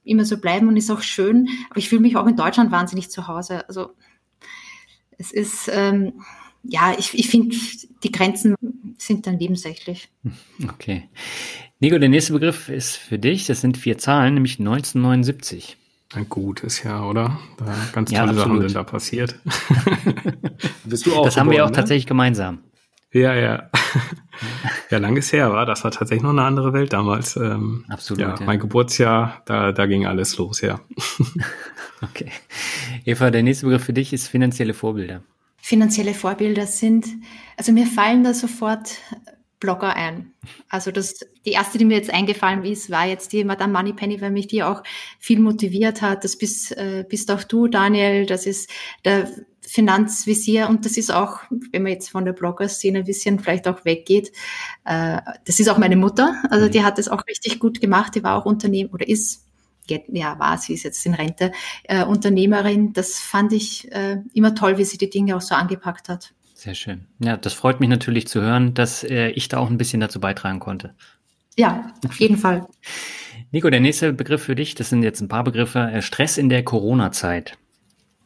immer 0.04 0.24
so 0.24 0.38
bleiben 0.38 0.68
und 0.68 0.76
ist 0.76 0.90
auch 0.90 1.02
schön. 1.02 1.48
Aber 1.70 1.78
ich 1.78 1.88
fühle 1.88 2.02
mich 2.02 2.16
auch 2.16 2.26
in 2.26 2.36
Deutschland 2.36 2.70
wahnsinnig 2.70 3.10
zu 3.10 3.26
Hause. 3.26 3.66
Also 3.68 3.90
es 5.18 5.32
ist, 5.32 5.70
ähm, 5.72 6.22
ja, 6.62 6.94
ich, 6.98 7.18
ich 7.18 7.28
finde, 7.28 7.56
die 8.02 8.12
Grenzen 8.12 8.54
sind 8.98 9.26
dann 9.26 9.36
nebensächlich. 9.36 10.08
Okay. 10.68 11.08
Nico, 11.78 11.98
der 11.98 12.08
nächste 12.08 12.32
Begriff 12.32 12.68
ist 12.68 12.96
für 12.96 13.18
dich. 13.18 13.46
Das 13.46 13.60
sind 13.60 13.78
vier 13.78 13.98
Zahlen, 13.98 14.34
nämlich 14.34 14.58
1979. 14.58 15.76
Ein 16.12 16.28
gutes 16.28 16.82
Jahr, 16.82 17.08
oder? 17.08 17.38
Da 17.56 17.74
ganz 17.92 18.10
tolle 18.10 18.32
ja, 18.32 18.34
Sachen 18.34 18.60
sind 18.60 18.74
da 18.74 18.82
passiert. 18.82 19.36
Bist 20.84 21.06
du 21.06 21.14
auch 21.14 21.24
das 21.24 21.36
haben 21.36 21.50
wir 21.50 21.64
auch 21.64 21.70
ne? 21.70 21.76
tatsächlich 21.76 22.06
gemeinsam. 22.06 22.58
Ja, 23.12 23.34
ja. 23.34 23.70
ja, 24.90 24.98
langes 24.98 25.32
her 25.32 25.52
war. 25.52 25.66
Das 25.66 25.84
war 25.84 25.90
tatsächlich 25.90 26.22
noch 26.22 26.30
eine 26.30 26.42
andere 26.42 26.72
Welt 26.72 26.92
damals. 26.92 27.36
Ähm, 27.36 27.84
Absolut. 27.88 28.20
Ja, 28.20 28.36
ja, 28.38 28.44
mein 28.44 28.60
Geburtsjahr, 28.60 29.42
da, 29.46 29.72
da 29.72 29.86
ging 29.86 30.06
alles 30.06 30.38
los, 30.38 30.60
ja. 30.60 30.80
okay. 32.02 32.30
Eva, 33.04 33.30
der 33.30 33.42
nächste 33.42 33.66
Begriff 33.66 33.84
für 33.84 33.92
dich 33.92 34.12
ist 34.12 34.28
finanzielle 34.28 34.74
Vorbilder. 34.74 35.22
Finanzielle 35.58 36.14
Vorbilder 36.14 36.66
sind, 36.66 37.06
also 37.56 37.72
mir 37.72 37.86
fallen 37.86 38.24
da 38.24 38.32
sofort 38.32 38.96
Blogger 39.60 39.94
ein. 39.94 40.32
Also 40.68 40.90
das, 40.90 41.20
die 41.44 41.52
erste, 41.52 41.78
die 41.78 41.84
mir 41.84 41.96
jetzt 41.98 42.12
eingefallen 42.12 42.64
ist, 42.64 42.90
war 42.90 43.06
jetzt 43.06 43.32
die 43.32 43.44
Madame 43.44 43.72
Moneypenny, 43.74 44.20
weil 44.20 44.30
mich 44.30 44.48
die 44.48 44.62
auch 44.62 44.82
viel 45.18 45.38
motiviert 45.38 46.02
hat. 46.02 46.24
Das 46.24 46.36
bist, 46.36 46.76
äh, 46.76 47.04
bist 47.08 47.30
auch 47.30 47.44
du, 47.44 47.68
Daniel. 47.68 48.26
Das 48.26 48.46
ist 48.46 48.70
der 49.04 49.28
Finanzvisier 49.60 50.68
und 50.68 50.84
das 50.84 50.96
ist 50.96 51.12
auch, 51.12 51.40
wenn 51.70 51.84
man 51.84 51.92
jetzt 51.92 52.10
von 52.10 52.24
der 52.24 52.32
Blogger-Szene 52.32 53.00
ein 53.00 53.04
bisschen 53.04 53.38
vielleicht 53.38 53.68
auch 53.68 53.84
weggeht, 53.84 54.32
äh, 54.84 55.20
das 55.44 55.60
ist 55.60 55.68
auch 55.68 55.78
meine 55.78 55.96
Mutter. 55.96 56.42
Also 56.50 56.66
mhm. 56.66 56.70
die 56.72 56.82
hat 56.82 56.98
das 56.98 57.08
auch 57.08 57.24
richtig 57.28 57.60
gut 57.60 57.80
gemacht. 57.80 58.14
Die 58.14 58.24
war 58.24 58.36
auch 58.36 58.46
Unternehmen 58.46 58.90
oder 58.90 59.06
ist 59.06 59.46
ja, 59.88 60.38
war, 60.38 60.56
sie 60.56 60.74
ist 60.74 60.84
jetzt 60.84 61.04
in 61.04 61.14
Rente, 61.14 61.50
äh, 61.84 62.04
Unternehmerin. 62.04 62.92
Das 62.92 63.18
fand 63.18 63.52
ich 63.52 63.90
äh, 63.90 64.18
immer 64.34 64.54
toll, 64.54 64.78
wie 64.78 64.84
sie 64.84 64.98
die 64.98 65.10
Dinge 65.10 65.36
auch 65.36 65.40
so 65.40 65.56
angepackt 65.56 66.08
hat. 66.08 66.32
Sehr 66.60 66.74
schön. 66.74 67.06
Ja, 67.20 67.38
das 67.38 67.54
freut 67.54 67.80
mich 67.80 67.88
natürlich 67.88 68.28
zu 68.28 68.42
hören, 68.42 68.74
dass 68.74 69.02
äh, 69.02 69.30
ich 69.30 69.48
da 69.48 69.56
auch 69.56 69.70
ein 69.70 69.78
bisschen 69.78 69.98
dazu 69.98 70.20
beitragen 70.20 70.60
konnte. 70.60 70.94
Ja, 71.56 71.94
auf 72.06 72.20
jeden 72.20 72.36
Fall. 72.36 72.66
Nico, 73.50 73.70
der 73.70 73.80
nächste 73.80 74.12
Begriff 74.12 74.42
für 74.42 74.54
dich, 74.54 74.74
das 74.74 74.90
sind 74.90 75.02
jetzt 75.02 75.22
ein 75.22 75.28
paar 75.28 75.42
Begriffe, 75.42 75.78
äh, 75.78 76.02
Stress 76.02 76.36
in 76.36 76.50
der 76.50 76.62
Corona-Zeit. 76.62 77.56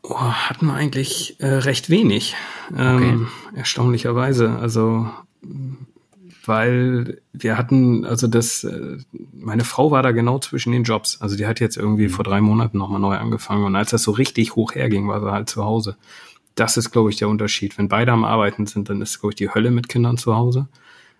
Oh, 0.02 0.18
hatten 0.18 0.66
wir 0.66 0.74
eigentlich 0.74 1.36
äh, 1.38 1.46
recht 1.46 1.90
wenig, 1.90 2.34
ähm, 2.76 3.28
okay. 3.52 3.58
erstaunlicherweise. 3.58 4.58
Also, 4.60 5.08
weil 6.44 7.20
wir 7.32 7.56
hatten, 7.56 8.04
also 8.04 8.26
das, 8.26 8.64
äh, 8.64 8.98
meine 9.32 9.62
Frau 9.62 9.92
war 9.92 10.02
da 10.02 10.10
genau 10.10 10.40
zwischen 10.40 10.72
den 10.72 10.82
Jobs. 10.82 11.20
Also 11.20 11.36
die 11.36 11.46
hat 11.46 11.60
jetzt 11.60 11.76
irgendwie 11.76 12.08
mhm. 12.08 12.10
vor 12.10 12.24
drei 12.24 12.40
Monaten 12.40 12.78
nochmal 12.78 13.00
neu 13.00 13.14
angefangen 13.14 13.64
und 13.64 13.76
als 13.76 13.90
das 13.90 14.02
so 14.02 14.10
richtig 14.10 14.56
hoch 14.56 14.74
herging, 14.74 15.06
war 15.06 15.20
sie 15.20 15.30
halt 15.30 15.48
zu 15.48 15.64
Hause. 15.64 15.96
Das 16.54 16.76
ist, 16.76 16.90
glaube 16.90 17.10
ich, 17.10 17.16
der 17.16 17.28
Unterschied. 17.28 17.76
Wenn 17.78 17.88
beide 17.88 18.12
am 18.12 18.24
Arbeiten 18.24 18.66
sind, 18.66 18.88
dann 18.88 19.02
ist, 19.02 19.20
glaube 19.20 19.32
ich, 19.32 19.36
die 19.36 19.50
Hölle 19.50 19.70
mit 19.70 19.88
Kindern 19.88 20.16
zu 20.16 20.36
Hause. 20.36 20.68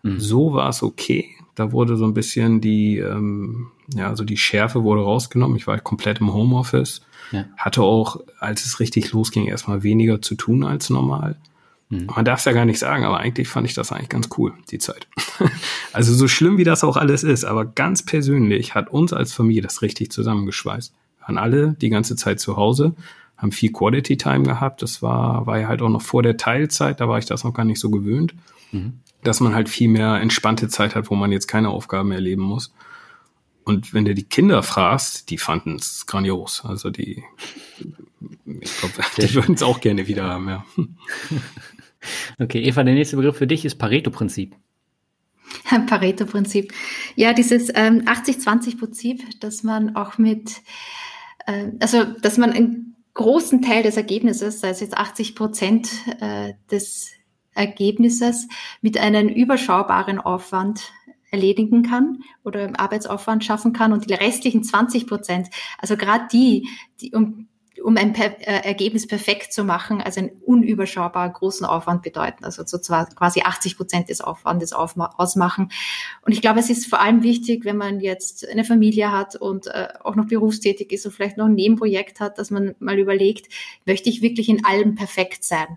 Mhm. 0.03 0.21
So 0.21 0.53
war 0.53 0.69
es 0.69 0.83
okay. 0.83 1.31
Da 1.55 1.73
wurde 1.73 1.97
so 1.97 2.05
ein 2.05 2.15
bisschen 2.15 2.61
die, 2.61 2.99
ähm, 2.99 3.69
ja, 3.95 4.09
also 4.09 4.25
die 4.25 4.37
Schärfe 4.37 4.83
wurde 4.83 5.03
rausgenommen. 5.03 5.57
Ich 5.57 5.67
war 5.67 5.75
halt 5.75 5.85
komplett 5.85 6.21
im 6.21 6.33
Homeoffice 6.33 7.03
ja. 7.33 7.45
Hatte 7.57 7.83
auch, 7.83 8.21
als 8.39 8.65
es 8.65 8.81
richtig 8.81 9.13
losging, 9.13 9.47
erstmal 9.47 9.83
weniger 9.83 10.23
zu 10.23 10.35
tun 10.35 10.65
als 10.65 10.91
normal. 10.91 11.37
Mhm. 11.89 12.07
Man 12.07 12.25
darf 12.25 12.41
es 12.41 12.45
ja 12.45 12.53
gar 12.53 12.65
nicht 12.65 12.79
sagen, 12.79 13.05
aber 13.05 13.19
eigentlich 13.19 13.49
fand 13.49 13.67
ich 13.67 13.75
das 13.75 13.93
eigentlich 13.93 14.09
ganz 14.09 14.29
cool, 14.39 14.53
die 14.71 14.79
Zeit. 14.79 15.09
also 15.93 16.15
so 16.15 16.29
schlimm 16.29 16.59
wie 16.59 16.65
das 16.65 16.85
auch 16.85 16.97
alles 16.97 17.25
ist, 17.25 17.45
aber 17.45 17.65
ganz 17.65 18.05
persönlich 18.05 18.75
hat 18.75 18.91
uns 18.91 19.13
als 19.13 19.33
Familie 19.33 19.63
das 19.63 19.83
richtig 19.83 20.11
zusammengeschweißt. 20.11 20.93
Wir 21.19 21.29
waren 21.29 21.39
alle 21.39 21.77
die 21.81 21.91
ganze 21.91 22.17
Zeit 22.17 22.41
zu 22.41 22.57
Hause, 22.57 22.95
haben 23.45 23.53
viel 23.53 23.71
Quality 23.71 24.17
Time 24.17 24.43
gehabt. 24.43 24.83
Das 24.83 25.03
war, 25.03 25.47
war 25.47 25.61
ja 25.61 25.69
halt 25.69 25.83
auch 25.83 25.91
noch 25.91 26.03
vor 26.03 26.23
der 26.23 26.37
Teilzeit, 26.37 27.01
da 27.01 27.09
war 27.09 27.19
ich 27.19 27.27
das 27.27 27.45
noch 27.45 27.53
gar 27.53 27.65
nicht 27.65 27.79
so 27.79 27.91
gewöhnt. 27.91 28.35
Mhm. 28.73 28.95
Dass 29.23 29.41
man 29.41 29.55
halt 29.55 29.69
viel 29.69 29.89
mehr 29.89 30.17
entspannte 30.17 30.69
Zeit 30.69 30.95
hat, 30.95 31.11
wo 31.11 31.15
man 31.15 31.31
jetzt 31.31 31.47
keine 31.47 31.69
Aufgaben 31.69 32.09
mehr 32.09 32.19
erleben 32.19 32.43
muss. 32.43 32.75
Und 33.65 33.95
wenn 33.95 34.05
du 34.05 34.15
die 34.15 34.25
Kinder 34.25 34.63
fragst, 34.63 35.31
die 35.31 35.39
fanden 35.39 35.77
es 35.77 36.07
grandios. 36.07 36.63
Also 36.65 36.91
die, 36.91 37.23
ich 38.61 38.77
glaube, 38.79 38.95
die 39.19 39.35
würden 39.35 39.55
es 39.55 39.63
auch 39.63 39.81
gerne 39.81 40.09
wieder 40.09 40.25
haben, 40.25 40.49
ja. 40.49 40.65
Okay, 42.39 42.61
Eva, 42.63 42.85
der 42.85 42.93
nächste 42.93 43.17
Begriff 43.17 43.39
für 43.39 43.47
dich 43.47 43.65
ist 43.65 43.77
Pareto-Prinzip. 43.77 44.55
Pareto-Prinzip. 45.87 46.75
Ja, 47.17 47.33
dieses 47.33 47.71
ähm, 47.75 48.03
80-20-Prinzip, 48.03 49.41
dass 49.41 49.63
man 49.63 49.97
auch 49.97 50.19
mit, 50.19 50.61
äh, 51.47 51.69
also 51.81 52.05
dass 52.05 52.37
man 52.37 52.53
einen 52.53 52.94
großen 53.15 53.63
Teil 53.63 53.83
des 53.83 53.97
Ergebnisses, 53.97 54.61
sei 54.61 54.71
es 54.71 54.81
jetzt 54.81 54.97
80 54.97 55.35
Prozent 55.35 55.91
äh, 56.21 56.55
des 56.71 57.11
Ergebnisses 57.55 58.49
mit 58.81 58.99
einem 58.99 59.29
überschaubaren 59.29 60.19
Aufwand 60.19 60.93
erledigen 61.31 61.83
kann 61.83 62.23
oder 62.45 62.71
Arbeitsaufwand 62.79 63.45
schaffen 63.45 63.73
kann 63.73 63.93
und 63.93 64.09
die 64.09 64.15
restlichen 64.15 64.63
20 64.63 65.07
Prozent, 65.07 65.49
also 65.79 65.97
gerade 65.97 66.27
die, 66.33 66.69
die 67.01 67.13
um 67.13 67.49
um 67.85 67.99
ein 67.99 68.15
per 68.15 68.41
äh, 68.41 68.67
Ergebnis 68.67 69.07
perfekt 69.07 69.53
zu 69.53 69.63
machen, 69.63 70.01
also 70.01 70.19
einen 70.19 70.31
unüberschaubar 70.47 71.31
großen 71.31 71.67
Aufwand 71.67 72.03
bedeuten, 72.03 72.43
also 72.43 72.63
so 72.65 72.79
zwar 72.79 73.07
quasi 73.11 73.43
80 73.43 73.77
Prozent 73.77 74.09
des 74.09 74.23
Aufwandes 74.23 74.73
ausmachen. 74.73 75.71
Und 76.23 76.33
ich 76.33 76.41
glaube, 76.41 76.61
es 76.61 76.71
ist 76.71 76.87
vor 76.87 77.03
allem 77.03 77.23
wichtig, 77.23 77.67
wenn 77.67 77.77
man 77.77 78.01
jetzt 78.01 78.49
eine 78.49 78.65
Familie 78.65 79.13
hat 79.13 79.37
und 79.37 79.67
äh, 79.67 79.89
auch 80.03 80.17
noch 80.17 80.27
berufstätig 80.27 80.93
ist 80.93 81.05
und 81.05 81.13
vielleicht 81.13 81.37
noch 81.37 81.45
ein 81.45 81.55
Nebenprojekt 81.55 82.21
hat, 82.21 82.39
dass 82.39 82.51
man 82.51 82.75
mal 82.79 82.99
überlegt, 82.99 83.53
möchte 83.85 84.09
ich 84.09 84.23
wirklich 84.23 84.49
in 84.49 84.65
allem 84.65 84.95
perfekt 84.95 85.45
sein? 85.45 85.77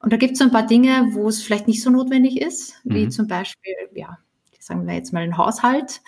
Und 0.00 0.12
da 0.12 0.16
gibt 0.16 0.32
es 0.32 0.40
so 0.40 0.44
ein 0.44 0.50
paar 0.50 0.66
Dinge, 0.66 1.10
wo 1.12 1.28
es 1.28 1.40
vielleicht 1.40 1.68
nicht 1.68 1.84
so 1.84 1.90
notwendig 1.90 2.40
ist, 2.40 2.74
wie 2.82 3.04
mhm. 3.04 3.10
zum 3.12 3.28
Beispiel, 3.28 3.74
ja, 3.94 4.18
sagen 4.58 4.88
wir 4.88 4.94
jetzt 4.94 5.12
mal 5.12 5.22
ein 5.22 5.38
Haushalt 5.38 6.00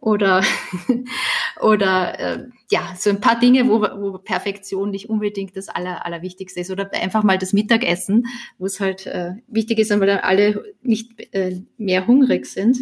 oder, 0.00 0.42
oder 1.60 2.18
äh, 2.18 2.46
ja, 2.70 2.94
so 2.98 3.10
ein 3.10 3.20
paar 3.20 3.38
Dinge, 3.38 3.68
wo, 3.68 3.80
wo 3.80 4.18
Perfektion 4.18 4.90
nicht 4.90 5.08
unbedingt 5.08 5.56
das 5.56 5.68
Aller, 5.68 6.04
Allerwichtigste 6.04 6.60
ist. 6.60 6.70
Oder 6.70 6.92
einfach 6.92 7.22
mal 7.22 7.38
das 7.38 7.52
Mittagessen, 7.52 8.26
wo 8.58 8.66
es 8.66 8.80
halt 8.80 9.06
äh, 9.06 9.32
wichtig 9.46 9.78
ist, 9.78 9.90
weil 9.90 10.06
dann 10.06 10.18
alle 10.18 10.64
nicht 10.82 11.34
äh, 11.34 11.60
mehr 11.78 12.06
hungrig 12.06 12.46
sind. 12.46 12.78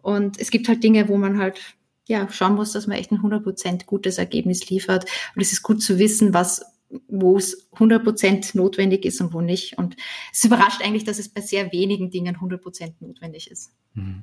Und 0.00 0.38
es 0.40 0.50
gibt 0.50 0.68
halt 0.68 0.82
Dinge, 0.82 1.08
wo 1.08 1.16
man 1.16 1.38
halt 1.38 1.76
ja, 2.08 2.28
schauen 2.30 2.54
muss, 2.54 2.72
dass 2.72 2.86
man 2.86 2.96
echt 2.98 3.10
ein 3.10 3.18
100% 3.18 3.84
gutes 3.84 4.18
Ergebnis 4.18 4.70
liefert. 4.70 5.04
Und 5.34 5.42
es 5.42 5.52
ist 5.52 5.62
gut 5.62 5.82
zu 5.82 5.98
wissen, 5.98 6.32
was 6.32 6.64
wo 7.08 7.36
es 7.36 7.68
100% 7.72 8.56
notwendig 8.56 9.04
ist 9.04 9.20
und 9.20 9.32
wo 9.32 9.40
nicht. 9.40 9.76
Und 9.76 9.96
es 10.32 10.44
überrascht 10.44 10.82
eigentlich, 10.82 11.02
dass 11.02 11.18
es 11.18 11.28
bei 11.28 11.40
sehr 11.40 11.72
wenigen 11.72 12.10
Dingen 12.10 12.36
100% 12.36 12.94
notwendig 13.00 13.50
ist. 13.50 13.72
Mhm. 13.94 14.22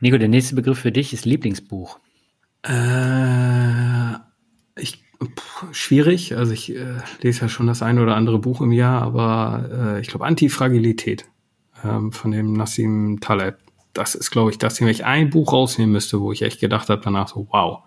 Nico, 0.00 0.18
der 0.18 0.28
nächste 0.28 0.54
Begriff 0.54 0.80
für 0.80 0.92
dich 0.92 1.12
ist 1.12 1.24
Lieblingsbuch. 1.24 1.98
Äh, 2.62 4.14
ich, 4.76 5.04
pff, 5.22 5.66
schwierig. 5.72 6.36
Also 6.36 6.52
ich 6.52 6.74
äh, 6.74 6.96
lese 7.20 7.42
ja 7.42 7.48
schon 7.48 7.66
das 7.66 7.82
eine 7.82 8.02
oder 8.02 8.16
andere 8.16 8.38
Buch 8.38 8.60
im 8.60 8.72
Jahr, 8.72 9.02
aber 9.02 9.68
äh, 9.96 10.00
ich 10.00 10.08
glaube 10.08 10.26
Antifragilität 10.26 11.26
ähm, 11.84 12.12
von 12.12 12.30
dem 12.30 12.52
Nassim 12.52 13.20
Taleb. 13.20 13.58
Das 13.92 14.14
ist, 14.14 14.30
glaube 14.30 14.50
ich, 14.50 14.58
das, 14.58 14.80
wenn 14.80 14.88
ich 14.88 15.04
ein 15.04 15.30
Buch 15.30 15.52
rausnehmen 15.52 15.92
müsste, 15.92 16.20
wo 16.20 16.32
ich 16.32 16.42
echt 16.42 16.60
gedacht 16.60 16.88
habe 16.88 17.02
danach 17.02 17.28
so, 17.28 17.46
wow. 17.50 17.80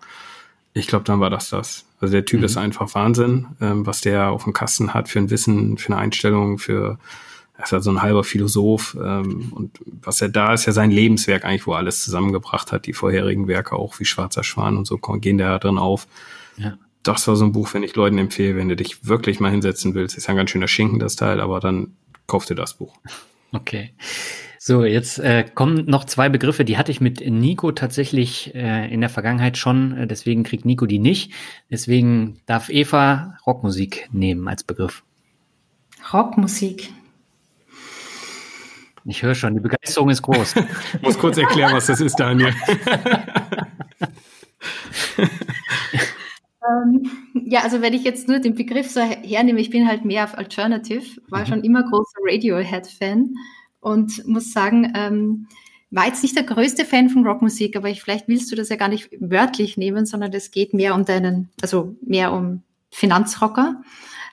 Ich 0.72 0.86
glaube, 0.86 1.04
dann 1.04 1.20
war 1.20 1.30
das 1.30 1.48
das. 1.50 1.86
Also 2.00 2.12
der 2.12 2.26
Typ 2.26 2.40
mhm. 2.40 2.46
ist 2.46 2.56
einfach 2.56 2.94
Wahnsinn, 2.94 3.48
ähm, 3.60 3.86
was 3.86 4.02
der 4.02 4.30
auf 4.30 4.44
dem 4.44 4.52
Kasten 4.52 4.94
hat 4.94 5.08
für 5.08 5.18
ein 5.18 5.30
Wissen, 5.30 5.78
für 5.78 5.92
eine 5.92 6.02
Einstellung, 6.02 6.58
für 6.58 6.98
er 7.58 7.64
ist 7.64 7.72
ja 7.72 7.80
so 7.80 7.90
ein 7.90 8.02
halber 8.02 8.24
Philosoph 8.24 8.96
ähm, 9.02 9.52
und 9.54 9.78
was 9.86 10.20
er 10.20 10.28
da 10.28 10.52
ist 10.52 10.66
ja 10.66 10.72
sein 10.72 10.90
Lebenswerk 10.90 11.44
eigentlich, 11.44 11.66
wo 11.66 11.72
er 11.72 11.78
alles 11.78 12.04
zusammengebracht 12.04 12.72
hat. 12.72 12.86
Die 12.86 12.92
vorherigen 12.92 13.48
Werke 13.48 13.76
auch 13.76 13.98
wie 13.98 14.04
Schwarzer 14.04 14.44
Schwan 14.44 14.76
und 14.76 14.86
so 14.86 14.98
gehen 14.98 15.38
da 15.38 15.58
drin 15.58 15.78
auf. 15.78 16.06
Ja. 16.58 16.76
Das 17.02 17.26
war 17.28 17.36
so 17.36 17.44
ein 17.44 17.52
Buch, 17.52 17.72
wenn 17.72 17.82
ich 17.82 17.94
Leuten 17.94 18.18
empfehle, 18.18 18.56
wenn 18.56 18.68
du 18.68 18.76
dich 18.76 19.06
wirklich 19.06 19.40
mal 19.40 19.50
hinsetzen 19.50 19.94
willst. 19.94 20.16
Ist 20.16 20.26
ja 20.26 20.34
ein 20.34 20.36
ganz 20.36 20.50
schöner 20.50 20.68
Schinken, 20.68 20.98
das 20.98 21.16
Teil, 21.16 21.40
aber 21.40 21.60
dann 21.60 21.96
kauf 22.26 22.44
dir 22.46 22.56
das 22.56 22.74
Buch. 22.74 22.96
Okay. 23.52 23.94
So, 24.58 24.84
jetzt 24.84 25.20
äh, 25.20 25.44
kommen 25.44 25.86
noch 25.86 26.04
zwei 26.04 26.28
Begriffe, 26.28 26.64
die 26.64 26.76
hatte 26.76 26.90
ich 26.90 27.00
mit 27.00 27.20
Nico 27.24 27.70
tatsächlich 27.70 28.52
äh, 28.56 28.92
in 28.92 29.00
der 29.00 29.08
Vergangenheit 29.08 29.56
schon, 29.56 29.96
äh, 29.96 30.06
deswegen 30.08 30.42
kriegt 30.42 30.64
Nico 30.64 30.86
die 30.86 30.98
nicht. 30.98 31.32
Deswegen 31.70 32.40
darf 32.46 32.68
Eva 32.68 33.38
Rockmusik 33.46 34.08
nehmen 34.10 34.48
als 34.48 34.64
Begriff. 34.64 35.04
Rockmusik. 36.12 36.90
Ich 39.08 39.22
höre 39.22 39.36
schon, 39.36 39.54
die 39.54 39.60
Begeisterung 39.60 40.10
ist 40.10 40.22
groß. 40.22 40.56
ich 40.56 41.02
muss 41.02 41.16
kurz 41.18 41.38
erklären, 41.38 41.72
was 41.74 41.86
das 41.86 42.00
ist, 42.00 42.16
Daniel. 42.16 42.52
ähm, 45.18 47.08
ja, 47.44 47.60
also 47.60 47.80
wenn 47.82 47.94
ich 47.94 48.02
jetzt 48.02 48.26
nur 48.26 48.40
den 48.40 48.56
Begriff 48.56 48.90
so 48.90 49.00
hernehme, 49.00 49.60
ich 49.60 49.70
bin 49.70 49.86
halt 49.86 50.04
mehr 50.04 50.24
auf 50.24 50.36
Alternative, 50.36 51.04
war 51.28 51.42
mhm. 51.42 51.46
schon 51.46 51.62
immer 51.62 51.84
großer 51.84 52.18
Radiohead-Fan 52.24 53.34
und 53.78 54.26
muss 54.26 54.52
sagen, 54.52 54.92
ähm, 54.96 55.46
war 55.90 56.06
jetzt 56.06 56.24
nicht 56.24 56.34
der 56.34 56.42
größte 56.42 56.84
Fan 56.84 57.08
von 57.08 57.24
Rockmusik, 57.24 57.76
aber 57.76 57.88
ich, 57.88 58.02
vielleicht 58.02 58.26
willst 58.26 58.50
du 58.50 58.56
das 58.56 58.70
ja 58.70 58.76
gar 58.76 58.88
nicht 58.88 59.08
wörtlich 59.20 59.76
nehmen, 59.76 60.04
sondern 60.04 60.32
es 60.32 60.50
geht 60.50 60.74
mehr 60.74 60.96
um 60.96 61.04
deinen, 61.04 61.50
also 61.62 61.94
mehr 62.02 62.32
um 62.32 62.62
Finanzrocker. 62.90 63.82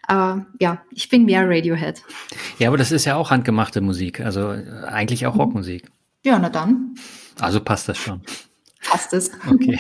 Aber 0.08 0.46
ja, 0.60 0.82
ich 0.92 1.10
bin 1.10 1.26
mehr 1.26 1.48
Radiohead. 1.48 2.04
Ja, 2.60 2.68
aber 2.68 2.78
das 2.78 2.92
ist 2.92 3.06
ja 3.06 3.16
auch 3.16 3.32
handgemachte 3.32 3.82
Musik, 3.82 4.20
also 4.20 4.52
äh, 4.52 4.84
eigentlich 4.86 5.26
auch 5.26 5.36
mhm. 5.36 5.42
Rockmusik. 5.42 5.90
Ja, 6.24 6.40
na 6.40 6.50
dann. 6.50 6.96
Also 7.40 7.60
passt 7.60 7.90
das 7.90 7.98
schon. 7.98 8.22
Passt 8.84 9.14
es. 9.14 9.32
Okay. 9.50 9.80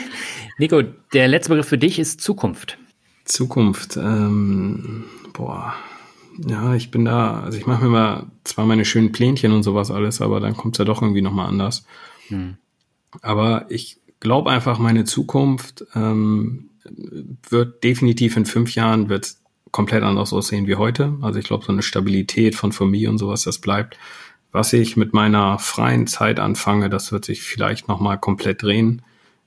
Nico, 0.57 0.81
der 1.13 1.27
letzte 1.27 1.49
Begriff 1.49 1.67
für 1.67 1.77
dich 1.77 1.99
ist 1.99 2.21
Zukunft. 2.21 2.77
Zukunft, 3.25 3.97
ähm, 3.97 5.05
boah. 5.33 5.73
Ja, 6.47 6.73
ich 6.73 6.89
bin 6.89 7.05
da, 7.05 7.41
also 7.41 7.57
ich 7.57 7.67
mache 7.67 7.83
mir 7.83 7.89
mal 7.89 8.27
zwar 8.43 8.65
meine 8.65 8.85
schönen 8.85 9.11
Plänchen 9.11 9.51
und 9.51 9.63
sowas 9.63 9.91
alles, 9.91 10.19
aber 10.19 10.39
dann 10.39 10.57
kommt 10.57 10.75
es 10.75 10.79
ja 10.79 10.85
doch 10.85 11.01
irgendwie 11.01 11.21
nochmal 11.21 11.47
anders. 11.47 11.85
Hm. 12.29 12.57
Aber 13.21 13.65
ich 13.69 13.99
glaube 14.19 14.49
einfach, 14.49 14.79
meine 14.79 15.03
Zukunft 15.03 15.85
ähm, 15.93 16.69
wird 17.49 17.83
definitiv 17.83 18.35
in 18.35 18.45
fünf 18.45 18.73
Jahren 18.73 19.09
wird 19.09 19.35
komplett 19.73 20.03
anders 20.03 20.31
aussehen 20.31 20.67
wie 20.67 20.75
heute. 20.75 21.17
Also 21.21 21.39
ich 21.39 21.45
glaube, 21.45 21.65
so 21.65 21.73
eine 21.73 21.81
Stabilität 21.81 22.55
von 22.55 22.71
Familie 22.71 23.09
und 23.09 23.17
sowas, 23.17 23.43
das 23.43 23.57
bleibt. 23.57 23.97
Was 24.53 24.71
ich 24.71 24.95
mit 24.95 25.13
meiner 25.13 25.57
freien 25.57 26.05
Zeit 26.05 26.39
anfange, 26.39 26.89
das 26.89 27.11
wird 27.11 27.25
sich 27.25 27.41
vielleicht 27.41 27.87
nochmal 27.87 28.19
komplett 28.19 28.61
drehen. 28.61 29.01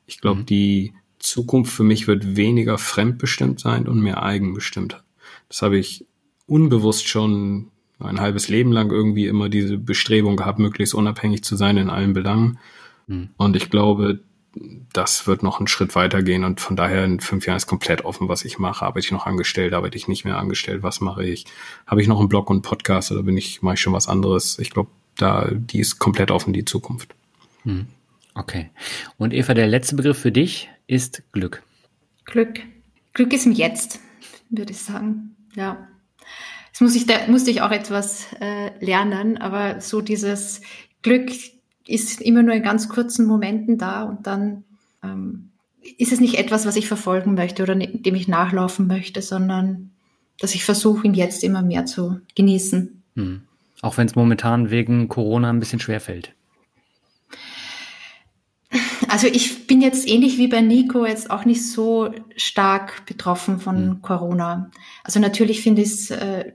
Ich 0.07 0.21
glaube, 0.21 0.41
mhm. 0.41 0.47
die 0.47 0.95
Zukunft 1.21 1.73
für 1.73 1.85
mich 1.85 2.09
wird 2.09 2.37
weniger 2.37 2.77
fremdbestimmt 2.77 3.61
sein 3.61 3.87
und 3.87 4.01
mehr 4.01 4.23
eigenbestimmt. 4.23 5.03
Das 5.49 5.63
habe 5.63 5.79
ich 5.79 6.07
unbewusst 6.47 7.07
schon 7.07 7.69
ein 8.01 8.21
halbes 8.21 8.49
Leben 8.49 8.73
lang 8.73 8.91
irgendwie 8.91 9.27
immer 9.27 9.49
diese 9.49 9.79
Bestrebung 9.79 10.37
gehabt, 10.37 10.59
möglichst 10.59 10.95
unabhängig 10.95 11.45
zu 11.45 11.55
sein 11.55 11.77
in 11.77 11.89
allen 11.89 12.15
Belangen. 12.15 12.59
Mhm. 13.07 13.29
Und 13.37 13.55
ich 13.55 13.71
glaube, 13.71 14.21
das 14.93 15.27
wird 15.27 15.43
noch 15.43 15.59
einen 15.59 15.67
Schritt 15.67 15.95
weiter 15.95 16.23
gehen 16.23 16.45
und 16.45 16.61
von 16.61 16.77
daher 16.77 17.05
in 17.05 17.21
fünf 17.21 17.47
Jahren 17.47 17.57
ist 17.57 17.67
komplett 17.67 18.05
offen, 18.05 18.29
was 18.29 18.45
ich 18.45 18.59
mache. 18.59 18.87
Arbeite 18.87 19.07
ich 19.07 19.13
noch 19.13 19.27
angestellt, 19.27 19.75
arbeite 19.75 19.97
ich 19.97 20.09
nicht 20.09 20.25
mehr 20.25 20.39
angestellt, 20.39 20.83
was 20.83 21.01
mache 21.01 21.27
ich? 21.27 21.45
Habe 21.87 22.01
ich 22.01 22.09
noch 22.09 22.19
einen 22.19 22.29
Blog 22.29 22.49
und 22.49 22.57
einen 22.57 22.63
Podcast 22.63 23.13
oder 23.13 23.23
bin 23.23 23.37
ich, 23.37 23.63
mache 23.63 23.75
ich 23.75 23.81
schon 23.81 23.93
was 23.93 24.09
anderes? 24.09 24.59
Ich 24.59 24.71
glaube, 24.71 24.91
da, 25.17 25.51
die 25.53 25.81
ist 25.81 25.99
komplett 25.99 26.31
offen, 26.31 26.53
die 26.53 26.65
Zukunft. 26.65 27.15
Hm. 27.65 27.87
Okay. 28.35 28.71
Und 29.19 29.33
Eva, 29.33 29.55
der 29.55 29.67
letzte 29.67 29.97
Begriff 29.97 30.19
für 30.19 30.33
dich 30.33 30.69
ist 30.87 31.23
Glück. 31.33 31.63
Glück. 32.25 32.61
Glück 33.13 33.33
ist 33.33 33.47
im 33.47 33.53
Jetzt, 33.53 34.01
würde 34.51 34.73
ich 34.73 34.79
sagen. 34.79 35.37
Ja. 35.55 35.89
Jetzt 36.67 36.81
muss 36.83 36.95
ich, 36.95 37.07
da 37.07 37.27
musste 37.29 37.51
ich 37.51 37.63
auch 37.63 37.71
etwas 37.71 38.27
äh, 38.41 38.73
lernen, 38.85 39.39
aber 39.39 39.81
so 39.81 40.03
dieses 40.03 40.61
Glück 41.03 41.31
ist 41.87 42.21
immer 42.21 42.43
nur 42.43 42.55
in 42.55 42.63
ganz 42.63 42.89
kurzen 42.89 43.27
Momenten 43.27 43.79
da 43.79 44.03
und 44.03 44.27
dann 44.27 44.65
ähm, 45.03 45.51
ist 45.99 46.13
es 46.13 46.21
nicht 46.21 46.39
etwas, 46.39 46.67
was 46.67 46.77
ich 46.77 46.89
verfolgen 46.89 47.35
möchte 47.35 47.63
oder 47.63 47.75
dem 47.75 48.15
ich 48.15 48.29
nachlaufen 48.29 48.87
möchte, 48.87 49.23
sondern 49.23 49.91
dass 50.41 50.55
ich 50.55 50.65
versuche, 50.65 51.07
ihn 51.07 51.15
jetzt 51.15 51.45
immer 51.45 51.63
mehr 51.63 51.87
zu 51.87 52.21
genießen. 52.35 53.03
Hm. 53.15 53.43
Auch 53.83 53.97
wenn 53.97 54.07
es 54.07 54.15
momentan 54.15 54.71
wegen 54.71 55.09
Corona 55.09 55.51
ein 55.51 55.61
bisschen 55.61 55.81
schwer 55.81 56.01
fällt. 56.01 56.33
Also 59.09 59.29
ich 59.29 59.67
bin 59.67 59.81
jetzt 59.81 60.09
ähnlich 60.09 60.37
wie 60.37 60.49
bei 60.49 60.61
Nico 60.61 61.07
jetzt 61.07 61.31
auch 61.31 61.45
nicht 61.45 61.65
so 61.65 62.13
stark 62.37 63.07
betroffen 63.07 63.61
von 63.61 63.77
hm. 63.77 64.03
Corona. 64.03 64.71
Also 65.05 65.21
natürlich 65.21 65.63
finde 65.63 65.83
ich 65.83 65.89
es 65.89 66.11
äh, 66.11 66.53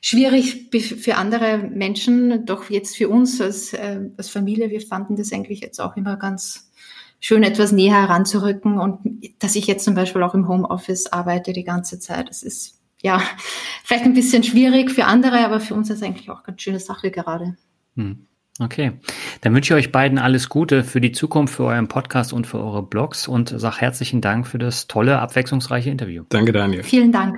schwierig 0.00 0.68
für 0.72 1.16
andere 1.16 1.58
Menschen, 1.58 2.46
doch 2.46 2.70
jetzt 2.70 2.96
für 2.96 3.08
uns 3.08 3.40
als, 3.40 3.72
äh, 3.72 4.00
als 4.16 4.28
Familie, 4.28 4.70
wir 4.70 4.80
fanden 4.80 5.16
das 5.16 5.32
eigentlich 5.32 5.60
jetzt 5.60 5.80
auch 5.80 5.96
immer 5.96 6.16
ganz 6.16 6.70
schön, 7.20 7.42
etwas 7.42 7.72
näher 7.72 8.02
heranzurücken 8.02 8.78
und 8.78 8.98
dass 9.38 9.56
ich 9.56 9.66
jetzt 9.66 9.84
zum 9.84 9.94
Beispiel 9.94 10.22
auch 10.22 10.34
im 10.34 10.46
Homeoffice 10.46 11.06
arbeite 11.06 11.54
die 11.54 11.64
ganze 11.64 11.98
Zeit. 11.98 12.28
Das 12.28 12.42
ist 12.42 12.80
ja 13.02 13.22
vielleicht 13.84 14.04
ein 14.04 14.14
bisschen 14.14 14.42
schwierig 14.42 14.90
für 14.90 15.06
andere, 15.06 15.44
aber 15.44 15.60
für 15.60 15.74
uns 15.74 15.88
ist 15.88 15.98
es 15.98 16.02
eigentlich 16.02 16.28
auch 16.28 16.36
eine 16.36 16.46
ganz 16.46 16.62
schöne 16.62 16.80
Sache 16.80 17.10
gerade. 17.10 17.56
Hm. 17.96 18.26
Okay, 18.60 18.92
dann 19.40 19.52
wünsche 19.52 19.74
ich 19.74 19.86
euch 19.86 19.92
beiden 19.92 20.16
alles 20.16 20.48
Gute 20.48 20.84
für 20.84 21.00
die 21.00 21.10
Zukunft, 21.10 21.56
für 21.56 21.64
euren 21.64 21.88
Podcast 21.88 22.32
und 22.32 22.46
für 22.46 22.60
eure 22.60 22.84
Blogs 22.84 23.26
und 23.26 23.48
sage 23.48 23.78
herzlichen 23.78 24.20
Dank 24.20 24.46
für 24.46 24.58
das 24.58 24.86
tolle, 24.86 25.18
abwechslungsreiche 25.18 25.90
Interview. 25.90 26.22
Danke, 26.28 26.52
Daniel. 26.52 26.84
Vielen 26.84 27.10
Dank. 27.10 27.36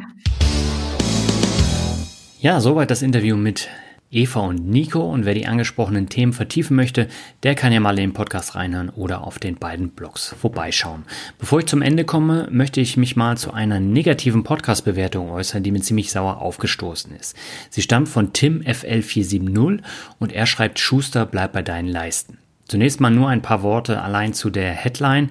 Ja, 2.39 2.61
soweit 2.61 2.91
das 2.91 3.01
Interview 3.01 3.35
mit 3.35 3.71
Eva 4.11 4.41
und 4.41 4.69
Nico. 4.69 5.01
Und 5.01 5.25
wer 5.25 5.33
die 5.33 5.47
angesprochenen 5.47 6.11
Themen 6.11 6.35
vertiefen 6.35 6.77
möchte, 6.77 7.09
der 7.43 7.55
kann 7.55 7.73
ja 7.73 7.81
mal 7.81 7.99
in 7.99 8.11
den 8.11 8.13
Podcast 8.13 8.55
reinhören 8.55 8.91
oder 8.91 9.25
auf 9.25 9.39
den 9.39 9.57
beiden 9.57 9.89
Blogs 9.89 10.35
vorbeischauen. 10.39 11.05
Bevor 11.39 11.61
ich 11.61 11.67
zum 11.67 11.81
Ende 11.81 12.05
komme, 12.05 12.47
möchte 12.51 12.83
ich 12.83 12.99
mich 12.99 13.17
mal 13.17 13.39
zu 13.39 13.55
einer 13.55 13.81
negativen 13.81 14.45
Podcast-Bewertung 14.45 15.31
äußern, 15.31 15.63
die 15.63 15.71
mir 15.71 15.81
ziemlich 15.81 16.11
sauer 16.13 16.43
aufgestoßen 16.43 17.17
ist. 17.17 17.35
Sie 17.71 17.81
stammt 17.81 18.09
von 18.09 18.35
Tim 18.35 18.61
FL470 18.61 19.81
und 20.19 20.33
er 20.33 20.47
schreibt, 20.47 20.79
Schuster, 20.79 21.25
bleib 21.25 21.53
bei 21.53 21.63
deinen 21.63 21.89
Leisten. 21.89 22.39
Zunächst 22.69 23.01
mal 23.01 23.11
nur 23.11 23.29
ein 23.29 23.43
paar 23.43 23.63
Worte 23.63 24.03
allein 24.03 24.35
zu 24.35 24.51
der 24.51 24.73
Headline. 24.73 25.31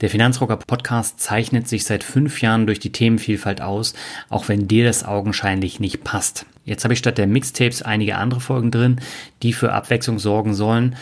Der 0.00 0.10
Finanzrocker 0.10 0.56
Podcast 0.56 1.18
zeichnet 1.18 1.66
sich 1.66 1.84
seit 1.84 2.04
fünf 2.04 2.42
Jahren 2.42 2.66
durch 2.66 2.78
die 2.78 2.92
Themenvielfalt 2.92 3.62
aus, 3.62 3.94
auch 4.28 4.48
wenn 4.48 4.68
dir 4.68 4.84
das 4.84 5.04
augenscheinlich 5.04 5.80
nicht 5.80 6.04
passt. 6.04 6.46
Jetzt 6.64 6.84
habe 6.84 6.92
ich 6.92 6.98
statt 6.98 7.16
der 7.16 7.26
Mixtapes 7.26 7.82
einige 7.82 8.16
andere 8.16 8.40
Folgen 8.40 8.70
drin, 8.70 9.00
die 9.42 9.52
für 9.52 9.72
Abwechslung 9.72 10.18
sorgen 10.18 10.52
sollen. 10.52 10.96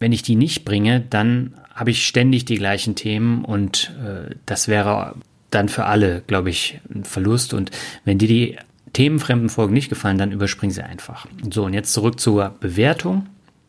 Wenn 0.00 0.12
ich 0.12 0.22
die 0.22 0.36
nicht 0.36 0.64
bringe, 0.64 1.00
dann 1.00 1.54
habe 1.74 1.90
ich 1.90 2.06
ständig 2.06 2.44
die 2.44 2.56
gleichen 2.56 2.94
Themen 2.94 3.44
und 3.44 3.92
äh, 4.04 4.34
das 4.46 4.68
wäre 4.68 5.14
dann 5.50 5.68
für 5.68 5.84
alle, 5.84 6.22
glaube 6.26 6.50
ich, 6.50 6.80
ein 6.92 7.04
Verlust. 7.04 7.54
Und 7.54 7.70
wenn 8.04 8.18
dir 8.18 8.28
die 8.28 8.56
themenfremden 8.92 9.48
Folgen 9.48 9.74
nicht 9.74 9.88
gefallen, 9.88 10.18
dann 10.18 10.32
überspring 10.32 10.70
sie 10.70 10.84
einfach. 10.84 11.26
So, 11.50 11.64
und 11.64 11.74
jetzt 11.74 11.92
zurück 11.92 12.18
zur 12.18 12.54
Bewertung. 12.60 13.26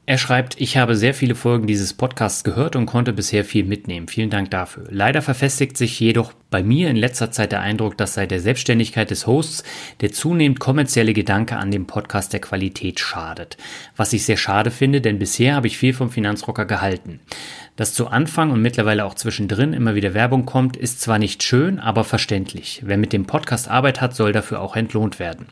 Er 0.08 0.20
schreibt, 0.20 0.62
ich 0.62 0.78
habe 0.78 0.96
sehr 0.96 1.16
viele 1.16 1.34
Folgen 1.34 1.66
dieses 1.66 1.94
Podcasts 1.94 2.44
gehört 2.44 2.76
und 2.76 2.86
konnte 2.86 3.12
bisher 3.12 3.44
viel 3.44 3.66
mitnehmen. 3.66 4.08
Vielen 4.08 4.30
Dank 4.30 4.52
dafür. 4.52 4.86
Leider 4.92 5.24
verfestigt 5.24 5.78
sich 5.78 6.00
jedoch 6.00 6.34
bei 6.52 6.62
mir 6.62 6.92
in 6.92 6.96
letzter 6.96 7.32
Zeit 7.32 7.52
der 7.52 7.62
Eindruck, 7.62 7.98
dass 7.98 8.14
seit 8.14 8.30
der 8.30 8.40
Selbstständigkeit 8.40 9.10
des 9.10 9.26
Hosts 9.26 9.64
der 10.02 10.12
zunehmend 10.14 10.60
kommerzielle 10.60 11.14
Gedanke 11.14 11.58
an 11.58 11.72
dem 11.72 11.88
Podcast 11.88 12.34
der 12.34 12.40
Qualität 12.40 13.00
schadet. 13.00 13.58
Was 13.96 14.14
ich 14.14 14.26
sehr 14.26 14.38
schade 14.38 14.70
finde, 14.70 15.02
denn 15.02 15.18
bisher 15.18 15.56
habe 15.56 15.66
ich 15.66 15.80
viel 15.80 15.94
vom 15.94 16.12
Finanzrocker 16.12 16.66
gehalten. 16.66 17.20
Dass 17.76 17.96
zu 17.96 18.08
Anfang 18.08 18.52
und 18.52 18.62
mittlerweile 18.62 19.06
auch 19.06 19.16
zwischendrin 19.16 19.74
immer 19.74 19.96
wieder 19.96 20.14
Werbung 20.14 20.46
kommt, 20.46 20.78
ist 20.78 21.02
zwar 21.02 21.18
nicht 21.18 21.42
schön, 21.42 21.80
aber 21.80 22.04
verständlich. 22.04 22.84
Wer 22.86 22.98
mit 22.98 23.12
dem 23.12 23.26
Podcast 23.26 23.70
Arbeit 23.70 24.02
hat, 24.02 24.16
soll 24.16 24.32
dafür 24.32 24.62
auch 24.62 24.76
entlohnt 24.76 25.18
werden. 25.18 25.48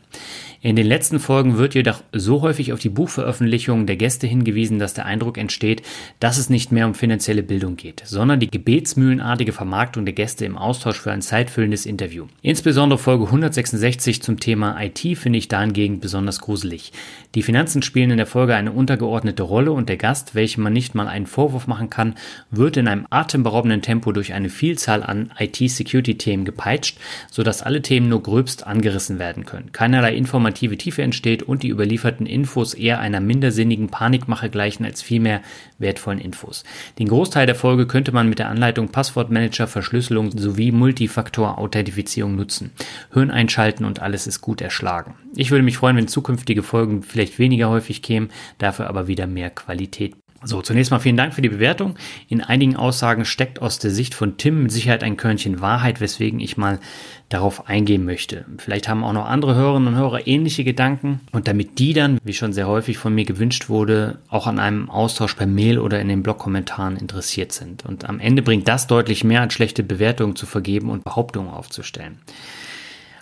In 0.64 0.76
den 0.76 0.86
letzten 0.86 1.20
Folgen 1.20 1.58
wird 1.58 1.74
jedoch 1.74 2.02
so 2.10 2.40
häufig 2.40 2.72
auf 2.72 2.78
die 2.78 2.88
Buchveröffentlichungen 2.88 3.86
der 3.86 3.96
Gäste 3.96 4.26
hingewiesen, 4.26 4.78
dass 4.78 4.94
der 4.94 5.04
Eindruck 5.04 5.36
entsteht, 5.36 5.82
dass 6.20 6.38
es 6.38 6.48
nicht 6.48 6.72
mehr 6.72 6.86
um 6.86 6.94
finanzielle 6.94 7.42
Bildung 7.42 7.76
geht, 7.76 8.02
sondern 8.06 8.40
die 8.40 8.50
gebetsmühlenartige 8.50 9.52
Vermarktung 9.52 10.06
der 10.06 10.14
Gäste 10.14 10.46
im 10.46 10.56
Austausch 10.56 10.98
für 10.98 11.12
ein 11.12 11.20
zeitfüllendes 11.20 11.84
Interview. 11.84 12.28
Insbesondere 12.40 12.98
Folge 12.98 13.26
166 13.26 14.22
zum 14.22 14.40
Thema 14.40 14.82
IT 14.82 15.00
finde 15.18 15.38
ich 15.38 15.48
dahingegen 15.48 16.00
besonders 16.00 16.40
gruselig. 16.40 16.92
Die 17.34 17.42
Finanzen 17.42 17.82
spielen 17.82 18.12
in 18.12 18.16
der 18.16 18.24
Folge 18.24 18.54
eine 18.54 18.72
untergeordnete 18.72 19.42
Rolle 19.42 19.70
und 19.70 19.90
der 19.90 19.98
Gast, 19.98 20.34
welchem 20.34 20.62
man 20.62 20.72
nicht 20.72 20.94
mal 20.94 21.08
einen 21.08 21.26
Vorwurf 21.26 21.66
machen 21.66 21.90
kann, 21.90 22.14
wird 22.50 22.78
in 22.78 22.88
einem 22.88 23.06
atemberaubenden 23.10 23.82
Tempo 23.82 24.12
durch 24.12 24.32
eine 24.32 24.48
Vielzahl 24.48 25.02
an 25.02 25.30
IT-Security-Themen 25.38 26.46
gepeitscht, 26.46 26.96
sodass 27.30 27.60
alle 27.60 27.82
Themen 27.82 28.08
nur 28.08 28.22
gröbst 28.22 28.66
angerissen 28.66 29.18
werden 29.18 29.44
können. 29.44 29.70
Keinerlei 29.72 30.14
informative 30.54 30.78
Tiefe 30.78 31.02
entsteht 31.02 31.42
und 31.42 31.62
die 31.62 31.68
überlieferten 31.68 32.26
Infos 32.26 32.74
eher 32.74 33.00
einer 33.00 33.20
mindersinnigen 33.20 33.88
Panikmache 33.88 34.50
gleichen 34.50 34.84
als 34.84 35.02
vielmehr 35.02 35.42
wertvollen 35.78 36.20
Infos. 36.20 36.64
Den 36.98 37.08
Großteil 37.08 37.46
der 37.46 37.54
Folge 37.54 37.86
könnte 37.86 38.12
man 38.12 38.28
mit 38.28 38.38
der 38.38 38.48
Anleitung 38.48 38.88
Passwortmanager, 38.88 39.66
Verschlüsselung 39.66 40.36
sowie 40.36 40.70
Multifaktor-Authentifizierung 40.70 42.36
nutzen. 42.36 42.70
Hirn 43.12 43.30
einschalten 43.30 43.84
und 43.84 44.00
alles 44.00 44.26
ist 44.26 44.40
gut 44.40 44.60
erschlagen. 44.60 45.14
Ich 45.34 45.50
würde 45.50 45.64
mich 45.64 45.76
freuen, 45.76 45.96
wenn 45.96 46.08
zukünftige 46.08 46.62
Folgen 46.62 47.02
vielleicht 47.02 47.38
weniger 47.38 47.68
häufig 47.68 48.02
kämen, 48.02 48.30
dafür 48.58 48.86
aber 48.88 49.08
wieder 49.08 49.26
mehr 49.26 49.50
Qualität 49.50 50.14
so, 50.44 50.62
zunächst 50.62 50.90
mal 50.90 50.98
vielen 50.98 51.16
Dank 51.16 51.34
für 51.34 51.42
die 51.42 51.48
Bewertung. 51.48 51.96
In 52.28 52.40
einigen 52.40 52.76
Aussagen 52.76 53.24
steckt 53.24 53.62
aus 53.62 53.78
der 53.78 53.90
Sicht 53.90 54.14
von 54.14 54.36
Tim 54.36 54.64
mit 54.64 54.72
Sicherheit 54.72 55.02
ein 55.02 55.16
Körnchen 55.16 55.60
Wahrheit, 55.60 56.00
weswegen 56.00 56.40
ich 56.40 56.56
mal 56.56 56.80
darauf 57.28 57.68
eingehen 57.68 58.04
möchte. 58.04 58.44
Vielleicht 58.58 58.88
haben 58.88 59.04
auch 59.04 59.12
noch 59.12 59.26
andere 59.26 59.54
Hörerinnen 59.54 59.88
und 59.88 59.96
Hörer 59.96 60.26
ähnliche 60.26 60.62
Gedanken 60.64 61.20
und 61.32 61.48
damit 61.48 61.78
die 61.78 61.94
dann, 61.94 62.18
wie 62.22 62.34
schon 62.34 62.52
sehr 62.52 62.68
häufig 62.68 62.98
von 62.98 63.14
mir 63.14 63.24
gewünscht 63.24 63.68
wurde, 63.68 64.18
auch 64.28 64.46
an 64.46 64.58
einem 64.58 64.90
Austausch 64.90 65.34
per 65.34 65.46
Mail 65.46 65.78
oder 65.78 66.00
in 66.00 66.08
den 66.08 66.22
Blogkommentaren 66.22 66.96
interessiert 66.96 67.52
sind. 67.52 67.84
Und 67.84 68.08
am 68.08 68.20
Ende 68.20 68.42
bringt 68.42 68.68
das 68.68 68.86
deutlich 68.86 69.24
mehr 69.24 69.40
als 69.40 69.54
schlechte 69.54 69.82
Bewertungen 69.82 70.36
zu 70.36 70.46
vergeben 70.46 70.90
und 70.90 71.04
Behauptungen 71.04 71.50
aufzustellen. 71.50 72.18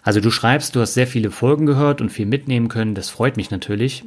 Also 0.02 0.20
du 0.20 0.30
schreibst, 0.30 0.74
du 0.74 0.80
hast 0.80 0.94
sehr 0.94 1.06
viele 1.06 1.30
Folgen 1.30 1.64
gehört 1.64 2.00
und 2.00 2.10
viel 2.10 2.26
mitnehmen 2.26 2.68
können, 2.68 2.94
das 2.94 3.08
freut 3.08 3.36
mich 3.36 3.50
natürlich. 3.50 4.04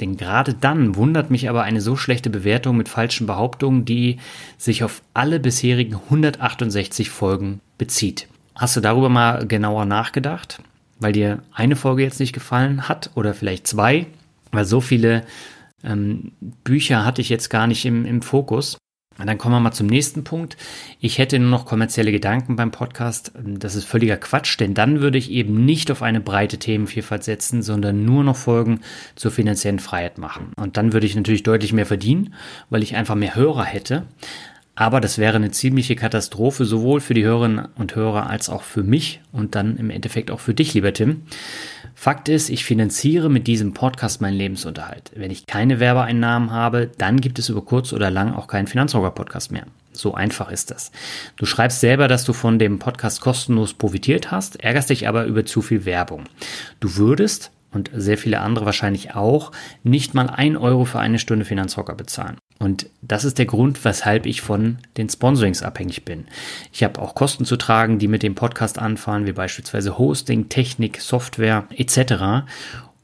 Denn 0.00 0.16
gerade 0.16 0.54
dann 0.54 0.96
wundert 0.96 1.30
mich 1.30 1.48
aber 1.48 1.62
eine 1.62 1.80
so 1.80 1.96
schlechte 1.96 2.30
Bewertung 2.30 2.76
mit 2.76 2.88
falschen 2.88 3.26
Behauptungen, 3.26 3.84
die 3.84 4.18
sich 4.56 4.84
auf 4.84 5.02
alle 5.14 5.40
bisherigen 5.40 5.94
168 5.94 7.10
Folgen 7.10 7.60
bezieht. 7.78 8.28
Hast 8.54 8.76
du 8.76 8.80
darüber 8.80 9.08
mal 9.08 9.46
genauer 9.46 9.84
nachgedacht? 9.84 10.62
Weil 11.00 11.12
dir 11.12 11.42
eine 11.52 11.76
Folge 11.76 12.02
jetzt 12.02 12.20
nicht 12.20 12.32
gefallen 12.32 12.88
hat 12.88 13.10
oder 13.14 13.34
vielleicht 13.34 13.66
zwei? 13.66 14.06
Weil 14.50 14.64
so 14.64 14.80
viele 14.80 15.24
ähm, 15.84 16.32
Bücher 16.64 17.04
hatte 17.04 17.20
ich 17.20 17.28
jetzt 17.28 17.50
gar 17.50 17.66
nicht 17.66 17.84
im, 17.84 18.04
im 18.04 18.22
Fokus. 18.22 18.78
Und 19.18 19.26
dann 19.26 19.36
kommen 19.38 19.54
wir 19.54 19.60
mal 19.60 19.72
zum 19.72 19.88
nächsten 19.88 20.24
Punkt. 20.24 20.56
Ich 21.00 21.18
hätte 21.18 21.38
nur 21.38 21.50
noch 21.50 21.66
kommerzielle 21.66 22.12
Gedanken 22.12 22.56
beim 22.56 22.70
Podcast. 22.70 23.32
Das 23.44 23.74
ist 23.74 23.84
völliger 23.84 24.16
Quatsch, 24.16 24.58
denn 24.60 24.74
dann 24.74 25.00
würde 25.00 25.18
ich 25.18 25.30
eben 25.30 25.64
nicht 25.64 25.90
auf 25.90 26.02
eine 26.02 26.20
breite 26.20 26.58
Themenvielfalt 26.58 27.24
setzen, 27.24 27.62
sondern 27.62 28.04
nur 28.04 28.22
noch 28.22 28.36
Folgen 28.36 28.80
zur 29.16 29.32
finanziellen 29.32 29.80
Freiheit 29.80 30.18
machen. 30.18 30.52
Und 30.56 30.76
dann 30.76 30.92
würde 30.92 31.06
ich 31.06 31.16
natürlich 31.16 31.42
deutlich 31.42 31.72
mehr 31.72 31.86
verdienen, 31.86 32.34
weil 32.70 32.82
ich 32.82 32.94
einfach 32.94 33.16
mehr 33.16 33.34
Hörer 33.34 33.64
hätte. 33.64 34.06
Aber 34.76 35.00
das 35.00 35.18
wäre 35.18 35.34
eine 35.34 35.50
ziemliche 35.50 35.96
Katastrophe, 35.96 36.64
sowohl 36.64 37.00
für 37.00 37.12
die 37.12 37.24
Hörerinnen 37.24 37.66
und 37.74 37.96
Hörer 37.96 38.30
als 38.30 38.48
auch 38.48 38.62
für 38.62 38.84
mich 38.84 39.20
und 39.32 39.56
dann 39.56 39.76
im 39.76 39.90
Endeffekt 39.90 40.30
auch 40.30 40.38
für 40.38 40.54
dich, 40.54 40.72
lieber 40.72 40.92
Tim. 40.92 41.22
Fakt 42.00 42.28
ist, 42.28 42.48
ich 42.48 42.64
finanziere 42.64 43.28
mit 43.28 43.48
diesem 43.48 43.74
Podcast 43.74 44.20
meinen 44.20 44.36
Lebensunterhalt. 44.36 45.10
Wenn 45.16 45.32
ich 45.32 45.46
keine 45.46 45.80
Werbeeinnahmen 45.80 46.52
habe, 46.52 46.88
dann 46.96 47.20
gibt 47.20 47.40
es 47.40 47.48
über 47.48 47.64
kurz 47.64 47.92
oder 47.92 48.08
lang 48.08 48.34
auch 48.34 48.46
keinen 48.46 48.68
Finanzrocker-Podcast 48.68 49.50
mehr. 49.50 49.66
So 49.90 50.14
einfach 50.14 50.48
ist 50.52 50.70
das. 50.70 50.92
Du 51.34 51.44
schreibst 51.44 51.80
selber, 51.80 52.06
dass 52.06 52.22
du 52.22 52.32
von 52.32 52.60
dem 52.60 52.78
Podcast 52.78 53.20
kostenlos 53.20 53.74
profitiert 53.74 54.30
hast, 54.30 54.62
ärgerst 54.62 54.90
dich 54.90 55.08
aber 55.08 55.24
über 55.24 55.44
zu 55.44 55.60
viel 55.60 55.86
Werbung. 55.86 56.22
Du 56.78 56.94
würdest, 56.94 57.50
und 57.72 57.90
sehr 57.92 58.16
viele 58.16 58.38
andere 58.42 58.64
wahrscheinlich 58.64 59.16
auch, 59.16 59.50
nicht 59.82 60.14
mal 60.14 60.30
ein 60.30 60.56
Euro 60.56 60.84
für 60.84 61.00
eine 61.00 61.18
Stunde 61.18 61.44
Finanzrocker 61.44 61.96
bezahlen. 61.96 62.36
Und 62.58 62.86
das 63.02 63.24
ist 63.24 63.38
der 63.38 63.46
Grund, 63.46 63.84
weshalb 63.84 64.26
ich 64.26 64.40
von 64.40 64.78
den 64.96 65.08
Sponsorings 65.08 65.62
abhängig 65.62 66.04
bin. 66.04 66.26
Ich 66.72 66.82
habe 66.82 67.00
auch 67.00 67.14
Kosten 67.14 67.44
zu 67.44 67.56
tragen, 67.56 67.98
die 67.98 68.08
mit 68.08 68.22
dem 68.22 68.34
Podcast 68.34 68.78
anfallen, 68.78 69.26
wie 69.26 69.32
beispielsweise 69.32 69.96
Hosting, 69.96 70.48
Technik, 70.48 71.00
Software 71.00 71.66
etc. 71.70 72.46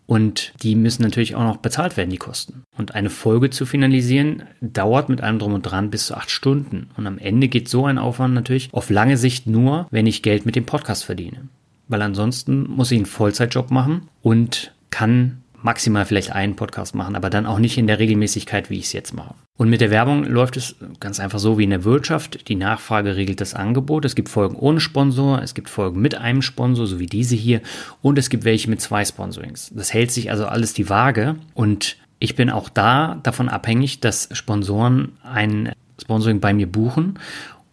Und 0.06 0.52
die 0.62 0.74
müssen 0.74 1.02
natürlich 1.02 1.35
auch 1.35 1.44
noch 1.44 1.59
bezahlt 1.59 1.97
werden, 1.97 2.10
die 2.10 2.18
Kosten. 2.18 2.64
Und 2.76 2.94
eine 2.94 3.10
Folge 3.10 3.51
zu 3.51 3.64
finalisieren 3.64 4.43
dauert 4.60 5.09
mit 5.09 5.20
allem 5.20 5.39
drum 5.39 5.55
und 5.55 5.62
dran 5.62 5.90
bis 5.90 6.06
zu 6.06 6.16
acht 6.16 6.31
Stunden. 6.31 6.90
Und 6.97 7.06
am 7.06 7.18
Ende 7.18 7.48
geht 7.48 7.68
so 7.68 7.86
ein 7.86 7.98
Aufwand 7.98 8.35
natürlich 8.35 8.68
auf 8.72 8.90
lange 8.90 9.16
Sicht 9.16 9.47
nur, 9.47 9.86
wenn 9.90 10.06
ich 10.06 10.22
Geld 10.22 10.47
mit 10.47 10.56
dem 10.56 10.66
Podcast 10.66 11.05
verdiene. 11.05 11.48
Weil 11.86 12.02
ansonsten 12.02 12.68
muss 12.68 12.90
ich 12.90 12.98
einen 12.98 13.06
Vollzeitjob 13.06 13.70
machen 13.70 14.09
und 14.20 14.72
kann 14.90 15.44
maximal 15.65 16.05
vielleicht 16.05 16.32
einen 16.32 16.57
Podcast 16.57 16.95
machen, 16.95 17.16
aber 17.16 17.31
dann 17.31 17.47
auch 17.47 17.59
nicht 17.59 17.78
in 17.78 17.86
der 17.86 17.99
Regelmäßigkeit, 17.99 18.69
wie 18.69 18.78
ich 18.78 18.85
es 18.85 18.93
jetzt 18.93 19.15
mache. 19.15 19.35
Und 19.57 19.70
mit 19.70 19.81
der 19.81 19.91
Werbung 19.91 20.24
läuft 20.24 20.59
es 20.59 20.77
ganz 21.01 21.20
einfach 21.20 21.39
so 21.39 21.57
wie 21.57 21.65
in 21.65 21.70
der 21.70 21.85
Wirtschaft. 21.85 22.49
Die 22.49 22.55
Nachfrage 22.55 23.16
regelt 23.16 23.41
das 23.41 23.55
Angebot. 23.55 24.05
Es 24.05 24.15
gibt 24.15 24.28
Folgen 24.28 24.57
ohne 24.57 24.78
Sponsor, 24.78 25.41
es 25.41 25.55
gibt 25.55 25.70
Folgen 25.70 26.03
mit 26.03 26.16
einem 26.16 26.43
Sponsor, 26.43 26.86
so 26.86 26.99
wie 26.99 27.07
diese 27.07 27.35
hier, 27.35 27.62
und 28.03 28.19
es 28.19 28.28
gibt 28.28 28.45
welche 28.45 28.69
mit 28.69 28.82
zwei 28.82 29.07
Sponsorings. 29.07 29.73
Das 29.74 29.95
hält 29.95 30.11
sich 30.12 30.31
also 30.31 30.45
alles 30.45 30.74
die 30.74 30.91
Waage 30.91 31.36
und 31.55 31.97
ich 32.19 32.36
bin 32.36 32.51
auch 32.51 32.69
da 32.69 33.19
davon 33.23 33.49
abhängig, 33.49 34.01
dass 34.01 34.28
Sponsoren 34.32 35.12
ein 35.23 35.73
Sponsoring 35.99 36.41
bei 36.41 36.53
mir 36.53 36.66
buchen 36.66 37.19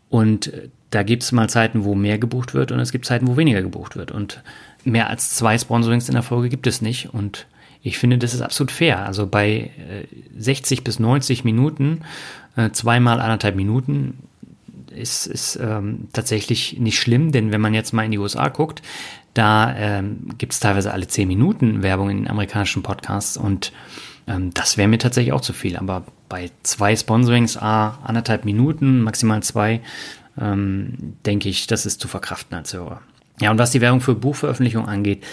und 0.08 0.52
da 0.92 1.04
gibt 1.04 1.24
es 1.24 1.32
mal 1.34 1.50
Zeiten, 1.50 1.84
wo 1.84 1.94
mehr 1.94 2.18
gebucht 2.20 2.54
wird 2.54 2.72
und 2.72 2.80
es 2.80 2.94
gibt 2.94 3.06
Zeiten, 3.06 3.28
wo 3.28 3.36
weniger 3.38 3.62
gebucht 3.62 3.96
wird. 3.96 4.12
Und 4.12 4.44
mehr 4.84 5.10
als 5.10 5.36
zwei 5.36 5.58
Sponsorings 5.58 6.10
in 6.10 6.16
der 6.16 6.24
Folge 6.24 6.50
gibt 6.50 6.68
es 6.68 6.82
nicht. 6.82 7.14
Und 7.14 7.48
ich 7.84 7.98
finde, 7.98 8.18
das 8.18 8.34
ist 8.34 8.42
absolut 8.42 8.72
fair. 8.72 9.06
Also 9.06 9.28
bei 9.28 9.72
60 10.38 10.80
äh, 10.80 10.82
bis 10.84 11.00
90 11.00 11.44
Minuten, 11.44 12.02
äh, 12.56 12.70
zweimal 12.72 13.20
anderthalb 13.20 13.56
Minuten, 13.56 14.20
ist, 14.96 15.26
ist 15.26 15.56
ähm, 15.62 16.10
tatsächlich 16.14 16.78
nicht 16.80 17.00
schlimm, 17.00 17.32
denn 17.32 17.52
wenn 17.52 17.62
man 17.62 17.74
jetzt 17.74 17.94
mal 17.94 18.04
in 18.04 18.12
die 18.12 18.18
USA 18.18 18.50
guckt, 18.50 18.82
da 19.34 19.74
ähm, 19.78 20.30
gibt 20.38 20.54
es 20.54 20.60
teilweise 20.60 20.92
alle 20.92 21.08
10 21.08 21.28
Minuten 21.28 21.82
Werbung 21.82 22.10
in 22.10 22.28
amerikanischen 22.28 22.84
Podcasts 22.84 23.38
und 23.38 23.72
ähm, 24.28 24.54
das 24.54 24.78
wäre 24.78 24.90
mir 24.90 24.98
tatsächlich 24.98 25.34
auch 25.34 25.42
zu 25.42 25.54
viel. 25.54 25.78
Aber 25.78 26.04
bei 26.28 26.52
zwei 26.64 26.96
Sponsorings, 26.96 27.58
a, 27.58 28.00
anderthalb 28.04 28.46
Minuten, 28.46 29.02
maximal 29.02 29.42
zwei, 29.44 29.82
ähm, 30.40 31.16
denke 31.26 31.50
ich, 31.50 31.68
das 31.68 31.86
ist 31.86 32.02
zu 32.02 32.08
verkraften 32.08 32.58
als 32.58 32.74
Hörer. 32.74 33.02
Ja, 33.40 33.52
und 33.52 33.58
was 33.58 33.72
die 33.72 33.82
Werbung 33.82 34.02
für 34.02 34.14
Buchveröffentlichung 34.14 34.88
angeht, 34.88 35.24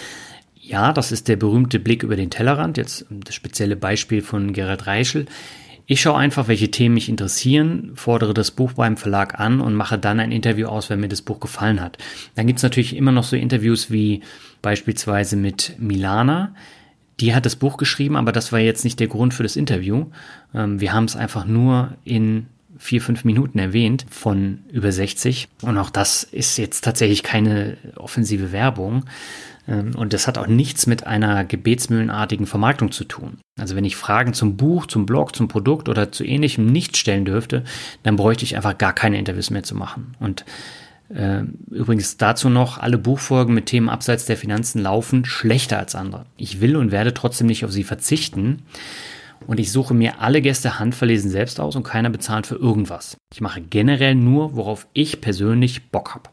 ja, 0.69 0.93
das 0.93 1.11
ist 1.11 1.27
der 1.27 1.35
berühmte 1.35 1.79
Blick 1.79 2.03
über 2.03 2.15
den 2.15 2.29
Tellerrand, 2.29 2.77
jetzt 2.77 3.05
das 3.09 3.33
spezielle 3.33 3.75
Beispiel 3.75 4.21
von 4.21 4.53
Gerhard 4.53 4.85
Reischel. 4.85 5.25
Ich 5.87 6.01
schaue 6.01 6.17
einfach, 6.17 6.47
welche 6.47 6.69
Themen 6.69 6.93
mich 6.93 7.09
interessieren, 7.09 7.93
fordere 7.95 8.35
das 8.35 8.51
Buch 8.51 8.73
beim 8.73 8.95
Verlag 8.95 9.39
an 9.39 9.61
und 9.61 9.73
mache 9.73 9.97
dann 9.97 10.19
ein 10.19 10.31
Interview 10.31 10.67
aus, 10.67 10.91
wenn 10.91 10.99
mir 10.99 11.07
das 11.07 11.23
Buch 11.23 11.39
gefallen 11.39 11.81
hat. 11.81 11.97
Dann 12.35 12.45
gibt 12.45 12.57
es 12.57 12.63
natürlich 12.63 12.95
immer 12.95 13.11
noch 13.11 13.23
so 13.23 13.35
Interviews 13.35 13.89
wie 13.89 14.21
beispielsweise 14.61 15.37
mit 15.37 15.73
Milana. 15.79 16.53
Die 17.19 17.33
hat 17.33 17.47
das 17.47 17.55
Buch 17.55 17.77
geschrieben, 17.77 18.15
aber 18.15 18.31
das 18.31 18.51
war 18.51 18.59
jetzt 18.59 18.83
nicht 18.83 18.99
der 18.99 19.07
Grund 19.07 19.33
für 19.33 19.41
das 19.41 19.55
Interview. 19.55 20.05
Ähm, 20.53 20.79
wir 20.79 20.93
haben 20.93 21.05
es 21.05 21.15
einfach 21.15 21.45
nur 21.45 21.95
in 22.05 22.45
vier, 22.77 23.01
fünf 23.01 23.25
Minuten 23.25 23.57
erwähnt 23.57 24.05
von 24.11 24.59
über 24.71 24.91
60. 24.91 25.47
Und 25.63 25.79
auch 25.79 25.89
das 25.89 26.23
ist 26.23 26.57
jetzt 26.57 26.81
tatsächlich 26.81 27.23
keine 27.23 27.77
offensive 27.95 28.51
Werbung. 28.51 29.05
Ähm, 29.69 29.95
und 29.95 30.13
das 30.13 30.27
hat 30.27 30.37
auch 30.37 30.47
nichts 30.47 30.87
mit 30.87 31.05
einer 31.05 31.45
gebetsmühlenartigen 31.45 32.47
Vermarktung 32.47 32.91
zu 32.91 33.03
tun. 33.03 33.37
Also 33.59 33.75
wenn 33.75 33.85
ich 33.85 33.95
Fragen 33.95 34.33
zum 34.33 34.57
Buch, 34.57 34.87
zum 34.87 35.05
Blog, 35.05 35.35
zum 35.35 35.47
Produkt 35.47 35.87
oder 35.87 36.11
zu 36.11 36.25
ähnlichem 36.25 36.65
nicht 36.65 36.97
stellen 36.97 37.25
dürfte, 37.25 37.63
dann 38.03 38.15
bräuchte 38.15 38.43
ich 38.43 38.55
einfach 38.55 38.77
gar 38.77 38.93
keine 38.93 39.19
Interviews 39.19 39.51
mehr 39.51 39.63
zu 39.63 39.75
machen. 39.75 40.15
Und 40.19 40.43
äh, 41.13 41.43
übrigens 41.71 42.17
dazu 42.17 42.49
noch, 42.49 42.77
alle 42.77 42.97
Buchfolgen 42.97 43.53
mit 43.53 43.67
Themen 43.67 43.89
abseits 43.89 44.25
der 44.25 44.37
Finanzen 44.37 44.81
laufen 44.81 45.25
schlechter 45.25 45.77
als 45.77 45.95
andere. 45.95 46.25
Ich 46.37 46.61
will 46.61 46.75
und 46.75 46.91
werde 46.91 47.13
trotzdem 47.13 47.47
nicht 47.47 47.65
auf 47.65 47.71
sie 47.71 47.83
verzichten. 47.83 48.63
Und 49.47 49.59
ich 49.59 49.71
suche 49.71 49.93
mir 49.93 50.19
alle 50.19 50.41
Gäste 50.41 50.79
handverlesen 50.79 51.31
selbst 51.31 51.59
aus 51.59 51.75
und 51.75 51.83
keiner 51.83 52.09
bezahlt 52.09 52.45
für 52.45 52.55
irgendwas. 52.55 53.17
Ich 53.33 53.41
mache 53.41 53.61
generell 53.61 54.13
nur, 54.13 54.55
worauf 54.55 54.85
ich 54.93 55.21
persönlich 55.21 55.89
Bock 55.91 56.13
habe. 56.13 56.29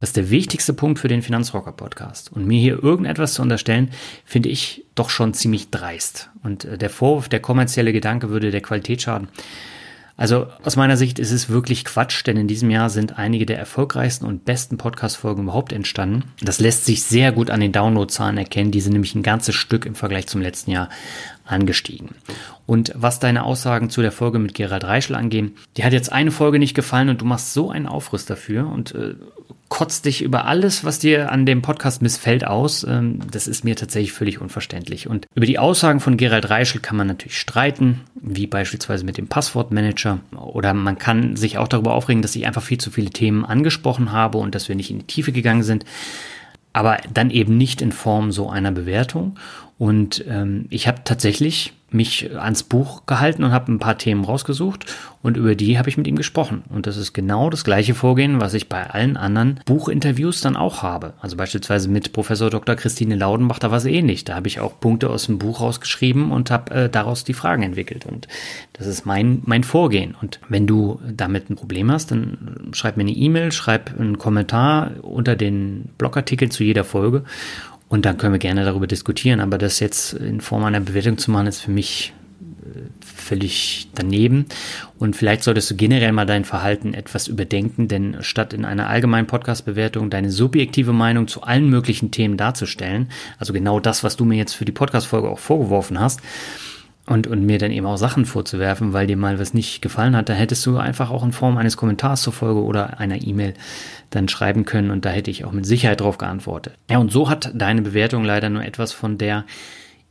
Das 0.00 0.10
ist 0.10 0.16
der 0.16 0.30
wichtigste 0.30 0.72
Punkt 0.72 0.98
für 0.98 1.08
den 1.08 1.22
Finanzrocker 1.22 1.72
Podcast. 1.72 2.32
Und 2.32 2.46
mir 2.46 2.60
hier 2.60 2.82
irgendetwas 2.82 3.34
zu 3.34 3.42
unterstellen, 3.42 3.90
finde 4.24 4.48
ich 4.48 4.84
doch 4.94 5.10
schon 5.10 5.34
ziemlich 5.34 5.70
dreist. 5.70 6.30
Und 6.42 6.64
äh, 6.64 6.78
der 6.78 6.90
Vorwurf, 6.90 7.28
der 7.28 7.40
kommerzielle 7.40 7.92
Gedanke 7.92 8.30
würde 8.30 8.50
der 8.50 8.60
Qualität 8.62 9.02
schaden. 9.02 9.28
Also 10.18 10.46
aus 10.64 10.76
meiner 10.76 10.96
Sicht 10.96 11.18
ist 11.18 11.30
es 11.30 11.50
wirklich 11.50 11.84
Quatsch, 11.84 12.26
denn 12.26 12.38
in 12.38 12.48
diesem 12.48 12.70
Jahr 12.70 12.88
sind 12.88 13.18
einige 13.18 13.44
der 13.44 13.58
erfolgreichsten 13.58 14.24
und 14.24 14.46
besten 14.46 14.78
Podcast-Folgen 14.78 15.42
überhaupt 15.42 15.74
entstanden. 15.74 16.24
Das 16.40 16.58
lässt 16.58 16.86
sich 16.86 17.02
sehr 17.02 17.32
gut 17.32 17.50
an 17.50 17.60
den 17.60 17.72
Downloadzahlen 17.72 18.38
erkennen. 18.38 18.70
Die 18.70 18.80
sind 18.80 18.94
nämlich 18.94 19.14
ein 19.14 19.22
ganzes 19.22 19.54
Stück 19.54 19.84
im 19.84 19.94
Vergleich 19.94 20.26
zum 20.26 20.40
letzten 20.40 20.70
Jahr 20.70 20.88
angestiegen. 21.46 22.10
Und 22.66 22.92
was 22.94 23.20
deine 23.20 23.44
Aussagen 23.44 23.90
zu 23.90 24.02
der 24.02 24.12
Folge 24.12 24.38
mit 24.38 24.54
Gerald 24.54 24.84
Reischel 24.84 25.16
angehen, 25.16 25.56
die 25.76 25.84
hat 25.84 25.92
jetzt 25.92 26.12
eine 26.12 26.30
Folge 26.30 26.58
nicht 26.58 26.74
gefallen 26.74 27.08
und 27.08 27.20
du 27.20 27.24
machst 27.24 27.52
so 27.52 27.70
einen 27.70 27.86
Aufriss 27.86 28.26
dafür 28.26 28.68
und 28.68 28.94
äh, 28.94 29.14
kotzt 29.68 30.04
dich 30.04 30.22
über 30.22 30.46
alles, 30.46 30.84
was 30.84 30.98
dir 30.98 31.32
an 31.32 31.44
dem 31.44 31.62
Podcast 31.62 32.02
missfällt, 32.02 32.46
aus. 32.46 32.84
Ähm, 32.84 33.20
das 33.30 33.48
ist 33.48 33.64
mir 33.64 33.76
tatsächlich 33.76 34.12
völlig 34.12 34.40
unverständlich. 34.40 35.08
Und 35.08 35.26
über 35.34 35.46
die 35.46 35.58
Aussagen 35.58 36.00
von 36.00 36.16
Gerald 36.16 36.50
Reischel 36.50 36.80
kann 36.80 36.96
man 36.96 37.06
natürlich 37.06 37.38
streiten, 37.38 38.02
wie 38.14 38.46
beispielsweise 38.46 39.04
mit 39.04 39.16
dem 39.16 39.28
Passwortmanager. 39.28 40.20
Oder 40.36 40.74
man 40.74 40.98
kann 40.98 41.36
sich 41.36 41.58
auch 41.58 41.68
darüber 41.68 41.94
aufregen, 41.94 42.22
dass 42.22 42.36
ich 42.36 42.46
einfach 42.46 42.62
viel 42.62 42.78
zu 42.78 42.90
viele 42.90 43.10
Themen 43.10 43.44
angesprochen 43.44 44.12
habe 44.12 44.38
und 44.38 44.54
dass 44.54 44.68
wir 44.68 44.76
nicht 44.76 44.90
in 44.90 45.00
die 45.00 45.06
Tiefe 45.06 45.32
gegangen 45.32 45.62
sind. 45.62 45.84
Aber 46.76 46.98
dann 47.10 47.30
eben 47.30 47.56
nicht 47.56 47.80
in 47.80 47.90
Form 47.90 48.32
so 48.32 48.50
einer 48.50 48.70
Bewertung. 48.70 49.38
Und 49.78 50.22
ähm, 50.28 50.66
ich 50.68 50.86
habe 50.86 51.00
tatsächlich 51.04 51.72
mich 51.90 52.30
ans 52.36 52.64
Buch 52.64 53.06
gehalten 53.06 53.44
und 53.44 53.52
habe 53.52 53.70
ein 53.70 53.78
paar 53.78 53.96
Themen 53.96 54.24
rausgesucht 54.24 54.86
und 55.22 55.36
über 55.36 55.54
die 55.54 55.78
habe 55.78 55.88
ich 55.88 55.96
mit 55.96 56.06
ihm 56.06 56.16
gesprochen. 56.16 56.64
Und 56.68 56.86
das 56.86 56.96
ist 56.96 57.12
genau 57.12 57.48
das 57.48 57.64
gleiche 57.64 57.94
Vorgehen, 57.94 58.40
was 58.40 58.54
ich 58.54 58.68
bei 58.68 58.88
allen 58.90 59.16
anderen 59.16 59.60
Buchinterviews 59.66 60.40
dann 60.40 60.56
auch 60.56 60.82
habe. 60.82 61.14
Also 61.20 61.36
beispielsweise 61.36 61.88
mit 61.88 62.12
Professor 62.12 62.50
Dr. 62.50 62.74
Christine 62.74 63.16
Laudenbach, 63.16 63.58
da 63.58 63.70
war 63.70 63.78
es 63.78 63.84
ähnlich. 63.84 64.24
Da 64.24 64.34
habe 64.34 64.48
ich 64.48 64.60
auch 64.60 64.78
Punkte 64.80 65.10
aus 65.10 65.26
dem 65.26 65.38
Buch 65.38 65.60
rausgeschrieben 65.60 66.30
und 66.32 66.50
habe 66.50 66.74
äh, 66.74 66.88
daraus 66.88 67.24
die 67.24 67.34
Fragen 67.34 67.62
entwickelt. 67.62 68.04
Und 68.04 68.26
das 68.72 68.86
ist 68.86 69.06
mein, 69.06 69.42
mein 69.46 69.64
Vorgehen. 69.64 70.16
Und 70.20 70.40
wenn 70.48 70.66
du 70.66 71.00
damit 71.08 71.50
ein 71.50 71.56
Problem 71.56 71.90
hast, 71.90 72.10
dann 72.10 72.70
schreib 72.72 72.96
mir 72.96 73.02
eine 73.02 73.12
E-Mail, 73.12 73.52
schreib 73.52 73.98
einen 73.98 74.18
Kommentar 74.18 74.92
unter 75.02 75.36
den 75.36 75.88
Blogartikeln 75.98 76.50
zu 76.50 76.64
jeder 76.64 76.84
Folge 76.84 77.24
und 77.88 78.04
dann 78.04 78.18
können 78.18 78.32
wir 78.32 78.38
gerne 78.38 78.64
darüber 78.64 78.86
diskutieren. 78.86 79.40
Aber 79.40 79.58
das 79.58 79.80
jetzt 79.80 80.12
in 80.14 80.40
Form 80.40 80.64
einer 80.64 80.80
Bewertung 80.80 81.18
zu 81.18 81.30
machen, 81.30 81.46
ist 81.46 81.60
für 81.60 81.70
mich 81.70 82.12
äh, 82.40 82.80
völlig 83.04 83.88
daneben. 83.94 84.46
Und 84.98 85.14
vielleicht 85.14 85.44
solltest 85.44 85.70
du 85.70 85.76
generell 85.76 86.12
mal 86.12 86.26
dein 86.26 86.44
Verhalten 86.44 86.94
etwas 86.94 87.28
überdenken, 87.28 87.88
denn 87.88 88.16
statt 88.20 88.52
in 88.52 88.64
einer 88.64 88.88
allgemeinen 88.88 89.26
Podcast-Bewertung 89.26 90.10
deine 90.10 90.30
subjektive 90.30 90.92
Meinung 90.92 91.28
zu 91.28 91.42
allen 91.42 91.68
möglichen 91.68 92.10
Themen 92.10 92.36
darzustellen, 92.36 93.08
also 93.38 93.52
genau 93.52 93.80
das, 93.80 94.02
was 94.02 94.16
du 94.16 94.24
mir 94.24 94.36
jetzt 94.36 94.54
für 94.54 94.64
die 94.64 94.72
Podcast-Folge 94.72 95.28
auch 95.28 95.38
vorgeworfen 95.38 96.00
hast, 96.00 96.20
und, 97.06 97.26
und 97.26 97.46
mir 97.46 97.58
dann 97.58 97.70
eben 97.70 97.86
auch 97.86 97.96
Sachen 97.96 98.26
vorzuwerfen, 98.26 98.92
weil 98.92 99.06
dir 99.06 99.16
mal 99.16 99.38
was 99.38 99.54
nicht 99.54 99.80
gefallen 99.80 100.16
hat, 100.16 100.28
da 100.28 100.32
hättest 100.32 100.66
du 100.66 100.76
einfach 100.76 101.10
auch 101.10 101.24
in 101.24 101.32
Form 101.32 101.56
eines 101.56 101.76
Kommentars 101.76 102.22
zur 102.22 102.32
Folge 102.32 102.62
oder 102.62 102.98
einer 102.98 103.22
E-Mail 103.22 103.54
dann 104.10 104.28
schreiben 104.28 104.64
können 104.64 104.90
und 104.90 105.04
da 105.04 105.10
hätte 105.10 105.30
ich 105.30 105.44
auch 105.44 105.52
mit 105.52 105.66
Sicherheit 105.66 106.00
drauf 106.00 106.18
geantwortet. 106.18 106.74
Ja, 106.90 106.98
und 106.98 107.12
so 107.12 107.30
hat 107.30 107.52
deine 107.54 107.82
Bewertung 107.82 108.24
leider 108.24 108.50
nur 108.50 108.64
etwas 108.64 108.92
von 108.92 109.18
der 109.18 109.44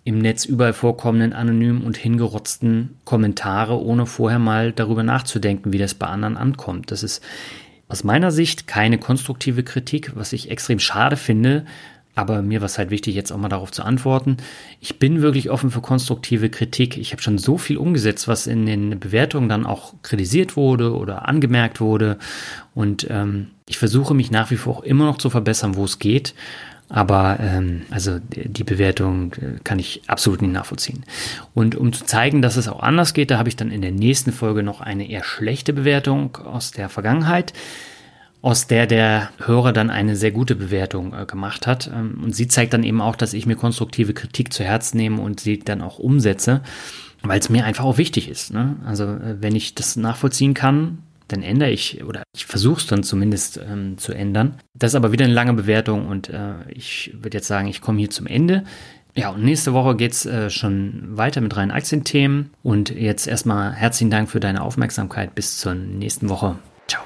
im 0.05 0.19
Netz 0.19 0.45
überall 0.45 0.73
vorkommenden 0.73 1.33
anonymen 1.33 1.81
und 1.81 1.97
hingerotzten 1.97 2.97
Kommentare, 3.05 3.81
ohne 3.81 4.05
vorher 4.05 4.39
mal 4.39 4.71
darüber 4.71 5.03
nachzudenken, 5.03 5.73
wie 5.73 5.79
das 5.79 5.95
bei 5.95 6.05
anderen 6.05 6.37
ankommt. 6.37 6.91
Das 6.91 7.01
ist 7.01 7.23
aus 7.87 8.03
meiner 8.03 8.31
Sicht 8.31 8.67
keine 8.67 8.99
konstruktive 8.99 9.63
Kritik, 9.63 10.15
was 10.15 10.31
ich 10.31 10.51
extrem 10.51 10.79
schade 10.79 11.17
finde, 11.17 11.65
aber 12.15 12.41
mir 12.41 12.61
war 12.61 12.65
es 12.65 12.77
halt 12.77 12.89
wichtig, 12.89 13.13
jetzt 13.13 13.31
auch 13.31 13.37
mal 13.37 13.49
darauf 13.49 13.71
zu 13.71 13.83
antworten. 13.83 14.37
Ich 14.79 14.99
bin 14.99 15.21
wirklich 15.21 15.49
offen 15.49 15.69
für 15.69 15.81
konstruktive 15.81 16.49
Kritik. 16.49 16.97
Ich 16.97 17.11
habe 17.11 17.21
schon 17.21 17.37
so 17.37 17.57
viel 17.57 17.77
umgesetzt, 17.77 18.27
was 18.29 18.47
in 18.47 18.65
den 18.65 18.99
Bewertungen 18.99 19.49
dann 19.49 19.65
auch 19.65 19.93
kritisiert 20.01 20.55
wurde 20.55 20.95
oder 20.95 21.27
angemerkt 21.27 21.81
wurde. 21.81 22.17
Und 22.73 23.05
ähm, 23.09 23.47
ich 23.67 23.77
versuche 23.77 24.13
mich 24.13 24.31
nach 24.31 24.49
wie 24.49 24.57
vor 24.57 24.77
auch 24.77 24.83
immer 24.83 25.05
noch 25.05 25.17
zu 25.17 25.29
verbessern, 25.29 25.75
wo 25.75 25.83
es 25.83 25.99
geht. 25.99 26.33
Aber 26.87 27.37
ähm, 27.41 27.81
also 27.89 28.19
die 28.29 28.63
Bewertung 28.63 29.33
äh, 29.33 29.59
kann 29.63 29.79
ich 29.79 30.03
absolut 30.07 30.41
nicht 30.41 30.53
nachvollziehen. 30.53 31.03
Und 31.53 31.75
um 31.75 31.91
zu 31.91 32.05
zeigen, 32.05 32.41
dass 32.41 32.57
es 32.57 32.67
auch 32.67 32.81
anders 32.81 33.13
geht, 33.13 33.31
da 33.31 33.39
habe 33.39 33.49
ich 33.49 33.55
dann 33.55 33.71
in 33.71 33.81
der 33.81 33.91
nächsten 33.91 34.31
Folge 34.31 34.63
noch 34.63 34.81
eine 34.81 35.09
eher 35.09 35.23
schlechte 35.23 35.73
Bewertung 35.73 36.37
aus 36.37 36.71
der 36.71 36.87
Vergangenheit 36.89 37.53
aus 38.45 38.67
der 38.67 38.85
der 38.85 39.31
Hörer 39.43 39.73
dann 39.73 39.89
eine 39.89 40.15
sehr 40.15 40.29
gute 40.29 40.55
Bewertung 40.55 41.15
äh, 41.15 41.25
gemacht 41.25 41.65
hat. 41.65 41.89
Ähm, 41.91 42.21
und 42.23 42.35
sie 42.35 42.47
zeigt 42.47 42.73
dann 42.73 42.83
eben 42.83 43.01
auch, 43.01 43.15
dass 43.15 43.33
ich 43.33 43.47
mir 43.47 43.55
konstruktive 43.55 44.13
Kritik 44.13 44.53
zu 44.53 44.63
Herzen 44.63 44.97
nehme 44.97 45.19
und 45.19 45.39
sie 45.39 45.57
dann 45.57 45.81
auch 45.81 45.97
umsetze, 45.97 46.61
weil 47.23 47.39
es 47.39 47.49
mir 47.49 47.65
einfach 47.65 47.85
auch 47.85 47.97
wichtig 47.97 48.29
ist. 48.29 48.53
Ne? 48.53 48.75
Also 48.85 49.05
äh, 49.05 49.41
wenn 49.41 49.55
ich 49.55 49.73
das 49.73 49.95
nachvollziehen 49.95 50.53
kann, 50.53 50.99
dann 51.27 51.41
ändere 51.41 51.71
ich 51.71 52.03
oder 52.03 52.21
ich 52.35 52.45
versuche 52.45 52.81
es 52.81 52.85
dann 52.85 53.01
zumindest 53.01 53.59
ähm, 53.67 53.97
zu 53.97 54.13
ändern. 54.13 54.59
Das 54.75 54.91
ist 54.91 54.95
aber 54.95 55.11
wieder 55.11 55.25
eine 55.25 55.33
lange 55.33 55.53
Bewertung 55.53 56.05
und 56.05 56.29
äh, 56.29 56.53
ich 56.69 57.15
würde 57.19 57.39
jetzt 57.39 57.47
sagen, 57.47 57.67
ich 57.67 57.81
komme 57.81 57.97
hier 57.97 58.11
zum 58.11 58.27
Ende. 58.27 58.63
Ja, 59.15 59.29
und 59.29 59.43
nächste 59.43 59.73
Woche 59.73 59.95
geht's 59.95 60.27
äh, 60.27 60.51
schon 60.51 61.17
weiter 61.17 61.41
mit 61.41 61.57
reinen 61.57 61.71
Aktienthemen. 61.71 62.51
Und 62.61 62.91
jetzt 62.91 63.27
erstmal 63.27 63.73
herzlichen 63.73 64.11
Dank 64.11 64.29
für 64.29 64.39
deine 64.39 64.61
Aufmerksamkeit. 64.61 65.33
Bis 65.33 65.57
zur 65.57 65.73
nächsten 65.73 66.29
Woche. 66.29 66.57
Ciao. 66.87 67.03